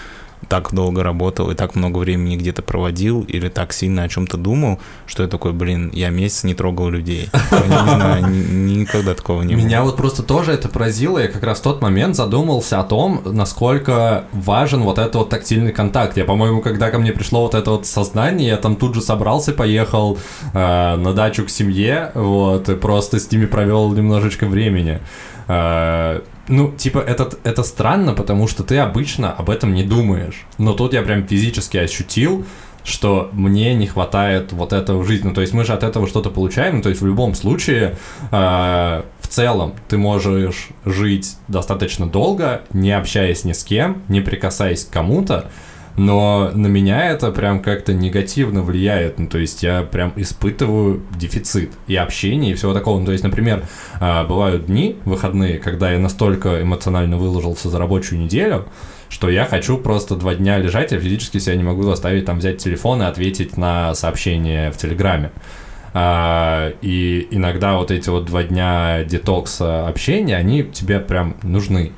так 0.48 0.74
долго 0.74 1.04
работал 1.04 1.50
и 1.52 1.56
так 1.56 1.76
много 1.76 2.00
времени 2.00 2.38
где-то 2.38 2.62
проводил 2.62 3.22
или 3.22 3.50
так 3.50 3.74
сильно 3.74 4.04
о 4.04 4.10
чем-то 4.10 4.38
думал, 4.38 4.80
что 5.08 5.24
я 5.24 5.30
такой, 5.30 5.54
блин, 5.54 5.90
я 5.94 6.10
месяц 6.10 6.44
не 6.44 6.54
трогал 6.54 6.90
людей. 6.90 7.30
Я 7.52 7.84
не 7.84 7.90
знаю, 7.96 8.30
ни- 8.30 8.80
никогда 8.80 9.14
такого 9.16 9.42
не 9.42 9.56
было. 9.56 9.64
Меня 9.64 9.84
вот 9.84 9.98
просто 9.98 10.24
тоже 10.24 10.52
это 10.52 10.70
поразило. 10.70 11.18
Я 11.20 11.28
как 11.28 11.44
раз 11.44 11.60
в 11.60 11.64
тот 11.64 11.82
момент 11.82 12.16
задумался 12.16 12.80
о 12.80 12.84
том, 12.84 13.22
насколько 13.26 14.26
важен 14.34 14.84
вот 14.84 15.00
этот 15.00 15.16
вот 15.16 15.30
тактильный 15.30 15.72
контакт. 15.72 16.18
Я, 16.18 16.26
по-моему, 16.26 16.62
когда 16.62 16.92
ко 16.92 17.00
мне 17.00 17.12
пришло 17.12 17.42
вот 17.42 17.56
это 17.56 17.72
вот 17.72 17.86
сознание, 17.86 18.50
я 18.50 18.58
там 18.58 18.76
тут 18.76 18.96
же 18.96 19.02
собрался, 19.02 19.52
поехал 19.52 20.18
э, 20.54 20.96
на 20.96 21.14
дачу 21.14 21.46
к 21.46 21.50
семье, 21.50 22.12
вот, 22.14 22.70
и 22.70 22.76
просто 22.76 23.20
с 23.20 23.32
ними 23.32 23.46
провел 23.46 23.92
немножечко 23.94 24.46
времени. 24.46 25.00
Э, 25.48 26.22
ну, 26.48 26.72
типа, 26.72 27.00
это, 27.00 27.30
это 27.44 27.64
странно, 27.64 28.14
потому 28.14 28.48
что 28.48 28.64
ты 28.64 28.78
обычно 28.78 29.32
об 29.32 29.50
этом 29.50 29.74
не 29.74 29.84
думаешь. 29.84 30.46
Но 30.58 30.74
тут 30.74 30.94
я 30.94 31.02
прям 31.02 31.28
физически 31.28 31.78
ощутил, 31.78 32.46
что 32.84 33.30
мне 33.34 33.74
не 33.74 33.88
хватает 33.88 34.54
вот 34.54 34.72
этого 34.72 35.02
в 35.02 35.08
жизни. 35.08 35.30
Ну, 35.30 35.34
то 35.34 35.42
есть 35.42 35.54
мы 35.54 35.66
же 35.66 35.74
от 35.74 35.84
этого 35.84 36.08
что-то 36.08 36.30
получаем. 36.30 36.78
Ну, 36.78 36.82
то 36.82 36.90
есть 36.90 37.02
в 37.02 37.06
любом 37.06 37.34
случае, 37.34 37.98
э, 38.32 39.04
в 39.20 39.28
целом, 39.28 39.74
ты 39.88 39.98
можешь 39.98 40.70
жить 40.86 41.36
достаточно 41.48 42.08
долго, 42.08 42.62
не 42.72 42.92
общаясь 42.92 43.44
ни 43.44 43.54
с 43.54 43.64
кем, 43.64 44.04
не 44.08 44.22
прикасаясь 44.22 44.86
к 44.86 44.92
кому-то, 44.92 45.50
но 45.98 46.52
на 46.54 46.68
меня 46.68 47.10
это 47.10 47.32
прям 47.32 47.62
как-то 47.62 47.94
негативно 47.94 48.62
влияет. 48.62 49.18
Ну, 49.18 49.28
то 49.28 49.38
есть 49.38 49.64
я 49.64 49.84
прям 49.84 50.12
испытываю 50.16 51.02
дефицит 51.18 51.72
и 51.88 51.96
общения, 51.96 52.52
и 52.52 52.54
всего 52.54 52.74
такого. 52.74 53.00
Ну, 53.00 53.06
то 53.06 53.12
есть, 53.12 53.24
например, 53.24 53.64
а, 54.00 54.26
бывают 54.26 54.66
дни, 54.66 54.98
выходные, 55.06 55.58
когда 55.58 55.92
я 55.92 56.00
настолько 56.00 56.62
эмоционально 56.62 57.18
выложился 57.18 57.70
за 57.70 57.80
рабочую 57.80 58.20
неделю, 58.20 58.66
что 59.10 59.30
я 59.30 59.46
хочу 59.46 59.78
просто 59.78 60.16
два 60.16 60.36
дня 60.36 60.58
лежать, 60.58 60.92
я 60.92 61.00
физически 61.00 61.38
себя 61.38 61.56
не 61.56 61.64
могу 61.64 61.84
заставить 61.84 62.26
там 62.26 62.40
взять 62.40 62.58
телефон 62.58 63.02
и 63.02 63.06
ответить 63.06 63.56
на 63.56 63.94
сообщение 63.96 64.72
в 64.72 64.78
Телеграме. 64.78 65.32
А, 65.94 66.74
и 66.82 67.26
иногда 67.32 67.78
вот 67.78 67.90
эти 67.90 68.10
вот 68.10 68.26
два 68.26 68.44
дня 68.44 69.06
детокса 69.06 69.88
общения, 69.88 70.36
они 70.36 70.64
тебе 70.64 71.00
прям 71.00 71.38
нужны. 71.42 71.94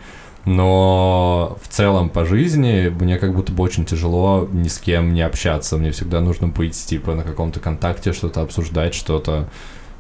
Но 0.48 1.58
в 1.62 1.68
целом 1.68 2.10
по 2.10 2.24
жизни 2.24 2.88
мне 2.88 3.18
как 3.18 3.36
будто 3.36 3.52
бы 3.52 3.64
очень 3.64 3.84
тяжело 3.84 4.48
ни 4.50 4.70
с 4.70 4.78
кем 4.78 5.14
не 5.14 5.22
общаться. 5.22 5.76
Мне 5.76 5.92
всегда 5.92 6.22
нужно 6.22 6.48
быть 6.48 6.74
типа 6.74 7.16
на 7.16 7.24
каком-то 7.24 7.60
контакте, 7.60 8.14
что-то 8.14 8.42
обсуждать, 8.42 8.94
что-то 8.94 9.50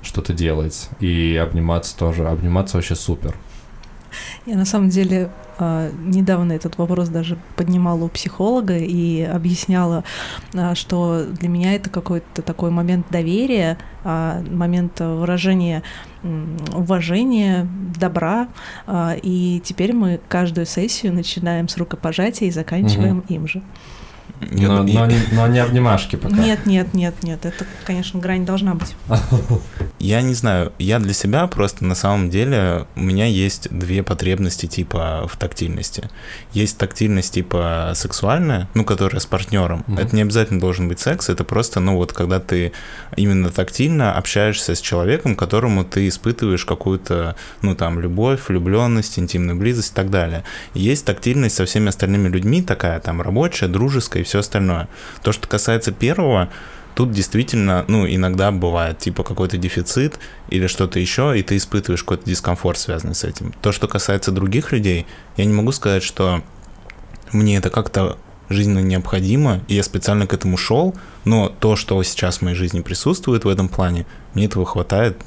что-то 0.02 0.32
делать. 0.32 0.90
И 1.02 1.36
обниматься 1.36 1.98
тоже. 1.98 2.26
Обниматься 2.26 2.78
вообще 2.78 2.95
супер. 2.95 3.36
Я 4.48 4.56
на 4.56 4.64
самом 4.64 4.88
деле 4.88 5.30
а, 5.60 5.91
недавно 6.06 6.53
этот 6.53 6.78
вопрос 6.78 7.10
даже 7.10 7.38
поднимала 7.57 8.06
у 8.06 8.07
психолога 8.07 8.78
и 8.78 9.22
объясняла, 9.22 10.06
а, 10.53 10.74
что 10.74 11.26
для 11.26 11.49
меня 11.49 11.74
это 11.74 11.90
какой-то 11.90 12.41
такой 12.41 12.72
момент 12.72 13.07
доверия, 13.10 13.78
а, 14.06 14.41
момент 14.49 15.02
выражения 15.02 15.84
уважения, 16.74 17.68
добра. 17.98 18.48
И 19.22 19.61
теперь 19.64 19.94
мы 19.94 20.19
каждую 20.28 20.65
сессию 20.65 21.14
начинаем 21.14 21.69
с 21.69 21.78
рукопожатия 21.78 22.48
и 22.48 22.52
заканчиваем 22.52 23.24
им 23.30 23.48
же. 23.48 23.61
Я- 24.51 24.68
Но, 24.68 24.85
я- 24.88 24.99
но 24.99 25.05
не, 25.07 25.18
но 25.31 25.47
не 25.47 25.59
обнимашки 25.59 26.15
пока. 26.15 26.35
Нет, 26.35 26.65
нет, 26.65 26.93
нет, 26.93 27.15
нет, 27.23 27.45
это, 27.45 27.65
конечно, 27.85 28.19
грань 28.19 28.45
должна 28.45 28.76
быть. 28.76 28.95
Я 29.99 30.22
не 30.22 30.35
знаю, 30.35 30.73
я 30.77 30.99
для 30.99 31.14
себя 31.14 31.47
просто 31.47 31.84
на 31.84 31.95
самом 31.95 32.30
деле 32.30 32.85
у 32.95 33.01
меня 33.01 33.26
есть 33.26 33.68
две 33.72 34.03
потребности 34.03 34.68
типа 34.68 35.27
в 35.27 35.38
тактильности. 35.38 36.07
Есть 36.53 36.77
тактильность 36.77 37.34
типа 37.34 37.93
сексуальная, 37.95 38.69
ну, 38.76 38.85
которая 38.85 39.19
с 39.19 39.26
партнером. 39.26 39.84
Мгм. 39.88 39.97
Это 39.97 40.15
не 40.15 40.22
обязательно 40.22 40.59
должен 40.59 40.88
быть 40.88 40.99
секс, 40.99 41.30
это 41.30 41.43
просто, 41.43 41.80
ну, 41.80 41.95
вот 41.95 42.14
когда 42.14 42.39
ты 42.39 42.73
именно 43.15 43.49
тактильно 43.49 44.14
общаешься 44.14 44.76
с 44.76 44.81
человеком, 44.81 45.35
которому 45.35 45.84
ты 45.84 46.07
испытываешь 46.07 46.64
какую-то, 46.65 47.35
ну, 47.64 47.76
там, 47.76 47.99
любовь, 47.99 48.41
влюбленность, 48.49 49.18
интимную 49.18 49.57
близость 49.57 49.93
и 49.93 49.95
так 49.95 50.11
далее. 50.11 50.43
Есть 50.76 51.05
тактильность 51.05 51.55
со 51.55 51.65
всеми 51.65 51.89
остальными 51.89 52.27
людьми, 52.30 52.61
такая 52.61 52.99
там 52.99 53.19
рабочая, 53.22 53.68
дружеская 53.68 54.22
и 54.22 54.26
все 54.27 54.39
остальное. 54.39 54.87
То, 55.23 55.31
что 55.31 55.47
касается 55.47 55.91
первого, 55.91 56.49
Тут 56.97 57.11
действительно, 57.11 57.85
ну, 57.87 58.07
иногда 58.07 58.49
бывает, 58.51 58.97
типа, 58.97 59.21
какой-то 59.23 59.55
дефицит 59.57 60.17
или 60.49 60.65
что-то 60.65 60.99
еще, 60.99 61.37
и 61.37 61.43
ты 61.43 61.55
испытываешь 61.55 62.01
какой-то 62.01 62.25
дискомфорт, 62.25 62.79
связанный 62.79 63.13
с 63.13 63.23
этим. 63.23 63.53
То, 63.61 63.71
что 63.71 63.87
касается 63.87 64.31
других 64.31 64.71
людей, 64.71 65.05
я 65.35 65.45
не 65.45 65.53
могу 65.53 65.71
сказать, 65.71 66.01
что 66.01 66.41
мне 67.31 67.57
это 67.57 67.69
как-то 67.69 68.17
жизненно 68.49 68.79
необходимо, 68.79 69.61
и 69.67 69.75
я 69.75 69.83
специально 69.83 70.25
к 70.25 70.33
этому 70.33 70.57
шел, 70.57 70.95
но 71.23 71.49
то, 71.49 71.75
что 71.75 72.01
сейчас 72.01 72.39
в 72.39 72.41
моей 72.41 72.55
жизни 72.55 72.81
присутствует 72.81 73.45
в 73.45 73.47
этом 73.47 73.69
плане, 73.69 74.07
мне 74.33 74.45
этого 74.45 74.65
хватает 74.65 75.21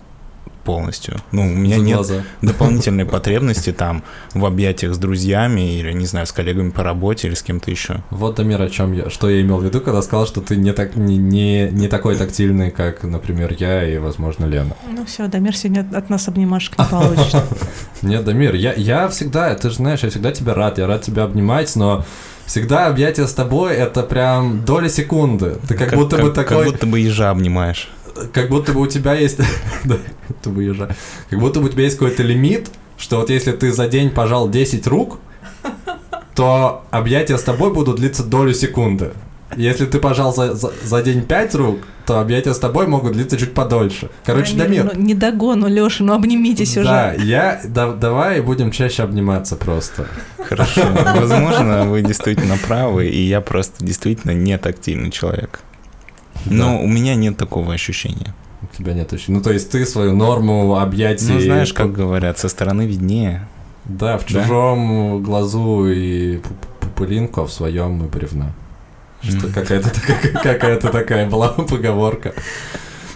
полностью. 0.61 1.17
Ну, 1.33 1.43
у 1.43 1.55
меня 1.55 1.77
За 1.79 1.83
нет 1.85 1.97
глаза. 1.97 2.23
дополнительной 2.43 3.05
потребности 3.05 3.73
там 3.73 4.03
в 4.35 4.45
объятиях 4.45 4.95
с 4.95 4.99
друзьями 4.99 5.79
или, 5.79 5.93
не 5.93 6.07
знаю, 6.07 6.27
с 6.27 6.33
коллегами 6.33 6.71
по 6.71 6.83
работе 6.83 7.29
или 7.29 7.35
с 7.35 7.43
кем-то 7.43 7.71
еще. 7.71 8.03
Вот, 8.11 8.37
Дамир, 8.37 8.61
о 8.63 8.69
чем 8.69 8.93
я, 8.93 9.11
что 9.11 9.29
я 9.31 9.41
имел 9.41 9.59
в 9.59 9.65
виду, 9.65 9.81
когда 9.81 10.03
сказал, 10.03 10.27
что 10.27 10.41
ты 10.41 10.57
не, 10.57 10.73
так, 10.73 10.97
не, 10.97 11.17
не, 11.17 11.69
не 11.71 11.89
такой 11.89 12.17
тактильный, 12.17 12.71
как, 12.71 13.03
например, 13.03 13.55
я 13.59 13.89
и, 13.89 13.99
возможно, 13.99 14.47
Лена. 14.47 14.77
Ну 14.91 15.05
все, 15.07 15.27
Дамир 15.29 15.57
сегодня 15.57 15.81
от- 15.81 15.95
от 15.95 16.11
нас 16.11 16.29
обнимашек 16.29 16.79
не 16.79 16.85
получишь. 16.85 17.33
Нет, 18.03 18.25
Дамир, 18.25 18.55
я, 18.55 18.73
я 18.75 19.09
всегда, 19.09 19.55
ты 19.55 19.71
же 19.71 19.77
знаешь, 19.77 20.01
я 20.03 20.11
всегда 20.11 20.33
тебя 20.33 20.55
рад, 20.55 20.79
я 20.79 20.87
рад 20.87 21.03
тебя 21.03 21.25
обнимать, 21.25 21.75
но 21.77 22.05
всегда 22.47 22.87
объятие 22.87 23.27
с 23.27 23.33
тобой 23.35 23.75
это 23.75 24.03
прям 24.03 24.65
доля 24.65 24.89
секунды. 24.89 25.57
Ты 25.69 25.75
как, 25.75 25.95
будто 25.95 26.19
бы 26.19 26.31
такой, 26.31 26.65
Как 26.65 26.73
будто 26.73 26.87
бы 26.87 26.99
ежа 26.99 27.31
обнимаешь. 27.31 27.89
Как 28.33 28.49
будто 28.49 28.73
бы 28.73 28.81
у 28.81 28.87
тебя 28.87 29.15
есть, 29.15 29.39
да, 29.85 29.97
как 29.97 30.29
будто 30.29 30.51
бы 30.51 30.63
ежа. 30.63 30.89
как 31.29 31.39
будто 31.39 31.61
бы 31.61 31.67
у 31.67 31.69
тебя 31.69 31.85
есть 31.85 31.97
какой-то 31.99 32.23
лимит, 32.23 32.71
что 32.99 33.17
вот 33.17 33.31
если 33.31 33.53
ты 33.53 33.73
за 33.73 33.89
день 33.89 34.11
пожал 34.11 34.49
10 34.49 34.87
рук, 34.87 35.19
то 36.35 36.85
объятия 36.91 37.37
с 37.39 37.43
тобой 37.43 37.73
будут 37.73 37.97
длиться 37.97 38.23
долю 38.25 38.55
секунды. 38.55 39.13
Если 39.57 39.85
ты 39.87 39.99
пожал 39.99 40.33
за, 40.35 40.55
за, 40.55 40.71
за 40.85 41.03
день 41.03 41.23
5 41.23 41.55
рук, 41.57 41.79
то 42.07 42.21
объятия 42.21 42.55
с 42.55 42.59
тобой 42.59 42.87
могут 42.87 43.13
длиться 43.13 43.37
чуть 43.37 43.53
подольше. 43.53 44.09
Короче, 44.25 44.57
Дамир, 44.57 44.85
Дамир, 44.85 44.97
ну, 44.97 45.03
не 45.03 45.15
догону, 45.15 45.69
Леша, 45.69 46.05
ну 46.05 46.15
обнимитесь 46.15 46.75
да, 46.75 47.15
уже. 47.17 47.25
я, 47.25 47.61
да- 47.65 47.93
давай 47.93 48.41
будем 48.41 48.71
чаще 48.71 49.03
обниматься 49.03 49.57
просто. 49.57 50.07
Хорошо. 50.49 50.83
Возможно, 51.17 51.85
вы 51.85 52.03
действительно 52.03 52.57
правы, 52.67 53.09
и 53.09 53.23
я 53.23 53.41
просто 53.41 53.85
действительно 53.85 54.33
не 54.33 54.57
тактильный 54.57 55.11
человек. 55.11 55.61
Но 56.47 56.81
у 56.83 56.87
меня 56.87 57.15
нет 57.15 57.37
такого 57.37 57.73
ощущения. 57.75 58.35
У 58.63 58.77
тебя 58.77 58.93
нет 58.95 59.13
еще. 59.13 59.33
Ну, 59.33 59.41
то 59.41 59.53
есть 59.53 59.71
ты 59.71 59.85
свою 59.87 60.15
норму 60.15 60.77
объятий... 60.79 61.33
Ну, 61.33 61.41
знаешь, 61.41 61.73
как 61.73 61.93
говорят, 61.93 62.39
со 62.39 62.49
стороны 62.49 62.87
виднее. 62.87 63.49
Да, 63.85 64.19
в 64.19 64.23
Да? 64.31 64.43
чужом 64.43 65.23
глазу 65.23 65.87
и 65.89 66.37
пу- 66.37 66.41
пу- 66.81 66.89
пылинку, 66.97 67.41
а 67.43 67.47
в 67.47 67.53
своем 67.53 68.05
и 68.05 68.09
бревна. 68.09 68.53
Что 69.23 69.49
какая-то 69.49 69.91
какая-то 70.43 70.89
такая 70.91 71.29
была 71.29 71.49
поговорка. 71.71 72.35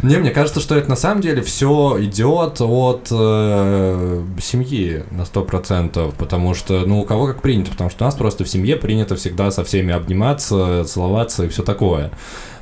Не, 0.04 0.18
мне 0.18 0.30
кажется, 0.30 0.60
что 0.60 0.74
это 0.74 0.90
на 0.90 0.96
самом 0.96 1.22
деле 1.22 1.40
все 1.40 1.96
идет 2.00 2.60
от 2.60 3.08
э, 3.10 4.22
семьи 4.38 5.02
на 5.10 5.24
сто 5.24 5.42
процентов, 5.42 6.14
потому 6.16 6.52
что, 6.52 6.80
ну, 6.84 7.00
у 7.00 7.04
кого 7.04 7.28
как 7.28 7.40
принято, 7.40 7.70
потому 7.70 7.88
что 7.88 8.04
у 8.04 8.06
нас 8.06 8.14
просто 8.14 8.44
в 8.44 8.48
семье 8.48 8.76
принято 8.76 9.16
всегда 9.16 9.50
со 9.50 9.64
всеми 9.64 9.94
обниматься, 9.94 10.84
целоваться 10.84 11.44
и 11.44 11.48
все 11.48 11.62
такое. 11.62 12.10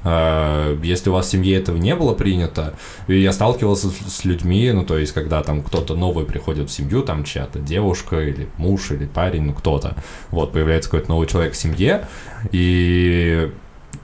Э, 0.04 0.78
Если 0.84 1.10
у 1.10 1.14
вас 1.14 1.26
в 1.26 1.30
семье 1.30 1.56
этого 1.58 1.78
не 1.78 1.96
было 1.96 2.14
принято, 2.14 2.74
и 3.08 3.18
я 3.18 3.32
сталкивался 3.32 3.88
с 3.90 4.24
людьми, 4.24 4.70
ну, 4.70 4.84
то 4.84 4.96
есть, 4.96 5.10
когда 5.10 5.42
там 5.42 5.62
кто-то 5.62 5.96
новый 5.96 6.24
приходит 6.24 6.70
в 6.70 6.72
семью, 6.72 7.02
там 7.02 7.24
чья-то 7.24 7.58
девушка 7.58 8.20
или 8.20 8.48
муж 8.56 8.92
или 8.92 9.06
парень, 9.06 9.42
ну, 9.42 9.52
кто-то, 9.52 9.96
вот, 10.30 10.52
появляется 10.52 10.88
какой-то 10.88 11.08
новый 11.10 11.26
человек 11.26 11.54
в 11.54 11.56
семье, 11.56 12.06
и 12.52 13.50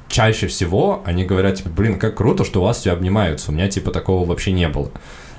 чаще 0.09 0.47
всего 0.47 1.02
они 1.05 1.24
говорят, 1.24 1.56
типа, 1.56 1.70
блин, 1.70 1.98
как 1.98 2.16
круто, 2.16 2.44
что 2.44 2.60
у 2.60 2.64
вас 2.64 2.78
все 2.78 2.93
обнимаются, 2.93 3.51
у 3.51 3.55
меня, 3.55 3.68
типа, 3.68 3.90
такого 3.90 4.26
вообще 4.26 4.52
не 4.52 4.68
было. 4.68 4.90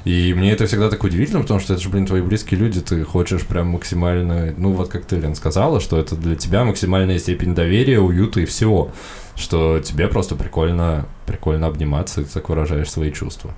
И 0.06 0.34
мне 0.34 0.52
это 0.52 0.66
всегда 0.66 0.90
так 0.90 1.04
удивительно, 1.04 1.41
потому 1.41 1.60
что 1.60 1.74
это 1.74 1.82
же, 1.82 1.90
блин, 1.90 2.06
твои 2.06 2.22
близкие 2.22 2.60
люди, 2.60 2.80
ты 2.80 3.04
хочешь 3.04 3.46
прям 3.46 3.68
максимально, 3.68 4.54
ну 4.58 4.72
вот 4.72 4.90
как 4.90 5.06
ты, 5.06 5.18
Лен, 5.18 5.36
сказала, 5.36 5.82
что 5.82 5.98
это 5.98 6.16
для 6.16 6.36
тебя 6.36 6.64
максимальная 6.64 7.20
степень 7.20 7.54
доверия, 7.54 8.00
уюта 8.00 8.40
и 8.40 8.46
всего, 8.46 8.91
что 9.36 9.80
тебе 9.80 10.08
просто 10.08 10.36
прикольно, 10.36 11.06
прикольно 11.26 11.68
обниматься, 11.68 12.22
и 12.22 12.24
так 12.24 12.48
выражаешь 12.48 12.90
свои 12.90 13.12
чувства. 13.12 13.54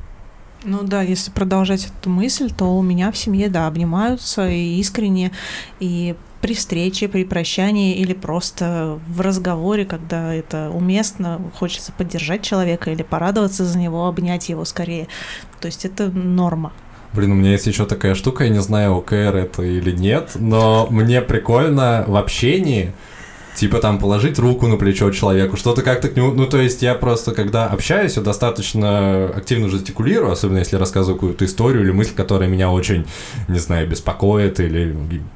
Ну 0.64 0.84
да, 0.84 1.02
если 1.02 1.32
продолжать 1.32 1.88
эту 1.88 2.10
мысль, 2.10 2.52
то 2.56 2.78
у 2.78 2.82
меня 2.82 3.12
в 3.12 3.18
семье, 3.18 3.50
да, 3.50 3.68
обнимаются 3.68 4.48
и 4.48 4.80
искренне, 4.80 5.32
и 5.80 6.16
при 6.42 6.56
встрече, 6.56 7.08
при 7.08 7.24
прощании 7.24 7.96
или 7.96 8.14
просто 8.14 9.00
в 9.08 9.22
разговоре, 9.22 9.86
когда 9.86 10.34
это 10.34 10.70
уместно, 10.72 11.40
хочется 11.58 11.92
поддержать 11.92 12.42
человека 12.42 12.92
или 12.92 13.04
порадоваться 13.04 13.66
за 13.66 13.78
него, 13.78 14.08
обнять 14.08 14.50
его 14.50 14.66
скорее. 14.66 15.08
То 15.60 15.68
есть 15.68 15.86
это 15.86 16.10
норма. 16.10 16.74
Блин, 17.14 17.34
у 17.34 17.36
меня 17.36 17.52
есть 17.52 17.68
еще 17.68 17.86
такая 17.86 18.16
штука, 18.16 18.46
я 18.46 18.50
не 18.50 18.62
знаю, 18.62 18.96
ОКР 18.96 19.36
это 19.36 19.64
или 19.64 19.92
нет, 19.92 20.32
но 20.36 20.88
мне 20.90 21.22
прикольно 21.22 22.06
в 22.08 22.16
общении 22.16 22.94
типа 23.56 23.80
там 23.80 24.00
положить 24.00 24.40
руку 24.40 24.68
на 24.68 24.78
плечо 24.78 25.12
человеку, 25.12 25.58
что-то 25.58 25.82
как-то 25.82 26.10
к 26.10 26.16
нему, 26.16 26.32
ну 26.32 26.48
то 26.48 26.58
есть 26.58 26.82
я 26.82 26.96
просто 26.96 27.34
когда 27.34 27.68
общаюсь, 27.68 28.16
я 28.16 28.22
достаточно 28.22 29.26
активно 29.26 29.70
жестикулирую, 29.70 30.32
особенно 30.32 30.60
если 30.60 30.78
рассказываю 30.78 31.16
какую-то 31.16 31.46
историю 31.46 31.84
или 31.84 31.92
мысль, 31.92 32.14
которая 32.16 32.50
меня 32.50 32.72
очень, 32.72 33.06
не 33.48 33.60
знаю, 33.60 33.88
беспокоит 33.88 34.60
или 34.60 34.96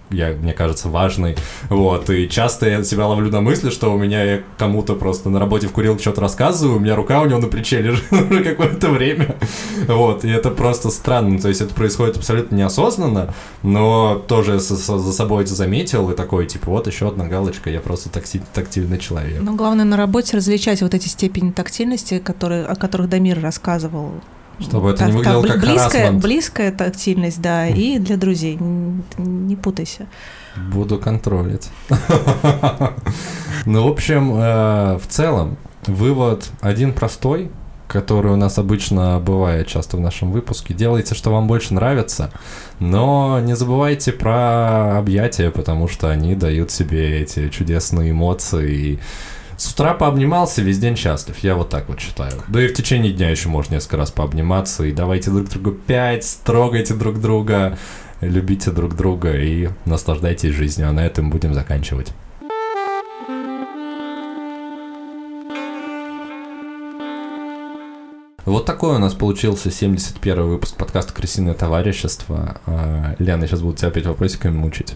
я, 0.09 0.29
мне 0.33 0.53
кажется, 0.53 0.89
важной, 0.89 1.35
вот, 1.69 2.09
и 2.09 2.29
часто 2.29 2.69
я 2.69 2.83
себя 2.83 3.07
ловлю 3.07 3.31
на 3.31 3.41
мысли, 3.41 3.69
что 3.69 3.93
у 3.93 3.97
меня 3.97 4.23
я 4.23 4.43
кому-то 4.57 4.95
просто 4.95 5.29
на 5.29 5.39
работе 5.39 5.67
в 5.67 5.71
курилке 5.71 6.01
что-то 6.01 6.21
рассказываю, 6.21 6.77
у 6.77 6.79
меня 6.79 6.95
рука 6.95 7.21
у 7.21 7.25
него 7.25 7.39
на 7.39 7.47
плече 7.47 7.81
лежит 7.81 8.05
уже 8.11 8.43
какое-то 8.43 8.89
время, 8.89 9.35
вот, 9.87 10.25
и 10.25 10.29
это 10.29 10.51
просто 10.51 10.89
странно, 10.89 11.39
то 11.39 11.47
есть 11.47 11.61
это 11.61 11.73
происходит 11.73 12.17
абсолютно 12.17 12.55
неосознанно, 12.55 13.33
но 13.63 14.23
тоже 14.27 14.59
за 14.59 15.13
собой 15.13 15.43
это 15.43 15.55
заметил 15.55 16.09
и 16.11 16.15
такой, 16.15 16.45
типа, 16.45 16.69
вот 16.69 16.87
еще 16.87 17.07
одна 17.07 17.25
галочка, 17.25 17.69
я 17.69 17.79
просто 17.79 18.09
такси, 18.09 18.41
тактильный 18.53 18.97
человек. 18.99 19.41
Но 19.41 19.53
главное 19.53 19.85
на 19.85 19.97
работе 19.97 20.37
различать 20.37 20.81
вот 20.81 20.93
эти 20.93 21.07
степени 21.07 21.51
тактильности, 21.51 22.19
которые, 22.19 22.65
о 22.65 22.75
которых 22.75 23.09
Дамир 23.09 23.41
рассказывал. 23.41 24.13
Чтобы 24.59 24.91
это 24.91 24.99
та, 24.99 25.05
не 25.07 25.11
выглядело 25.13 25.43
как 25.43 25.59
близкая, 25.59 25.89
харасмент. 25.89 26.23
близкая 26.23 26.71
тактильность, 26.71 27.41
да, 27.41 27.67
и 27.67 27.99
для 27.99 28.17
друзей. 28.17 28.57
Не, 28.59 29.03
не 29.17 29.55
путайся. 29.55 30.07
Буду 30.55 30.97
контролить. 30.97 31.69
Ну, 33.65 33.87
в 33.87 33.91
общем, 33.91 34.35
э, 34.35 34.99
в 34.99 35.07
целом, 35.07 35.57
вывод 35.87 36.51
один 36.61 36.93
простой, 36.93 37.49
который 37.87 38.31
у 38.31 38.35
нас 38.35 38.59
обычно 38.59 39.19
бывает 39.19 39.67
часто 39.67 39.97
в 39.97 39.99
нашем 39.99 40.31
выпуске. 40.31 40.73
Делайте, 40.73 41.15
что 41.15 41.31
вам 41.31 41.47
больше 41.47 41.73
нравится, 41.73 42.31
но 42.79 43.39
не 43.39 43.55
забывайте 43.55 44.11
про 44.11 44.97
объятия, 44.97 45.49
потому 45.49 45.87
что 45.87 46.09
они 46.09 46.35
дают 46.35 46.71
себе 46.71 47.21
эти 47.21 47.49
чудесные 47.49 48.11
эмоции. 48.11 48.99
С 49.57 49.71
утра 49.71 49.93
пообнимался, 49.93 50.61
весь 50.61 50.79
день 50.79 50.97
счастлив. 50.97 51.37
Я 51.39 51.55
вот 51.55 51.69
так 51.69 51.87
вот 51.87 52.01
считаю. 52.01 52.33
Да 52.49 52.61
и 52.61 52.67
в 52.67 52.73
течение 52.73 53.13
дня 53.13 53.29
еще 53.29 53.47
можно 53.47 53.75
несколько 53.75 53.95
раз 53.97 54.11
пообниматься. 54.11 54.83
И 54.83 54.91
давайте 54.91 55.31
друг 55.31 55.47
другу 55.47 55.71
пять, 55.71 56.39
трогайте 56.43 56.93
друг 56.93 57.21
друга, 57.21 57.77
любите 58.19 58.71
друг 58.71 58.95
друга 58.95 59.37
и 59.37 59.69
наслаждайтесь 59.85 60.53
жизнью. 60.53 60.89
А 60.89 60.91
на 60.91 61.05
этом 61.05 61.29
будем 61.29 61.53
заканчивать. 61.53 62.11
Вот 68.43 68.65
такой 68.65 68.95
у 68.95 68.99
нас 68.99 69.13
получился 69.13 69.71
71 69.71 70.43
выпуск 70.43 70.75
подкаста 70.75 71.13
«Крысиное 71.13 71.55
товарищество». 71.55 72.57
А, 72.67 73.15
Лена, 73.19 73.47
сейчас 73.47 73.61
буду 73.61 73.77
тебя 73.77 73.87
опять 73.87 74.05
вопросиками 74.05 74.55
мучить. 74.55 74.95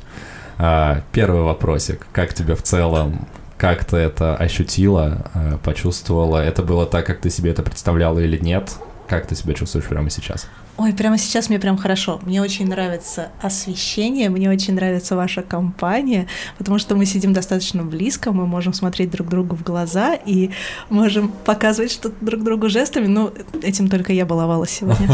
А, 0.58 1.02
первый 1.14 1.42
вопросик. 1.42 2.06
Как 2.12 2.34
тебе 2.34 2.56
в 2.56 2.62
целом? 2.62 3.26
Как 3.60 3.84
ты 3.84 3.98
это 3.98 4.38
ощутила, 4.38 5.30
а, 5.34 5.58
почувствовала? 5.58 6.38
Это 6.38 6.64
было 6.64 6.86
так, 6.86 7.06
как 7.06 7.20
ты 7.20 7.30
себе 7.30 7.52
это 7.52 7.62
представляла 7.62 8.20
или 8.20 8.38
нет? 8.38 8.72
Как 9.06 9.28
ты 9.28 9.36
себя 9.36 9.54
чувствуешь 9.54 9.86
прямо 9.86 10.10
сейчас? 10.10 10.48
Ой, 10.78 10.94
прямо 10.94 11.18
сейчас 11.18 11.50
мне 11.50 11.60
прям 11.60 11.78
хорошо. 11.78 12.22
Мне 12.22 12.42
очень 12.42 12.70
нравится 12.70 13.32
освещение, 13.42 14.30
мне 14.30 14.50
очень 14.50 14.76
нравится 14.76 15.18
ваша 15.18 15.42
компания, 15.42 16.28
потому 16.58 16.80
что 16.80 16.96
мы 16.96 17.06
сидим 17.06 17.34
достаточно 17.34 17.84
близко, 17.84 18.32
мы 18.32 18.48
можем 18.48 18.72
смотреть 18.72 19.12
друг 19.12 19.28
другу 19.28 19.58
в 19.58 19.64
глаза 19.64 20.14
и 20.14 20.52
можем 20.90 21.28
показывать 21.28 21.92
что-то 21.92 22.16
друг 22.22 22.46
другу 22.46 22.70
жестами. 22.70 23.08
Ну, 23.08 23.34
этим 23.62 23.90
только 23.90 24.14
я 24.14 24.26
баловалась 24.26 24.70
сегодня. 24.70 25.10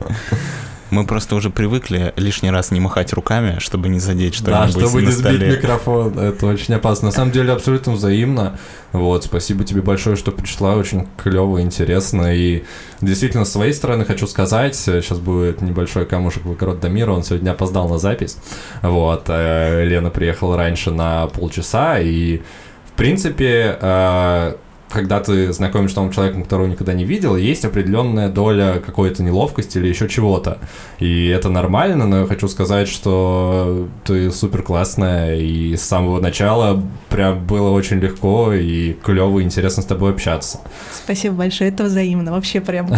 Мы 0.90 1.06
просто 1.06 1.36
уже 1.36 1.50
привыкли 1.50 2.12
лишний 2.16 2.50
раз 2.50 2.72
не 2.72 2.80
махать 2.80 3.12
руками, 3.12 3.58
чтобы 3.58 3.88
не 3.88 4.00
задеть 4.00 4.34
что-нибудь 4.34 4.74
Да, 4.74 4.80
чтобы 4.80 5.02
не 5.02 5.12
сбить 5.12 5.40
микрофон. 5.40 6.18
Это 6.18 6.46
очень 6.46 6.74
опасно. 6.74 7.06
На 7.06 7.12
самом 7.12 7.30
деле 7.30 7.52
абсолютно 7.52 7.92
взаимно. 7.92 8.58
Вот, 8.92 9.24
спасибо 9.24 9.64
тебе 9.64 9.82
большое, 9.82 10.16
что 10.16 10.32
пришла. 10.32 10.74
Очень 10.74 11.06
клево, 11.16 11.60
интересно. 11.60 12.34
И 12.34 12.64
действительно, 13.00 13.44
с 13.44 13.52
своей 13.52 13.72
стороны 13.72 14.04
хочу 14.04 14.26
сказать, 14.26 14.74
сейчас 14.74 15.18
будет 15.18 15.62
небольшой 15.62 16.06
камушек 16.06 16.44
в 16.44 16.52
огород 16.52 16.80
Дамира, 16.80 17.12
он 17.12 17.22
сегодня 17.22 17.52
опоздал 17.52 17.88
на 17.88 17.98
запись. 17.98 18.36
Вот, 18.82 19.24
э, 19.28 19.84
Лена 19.84 20.10
приехала 20.10 20.56
раньше 20.56 20.90
на 20.90 21.28
полчаса, 21.28 22.00
и 22.00 22.38
в 22.86 22.92
принципе, 22.96 23.78
э, 23.80 24.54
когда 24.90 25.20
ты 25.20 25.52
знакомишься 25.52 25.94
с 25.94 25.96
новым 25.96 26.12
человеком, 26.12 26.42
которого 26.42 26.66
никогда 26.66 26.92
не 26.92 27.04
видел, 27.04 27.36
есть 27.36 27.64
определенная 27.64 28.28
доля 28.28 28.82
какой-то 28.84 29.22
неловкости 29.22 29.78
или 29.78 29.88
еще 29.88 30.08
чего-то. 30.08 30.58
И 30.98 31.28
это 31.28 31.48
нормально, 31.48 32.06
но 32.06 32.20
я 32.20 32.26
хочу 32.26 32.48
сказать, 32.48 32.88
что 32.88 33.88
ты 34.04 34.30
супер 34.30 34.62
классная, 34.62 35.36
и 35.36 35.76
с 35.76 35.82
самого 35.82 36.20
начала 36.20 36.82
прям 37.08 37.46
было 37.46 37.70
очень 37.70 37.98
легко 37.98 38.52
и 38.52 38.92
клево 38.94 39.38
и 39.40 39.42
интересно 39.42 39.82
с 39.82 39.86
тобой 39.86 40.12
общаться. 40.12 40.60
Спасибо 40.92 41.36
большое, 41.36 41.70
это 41.70 41.84
взаимно. 41.84 42.32
Вообще 42.32 42.60
прям 42.60 42.88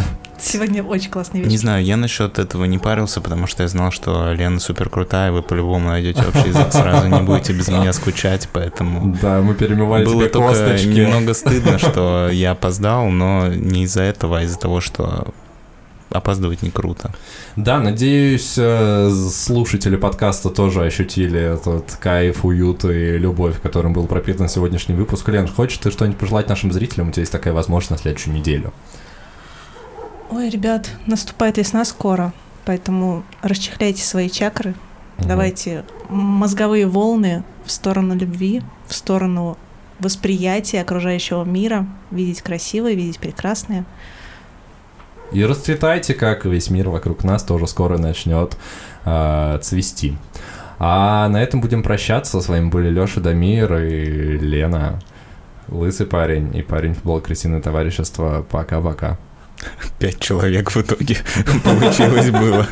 Сегодня 0.45 0.83
очень 0.83 1.11
классный 1.11 1.41
вечер. 1.41 1.51
Не 1.51 1.57
знаю, 1.57 1.85
я 1.85 1.97
насчет 1.97 2.39
этого 2.39 2.65
не 2.65 2.79
парился, 2.79 3.21
потому 3.21 3.47
что 3.47 3.63
я 3.63 3.69
знал, 3.69 3.93
что 3.93 4.33
Лена 4.33 4.59
супер 4.59 4.89
крутая, 4.89 5.31
вы 5.31 5.43
по-любому 5.43 5.89
найдете 5.89 6.23
общий 6.23 6.49
язык, 6.49 6.73
сразу 6.73 7.07
не 7.07 7.23
будете 7.23 7.53
без 7.53 7.69
меня 7.69 7.93
скучать, 7.93 8.49
поэтому... 8.53 9.17
Да, 9.23 9.41
мы 9.41 9.55
перемывали 9.55 10.05
Было 10.05 10.23
тебе 10.23 10.29
только 10.29 10.49
косточки. 10.49 10.89
немного 10.89 11.35
стыдно, 11.35 11.79
что 11.79 12.29
я 12.33 12.53
опоздал, 12.53 13.09
но 13.09 13.47
не 13.49 13.85
из-за 13.85 14.03
этого, 14.03 14.41
а 14.41 14.43
из-за 14.43 14.59
того, 14.59 14.81
что 14.81 15.33
опаздывать 16.11 16.63
не 16.63 16.71
круто. 16.71 17.15
Да, 17.57 17.79
надеюсь, 17.79 18.55
э, 18.59 19.11
слушатели 19.11 19.97
подкаста 19.97 20.51
тоже 20.51 20.85
ощутили 20.85 21.41
этот 21.41 21.97
кайф, 22.01 22.45
уют 22.45 22.85
и 22.85 23.17
любовь, 23.17 23.61
которым 23.63 23.93
был 23.93 24.07
пропитан 24.07 24.49
сегодняшний 24.49 24.95
выпуск. 24.95 25.29
Лен, 25.29 25.49
хочешь 25.49 25.79
ты 25.79 25.91
что-нибудь 25.91 26.19
пожелать 26.19 26.49
нашим 26.49 26.73
зрителям? 26.73 27.09
У 27.09 27.13
тебя 27.13 27.23
есть 27.23 27.33
такая 27.33 27.55
возможность 27.55 27.93
на 27.93 27.99
следующую 27.99 28.35
неделю. 28.35 28.73
Ой, 30.35 30.49
ребят, 30.49 30.89
наступает 31.05 31.59
весна 31.59 31.85
скоро, 31.85 32.33
поэтому 32.65 33.23
расчехляйте 33.43 34.03
свои 34.03 34.31
чакры, 34.31 34.71
угу. 35.19 35.29
давайте 35.29 35.85
мозговые 36.09 36.87
волны 36.87 37.45
в 37.67 37.71
сторону 37.71 38.15
любви, 38.15 38.63
в 38.87 38.95
сторону 38.95 39.59
восприятия 39.99 40.81
окружающего 40.81 41.45
мира, 41.45 41.87
видеть 42.11 42.41
красивое, 42.41 42.95
видеть 42.95 43.19
прекрасное. 43.19 43.85
И 45.33 45.45
расцветайте, 45.45 46.15
как 46.15 46.47
весь 46.47 46.71
мир 46.71 46.89
вокруг 46.89 47.25
нас 47.25 47.43
тоже 47.43 47.67
скоро 47.67 47.99
начнет 47.99 48.57
э, 49.05 49.59
цвести. 49.61 50.17
А 50.79 51.29
на 51.29 51.43
этом 51.43 51.61
будем 51.61 51.83
прощаться. 51.83 52.41
С 52.41 52.49
вами 52.49 52.71
были 52.71 52.89
Леша 52.89 53.21
Дамир 53.21 53.75
и 53.83 54.39
Лена. 54.39 54.99
Лысый 55.69 56.07
парень 56.07 56.57
и 56.57 56.63
парень 56.63 56.95
футбол 56.95 57.21
Крысиное 57.21 57.61
товарищество. 57.61 58.47
Пока-пока. 58.51 59.19
Пять 59.99 60.21
человек 60.21 60.71
в 60.71 60.77
итоге 60.77 61.19
получилось 61.65 62.31
было. 62.31 62.67